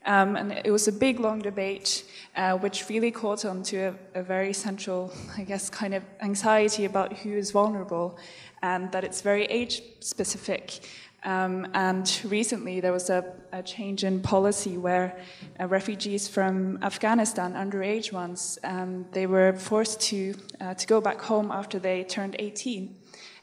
Um, 0.06 0.36
and 0.36 0.54
it 0.66 0.72
was 0.72 0.88
a 0.88 0.92
big, 0.92 1.20
long 1.20 1.40
debate, 1.40 2.06
uh, 2.36 2.58
which 2.58 2.88
really 2.90 3.12
caught 3.12 3.46
on 3.46 3.64
to 3.64 3.78
a, 3.78 4.20
a, 4.20 4.24
very 4.24 4.54
central, 4.54 5.12
I 5.38 5.44
guess, 5.44 5.70
kind 5.70 5.94
of 5.94 6.04
anxiety 6.22 6.86
about 6.86 7.14
who 7.14 7.32
is 7.34 7.52
vulnerable, 7.52 8.18
and 8.62 8.92
that 8.94 9.04
it's 9.04 9.22
very 9.22 9.46
age 9.46 9.82
specific. 10.00 10.80
Um, 11.24 11.68
and 11.74 12.22
recently, 12.24 12.80
there 12.80 12.94
was 12.94 13.10
a, 13.10 13.26
a, 13.52 13.62
change 13.62 14.06
in 14.06 14.22
policy 14.22 14.78
where 14.78 15.20
uh, 15.60 15.68
refugees 15.68 16.30
from 16.30 16.82
Afghanistan, 16.82 17.54
underage 17.54 18.14
ones, 18.14 18.58
um, 18.64 19.06
they 19.12 19.28
were 19.28 19.52
forced 19.52 20.00
to 20.02 20.34
uh, 20.62 20.74
to 20.76 20.88
go 20.88 21.02
back 21.02 21.20
home 21.20 21.52
after 21.52 21.78
they 21.78 22.06
turned 22.06 22.38
18 22.40 22.96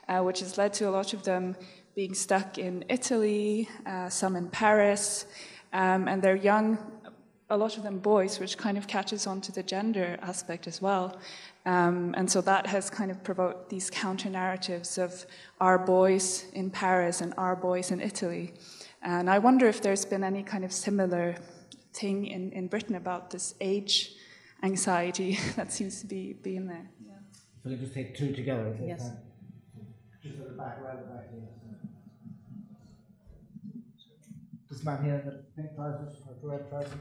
uh, 0.09 0.21
which 0.21 0.41
has 0.41 0.57
led 0.59 0.73
to 0.75 0.89
a 0.89 0.91
lot 0.91 1.13
of 1.13 1.23
them 1.23 1.57
being 1.95 2.15
stuck 2.15 2.59
in 2.59 2.85
Italy, 2.89 3.69
uh, 3.87 4.09
some 4.09 4.37
in 4.37 4.49
Paris, 4.49 5.27
um, 5.73 6.07
and 6.09 6.23
they're 6.23 6.37
young, 6.37 6.79
a 7.49 7.57
lot 7.57 7.77
of 7.77 7.83
them 7.83 7.99
boys, 7.99 8.39
which 8.39 8.59
kind 8.59 8.77
of 8.77 8.87
catches 8.87 9.27
on 9.27 9.41
to 9.41 9.53
the 9.53 9.63
gender 9.63 10.19
aspect 10.21 10.67
as 10.67 10.83
well. 10.83 11.19
Um, 11.65 12.15
and 12.17 12.31
so 12.31 12.41
that 12.43 12.67
has 12.67 12.91
kind 12.91 13.11
of 13.11 13.25
provoked 13.25 13.71
these 13.71 13.89
counter 13.91 14.29
narratives 14.29 14.99
of 14.99 15.27
our 15.61 15.79
boys 15.79 16.45
in 16.53 16.71
Paris 16.71 17.21
and 17.21 17.33
our 17.39 17.57
boys 17.57 17.91
in 17.91 18.01
Italy. 18.01 18.53
And 19.03 19.31
I 19.31 19.39
wonder 19.39 19.67
if 19.67 19.81
there's 19.81 20.05
been 20.05 20.23
any 20.23 20.43
kind 20.43 20.65
of 20.65 20.73
similar 20.73 21.37
thing 21.95 22.27
in, 22.27 22.53
in 22.53 22.69
Britain 22.69 22.97
about 22.97 23.31
this 23.31 23.55
age 23.61 24.15
anxiety 24.63 25.39
that 25.57 25.73
seems 25.73 26.01
to 26.01 26.07
be, 26.07 26.35
be 26.35 26.57
in 26.57 26.67
there. 26.67 26.91
Yeah. 27.07 27.15
So 27.63 27.71
you 27.71 27.77
just 27.77 27.95
take 27.95 28.17
two 28.17 28.33
together. 28.33 28.77
Yes 28.85 29.11
to 30.33 30.43
the 30.43 30.57
back, 30.57 30.79
right 30.83 30.95
at 30.95 31.09
the 31.09 31.15
back 31.15 31.31
here. 31.31 31.43
This 34.71 34.85
man 34.85 35.05
here 35.05 35.15
in 35.15 35.27
the 35.27 35.45
pink 35.57 35.75
trousers 35.77 36.17
red 36.43 36.69
trousers. 36.69 36.93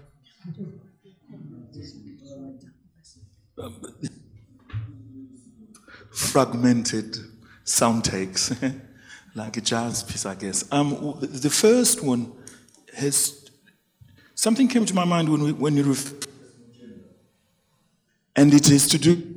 fragmented 6.11 7.17
sound 7.63 8.03
takes, 8.03 8.53
like 9.35 9.57
a 9.57 9.61
jazz 9.61 10.03
piece, 10.03 10.25
I 10.25 10.35
guess. 10.35 10.71
Um, 10.71 11.17
the 11.21 11.49
first 11.49 12.03
one 12.03 12.31
has 12.95 13.49
something 14.33 14.67
came 14.67 14.85
to 14.85 14.93
my 14.93 15.05
mind 15.05 15.29
when 15.29 15.43
we, 15.43 15.51
when 15.51 15.75
you 15.75 15.83
ref- 15.83 16.13
and 18.35 18.53
it 18.53 18.69
is 18.69 18.87
to 18.89 18.97
do 18.97 19.34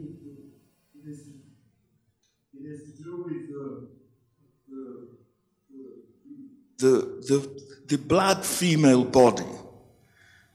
the, 6.78 7.22
the, 7.28 7.62
the 7.88 7.98
black 7.98 8.44
female 8.44 9.04
body 9.04 9.44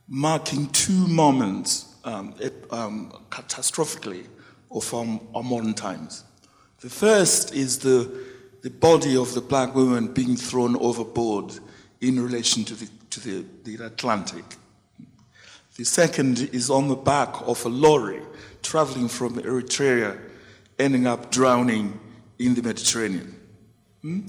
marking 0.08 0.68
two 0.70 1.08
moments 1.08 1.96
um, 2.04 2.34
um, 2.72 3.12
catastrophically 3.30 4.26
of 4.72 4.94
our, 4.94 5.20
our, 5.36 5.44
modern 5.44 5.74
times. 5.74 6.24
The 6.82 6.90
first 6.90 7.54
is 7.54 7.80
the, 7.80 8.12
the 8.62 8.70
body 8.70 9.16
of 9.16 9.34
the 9.34 9.42
black 9.42 9.76
woman 9.76 10.08
being 10.08 10.36
thrown 10.36 10.76
overboard 10.78 11.60
in 12.02 12.20
relation 12.20 12.64
to 12.66 12.76
the, 12.76 12.90
to 13.12 13.20
the, 13.20 13.46
the 13.64 13.86
Atlantic. 13.86 14.44
The 15.76 15.86
second 15.86 16.50
is 16.54 16.70
on 16.70 16.88
the 16.88 16.96
back 16.96 17.36
of 17.48 17.66
a 17.66 17.70
lorry 17.70 18.22
traveling 18.62 19.08
from 19.08 19.36
Eritrea, 19.36 20.20
ending 20.78 21.08
up 21.08 21.32
drowning 21.32 22.00
in 22.40 22.54
the 22.54 22.62
Mediterranean. 22.62 23.36
Hmm? 24.02 24.22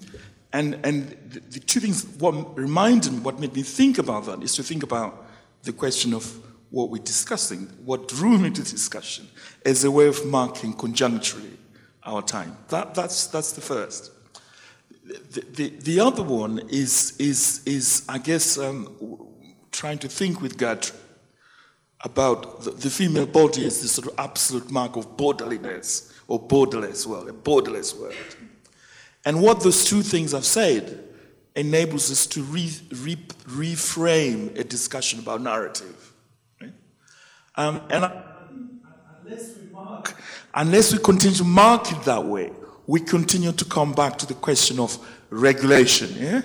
And, 0.55 0.79
and 0.85 1.09
the, 1.31 1.41
the 1.41 1.61
two 1.61 1.81
things, 1.81 2.07
what 2.19 2.57
reminded, 2.57 3.13
me, 3.13 3.19
what 3.19 3.41
made 3.41 3.55
me 3.55 3.63
think 3.63 3.99
about 3.99 4.27
that 4.27 4.41
is 4.43 4.55
to 4.55 4.63
think 4.63 4.85
about 4.85 5.27
the 5.65 5.73
question 5.73 6.15
of 6.15 6.25
what 6.71 6.91
we're 6.91 7.03
discussing, 7.03 7.67
what 7.85 8.07
drew 8.07 8.39
me 8.39 8.51
to 8.51 8.63
discussion, 8.63 9.29
as 9.67 9.83
a 9.83 9.91
way 9.91 10.07
of 10.07 10.25
marking 10.25 10.73
conjuncturally 10.73 11.57
our 12.05 12.23
time. 12.23 12.57
That, 12.69 12.95
that's, 12.95 13.27
that's 13.27 13.53
the 13.53 13.61
first. 13.61 14.13
The, 15.05 15.41
the, 15.41 15.69
the 15.81 16.01
other 16.01 16.23
one 16.23 16.61
is, 16.69 17.17
is, 17.19 17.61
is 17.67 18.05
I 18.09 18.19
guess, 18.19 18.57
um, 18.57 18.89
trying 19.73 19.99
to 19.99 20.09
think 20.09 20.41
with 20.41 20.57
Gertrude 20.57 21.01
about 22.03 22.63
the, 22.63 22.71
the, 22.71 22.91
female 22.91 23.27
body 23.27 23.67
as 23.67 23.81
the 23.81 23.89
sort 23.89 24.07
of 24.07 24.15
absolute 24.19 24.71
mark 24.71 24.95
of 24.95 25.17
borderliness 25.17 26.13
or 26.29 26.41
borderless, 26.41 27.07
world, 27.07 27.29
a 27.29 27.33
borderless 27.33 27.99
word. 27.99 28.15
And 29.25 29.41
what 29.41 29.63
those 29.63 29.85
two 29.85 30.03
things 30.03 30.35
I've 30.35 30.45
said 30.45 31.03
enables 31.57 32.11
us 32.11 32.27
to 32.27 32.43
re, 32.43 32.71
re, 32.91 33.17
reframe 33.47 34.59
a 34.59 34.65
discussion 34.65 35.21
about 35.21 35.41
narrative. 35.41 36.13
Right? 36.61 36.73
Um, 37.57 37.81
and 37.91 38.13
unless 39.25 39.57
we, 39.57 39.73
mark, 39.73 40.15
unless 40.55 40.93
we 40.93 40.99
continue 40.99 41.37
to 41.37 41.45
mark 41.45 41.91
it 41.93 42.03
that 42.05 42.25
way, 42.25 42.51
we 42.87 43.01
continue 43.01 43.53
to 43.53 43.65
come 43.65 43.93
back 43.93 44.19
to 44.19 44.27
the 44.27 44.35
question 44.35 44.79
of 44.79 44.99
regulation. 45.31 46.15
Yeah? 46.19 46.43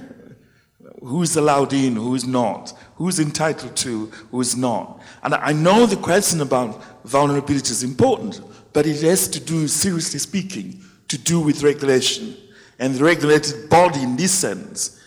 Who's 1.02 1.36
allowed 1.36 1.74
in, 1.74 1.96
who's 1.96 2.26
not? 2.26 2.74
Who's 2.96 3.20
entitled 3.20 3.76
to, 3.78 4.06
who's 4.32 4.56
not? 4.56 5.02
And 5.24 5.34
I 5.34 5.54
know 5.54 5.86
the 5.86 5.96
question 5.96 6.42
about 6.42 6.82
vulnerability 7.06 7.72
is 7.72 7.84
important, 7.84 8.42
but 8.74 8.86
it 8.86 9.02
has 9.02 9.28
to 9.30 9.40
do, 9.40 9.68
seriously 9.68 10.20
speaking, 10.20 10.84
to 11.08 11.18
do 11.18 11.40
with 11.40 11.64
regulation 11.64 12.38
and 12.80 12.96
the 12.96 13.04
regulated 13.04 13.70
body 13.70 14.02
in 14.02 14.16
this 14.16 14.32
sense, 14.32 15.00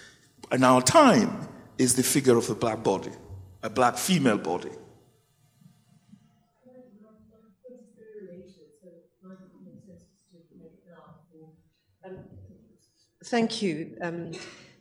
in 0.53 0.62
our 0.62 0.82
time, 0.82 1.49
is 1.78 1.97
the 1.97 2.03
figure 2.03 2.36
of 2.36 2.49
a 2.51 2.55
black 2.55 2.85
body, 2.85 3.11
a 3.62 3.70
black 3.70 3.97
female 3.97 4.39
body. 4.39 4.70
Thank 13.27 13.62
you 13.62 13.97
um, 14.03 14.32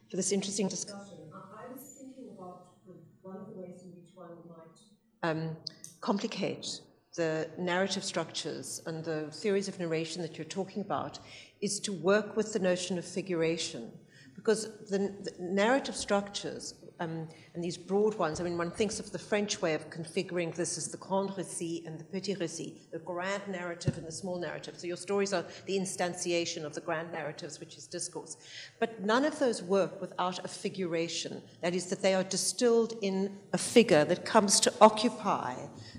for 0.10 0.18
this 0.18 0.34
interesting 0.34 0.68
discussion. 0.68 1.16
I 1.32 1.72
was 1.72 1.84
thinking 1.98 2.36
about 2.38 2.74
one 3.22 3.38
of 3.38 3.46
the 3.48 3.54
ways 3.54 3.84
in 3.84 3.92
which 3.92 4.10
one 4.14 4.28
might 4.50 5.30
um, 5.30 5.56
complicate 6.02 6.82
the 7.16 7.50
narrative 7.58 8.04
structures 8.04 8.82
and 8.86 9.06
the 9.06 9.30
theories 9.32 9.70
of 9.70 9.80
narration 9.80 10.22
that 10.22 10.38
you're 10.38 10.44
talking 10.44 10.82
about 10.82 11.20
is 11.62 11.80
to 11.82 11.94
work 11.94 12.36
with 12.36 12.54
the 12.54 12.60
notion 12.60 12.98
of 12.98 13.06
figuration. 13.06 13.92
Because 14.36 14.70
the, 14.90 14.98
the 14.98 15.34
narrative 15.40 15.96
structures 15.96 16.74
um, 17.00 17.28
and 17.54 17.64
these 17.64 17.78
broad 17.78 18.16
ones, 18.16 18.40
I 18.40 18.44
mean, 18.44 18.58
one 18.58 18.72
thinks 18.72 19.00
of 19.00 19.12
the 19.12 19.20
French 19.20 19.62
way 19.62 19.74
of 19.74 19.90
configuring 19.90 20.56
this 20.56 20.78
as 20.78 20.88
the 20.90 20.98
grand 20.98 21.32
récit 21.32 21.86
and 21.86 22.00
the 22.00 22.04
petit 22.04 22.36
récit, 22.36 22.74
the 22.92 23.00
grand 23.00 23.48
narrative 23.48 23.98
and 23.98 24.06
the 24.06 24.12
small 24.12 24.40
narrative. 24.40 24.80
So 24.80 24.88
your 24.88 24.98
stories 24.98 25.34
are 25.34 25.46
the 25.66 25.78
instantiation 25.78 26.64
of 26.64 26.74
the 26.74 26.82
grand 26.82 27.12
narratives, 27.12 27.60
which 27.60 27.76
is 27.76 27.88
discourse. 27.88 28.38
But 28.80 29.04
none 29.04 29.26
of 29.26 29.38
those 29.38 29.62
work 29.62 30.00
without 30.00 30.44
a 30.46 30.48
figuration. 30.48 31.42
That 31.62 31.76
is, 31.76 31.88
that 31.88 32.02
they 32.02 32.14
are 32.14 32.24
distilled 32.24 32.94
in 33.02 33.36
a 33.54 33.58
figure 33.58 34.06
that 34.06 34.26
comes 34.26 34.60
to 34.62 34.74
occupy 34.82 35.56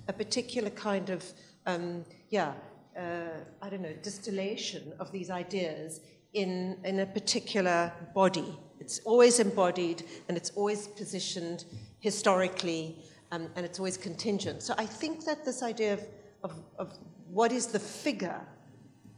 a 0.09 0.13
particular 0.13 0.71
kind 0.71 1.11
of, 1.11 1.25
um, 1.67 2.05
yeah, 2.31 2.55
I 2.97 3.69
don't 3.71 3.83
know, 3.83 3.95
distillation 4.03 4.93
of 4.99 5.13
these 5.13 5.31
ideas 5.31 6.01
in, 6.33 6.79
in 6.85 7.01
a 7.01 7.07
particular 7.07 7.93
body. 8.15 8.59
It's 8.81 9.01
always 9.01 9.39
embodied 9.39 10.05
and 10.29 10.37
it's 10.37 10.51
always 10.51 10.89
positioned 10.89 11.65
historically 12.01 12.97
um, 13.31 13.49
and 13.57 13.65
it's 13.65 13.79
always 13.79 13.97
contingent. 13.97 14.63
So 14.63 14.75
I 14.77 14.87
think 14.87 15.25
that 15.25 15.45
this 15.45 15.63
idea 15.63 15.95
of, 15.95 16.07
of, 16.43 16.53
of 16.79 16.99
what 17.31 17.53
is 17.53 17.67
the 17.69 17.79
figure 17.79 18.41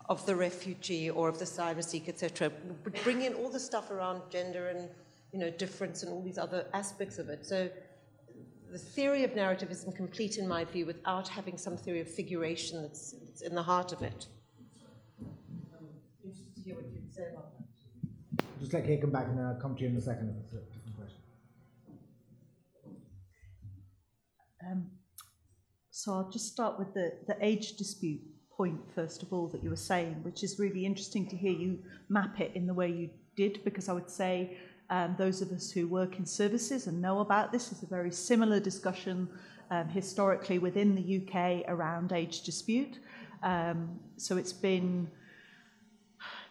of 0.09 0.25
the 0.27 0.37
refugee 0.37 1.11
or 1.11 1.29
of 1.29 1.39
the 1.39 1.45
asylum 1.45 1.83
seeker, 1.83 2.11
etc., 2.11 2.51
bring 3.03 3.23
in 3.23 3.35
all 3.35 3.49
the 3.49 3.59
stuff 3.59 3.91
around 3.91 4.21
gender 4.31 4.69
and 4.69 4.89
you 5.33 5.39
know 5.39 5.51
difference 5.51 6.03
and 6.03 6.13
all 6.13 6.23
these 6.23 6.39
other 6.39 6.67
aspects 6.75 7.19
of 7.19 7.29
it. 7.29 7.45
So 7.45 7.69
the 8.75 8.81
theory 8.81 9.23
of 9.23 9.37
narrative 9.37 9.71
isn't 9.71 9.95
complete, 9.95 10.37
in 10.37 10.49
my 10.49 10.65
view, 10.65 10.85
without 10.85 11.29
having 11.29 11.57
some 11.57 11.77
theory 11.77 12.01
of 12.01 12.11
figuration 12.11 12.83
that's, 12.83 13.13
that's 13.13 13.43
in 13.43 13.55
the 13.55 13.63
heart 13.63 13.93
of 13.93 14.03
it. 14.03 14.27
Um, 15.23 15.87
interested 16.25 16.53
to 16.57 16.61
hear 16.61 16.75
what 16.75 16.87
you'd 16.93 17.15
say 17.15 17.23
about 17.33 17.53
that. 17.57 18.45
Just 18.59 18.73
let 18.73 18.85
Kate 18.85 19.01
come 19.01 19.13
back 19.13 19.29
and 19.29 19.39
I'll 19.41 19.55
come 19.63 19.77
to 19.77 19.83
you 19.83 19.91
in 19.91 19.97
a 19.97 20.01
second 20.01 20.31
if 20.31 20.43
it's 20.43 20.53
a 20.55 20.57
different 20.57 20.97
question. 20.97 21.21
Um, 24.69 24.91
so 25.93 26.15
I'll 26.15 26.31
just 26.33 26.51
start 26.51 26.77
with 26.77 26.93
the, 26.95 27.13
the 27.29 27.37
age 27.41 27.77
dispute 27.77 28.23
point, 28.57 28.81
first 28.93 29.23
of 29.23 29.33
all, 29.33 29.47
that 29.51 29.63
you 29.63 29.71
were 29.71 29.77
saying, 29.77 30.15
which 30.25 30.43
is 30.43 30.59
really 30.59 30.85
interesting 30.85 31.29
to 31.29 31.37
hear 31.37 31.53
you 31.53 31.79
map 32.09 32.41
it 32.41 32.51
in 32.57 32.67
the 32.67 32.75
way 32.75 32.91
you 32.91 33.11
did, 33.37 33.63
because 33.65 33.89
I 33.89 33.93
would 33.93 34.11
say 34.11 34.57
um, 34.91 35.15
those 35.19 35.41
of 35.43 35.51
us 35.53 35.71
who 35.71 35.89
work 35.89 36.19
in 36.19 36.27
services 36.27 36.87
and 36.87 37.01
know 37.01 37.21
about 37.21 37.53
this 37.53 37.73
is 37.73 37.83
a 37.83 37.87
very 37.87 38.11
similar 38.11 38.61
discussion 38.61 39.29
um, 39.71 39.89
historically 39.89 40.59
within 40.59 40.95
the 40.95 41.23
UK 41.23 41.65
around 41.69 42.13
age 42.13 42.43
dispute. 42.43 42.99
Um, 43.43 43.99
so 44.17 44.37
it's 44.37 44.53
been 44.53 45.11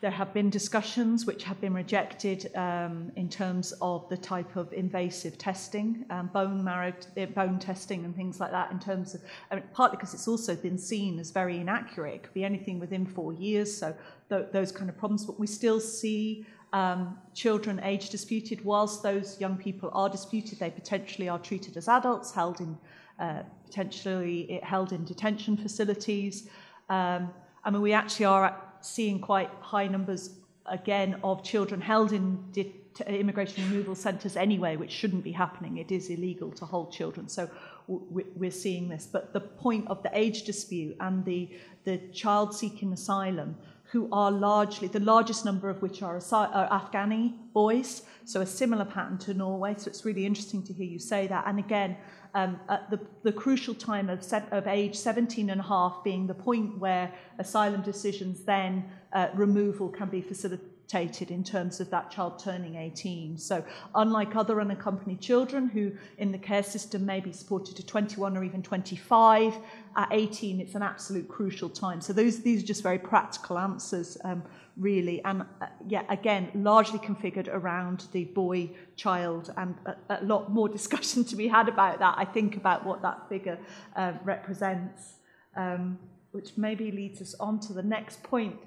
there 0.02 0.12
have 0.12 0.34
been 0.34 0.50
discussions 0.50 1.26
which 1.26 1.46
have 1.46 1.62
been 1.62 1.74
rejected 1.74 2.54
um, 2.58 3.10
in 3.16 3.30
terms 3.30 3.74
of 3.82 4.10
the 4.10 4.18
type 4.18 4.58
of 4.58 4.74
invasive 4.74 5.38
testing, 5.38 6.06
um, 6.10 6.30
bone 6.34 6.62
marrow, 6.62 6.92
uh, 7.18 7.26
bone 7.28 7.58
testing, 7.58 8.04
and 8.04 8.14
things 8.14 8.38
like 8.42 8.52
that. 8.52 8.70
In 8.70 8.80
terms 8.80 9.16
of 9.16 9.22
I 9.50 9.56
mean, 9.56 9.64
partly 9.72 9.96
because 9.96 10.14
it's 10.14 10.28
also 10.28 10.58
been 10.58 10.78
seen 10.78 11.20
as 11.20 11.32
very 11.32 11.58
inaccurate. 11.58 12.16
It 12.16 12.24
could 12.24 12.34
be 12.34 12.44
anything 12.44 12.80
within 12.80 13.06
four 13.06 13.32
years, 13.32 13.74
so 13.74 13.96
th- 14.28 14.48
those 14.52 14.74
kind 14.74 14.90
of 14.90 14.98
problems. 14.98 15.26
But 15.26 15.40
we 15.40 15.48
still 15.48 15.80
see 15.80 16.46
um, 16.74 17.18
children 17.34 17.80
age 17.84 18.10
disputed. 18.10 18.66
Whilst 18.66 19.04
those 19.04 19.40
young 19.40 19.58
people 19.58 19.90
are 19.94 20.10
disputed, 20.10 20.60
they 20.60 20.72
potentially 20.72 21.30
are 21.30 21.40
treated 21.40 21.78
as 21.78 21.88
adults, 21.88 22.32
held 22.34 22.60
in 22.60 22.78
uh, 23.20 23.44
potentially 23.66 24.60
held 24.64 24.91
in 24.91 25.06
detention 25.06 25.56
facilities. 25.56 26.50
Um, 26.90 27.30
I 27.64 27.70
mean, 27.70 27.82
we 27.82 27.94
actually 27.94 28.26
are 28.26 28.60
seeing 28.82 29.20
quite 29.20 29.50
high 29.62 29.88
numbers 29.88 30.32
again 30.66 31.20
of 31.24 31.44
children 31.44 31.80
held 31.80 32.12
in 32.12 32.44
de- 32.52 32.74
immigration 33.08 33.64
removal 33.70 33.95
centres 33.95 34.36
anyway, 34.36 34.76
which 34.76 34.91
shouldn't 34.91 35.24
be 35.24 35.32
happening. 35.32 35.78
It 35.78 35.91
is 35.91 36.10
illegal 36.10 36.52
to 36.54 36.66
hold 36.66 36.91
children, 36.91 37.28
so 37.28 37.50
we're 37.88 38.52
seeing 38.52 38.90
this. 38.90 39.08
But 39.12 39.34
the 39.34 39.41
point 39.41 39.88
of 39.88 40.02
the 40.04 40.12
age 40.14 40.44
dispute 40.44 40.95
and 41.00 41.24
the 41.24 41.50
the 41.84 41.98
child 42.14 42.56
seeking 42.56 42.94
asylum 42.94 43.56
who 43.94 44.10
are 44.11 44.32
largely, 44.32 44.88
the 44.88 44.99
largest 44.99 45.45
number 45.45 45.70
of 45.70 45.80
which 45.84 46.02
are, 46.02 46.15
are 46.15 46.82
Afghani 46.82 47.36
boys, 47.53 48.02
so 48.26 48.41
a 48.41 48.45
similar 48.45 48.86
pattern 48.86 49.20
to 49.20 49.36
Norway. 49.36 49.76
So 49.78 49.88
it's 49.88 50.03
really 50.03 50.26
interesting 50.26 50.64
to 50.64 50.74
hear 50.74 50.88
you 50.88 50.98
say 50.98 51.28
that. 51.28 51.44
And 51.45 51.60
again, 51.60 51.95
um, 52.34 52.60
at 52.70 52.90
the, 52.90 52.99
the 53.22 53.32
crucial 53.32 53.76
time 53.76 54.10
of, 54.10 54.26
of 54.52 54.65
age 54.65 54.95
17 54.95 55.52
and 55.52 55.61
a 55.61 55.64
half 55.64 56.03
being 56.03 56.26
the 56.26 56.34
point 56.34 56.80
where 56.80 57.14
asylum 57.38 57.84
decisions 57.84 58.44
then 58.44 58.90
uh, 59.14 59.28
removal 59.36 59.90
can 59.90 60.10
be 60.10 60.22
facilitated 60.22 60.73
in 60.94 61.44
terms 61.44 61.80
of 61.80 61.90
that 61.90 62.12
child 62.12 62.38
turning 62.38 62.76
18. 62.76 63.38
So, 63.38 63.66
unlike 63.96 64.36
other 64.36 64.62
unaccompanied 64.62 65.20
children 65.20 65.68
who 65.68 65.92
in 66.20 66.32
the 66.32 66.38
care 66.38 66.62
system 66.62 67.04
may 67.04 67.20
be 67.20 67.32
supported 67.32 67.76
to 67.78 67.86
21 67.86 68.38
or 68.38 68.44
even 68.44 68.62
25, 68.62 69.56
at 69.96 70.08
18 70.12 70.60
it's 70.60 70.76
an 70.76 70.84
absolute 70.84 71.28
crucial 71.28 71.70
time. 71.70 72.00
So, 72.00 72.14
those, 72.14 72.42
these 72.42 72.64
are 72.64 72.68
just 72.68 72.84
very 72.84 73.00
practical 73.00 73.58
answers, 73.58 74.18
um, 74.24 74.44
really. 74.78 75.24
And 75.26 75.42
uh, 75.62 75.66
yeah, 75.88 76.04
again, 76.10 76.52
largely 76.54 77.00
configured 77.00 77.48
around 77.52 78.06
the 78.12 78.26
boy 78.26 78.70
child, 78.96 79.52
and 79.58 79.74
a, 79.88 79.96
a, 80.10 80.24
lot 80.24 80.52
more 80.52 80.70
discussion 80.80 81.24
to 81.26 81.36
be 81.36 81.48
had 81.48 81.70
about 81.70 81.98
that, 82.00 82.16
I 82.20 82.26
think, 82.26 82.56
about 82.56 82.86
what 82.86 83.02
that 83.02 83.28
figure 83.30 83.58
uh, 83.96 84.14
represents. 84.24 85.16
Um, 85.56 85.98
which 86.34 86.58
maybe 86.58 86.92
leads 86.92 87.22
us 87.22 87.36
on 87.40 87.60
to 87.60 87.74
the 87.74 87.84
next 87.84 88.24
point, 88.24 88.58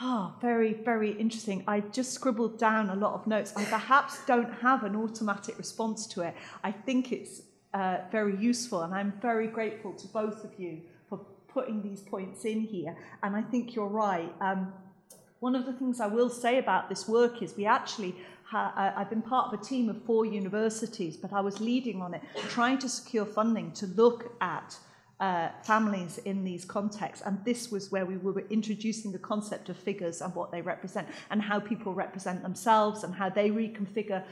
oh, 0.00 0.34
very, 0.40 0.74
very 0.74 1.12
interesting. 1.12 1.64
I 1.66 1.80
just 1.80 2.12
scribbled 2.12 2.58
down 2.58 2.90
a 2.90 2.96
lot 2.96 3.14
of 3.14 3.26
notes. 3.26 3.52
I 3.56 3.64
perhaps 3.64 4.24
don't 4.26 4.52
have 4.54 4.84
an 4.84 4.96
automatic 4.96 5.58
response 5.58 6.06
to 6.08 6.22
it. 6.22 6.34
I 6.64 6.72
think 6.72 7.12
it's 7.12 7.42
uh, 7.74 7.98
very 8.10 8.36
useful, 8.36 8.82
and 8.82 8.94
I'm 8.94 9.12
very 9.20 9.46
grateful 9.46 9.92
to 9.94 10.06
both 10.08 10.44
of 10.44 10.52
you 10.58 10.80
for 11.08 11.18
putting 11.48 11.82
these 11.82 12.00
points 12.00 12.44
in 12.44 12.60
here. 12.60 12.96
And 13.22 13.36
I 13.36 13.42
think 13.42 13.74
you're 13.74 13.86
right. 13.86 14.32
Um, 14.40 14.72
one 15.40 15.54
of 15.54 15.66
the 15.66 15.72
things 15.72 16.00
I 16.00 16.06
will 16.06 16.30
say 16.30 16.58
about 16.58 16.88
this 16.88 17.06
work 17.06 17.42
is 17.42 17.56
we 17.56 17.66
actually 17.66 18.16
ha- 18.44 18.72
uh, 18.76 18.98
I've 18.98 19.10
been 19.10 19.22
part 19.22 19.52
of 19.52 19.60
a 19.60 19.62
team 19.62 19.88
of 19.88 20.02
four 20.04 20.24
universities, 20.24 21.16
but 21.16 21.32
I 21.32 21.40
was 21.40 21.60
leading 21.60 22.00
on 22.00 22.14
it, 22.14 22.22
trying 22.48 22.78
to 22.78 22.88
secure 22.88 23.26
funding 23.26 23.72
to 23.72 23.86
look 23.86 24.34
at 24.40 24.78
uh, 25.20 25.48
families 25.62 26.18
in 26.18 26.44
these 26.44 26.64
contexts. 26.64 27.24
And 27.24 27.42
this 27.44 27.70
was 27.70 27.90
where 27.90 28.04
we 28.04 28.16
were 28.18 28.44
introducing 28.50 29.12
the 29.12 29.18
concept 29.18 29.68
of 29.68 29.76
figures 29.76 30.20
and 30.20 30.34
what 30.34 30.52
they 30.52 30.60
represent, 30.60 31.08
and 31.30 31.40
how 31.40 31.58
people 31.58 31.94
represent 31.94 32.42
themselves, 32.42 33.02
and 33.04 33.14
how 33.14 33.30
they 33.30 33.50
reconfigure 33.50 34.22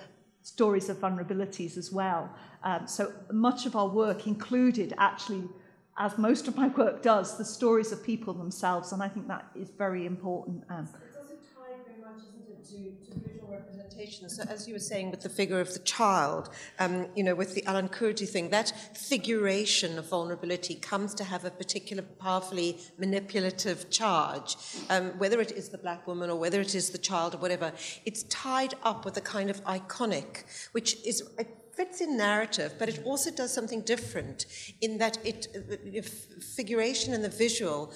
stories 0.43 0.91
of 0.91 0.99
vulnerabilities 0.99 1.79
as 1.79 1.91
well. 1.91 2.29
Um, 2.63 2.87
so 2.87 3.13
much 3.33 3.65
of 3.65 3.75
our 3.77 3.89
work 3.89 4.27
included 4.27 4.93
actually, 4.99 5.49
as 5.97 6.19
most 6.19 6.49
of 6.49 6.57
my 6.57 6.69
work 6.69 7.03
does, 7.03 7.39
the 7.39 7.45
stories 7.45 7.93
of 7.93 8.05
people 8.05 8.35
themselves, 8.35 8.93
and 8.93 9.03
I 9.03 9.09
think 9.09 9.27
that 9.29 9.47
is 9.55 9.71
very 9.71 10.05
important. 10.05 10.65
Um, 10.69 10.87
it's 11.07 11.17
also 11.17 11.35
tied 11.55 11.81
very 11.87 12.01
much, 12.01 12.19
isn't 12.29 12.47
it, 12.47 12.54
to, 12.71 13.13
to 13.13 13.19
visual 13.29 13.49
representation. 13.51 14.29
So 14.29 14.43
as 14.45 14.67
you 14.67 14.75
were 14.75 14.81
saying 14.81 15.11
with 15.11 15.21
the 15.21 15.29
figure 15.29 15.61
of 15.61 15.73
the 15.73 15.81
child, 15.81 16.51
um, 16.79 17.07
you 17.15 17.23
know, 17.23 17.35
with 17.35 17.55
the 17.55 17.65
Alan 17.67 17.89
Kurdi 17.89 18.29
thing, 18.29 18.51
that 18.51 18.73
figuration 18.97 19.99
of 19.99 20.09
vulnerability 20.09 20.75
comes 20.75 21.15
to 21.15 21.25
have 21.25 21.45
a 21.45 21.51
particular 21.51 22.03
powerfully 22.03 22.79
manipulative 22.99 23.91
charge, 23.91 24.57
um, 24.91 25.11
whether 25.19 25.41
it 25.41 25.53
is 25.53 25.69
the 25.69 25.79
black 25.79 26.07
woman 26.07 26.31
or 26.31 26.37
whether 26.37 26.61
it 26.61 26.75
is 26.75 26.91
the 26.91 26.99
child 26.99 27.35
or 27.35 27.39
whatever. 27.39 27.73
It's 28.05 28.23
tied 28.25 28.75
up 28.83 29.05
with 29.05 29.17
a 29.17 29.21
kind 29.21 29.51
of 29.51 29.63
iconic, 29.65 30.45
which 30.73 30.97
is 31.07 31.23
it 31.39 31.61
fits 31.77 32.01
in 32.01 32.17
narrative, 32.17 32.75
but 32.79 32.89
it 32.89 33.03
also 33.05 33.31
does 33.31 33.53
something 33.53 33.81
different 33.81 34.47
in 34.81 34.99
that 34.99 35.19
it, 35.25 35.49
the 35.53 36.03
figuration 36.03 37.13
and 37.13 37.25
the 37.25 37.29
visual 37.29 37.93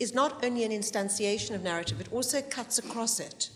is 0.00 0.14
not 0.14 0.42
only 0.42 0.64
an 0.64 0.72
instantiation 0.72 1.54
of 1.54 1.62
narrative, 1.62 2.00
it 2.00 2.10
also 2.10 2.40
cuts 2.40 2.78
across 2.78 3.20
it. 3.20 3.50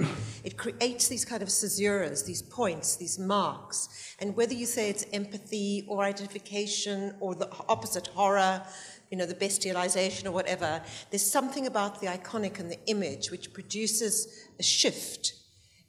It 0.44 0.58
creates 0.58 1.08
these 1.08 1.24
kind 1.24 1.42
of 1.42 1.48
caesuras, 1.48 2.26
these 2.26 2.42
points, 2.42 2.96
these 2.96 3.18
marks. 3.18 4.14
And 4.20 4.36
whether 4.36 4.52
you 4.52 4.66
say 4.66 4.90
it's 4.90 5.06
empathy 5.14 5.86
or 5.88 6.04
identification 6.04 7.14
or 7.18 7.34
the 7.34 7.50
opposite, 7.66 8.08
horror, 8.08 8.62
you 9.10 9.16
know, 9.16 9.24
the 9.24 9.34
bestialization 9.34 10.26
or 10.26 10.32
whatever, 10.32 10.82
there's 11.10 11.24
something 11.24 11.66
about 11.66 12.02
the 12.02 12.08
iconic 12.08 12.60
and 12.60 12.70
the 12.70 12.78
image 12.86 13.30
which 13.30 13.54
produces 13.54 14.46
a 14.60 14.62
shift 14.62 15.32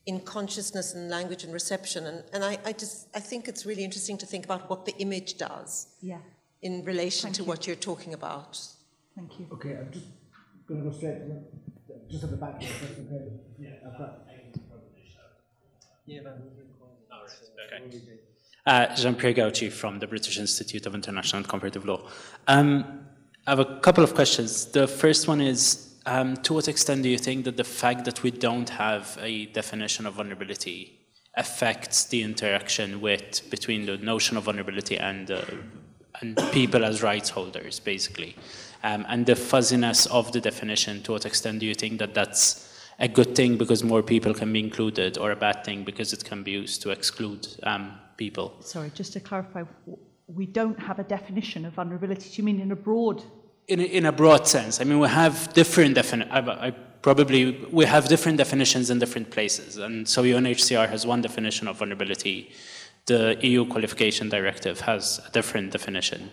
in 0.05 0.21
consciousness 0.21 0.93
and 0.93 1.09
language 1.09 1.43
and 1.43 1.51
reception. 1.51 2.05
And, 2.07 2.23
and 2.31 2.45
I, 2.45 2.57
I 2.63 2.71
just 2.71 3.09
I 3.13 3.19
think 3.19 3.49
it's 3.49 3.65
really 3.65 3.83
interesting 3.83 4.17
to 4.19 4.25
think 4.25 4.45
about 4.45 4.69
what 4.69 4.85
the 4.85 4.95
image 4.99 5.37
does 5.37 5.87
yeah. 6.01 6.19
in 6.61 6.85
relation 6.85 7.27
Thank 7.27 7.35
to 7.35 7.41
you. 7.41 7.47
what 7.49 7.67
you're 7.67 7.75
talking 7.75 8.13
about. 8.13 8.57
Thank 9.15 9.37
you. 9.39 9.47
Okay, 9.51 9.75
I'm 9.75 9.91
just 9.91 10.05
going 10.67 10.83
to 10.83 10.89
go 10.89 10.95
straight 10.95 11.19
to 11.19 11.25
the, 11.25 11.43
just 12.09 12.23
at 12.23 12.31
the 12.31 12.37
back. 12.37 12.61
If 12.61 12.81
that's 12.81 12.99
okay. 12.99 13.31
Yeah, 13.59 13.69
I've. 13.85 14.01
Okay. 14.01 14.35
Uh, 18.65 18.95
Jean-Pierre 18.95 19.33
Gauci 19.33 19.71
from 19.71 19.99
the 19.99 20.07
British 20.07 20.37
Institute 20.39 20.85
of 20.85 20.95
International 20.95 21.37
and 21.37 21.47
Comparative 21.47 21.85
Law. 21.85 22.07
Um, 22.47 23.05
I 23.47 23.51
have 23.51 23.59
a 23.59 23.79
couple 23.79 24.03
of 24.03 24.15
questions. 24.15 24.65
The 24.65 24.87
first 24.87 25.27
one 25.27 25.41
is, 25.41 25.95
um, 26.05 26.35
to 26.37 26.53
what 26.53 26.67
extent 26.67 27.03
do 27.03 27.09
you 27.09 27.17
think 27.17 27.45
that 27.45 27.57
the 27.57 27.63
fact 27.63 28.05
that 28.05 28.23
we 28.23 28.31
don't 28.31 28.69
have 28.69 29.17
a 29.21 29.47
definition 29.47 30.05
of 30.05 30.15
vulnerability 30.15 30.99
affects 31.35 32.05
the 32.05 32.23
interaction 32.23 33.01
with 33.01 33.47
between 33.49 33.85
the 33.85 33.97
notion 33.97 34.37
of 34.37 34.43
vulnerability 34.45 34.97
and 34.97 35.29
uh, 35.29 35.41
and 36.21 36.37
people 36.51 36.83
as 36.85 37.01
rights 37.01 37.29
holders, 37.29 37.79
basically, 37.79 38.35
um, 38.83 39.05
and 39.09 39.25
the 39.25 39.35
fuzziness 39.35 40.05
of 40.07 40.31
the 40.31 40.41
definition? 40.41 41.01
To 41.03 41.13
what 41.13 41.25
extent 41.25 41.59
do 41.59 41.65
you 41.65 41.75
think 41.75 41.99
that 41.99 42.13
that's 42.13 42.71
a 42.99 43.07
good 43.07 43.35
thing 43.35 43.57
because 43.57 43.83
more 43.83 44.01
people 44.01 44.33
can 44.33 44.51
be 44.53 44.59
included, 44.59 45.17
or 45.17 45.31
a 45.31 45.35
bad 45.35 45.63
thing 45.63 45.83
because 45.83 46.13
it 46.13 46.23
can 46.23 46.43
be 46.43 46.51
used 46.51 46.81
to 46.83 46.91
exclude 46.91 47.47
um, 47.63 47.99
people? 48.17 48.55
Sorry, 48.61 48.91
just 48.93 49.13
to 49.13 49.19
clarify, 49.19 49.63
we 50.27 50.45
don't 50.45 50.79
have 50.79 50.99
a 50.99 51.03
definition 51.03 51.65
of 51.65 51.73
vulnerability. 51.73 52.29
Do 52.29 52.35
you 52.41 52.43
mean 52.43 52.59
in 52.59 52.71
a 52.71 52.75
broad? 52.75 53.23
In 53.67 53.79
a, 53.79 53.83
in 53.83 54.05
a 54.05 54.11
broad 54.11 54.47
sense, 54.47 54.79
I 54.79 54.83
mean, 54.83 54.99
we 54.99 55.07
have 55.07 55.51
different 55.53 55.97
defini- 55.97 56.29
I, 56.29 56.67
I 56.67 56.71
probably 57.01 57.65
we 57.71 57.85
have 57.85 58.07
different 58.07 58.37
definitions 58.37 58.89
in 58.89 58.99
different 58.99 59.29
places, 59.31 59.77
and 59.77 60.07
so 60.07 60.23
UNHCR 60.23 60.87
has 60.89 61.05
one 61.05 61.21
definition 61.21 61.67
of 61.67 61.77
vulnerability. 61.77 62.51
The 63.05 63.37
EU 63.41 63.65
Qualification 63.65 64.29
Directive 64.29 64.81
has 64.81 65.21
a 65.27 65.31
different 65.31 65.71
definition. 65.71 66.31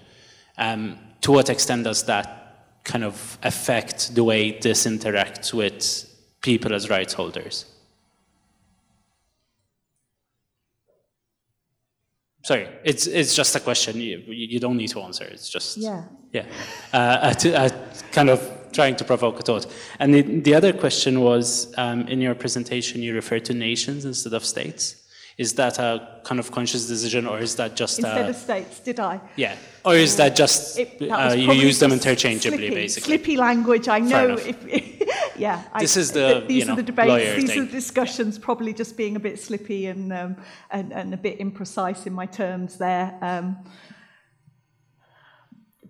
Um, 0.56 0.98
to 1.20 1.32
what 1.32 1.50
extent 1.50 1.84
does 1.84 2.04
that 2.04 2.38
kind 2.84 3.04
of 3.04 3.38
affect 3.42 4.14
the 4.14 4.24
way 4.24 4.58
this 4.58 4.86
interacts 4.86 5.52
with 5.52 6.08
people 6.40 6.74
as 6.74 6.88
rights 6.88 7.12
holders? 7.14 7.66
Sorry, 12.44 12.68
it's 12.82 13.06
it's 13.06 13.36
just 13.36 13.54
a 13.54 13.60
question. 13.60 14.00
You, 14.00 14.18
you 14.26 14.58
don't 14.58 14.76
need 14.76 14.88
to 14.88 15.00
answer. 15.00 15.24
It's 15.24 15.48
just 15.48 15.76
Yeah. 15.76 16.02
yeah. 16.32 16.44
Uh, 16.92 17.18
I 17.22 17.32
t- 17.34 17.54
I 17.54 17.68
kind 18.10 18.30
of 18.30 18.40
trying 18.72 18.96
to 18.96 19.04
provoke 19.04 19.38
a 19.38 19.42
thought. 19.42 19.66
And 20.00 20.14
the, 20.14 20.22
the 20.22 20.54
other 20.54 20.72
question 20.72 21.20
was 21.20 21.72
um, 21.76 22.08
in 22.08 22.20
your 22.20 22.34
presentation, 22.34 23.02
you 23.02 23.14
referred 23.14 23.44
to 23.44 23.54
nations 23.54 24.04
instead 24.04 24.32
of 24.32 24.44
states. 24.44 25.01
Is 25.38 25.54
that 25.54 25.78
a 25.78 26.20
kind 26.24 26.38
of 26.38 26.50
conscious 26.50 26.86
decision, 26.86 27.26
or 27.26 27.38
is 27.38 27.56
that 27.56 27.74
just 27.74 27.98
Instead 27.98 28.26
a, 28.26 28.28
of 28.28 28.36
states, 28.36 28.80
did 28.80 29.00
I? 29.00 29.20
yeah, 29.36 29.56
or 29.84 29.94
is 29.94 30.16
that 30.16 30.36
just 30.36 30.78
It- 30.78 30.98
that 30.98 31.32
uh, 31.32 31.34
you 31.34 31.52
use 31.52 31.78
them 31.78 31.92
interchangeably, 31.92 32.68
slippy, 32.68 32.74
basically? 32.74 33.16
Slippy 33.16 33.36
language. 33.36 33.88
I 33.88 33.98
know. 33.98 34.36
If, 34.38 35.36
yeah. 35.36 35.64
I, 35.72 35.80
This 35.80 35.96
is 35.96 36.12
the, 36.12 36.34
th- 36.34 36.48
these 36.48 36.58
you 36.60 36.64
know, 36.66 36.72
are 36.74 36.76
the 36.76 36.82
debates. 36.82 37.36
These 37.40 37.50
thing. 37.50 37.62
are 37.62 37.64
the 37.64 37.72
discussions. 37.72 38.38
Probably 38.38 38.74
just 38.74 38.96
being 38.96 39.16
a 39.16 39.20
bit 39.20 39.40
slippy 39.40 39.86
and 39.86 40.12
um, 40.12 40.36
and, 40.70 40.92
and 40.92 41.14
a 41.14 41.16
bit 41.16 41.38
imprecise 41.38 42.06
in 42.06 42.12
my 42.12 42.26
terms 42.26 42.76
there. 42.76 43.16
Um, 43.22 43.56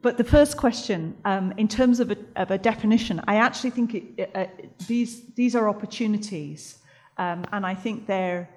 but 0.03 0.19
the 0.19 0.25
first 0.25 0.57
question, 0.57 1.17
um, 1.25 1.53
in 1.57 1.69
terms 1.69 2.01
of 2.01 2.11
a, 2.11 2.17
of 2.37 2.51
a 2.51 2.59
definition, 2.59 3.21
I 3.29 3.37
actually 3.37 3.71
think 3.71 3.95
it, 3.95 4.31
uh, 4.35 4.47
these 4.87 5.33
these 5.35 5.55
are 5.55 5.69
opportunities, 5.69 6.79
um, 7.19 7.45
and 7.53 7.65
I 7.65 7.75
think 7.75 8.07
they're 8.07 8.49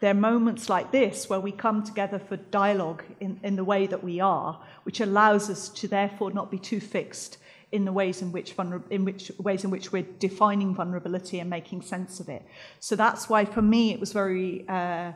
they're 0.00 0.14
moments 0.14 0.68
like 0.68 0.92
this 0.92 1.28
where 1.28 1.40
we 1.40 1.52
come 1.52 1.82
together 1.82 2.18
for 2.18 2.36
dialogue 2.36 3.02
in, 3.20 3.40
in 3.42 3.56
the 3.56 3.64
way 3.64 3.86
that 3.86 4.04
we 4.04 4.20
are, 4.20 4.60
which 4.84 5.00
allows 5.00 5.50
us 5.50 5.68
to 5.70 5.88
therefore 5.88 6.30
not 6.32 6.50
be 6.50 6.58
too 6.58 6.80
fixed 6.80 7.38
in 7.72 7.84
the 7.84 7.92
ways 7.92 8.22
in 8.22 8.32
which, 8.32 8.56
vulner- 8.56 8.88
in 8.90 9.04
which 9.04 9.30
ways 9.38 9.64
in 9.64 9.70
which 9.70 9.92
we're 9.92 10.06
defining 10.18 10.74
vulnerability 10.74 11.40
and 11.40 11.50
making 11.50 11.82
sense 11.82 12.20
of 12.20 12.28
it. 12.28 12.42
So 12.80 12.96
that's 12.96 13.28
why 13.28 13.44
for 13.44 13.62
me 13.62 13.92
it 13.92 14.00
was 14.00 14.12
very. 14.12 14.66
Uh, 14.68 15.12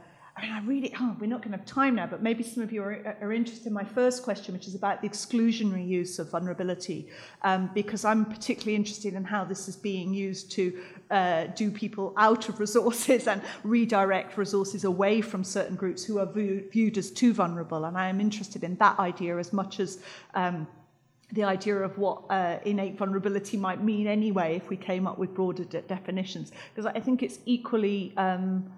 I 0.51 0.60
really, 0.60 0.93
oh, 0.98 1.16
we're 1.20 1.27
not 1.27 1.40
going 1.40 1.52
to 1.52 1.59
have 1.59 1.66
time 1.66 1.94
now, 1.94 2.06
but 2.06 2.23
maybe 2.23 2.43
some 2.43 2.62
of 2.62 2.73
you 2.73 2.82
are, 2.82 3.16
are 3.20 3.32
interested 3.32 3.66
in 3.66 3.73
my 3.73 3.85
first 3.85 4.23
question, 4.24 4.55
which 4.55 4.66
is 4.66 4.74
about 4.74 5.01
the 5.01 5.09
exclusionary 5.09 5.86
use 5.86 6.19
of 6.19 6.31
vulnerability, 6.31 7.09
um, 7.43 7.70
because 7.74 8.05
I'm 8.05 8.24
particularly 8.24 8.74
interested 8.74 9.14
in 9.14 9.24
how 9.24 9.44
this 9.44 9.69
is 9.69 9.77
being 9.77 10.12
used 10.12 10.51
to 10.52 10.82
uh, 11.10 11.44
do 11.55 11.70
people 11.70 12.12
out 12.16 12.48
of 12.48 12.59
resources 12.59 13.27
and 13.28 13.40
redirect 13.62 14.36
resources 14.36 14.85
away 14.85 15.20
from 15.20 15.44
certain 15.44 15.77
groups 15.77 16.05
who 16.05 16.19
are 16.19 16.27
view, 16.27 16.69
viewed 16.73 16.98
as 16.98 17.10
too 17.10 17.32
vulnerable. 17.32 17.85
And 17.85 17.97
I 17.97 18.09
am 18.09 18.20
interested 18.20 18.64
in 18.64 18.74
that 18.77 18.98
idea 18.98 19.39
as 19.39 19.52
much 19.52 19.81
as. 19.81 20.01
Um, 20.35 20.66
the 21.31 21.44
idea 21.44 21.77
of 21.77 21.97
what 21.97 22.24
uh, 22.28 22.59
innate 22.66 22.98
vulnerability 22.98 23.56
might 23.56 23.82
mean 23.82 24.06
anyway 24.06 24.55
if 24.55 24.69
we 24.69 24.77
came 24.77 25.06
up 25.06 25.19
with 25.19 25.32
broader 25.32 25.64
de- 25.64 25.81
definitions. 25.81 26.52
Because 26.74 26.85
I 26.85 27.01
think 27.01 27.23
it's 27.23 27.39
equally 27.47 28.12
um, 28.19 28.70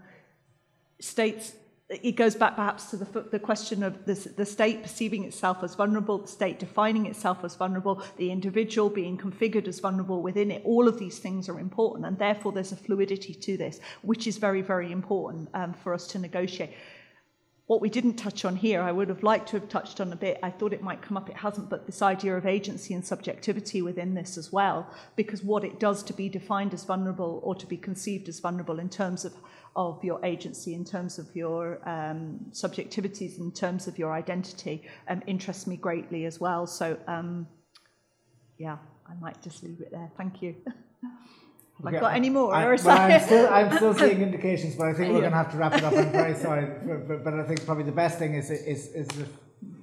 states, 1.04 1.54
it 1.88 2.12
goes 2.12 2.34
back 2.34 2.56
perhaps 2.56 2.90
to 2.90 2.96
the, 2.96 3.20
the 3.30 3.38
question 3.38 3.82
of 3.82 4.06
the, 4.06 4.14
the 4.36 4.46
state 4.46 4.82
perceiving 4.82 5.24
itself 5.24 5.62
as 5.62 5.74
vulnerable, 5.74 6.18
the 6.18 6.26
state 6.26 6.58
defining 6.58 7.06
itself 7.06 7.44
as 7.44 7.54
vulnerable, 7.54 8.02
the 8.16 8.30
individual 8.30 8.88
being 8.88 9.18
configured 9.18 9.68
as 9.68 9.80
vulnerable 9.80 10.22
within 10.22 10.50
it. 10.50 10.62
All 10.64 10.88
of 10.88 10.98
these 10.98 11.18
things 11.18 11.48
are 11.48 11.60
important, 11.60 12.06
and 12.06 12.18
therefore 12.18 12.52
there's 12.52 12.72
a 12.72 12.76
fluidity 12.76 13.34
to 13.34 13.56
this, 13.56 13.80
which 14.02 14.26
is 14.26 14.38
very, 14.38 14.62
very 14.62 14.90
important 14.92 15.48
um, 15.52 15.74
for 15.74 15.92
us 15.92 16.06
to 16.08 16.18
negotiate. 16.18 16.70
What 17.66 17.80
we 17.80 17.88
didn't 17.88 18.16
touch 18.16 18.44
on 18.44 18.56
here, 18.56 18.82
I 18.82 18.92
would 18.92 19.08
have 19.08 19.22
liked 19.22 19.48
to 19.50 19.58
have 19.58 19.70
touched 19.70 19.98
on 19.98 20.12
a 20.12 20.16
bit. 20.16 20.38
I 20.42 20.50
thought 20.50 20.74
it 20.74 20.82
might 20.82 21.00
come 21.00 21.16
up, 21.16 21.30
it 21.30 21.36
hasn't, 21.36 21.70
but 21.70 21.86
this 21.86 22.02
idea 22.02 22.36
of 22.36 22.44
agency 22.44 22.92
and 22.92 23.04
subjectivity 23.04 23.80
within 23.80 24.12
this 24.12 24.36
as 24.36 24.52
well, 24.52 24.86
because 25.16 25.42
what 25.42 25.64
it 25.64 25.80
does 25.80 26.02
to 26.04 26.12
be 26.12 26.28
defined 26.28 26.74
as 26.74 26.84
vulnerable 26.84 27.40
or 27.42 27.54
to 27.54 27.66
be 27.66 27.78
conceived 27.78 28.28
as 28.28 28.40
vulnerable 28.40 28.78
in 28.78 28.90
terms 28.90 29.24
of, 29.24 29.32
of 29.76 30.02
your 30.04 30.24
agency, 30.24 30.74
in 30.74 30.84
terms 30.84 31.18
of 31.18 31.26
your 31.34 31.80
um, 31.88 32.40
subjectivities, 32.50 33.38
in 33.38 33.50
terms 33.52 33.86
of 33.88 33.98
your 33.98 34.12
identity, 34.12 34.82
um, 35.08 35.22
interests 35.26 35.66
me 35.66 35.76
greatly 35.76 36.26
as 36.26 36.40
well. 36.40 36.66
So, 36.66 36.96
um, 37.08 37.46
yeah, 38.58 38.76
I 39.06 39.14
might 39.20 39.40
just 39.42 39.62
leave 39.62 39.80
it 39.80 39.90
there. 39.90 40.10
Thank 40.16 40.42
you. 40.42 40.54
Have 41.78 41.86
Okay, 41.86 41.96
I 41.96 42.00
got 42.00 42.14
any 42.14 42.30
more? 42.30 42.54
I, 42.54 42.66
well, 42.66 42.88
I'm, 42.88 43.20
still, 43.20 43.48
I'm 43.48 43.76
still 43.76 43.94
seeing 44.02 44.22
indications, 44.22 44.76
but 44.76 44.86
I 44.86 44.92
think 44.94 45.12
we're 45.12 45.22
Yeah. 45.22 45.30
going 45.30 45.32
to 45.32 45.36
have 45.38 45.50
to 45.50 45.56
wrap 45.56 45.74
it 45.74 45.82
up. 45.82 45.92
I'm 45.92 46.12
very 46.12 46.34
sorry, 46.46 46.66
but, 46.86 47.08
but, 47.08 47.24
but 47.24 47.34
I 47.34 47.42
think 47.42 47.66
probably 47.66 47.82
the 47.82 47.90
best 47.92 48.16
thing 48.16 48.34
is 48.34 48.48
is, 48.50 48.86
is 48.88 49.08
if 49.18 49.28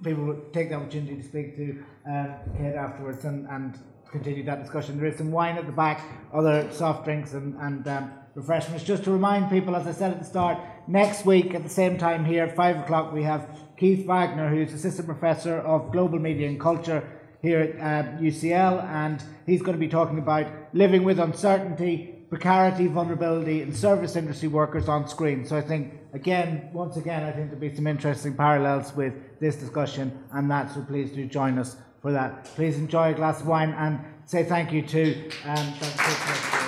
people 0.01 0.35
take 0.53 0.69
the 0.69 0.75
opportunity 0.75 1.17
to 1.17 1.23
speak 1.23 1.57
to 1.57 1.83
um, 2.09 2.35
Kate 2.57 2.75
afterwards 2.75 3.25
and, 3.25 3.45
and 3.49 3.77
continue 4.09 4.43
that 4.45 4.61
discussion. 4.61 4.97
There 4.97 5.07
is 5.07 5.17
some 5.17 5.31
wine 5.31 5.57
at 5.57 5.65
the 5.65 5.71
back, 5.71 6.01
other 6.33 6.71
soft 6.71 7.05
drinks 7.05 7.33
and, 7.33 7.55
and 7.59 7.87
um, 7.87 8.11
refreshments. 8.35 8.83
Just 8.83 9.03
to 9.03 9.11
remind 9.11 9.49
people, 9.49 9.75
as 9.75 9.87
I 9.87 9.91
said 9.91 10.11
at 10.11 10.19
the 10.19 10.25
start, 10.25 10.57
next 10.87 11.25
week 11.25 11.53
at 11.53 11.63
the 11.63 11.69
same 11.69 11.97
time 11.97 12.25
here 12.25 12.43
at 12.43 12.55
5 12.55 12.79
o'clock, 12.79 13.13
we 13.13 13.23
have 13.23 13.47
Keith 13.77 14.05
Wagner, 14.05 14.49
who's 14.49 14.73
Assistant 14.73 15.07
Professor 15.07 15.57
of 15.59 15.91
Global 15.91 16.19
Media 16.19 16.47
and 16.47 16.59
Culture 16.59 17.07
here 17.41 17.75
at 17.79 18.05
uh, 18.05 18.17
UCL, 18.19 18.83
and 18.83 19.23
he's 19.45 19.61
going 19.61 19.73
to 19.73 19.79
be 19.79 19.87
talking 19.87 20.19
about 20.19 20.45
living 20.73 21.03
with 21.03 21.19
uncertainty, 21.19 22.15
precarity, 22.29 22.87
vulnerability, 22.87 23.61
and 23.61 23.75
service 23.75 24.15
industry 24.15 24.47
workers 24.47 24.87
on 24.87 25.07
screen. 25.07 25.43
So 25.43 25.57
I 25.57 25.61
think, 25.61 25.93
again, 26.13 26.69
once 26.71 26.97
again, 26.97 27.23
I 27.23 27.31
think 27.31 27.47
there'll 27.47 27.59
be 27.59 27.75
some 27.75 27.87
interesting 27.87 28.35
parallels 28.35 28.95
with 28.95 29.39
this 29.39 29.55
discussion 29.55 30.23
and 30.33 30.49
that. 30.51 30.71
So 30.71 30.81
please 30.83 31.11
do 31.11 31.25
join 31.25 31.57
us 31.57 31.77
for 32.01 32.11
that. 32.11 32.45
Please 32.45 32.77
enjoy 32.77 33.11
a 33.11 33.13
glass 33.13 33.41
of 33.41 33.47
wine 33.47 33.71
and 33.71 33.99
say 34.25 34.43
thank 34.43 34.71
you 34.71 34.83
to 34.83 35.29
um. 35.45 36.60